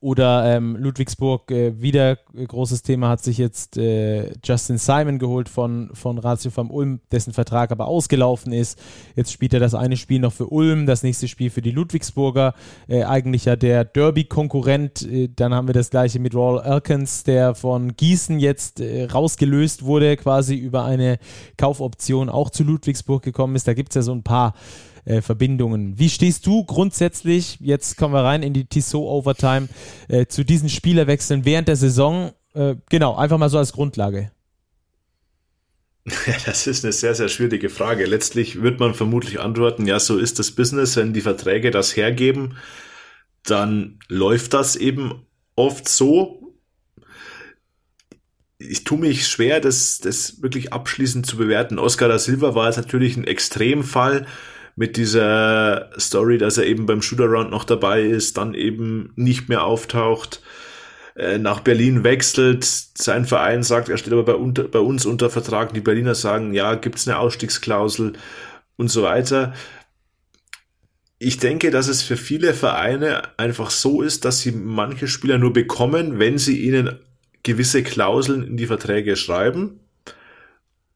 oder 0.00 0.56
ähm, 0.56 0.76
Ludwigsburg, 0.76 1.50
äh, 1.50 1.80
wieder 1.80 2.18
äh, 2.34 2.46
großes 2.46 2.82
Thema, 2.82 3.10
hat 3.10 3.22
sich 3.22 3.36
jetzt 3.36 3.76
äh, 3.76 4.32
Justin 4.42 4.78
Simon 4.78 5.18
geholt 5.18 5.50
von, 5.50 5.90
von 5.92 6.18
Ratio 6.18 6.50
vom 6.50 6.70
Ulm, 6.70 7.00
dessen 7.12 7.34
Vertrag 7.34 7.70
aber 7.70 7.86
ausgelaufen 7.86 8.52
ist. 8.52 8.78
Jetzt 9.14 9.30
spielt 9.30 9.52
er 9.52 9.60
das 9.60 9.74
eine 9.74 9.98
Spiel 9.98 10.18
noch 10.18 10.32
für 10.32 10.46
Ulm, 10.46 10.86
das 10.86 11.02
nächste 11.02 11.28
Spiel 11.28 11.50
für 11.50 11.60
die 11.60 11.70
Ludwigsburger. 11.70 12.54
Äh, 12.88 13.04
eigentlich 13.04 13.44
ja 13.44 13.56
der 13.56 13.84
Derby-Konkurrent. 13.84 15.02
Äh, 15.02 15.28
dann 15.36 15.52
haben 15.52 15.68
wir 15.68 15.74
das 15.74 15.90
gleiche 15.90 16.18
mit 16.18 16.34
Royal 16.34 16.64
Elkins, 16.64 17.24
der 17.24 17.54
von 17.54 17.94
Gießen 17.94 18.40
jetzt 18.40 18.80
äh, 18.80 19.04
rausgelöst 19.04 19.84
wurde, 19.84 20.16
quasi 20.16 20.54
über 20.54 20.84
eine 20.84 21.18
Kaufoption 21.58 22.30
auch 22.30 22.48
zu 22.48 22.64
Ludwigsburg 22.64 23.22
gekommen 23.22 23.54
ist. 23.54 23.68
Da 23.68 23.74
gibt 23.74 23.90
es 23.90 23.96
ja 23.96 24.02
so 24.02 24.12
ein 24.12 24.22
paar 24.22 24.54
äh, 25.10 25.22
Verbindungen. 25.22 25.98
Wie 25.98 26.08
stehst 26.08 26.46
du 26.46 26.64
grundsätzlich, 26.64 27.58
jetzt 27.60 27.96
kommen 27.96 28.14
wir 28.14 28.22
rein 28.22 28.44
in 28.44 28.52
die 28.52 28.66
Tissot 28.66 29.02
Overtime, 29.02 29.68
äh, 30.08 30.26
zu 30.26 30.44
diesen 30.44 30.68
Spielerwechseln 30.68 31.44
während 31.44 31.66
der 31.66 31.74
Saison? 31.74 32.32
Äh, 32.54 32.76
genau, 32.88 33.16
einfach 33.16 33.36
mal 33.36 33.48
so 33.48 33.58
als 33.58 33.72
Grundlage. 33.72 34.30
Das 36.46 36.66
ist 36.66 36.84
eine 36.84 36.92
sehr, 36.92 37.14
sehr 37.14 37.28
schwierige 37.28 37.70
Frage. 37.70 38.06
Letztlich 38.06 38.62
wird 38.62 38.78
man 38.78 38.94
vermutlich 38.94 39.40
antworten, 39.40 39.86
ja, 39.86 39.98
so 39.98 40.16
ist 40.16 40.38
das 40.38 40.52
Business, 40.52 40.96
wenn 40.96 41.12
die 41.12 41.20
Verträge 41.20 41.70
das 41.70 41.96
hergeben, 41.96 42.56
dann 43.42 43.98
läuft 44.08 44.54
das 44.54 44.76
eben 44.76 45.26
oft 45.56 45.88
so. 45.88 46.54
Ich 48.58 48.84
tue 48.84 48.98
mich 48.98 49.26
schwer, 49.26 49.60
das, 49.60 49.98
das 49.98 50.42
wirklich 50.42 50.72
abschließend 50.72 51.26
zu 51.26 51.36
bewerten. 51.36 51.78
Oscar 51.78 52.08
da 52.08 52.18
Silva 52.18 52.54
war 52.54 52.66
jetzt 52.66 52.76
natürlich 52.76 53.16
ein 53.16 53.24
Extremfall 53.24 54.26
mit 54.76 54.96
dieser 54.96 55.90
Story, 55.98 56.38
dass 56.38 56.58
er 56.58 56.66
eben 56.66 56.86
beim 56.86 57.02
Shootaround 57.02 57.50
noch 57.50 57.64
dabei 57.64 58.02
ist, 58.02 58.36
dann 58.36 58.54
eben 58.54 59.12
nicht 59.16 59.48
mehr 59.48 59.64
auftaucht, 59.64 60.42
äh, 61.16 61.38
nach 61.38 61.60
Berlin 61.60 62.04
wechselt, 62.04 62.64
sein 62.64 63.26
Verein 63.26 63.62
sagt, 63.62 63.88
er 63.88 63.98
steht 63.98 64.12
aber 64.12 64.24
bei, 64.24 64.34
unter, 64.34 64.64
bei 64.64 64.78
uns 64.78 65.04
unter 65.06 65.28
Vertrag, 65.28 65.74
die 65.74 65.80
Berliner 65.80 66.14
sagen, 66.14 66.54
ja, 66.54 66.74
gibt's 66.76 67.06
eine 67.06 67.18
Ausstiegsklausel 67.18 68.14
und 68.76 68.88
so 68.88 69.02
weiter. 69.02 69.52
Ich 71.18 71.38
denke, 71.38 71.70
dass 71.70 71.88
es 71.88 72.02
für 72.02 72.16
viele 72.16 72.54
Vereine 72.54 73.38
einfach 73.38 73.70
so 73.70 74.00
ist, 74.00 74.24
dass 74.24 74.40
sie 74.40 74.52
manche 74.52 75.08
Spieler 75.08 75.36
nur 75.36 75.52
bekommen, 75.52 76.18
wenn 76.18 76.38
sie 76.38 76.60
ihnen 76.60 76.98
gewisse 77.42 77.82
Klauseln 77.82 78.42
in 78.42 78.56
die 78.56 78.66
Verträge 78.66 79.16
schreiben. 79.16 79.80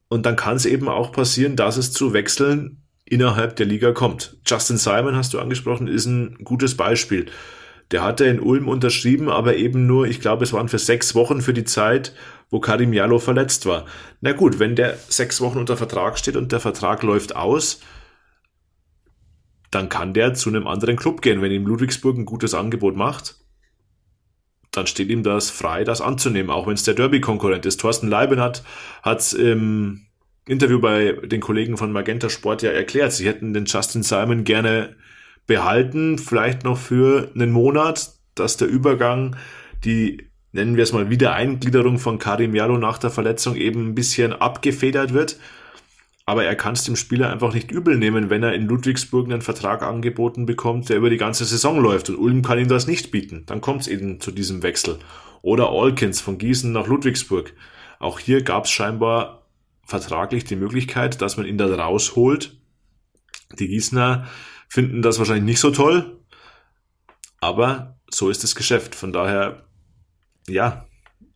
Und 0.07 0.25
dann 0.25 0.35
kann 0.35 0.55
es 0.55 0.65
eben 0.65 0.87
auch 0.87 1.11
passieren, 1.11 1.55
dass 1.55 1.77
es 1.77 1.91
zu 1.91 2.13
Wechseln 2.13 2.81
innerhalb 3.05 3.55
der 3.55 3.65
Liga 3.65 3.91
kommt. 3.91 4.37
Justin 4.45 4.77
Simon, 4.77 5.15
hast 5.15 5.33
du 5.33 5.39
angesprochen, 5.39 5.87
ist 5.87 6.05
ein 6.05 6.37
gutes 6.43 6.75
Beispiel. 6.75 7.27
Der 7.91 8.03
hatte 8.03 8.25
in 8.25 8.39
Ulm 8.39 8.67
unterschrieben, 8.67 9.29
aber 9.29 9.57
eben 9.57 9.85
nur, 9.85 10.07
ich 10.07 10.19
glaube, 10.19 10.43
es 10.43 10.53
waren 10.53 10.69
für 10.69 10.79
sechs 10.79 11.13
Wochen 11.13 11.41
für 11.41 11.53
die 11.53 11.65
Zeit, 11.65 12.15
wo 12.49 12.59
Karim 12.59 12.93
Jallo 12.93 13.19
verletzt 13.19 13.67
war. 13.67 13.85
Na 14.21 14.31
gut, 14.31 14.57
wenn 14.57 14.75
der 14.75 14.97
sechs 15.07 15.39
Wochen 15.39 15.59
unter 15.59 15.77
Vertrag 15.77 16.17
steht 16.17 16.35
und 16.35 16.51
der 16.51 16.59
Vertrag 16.59 17.03
läuft 17.03 17.35
aus, 17.35 17.79
dann 19.69 19.89
kann 19.89 20.13
der 20.13 20.33
zu 20.33 20.49
einem 20.49 20.67
anderen 20.67 20.95
Club 20.95 21.21
gehen. 21.21 21.41
Wenn 21.41 21.51
ihm 21.51 21.67
Ludwigsburg 21.67 22.17
ein 22.17 22.25
gutes 22.25 22.55
Angebot 22.55 22.95
macht, 22.95 23.35
dann 24.71 24.87
steht 24.87 25.09
ihm 25.09 25.21
das 25.21 25.51
frei, 25.51 25.83
das 25.83 26.01
anzunehmen, 26.01 26.49
auch 26.49 26.65
wenn 26.65 26.73
es 26.73 26.83
der 26.83 26.95
Derby-Konkurrent 26.95 27.65
ist. 27.65 27.79
Thorsten 27.79 28.07
Leiben 28.07 28.41
hat 28.41 28.63
es 29.03 29.33
im 29.33 30.04
Interview 30.47 30.79
bei 30.79 31.13
den 31.23 31.41
Kollegen 31.41 31.77
von 31.77 31.91
Magenta 31.91 32.29
Sport 32.29 32.61
ja 32.61 32.71
erklärt, 32.71 33.11
sie 33.13 33.27
hätten 33.27 33.53
den 33.53 33.65
Justin 33.65 34.03
Simon 34.03 34.43
gerne 34.43 34.95
behalten, 35.47 36.17
vielleicht 36.17 36.63
noch 36.63 36.77
für 36.77 37.31
einen 37.33 37.51
Monat, 37.51 38.11
dass 38.35 38.57
der 38.57 38.67
Übergang, 38.67 39.35
die 39.83 40.29
nennen 40.51 40.75
wir 40.75 40.83
es 40.83 40.93
mal 40.93 41.09
Wiedereingliederung 41.09 41.99
von 41.99 42.19
Karim 42.19 42.55
Jallo 42.55 42.77
nach 42.77 42.97
der 42.97 43.09
Verletzung 43.09 43.55
eben 43.55 43.89
ein 43.89 43.95
bisschen 43.95 44.33
abgefedert 44.33 45.13
wird. 45.13 45.37
Aber 46.27 46.43
er 46.43 46.55
kann 46.55 46.73
es 46.73 46.83
dem 46.83 46.95
Spieler 46.95 47.31
einfach 47.31 47.53
nicht 47.53 47.69
übel 47.71 47.97
nehmen, 47.97 48.31
wenn 48.31 48.41
er 48.41 48.53
in 48.53 48.65
Ludwigsburg 48.65 49.27
einen 49.27 49.41
Vertrag 49.41 49.83
angeboten 49.83 50.47
bekommt, 50.47 50.89
der 50.89 50.97
über 50.97 51.11
die 51.11 51.17
ganze 51.17 51.45
Saison 51.45 51.79
läuft. 51.79 52.09
Und 52.09 52.17
Ulm 52.17 52.41
kann 52.41 52.57
ihm 52.57 52.67
das 52.67 52.87
nicht 52.87 53.11
bieten. 53.11 53.43
Dann 53.45 53.61
kommt 53.61 53.81
es 53.81 53.87
eben 53.87 54.19
zu 54.19 54.31
diesem 54.31 54.63
Wechsel. 54.63 54.97
Oder 55.43 55.69
Alkins 55.69 56.21
von 56.21 56.39
Gießen 56.39 56.71
nach 56.71 56.87
Ludwigsburg. 56.87 57.53
Auch 57.99 58.17
hier 58.17 58.41
gab 58.41 58.65
es 58.65 58.71
scheinbar 58.71 59.44
vertraglich 59.85 60.43
die 60.43 60.55
Möglichkeit, 60.55 61.21
dass 61.21 61.37
man 61.37 61.45
ihn 61.45 61.57
da 61.57 61.73
rausholt. 61.73 62.59
Die 63.59 63.67
Gießner 63.67 64.27
finden 64.67 65.01
das 65.01 65.19
wahrscheinlich 65.19 65.45
nicht 65.45 65.59
so 65.59 65.71
toll, 65.71 66.19
aber 67.39 67.99
so 68.09 68.29
ist 68.29 68.43
das 68.43 68.55
Geschäft. 68.55 68.95
Von 68.95 69.13
daher, 69.13 69.65
ja, 70.47 70.85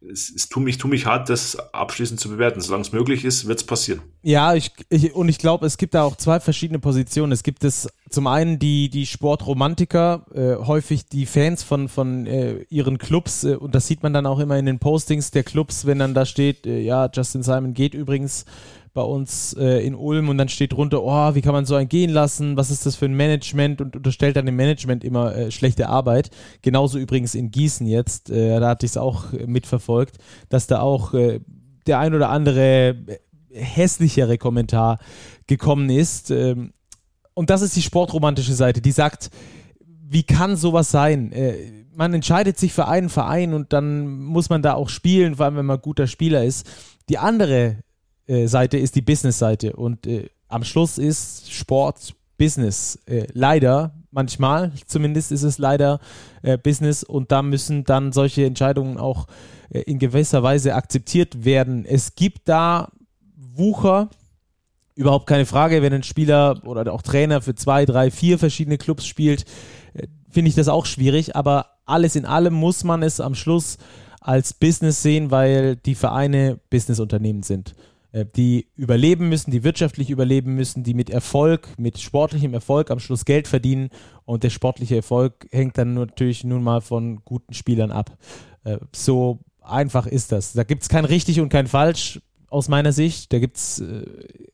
es, 0.02 0.32
es 0.34 0.48
tut 0.48 0.64
mich, 0.64 0.78
tut 0.78 0.92
mich 0.92 1.06
hart, 1.06 1.30
das 1.30 1.58
abschließend 1.74 2.20
zu 2.20 2.30
bewerten. 2.30 2.62
Solange 2.62 2.82
es 2.82 2.92
möglich 2.92 3.26
ist, 3.26 3.48
wird 3.48 3.60
es 3.60 3.66
passieren. 3.66 4.02
Ja, 4.22 4.54
ich, 4.54 4.72
ich 4.90 5.14
und 5.14 5.30
ich 5.30 5.38
glaube, 5.38 5.66
es 5.66 5.78
gibt 5.78 5.94
da 5.94 6.04
auch 6.04 6.16
zwei 6.16 6.40
verschiedene 6.40 6.80
Positionen. 6.80 7.32
Es 7.32 7.44
gibt 7.44 7.64
es 7.64 7.90
zum 8.10 8.28
einen 8.28 8.60
die, 8.60 8.90
die 8.90 9.06
Sportromantiker, 9.06 10.26
äh, 10.34 10.56
häufig 10.66 11.06
die 11.08 11.26
Fans 11.26 11.64
von, 11.64 11.90
von 11.90 12.26
äh, 12.26 12.66
ihren 12.70 12.98
Clubs, 12.98 13.44
äh, 13.44 13.56
und 13.56 13.76
das 13.76 13.88
sieht 13.88 14.04
man 14.04 14.14
dann 14.14 14.26
auch 14.26 14.40
immer 14.40 14.58
in 14.58 14.66
den 14.66 14.80
Postings 14.80 15.32
der 15.32 15.44
Clubs, 15.44 15.86
wenn 15.86 16.00
dann 16.00 16.14
da 16.14 16.26
steht, 16.26 16.66
äh, 16.66 16.80
ja, 16.80 17.10
Justin 17.14 17.44
Simon 17.44 17.74
geht 17.74 17.94
übrigens 17.94 18.46
bei 18.94 19.02
uns 19.02 19.54
äh, 19.54 19.86
in 19.86 19.96
Ulm 19.96 20.30
und 20.30 20.38
dann 20.38 20.50
steht 20.50 20.74
drunter, 20.74 21.04
oh, 21.04 21.36
wie 21.36 21.42
kann 21.42 21.54
man 21.54 21.66
so 21.66 21.76
einen 21.76 21.90
gehen 21.90 22.10
lassen, 22.10 22.58
was 22.58 22.72
ist 22.72 22.86
das 22.86 22.96
für 22.96 23.06
ein 23.06 23.14
Management 23.14 23.82
und 23.82 23.96
unterstellt 23.96 24.36
dann 24.36 24.46
dem 24.46 24.56
Management 24.56 25.04
immer 25.04 25.36
äh, 25.36 25.52
schlechte 25.52 25.90
Arbeit. 25.90 26.32
Genauso 26.62 26.98
übrigens 26.98 27.36
in 27.36 27.52
Gießen 27.52 27.88
jetzt, 27.88 28.30
äh, 28.30 28.60
da 28.60 28.70
hatte 28.70 28.86
ich 28.86 28.94
es 28.94 28.98
auch 28.98 29.32
mitverfolgt, 29.46 30.18
dass 30.50 30.68
da 30.68 30.82
auch 30.82 31.14
äh, 31.14 31.40
der 31.88 32.00
ein 32.00 32.14
oder 32.14 32.30
andere 32.30 32.90
äh, 32.90 32.96
hässlichere 33.52 34.38
Kommentar 34.38 35.00
gekommen 35.48 35.90
ist. 35.90 36.32
Ähm, 36.32 36.74
und 37.34 37.50
das 37.50 37.62
ist 37.62 37.76
die 37.76 37.82
sportromantische 37.82 38.54
Seite, 38.54 38.82
die 38.82 38.92
sagt, 38.92 39.30
wie 40.12 40.24
kann 40.24 40.56
sowas 40.56 40.92
sein? 40.92 41.32
Äh, 41.32 41.56
man 41.96 42.14
entscheidet 42.14 42.58
sich 42.58 42.74
für 42.74 42.88
einen 42.88 43.10
Verein 43.10 43.54
und 43.54 43.74
dann 43.74 44.22
muss 44.24 44.50
man 44.50 44.62
da 44.62 44.74
auch 44.74 44.90
spielen, 44.90 45.36
vor 45.36 45.46
allem 45.46 45.58
wenn 45.58 45.66
man 45.66 45.82
guter 45.82 46.08
Spieler 46.08 46.44
ist. 46.44 46.68
Die 47.10 47.18
andere 47.18 47.78
äh, 48.30 48.48
Seite 48.48 48.78
ist 48.78 48.96
die 48.96 49.02
Business-Seite 49.02 49.74
und 49.74 50.06
äh, 50.06 50.30
am 50.48 50.64
Schluss 50.64 50.98
ist 50.98 51.52
Sport 51.52 52.16
Business. 52.38 53.00
Äh, 53.06 53.28
leider 53.34 53.94
manchmal 54.12 54.72
zumindest 54.86 55.32
ist 55.32 55.44
es 55.44 55.58
leider 55.58 56.00
äh, 56.42 56.58
Business 56.58 57.04
und 57.04 57.32
da 57.32 57.42
müssen 57.42 57.84
dann 57.84 58.12
solche 58.12 58.46
Entscheidungen 58.46 58.98
auch 58.98 59.28
äh, 59.70 59.82
in 59.82 60.00
gewisser 60.00 60.44
Weise 60.44 60.76
akzeptiert 60.76 61.44
werden. 61.44 61.86
Es 61.86 62.16
gibt 62.16 62.48
da 62.48 62.92
Wucher, 63.36 64.10
überhaupt 64.96 65.28
keine 65.28 65.46
Frage, 65.46 65.82
wenn 65.82 65.94
ein 65.94 66.04
Spieler 66.04 66.62
oder 66.66 66.92
auch 66.94 67.02
Trainer 67.02 67.42
für 67.42 67.56
zwei, 67.56 67.86
drei, 67.86 68.12
vier 68.12 68.40
verschiedene 68.40 68.78
Clubs 68.78 69.06
spielt, 69.06 69.46
finde 70.30 70.50
ich 70.50 70.56
das 70.56 70.68
auch 70.68 70.86
schwierig, 70.86 71.36
aber 71.36 71.66
alles 71.86 72.16
in 72.16 72.26
allem 72.26 72.54
muss 72.54 72.84
man 72.84 73.02
es 73.04 73.20
am 73.20 73.36
Schluss 73.36 73.78
als 74.22 74.54
Business 74.54 75.02
sehen, 75.02 75.32
weil 75.32 75.76
die 75.76 75.96
Vereine 75.96 76.60
Businessunternehmen 76.70 77.44
sind. 77.44 77.74
Äh, 78.12 78.26
die 78.36 78.68
überleben 78.76 79.30
müssen, 79.30 79.52
die 79.52 79.64
wirtschaftlich 79.64 80.10
überleben 80.10 80.56
müssen, 80.56 80.84
die 80.84 80.96
mit 80.96 81.10
Erfolg, 81.10 81.68
mit 81.78 82.00
sportlichem 82.00 82.54
Erfolg 82.54 82.90
am 82.90 83.00
Schluss 83.00 83.24
Geld 83.24 83.48
verdienen 83.48 83.90
und 84.26 84.44
der 84.44 84.50
sportliche 84.50 84.96
Erfolg 84.96 85.48
hängt 85.52 85.78
dann 85.78 85.94
natürlich 85.94 86.44
nun 86.44 86.64
mal 86.64 86.82
von 86.82 87.24
guten 87.24 87.54
Spielern 87.54 87.92
ab. 87.92 88.18
Äh, 88.64 88.78
so 88.96 89.40
einfach 89.62 90.08
ist 90.08 90.32
das. 90.32 90.54
Da 90.54 90.64
gibt 90.64 90.82
es 90.82 90.90
kein 90.90 91.06
richtig 91.06 91.40
und 91.40 91.50
kein 91.50 91.68
falsch 91.68 92.20
aus 92.48 92.68
meiner 92.68 92.94
Sicht. 92.94 93.32
Da 93.32 93.38
gibt 93.38 93.58
es 93.58 93.80
äh, 93.80 94.04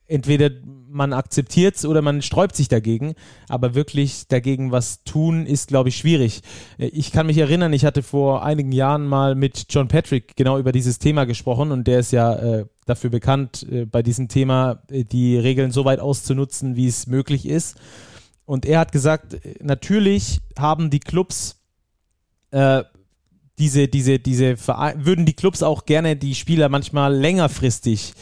entweder 0.07 0.49
man 0.95 1.13
akzeptiert 1.13 1.76
es 1.76 1.85
oder 1.85 2.01
man 2.01 2.22
sträubt 2.22 2.55
sich 2.55 2.69
dagegen, 2.69 3.15
aber 3.49 3.76
wirklich 3.76 4.27
dagegen 4.27 4.72
was 4.72 5.03
tun 5.03 5.45
ist, 5.45 5.67
glaube 5.67 5.89
ich, 5.89 5.97
schwierig. 5.97 6.41
Ich 6.77 7.11
kann 7.11 7.27
mich 7.27 7.38
erinnern, 7.38 7.73
ich 7.73 7.85
hatte 7.85 8.01
vor 8.01 8.43
einigen 8.43 8.72
Jahren 8.72 9.05
mal 9.05 9.35
mit 9.35 9.65
John 9.69 9.89
Patrick 9.89 10.35
genau 10.35 10.57
über 10.57 10.72
dieses 10.72 10.97
Thema 10.97 11.26
gesprochen 11.26 11.72
und 11.72 11.85
der 11.85 11.99
ist 11.99 12.11
ja 12.11 12.34
äh, 12.34 12.65
dafür 12.85 13.09
bekannt, 13.09 13.67
äh, 13.69 13.85
bei 13.85 14.01
diesem 14.01 14.30
Thema 14.30 14.81
äh, 14.89 15.03
die 15.03 15.38
Regeln 15.38 15.72
so 15.72 15.84
weit 15.85 15.99
auszunutzen, 15.99 16.76
wie 16.76 16.88
es 16.88 17.07
möglich 17.07 17.45
ist. 17.45 17.76
Und 18.45 18.65
er 18.65 18.80
hat 18.80 18.91
gesagt, 18.91 19.34
äh, 19.34 19.55
natürlich 19.61 20.39
haben 20.57 20.89
die 20.89 21.01
Clubs 21.01 21.61
äh, 22.51 22.84
diese, 23.57 23.88
diese, 23.88 24.19
diese 24.19 24.57
würden 24.57 25.26
die 25.26 25.34
Clubs 25.34 25.63
auch 25.63 25.85
gerne 25.85 26.17
die 26.17 26.35
Spieler 26.35 26.67
manchmal 26.67 27.15
längerfristig 27.15 28.13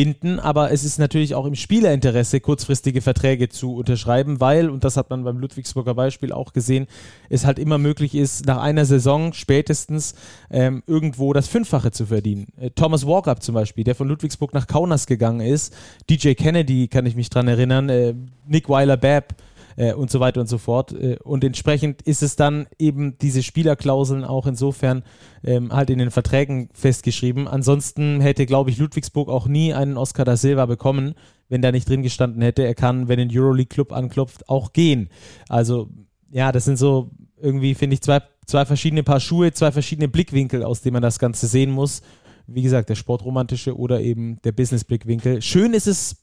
binden, 0.00 0.40
aber 0.40 0.72
es 0.72 0.82
ist 0.82 0.98
natürlich 0.98 1.34
auch 1.34 1.44
im 1.44 1.54
Spielerinteresse, 1.54 2.40
kurzfristige 2.40 3.02
Verträge 3.02 3.50
zu 3.50 3.74
unterschreiben, 3.74 4.40
weil, 4.40 4.70
und 4.70 4.82
das 4.82 4.96
hat 4.96 5.10
man 5.10 5.24
beim 5.24 5.36
Ludwigsburger 5.36 5.92
Beispiel 5.92 6.32
auch 6.32 6.54
gesehen, 6.54 6.86
es 7.28 7.44
halt 7.44 7.58
immer 7.58 7.76
möglich 7.76 8.14
ist, 8.14 8.46
nach 8.46 8.56
einer 8.56 8.86
Saison 8.86 9.34
spätestens 9.34 10.14
ähm, 10.50 10.82
irgendwo 10.86 11.34
das 11.34 11.48
Fünffache 11.48 11.90
zu 11.90 12.06
verdienen. 12.06 12.46
Äh, 12.58 12.70
Thomas 12.70 13.06
Walkup 13.06 13.42
zum 13.42 13.54
Beispiel, 13.54 13.84
der 13.84 13.94
von 13.94 14.08
Ludwigsburg 14.08 14.54
nach 14.54 14.66
Kaunas 14.66 15.06
gegangen 15.06 15.40
ist, 15.40 15.76
DJ 16.08 16.32
Kennedy 16.32 16.88
kann 16.88 17.04
ich 17.04 17.14
mich 17.14 17.28
dran 17.28 17.46
erinnern, 17.46 17.90
äh, 17.90 18.14
Nick 18.48 18.70
Weiler-Babb, 18.70 19.34
äh, 19.80 19.94
und 19.94 20.10
so 20.10 20.20
weiter 20.20 20.40
und 20.40 20.46
so 20.46 20.58
fort. 20.58 20.92
Äh, 20.92 21.16
und 21.24 21.42
entsprechend 21.42 22.02
ist 22.02 22.22
es 22.22 22.36
dann 22.36 22.66
eben 22.78 23.16
diese 23.18 23.42
Spielerklauseln 23.42 24.24
auch 24.24 24.46
insofern 24.46 25.02
ähm, 25.42 25.72
halt 25.72 25.88
in 25.88 25.98
den 25.98 26.10
Verträgen 26.10 26.68
festgeschrieben. 26.74 27.48
Ansonsten 27.48 28.20
hätte, 28.20 28.44
glaube 28.44 28.70
ich, 28.70 28.78
Ludwigsburg 28.78 29.30
auch 29.30 29.46
nie 29.46 29.72
einen 29.72 29.96
Oscar 29.96 30.26
da 30.26 30.36
Silva 30.36 30.66
bekommen, 30.66 31.14
wenn 31.48 31.62
da 31.62 31.72
nicht 31.72 31.88
drin 31.88 32.02
gestanden 32.02 32.42
hätte, 32.42 32.62
er 32.62 32.74
kann, 32.74 33.08
wenn 33.08 33.18
ein 33.18 33.30
Euroleague-Club 33.32 33.92
anklopft, 33.92 34.48
auch 34.50 34.72
gehen. 34.72 35.08
Also 35.48 35.88
ja, 36.30 36.52
das 36.52 36.66
sind 36.66 36.76
so 36.76 37.10
irgendwie, 37.40 37.74
finde 37.74 37.94
ich, 37.94 38.02
zwei, 38.02 38.20
zwei 38.46 38.66
verschiedene 38.66 39.02
Paar 39.02 39.18
Schuhe, 39.18 39.50
zwei 39.52 39.72
verschiedene 39.72 40.08
Blickwinkel, 40.08 40.62
aus 40.62 40.82
denen 40.82 40.92
man 40.92 41.02
das 41.02 41.18
Ganze 41.18 41.46
sehen 41.46 41.70
muss. 41.70 42.02
Wie 42.46 42.62
gesagt, 42.62 42.90
der 42.90 42.96
sportromantische 42.96 43.76
oder 43.76 44.00
eben 44.00 44.40
der 44.42 44.52
Business-Blickwinkel. 44.52 45.40
Schön 45.40 45.72
ist 45.72 45.86
es 45.86 46.16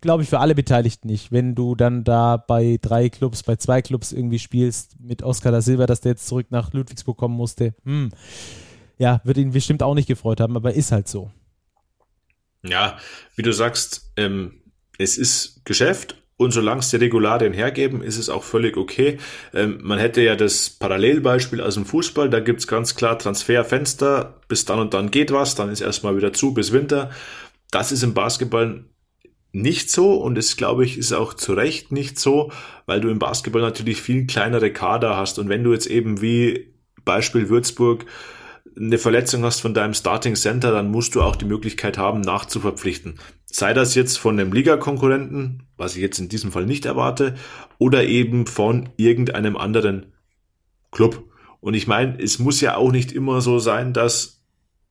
glaube 0.00 0.22
ich, 0.22 0.28
für 0.28 0.38
alle 0.38 0.54
Beteiligten 0.54 1.08
nicht. 1.08 1.32
Wenn 1.32 1.54
du 1.54 1.74
dann 1.74 2.04
da 2.04 2.36
bei 2.36 2.78
drei 2.80 3.08
Clubs, 3.08 3.42
bei 3.42 3.56
zwei 3.56 3.82
Clubs 3.82 4.12
irgendwie 4.12 4.38
spielst 4.38 4.98
mit 5.00 5.22
Oscar 5.22 5.52
da 5.52 5.60
Silva, 5.60 5.86
dass 5.86 6.00
der 6.00 6.12
jetzt 6.12 6.26
zurück 6.26 6.46
nach 6.50 6.72
Ludwigsburg 6.72 7.16
kommen 7.16 7.36
musste, 7.36 7.74
hm, 7.84 8.10
ja, 8.98 9.20
wird 9.24 9.38
ihn 9.38 9.52
bestimmt 9.52 9.82
auch 9.82 9.94
nicht 9.94 10.08
gefreut 10.08 10.40
haben, 10.40 10.56
aber 10.56 10.74
ist 10.74 10.92
halt 10.92 11.08
so. 11.08 11.30
Ja, 12.64 12.96
wie 13.34 13.42
du 13.42 13.52
sagst, 13.52 14.12
ähm, 14.16 14.62
es 14.98 15.18
ist 15.18 15.64
Geschäft 15.64 16.16
und 16.36 16.52
solange 16.52 16.80
es 16.80 16.90
die 16.90 16.96
Regularien 16.96 17.52
hergeben, 17.52 18.02
ist 18.02 18.18
es 18.18 18.28
auch 18.28 18.42
völlig 18.42 18.76
okay. 18.76 19.18
Ähm, 19.54 19.78
man 19.82 19.98
hätte 19.98 20.22
ja 20.22 20.36
das 20.36 20.70
Parallelbeispiel 20.70 21.60
aus 21.60 21.74
dem 21.74 21.86
Fußball, 21.86 22.30
da 22.30 22.40
gibt's 22.40 22.66
ganz 22.66 22.94
klar 22.94 23.18
Transferfenster, 23.18 24.40
bis 24.48 24.64
dann 24.64 24.78
und 24.78 24.94
dann 24.94 25.10
geht 25.10 25.30
was, 25.32 25.54
dann 25.54 25.70
ist 25.70 25.80
erstmal 25.80 26.16
wieder 26.16 26.32
zu 26.32 26.54
bis 26.54 26.72
Winter. 26.72 27.10
Das 27.70 27.92
ist 27.92 28.02
im 28.02 28.14
Basketball 28.14 28.84
nicht 29.56 29.90
so 29.90 30.14
und 30.14 30.36
es 30.36 30.56
glaube 30.56 30.84
ich 30.84 30.98
ist 30.98 31.12
auch 31.12 31.34
zu 31.34 31.54
Recht 31.54 31.90
nicht 31.90 32.18
so, 32.18 32.52
weil 32.84 33.00
du 33.00 33.08
im 33.08 33.18
Basketball 33.18 33.62
natürlich 33.62 34.02
viel 34.02 34.26
kleinere 34.26 34.72
Kader 34.72 35.16
hast 35.16 35.38
und 35.38 35.48
wenn 35.48 35.64
du 35.64 35.72
jetzt 35.72 35.86
eben 35.86 36.20
wie 36.20 36.74
Beispiel 37.04 37.48
Würzburg 37.48 38.04
eine 38.78 38.98
Verletzung 38.98 39.42
hast 39.44 39.60
von 39.60 39.72
deinem 39.72 39.94
Starting 39.94 40.34
Center, 40.34 40.70
dann 40.70 40.90
musst 40.90 41.14
du 41.14 41.22
auch 41.22 41.36
die 41.36 41.46
Möglichkeit 41.46 41.96
haben, 41.96 42.20
nachzuverpflichten. 42.20 43.18
Sei 43.46 43.72
das 43.72 43.94
jetzt 43.94 44.18
von 44.18 44.38
einem 44.38 44.52
Ligakonkurrenten, 44.52 45.62
was 45.78 45.96
ich 45.96 46.02
jetzt 46.02 46.18
in 46.18 46.28
diesem 46.28 46.52
Fall 46.52 46.66
nicht 46.66 46.84
erwarte, 46.84 47.36
oder 47.78 48.04
eben 48.04 48.46
von 48.46 48.90
irgendeinem 48.98 49.56
anderen 49.56 50.12
Club. 50.90 51.24
Und 51.60 51.72
ich 51.72 51.86
meine, 51.86 52.20
es 52.20 52.38
muss 52.38 52.60
ja 52.60 52.76
auch 52.76 52.92
nicht 52.92 53.12
immer 53.12 53.40
so 53.40 53.58
sein, 53.58 53.94
dass 53.94 54.35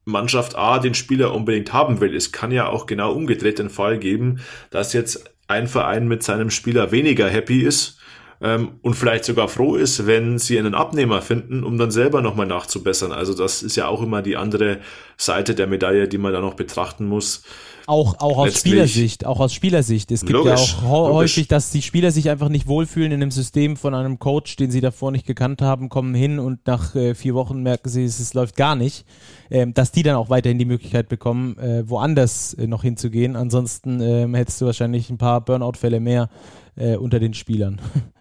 Mannschaft 0.05 0.55
A 0.55 0.79
den 0.79 0.93
Spieler 0.93 1.33
unbedingt 1.33 1.73
haben 1.73 1.99
will. 1.99 2.15
Es 2.15 2.31
kann 2.31 2.51
ja 2.51 2.67
auch 2.67 2.85
genau 2.85 3.11
umgedreht 3.11 3.59
den 3.59 3.69
Fall 3.69 3.97
geben, 3.99 4.39
dass 4.69 4.93
jetzt 4.93 5.31
ein 5.47 5.67
Verein 5.67 6.07
mit 6.07 6.23
seinem 6.23 6.49
Spieler 6.49 6.91
weniger 6.91 7.27
happy 7.27 7.61
ist 7.61 7.99
ähm, 8.41 8.79
und 8.81 8.95
vielleicht 8.95 9.25
sogar 9.25 9.47
froh 9.47 9.75
ist, 9.75 10.07
wenn 10.07 10.37
sie 10.37 10.59
einen 10.59 10.75
Abnehmer 10.75 11.21
finden, 11.21 11.63
um 11.63 11.77
dann 11.77 11.91
selber 11.91 12.21
nochmal 12.21 12.47
nachzubessern. 12.47 13.11
Also 13.11 13.33
das 13.33 13.63
ist 13.63 13.75
ja 13.75 13.87
auch 13.87 14.01
immer 14.01 14.21
die 14.21 14.37
andere 14.37 14.79
Seite 15.17 15.55
der 15.55 15.67
Medaille, 15.67 16.07
die 16.07 16.17
man 16.17 16.33
da 16.33 16.41
noch 16.41 16.55
betrachten 16.55 17.05
muss. 17.05 17.43
Auch, 17.87 18.19
auch 18.19 18.39
aus 18.39 18.59
Spielersicht, 18.59 19.25
auch 19.25 19.39
aus 19.39 19.53
Spielersicht. 19.53 20.11
Es 20.11 20.21
gibt 20.21 20.31
logisch, 20.31 20.75
ja 20.81 20.89
auch 20.89 21.13
häufig, 21.13 21.47
dass 21.47 21.69
die 21.69 21.83
Spieler 21.83 22.09
sich 22.11 22.29
einfach 22.29 22.49
nicht 22.49 22.67
wohlfühlen 22.67 23.11
in 23.11 23.21
einem 23.21 23.31
System 23.31 23.77
von 23.77 23.93
einem 23.93 24.17
Coach, 24.17 24.55
den 24.55 24.71
sie 24.71 24.81
davor 24.81 25.11
nicht 25.11 25.27
gekannt 25.27 25.61
haben, 25.61 25.89
kommen 25.89 26.15
hin 26.15 26.39
und 26.39 26.65
nach 26.65 26.95
äh, 26.95 27.13
vier 27.13 27.35
Wochen 27.35 27.61
merken 27.61 27.89
sie, 27.89 28.03
es, 28.03 28.19
es 28.19 28.33
läuft 28.33 28.55
gar 28.55 28.75
nicht. 28.75 29.05
Ähm, 29.51 29.75
dass 29.75 29.91
die 29.91 30.01
dann 30.01 30.15
auch 30.15 30.29
weiterhin 30.29 30.57
die 30.57 30.65
Möglichkeit 30.65 31.09
bekommen, 31.09 31.57
äh, 31.59 31.87
woanders 31.87 32.55
äh, 32.55 32.65
noch 32.65 32.81
hinzugehen. 32.81 33.35
Ansonsten 33.35 34.01
ähm, 34.01 34.33
hättest 34.33 34.61
du 34.61 34.65
wahrscheinlich 34.65 35.11
ein 35.11 35.19
paar 35.19 35.41
Burnout-Fälle 35.41 35.99
mehr 35.99 36.29
äh, 36.75 36.95
unter 36.95 37.19
den 37.19 37.35
Spielern. 37.35 37.79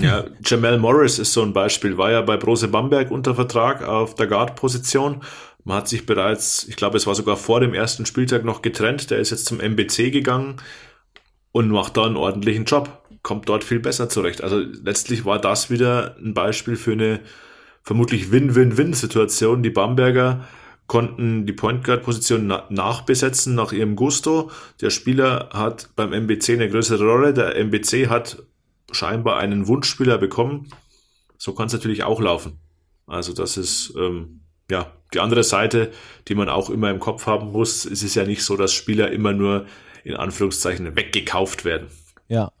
Ja, 0.00 0.24
Jamal 0.44 0.78
Morris 0.78 1.18
ist 1.18 1.32
so 1.32 1.42
ein 1.42 1.52
Beispiel, 1.52 1.96
war 1.96 2.10
ja 2.10 2.20
bei 2.20 2.36
Brose 2.36 2.68
Bamberg 2.68 3.10
unter 3.10 3.34
Vertrag 3.34 3.84
auf 3.84 4.14
der 4.14 4.26
Guard-Position 4.26 5.22
man 5.66 5.78
hat 5.78 5.88
sich 5.88 6.06
bereits, 6.06 6.64
ich 6.68 6.76
glaube, 6.76 6.96
es 6.96 7.08
war 7.08 7.16
sogar 7.16 7.36
vor 7.36 7.58
dem 7.58 7.74
ersten 7.74 8.06
Spieltag 8.06 8.44
noch 8.44 8.62
getrennt. 8.62 9.10
Der 9.10 9.18
ist 9.18 9.30
jetzt 9.30 9.46
zum 9.46 9.58
MBC 9.58 10.12
gegangen 10.12 10.58
und 11.50 11.70
macht 11.70 11.96
da 11.96 12.06
einen 12.06 12.16
ordentlichen 12.16 12.66
Job. 12.66 13.02
Kommt 13.24 13.48
dort 13.48 13.64
viel 13.64 13.80
besser 13.80 14.08
zurecht. 14.08 14.44
Also 14.44 14.60
letztlich 14.60 15.24
war 15.24 15.40
das 15.40 15.68
wieder 15.68 16.14
ein 16.22 16.34
Beispiel 16.34 16.76
für 16.76 16.92
eine 16.92 17.18
vermutlich 17.82 18.30
Win-Win-Win-Situation. 18.30 19.64
Die 19.64 19.70
Bamberger 19.70 20.46
konnten 20.86 21.46
die 21.46 21.52
Point 21.52 21.82
Guard 21.82 22.04
Position 22.04 22.46
na 22.46 22.62
nachbesetzen 22.68 23.56
nach 23.56 23.72
ihrem 23.72 23.96
Gusto. 23.96 24.52
Der 24.80 24.90
Spieler 24.90 25.48
hat 25.52 25.88
beim 25.96 26.12
MBC 26.12 26.50
eine 26.50 26.70
größere 26.70 27.04
Rolle. 27.04 27.34
Der 27.34 27.56
MBC 27.56 28.06
hat 28.08 28.40
scheinbar 28.92 29.38
einen 29.38 29.66
Wunschspieler 29.66 30.18
bekommen. 30.18 30.68
So 31.38 31.52
kann 31.54 31.66
es 31.66 31.72
natürlich 31.72 32.04
auch 32.04 32.20
laufen. 32.20 32.58
Also 33.06 33.32
das 33.32 33.56
ist 33.56 33.94
ähm, 33.96 34.40
ja, 34.70 34.92
die 35.14 35.20
andere 35.20 35.44
Seite, 35.44 35.92
die 36.28 36.34
man 36.34 36.48
auch 36.48 36.70
immer 36.70 36.90
im 36.90 36.98
Kopf 36.98 37.26
haben 37.26 37.52
muss, 37.52 37.84
es 37.84 38.02
ist 38.02 38.14
ja 38.14 38.24
nicht 38.24 38.42
so, 38.42 38.56
dass 38.56 38.72
Spieler 38.72 39.10
immer 39.12 39.32
nur 39.32 39.66
in 40.04 40.14
Anführungszeichen 40.14 40.96
weggekauft 40.96 41.64
werden. 41.64 41.88
Ja. 42.28 42.52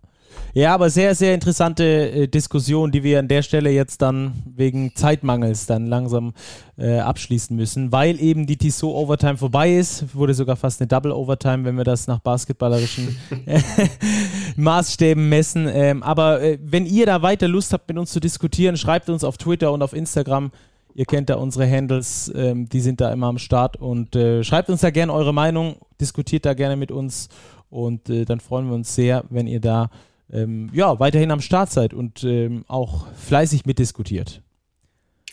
Ja, 0.56 0.72
aber 0.72 0.88
sehr, 0.88 1.14
sehr 1.14 1.34
interessante 1.34 1.84
äh, 1.84 2.28
Diskussion, 2.28 2.90
die 2.90 3.02
wir 3.02 3.18
an 3.18 3.28
der 3.28 3.42
Stelle 3.42 3.68
jetzt 3.68 4.00
dann 4.00 4.42
wegen 4.46 4.94
Zeitmangels 4.94 5.66
dann 5.66 5.86
langsam 5.86 6.32
äh, 6.78 6.98
abschließen 6.98 7.54
müssen, 7.54 7.92
weil 7.92 8.18
eben 8.18 8.46
die 8.46 8.56
Tissot 8.56 8.94
Overtime 8.94 9.36
vorbei 9.36 9.74
ist. 9.74 10.14
Wurde 10.14 10.32
sogar 10.32 10.56
fast 10.56 10.80
eine 10.80 10.88
Double 10.88 11.12
Overtime, 11.12 11.66
wenn 11.66 11.76
wir 11.76 11.84
das 11.84 12.06
nach 12.06 12.20
basketballerischen 12.20 13.18
Maßstäben 14.56 15.28
messen. 15.28 15.68
Ähm, 15.68 16.02
aber 16.02 16.40
äh, 16.42 16.58
wenn 16.62 16.86
ihr 16.86 17.06
da 17.06 17.22
weiter 17.22 17.48
Lust 17.48 17.72
habt, 17.72 17.88
mit 17.88 17.98
uns 17.98 18.12
zu 18.12 18.20
diskutieren, 18.20 18.76
schreibt 18.76 19.08
uns 19.08 19.24
auf 19.24 19.38
Twitter 19.38 19.72
und 19.72 19.82
auf 19.82 19.92
Instagram. 19.92 20.50
Ihr 20.94 21.04
kennt 21.04 21.28
da 21.28 21.34
unsere 21.34 21.70
Handles, 21.70 22.32
ähm, 22.34 22.68
die 22.68 22.80
sind 22.80 23.02
da 23.02 23.12
immer 23.12 23.26
am 23.26 23.38
Start 23.38 23.76
und 23.76 24.16
äh, 24.16 24.42
schreibt 24.42 24.70
uns 24.70 24.80
da 24.80 24.90
gerne 24.90 25.12
eure 25.12 25.34
Meinung, 25.34 25.76
diskutiert 26.00 26.46
da 26.46 26.54
gerne 26.54 26.76
mit 26.76 26.90
uns 26.90 27.28
und 27.68 28.08
äh, 28.08 28.24
dann 28.24 28.40
freuen 28.40 28.68
wir 28.68 28.74
uns 28.74 28.94
sehr, 28.94 29.24
wenn 29.28 29.46
ihr 29.46 29.60
da 29.60 29.90
ähm, 30.32 30.70
ja, 30.72 30.98
weiterhin 30.98 31.30
am 31.30 31.40
Start 31.40 31.70
seid 31.70 31.92
und 31.92 32.24
ähm, 32.24 32.64
auch 32.66 33.06
fleißig 33.12 33.66
mitdiskutiert. 33.66 34.42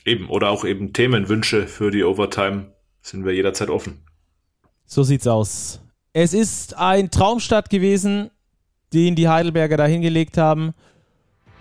Eben, 0.05 0.29
oder 0.29 0.49
auch 0.49 0.65
eben 0.65 0.91
Themenwünsche 0.91 1.67
für 1.67 1.91
die 1.91 2.03
Overtime 2.03 2.73
sind 3.01 3.25
wir 3.25 3.33
jederzeit 3.33 3.69
offen. 3.69 4.03
So 4.85 5.03
sieht's 5.03 5.27
aus. 5.27 5.81
Es 6.11 6.33
ist 6.33 6.77
ein 6.77 7.09
Traumstart 7.09 7.69
gewesen, 7.69 8.29
den 8.93 9.15
die 9.15 9.27
Heidelberger 9.27 9.77
da 9.77 9.85
hingelegt 9.85 10.37
haben. 10.37 10.73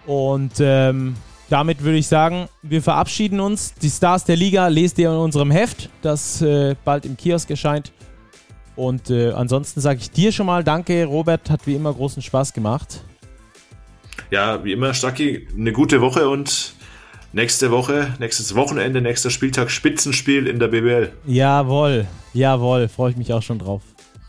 Und 0.06 0.52
ähm, 0.60 1.14
damit 1.48 1.82
würde 1.82 1.98
ich 1.98 2.06
sagen, 2.06 2.48
wir 2.62 2.82
verabschieden 2.82 3.40
uns. 3.40 3.74
Die 3.74 3.90
Stars 3.90 4.24
der 4.24 4.36
Liga 4.36 4.68
lest 4.68 4.98
ihr 4.98 5.10
in 5.10 5.16
unserem 5.16 5.50
Heft, 5.50 5.90
das 6.02 6.42
äh, 6.42 6.74
bald 6.84 7.04
im 7.04 7.16
Kiosk 7.16 7.50
erscheint. 7.50 7.92
Und 8.74 9.10
äh, 9.10 9.32
ansonsten 9.32 9.80
sage 9.80 9.98
ich 10.00 10.10
dir 10.10 10.32
schon 10.32 10.46
mal 10.46 10.64
Danke, 10.64 11.04
Robert. 11.04 11.50
Hat 11.50 11.66
wie 11.66 11.74
immer 11.74 11.92
großen 11.92 12.22
Spaß 12.22 12.52
gemacht. 12.52 13.02
Ja, 14.30 14.64
wie 14.64 14.72
immer, 14.72 14.94
Stacki, 14.94 15.46
eine 15.54 15.72
gute 15.72 16.00
Woche 16.00 16.28
und 16.28 16.74
nächste 17.32 17.70
Woche, 17.70 18.14
nächstes 18.18 18.54
Wochenende, 18.54 19.02
nächster 19.02 19.30
Spieltag, 19.30 19.70
Spitzenspiel 19.70 20.46
in 20.46 20.58
der 20.58 20.68
BBL. 20.68 21.12
Jawohl, 21.26 22.06
jawohl, 22.32 22.88
freue 22.88 23.10
ich 23.10 23.16
mich 23.16 23.32
auch 23.32 23.42
schon 23.42 23.58
drauf. 23.58 23.82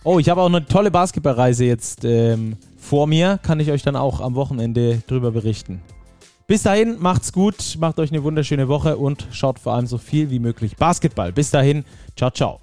Oh, 0.04 0.20
ich 0.20 0.28
habe 0.28 0.42
auch 0.42 0.48
eine 0.48 0.66
tolle 0.66 0.92
Basketballreise 0.92 1.64
jetzt 1.64 2.04
ähm, 2.04 2.58
vor 2.84 3.08
mir. 3.08 3.40
Kann 3.42 3.60
ich 3.60 3.72
euch 3.72 3.82
dann 3.82 3.96
auch 3.96 4.22
am 4.22 4.36
Wochenende 4.36 5.02
drüber 5.08 5.32
berichten. 5.32 5.82
Bis 6.46 6.64
dahin, 6.64 6.98
macht's 7.00 7.32
gut, 7.32 7.78
macht 7.80 8.00
euch 8.00 8.12
eine 8.12 8.24
wunderschöne 8.24 8.68
Woche 8.68 8.98
und 8.98 9.28
schaut 9.32 9.60
vor 9.60 9.74
allem 9.74 9.88
so 9.88 9.98
viel 9.98 10.30
wie 10.30 10.40
möglich 10.40 10.76
Basketball. 10.76 11.32
Bis 11.32 11.52
dahin, 11.52 11.86
ciao, 12.16 12.30
ciao. 12.30 12.60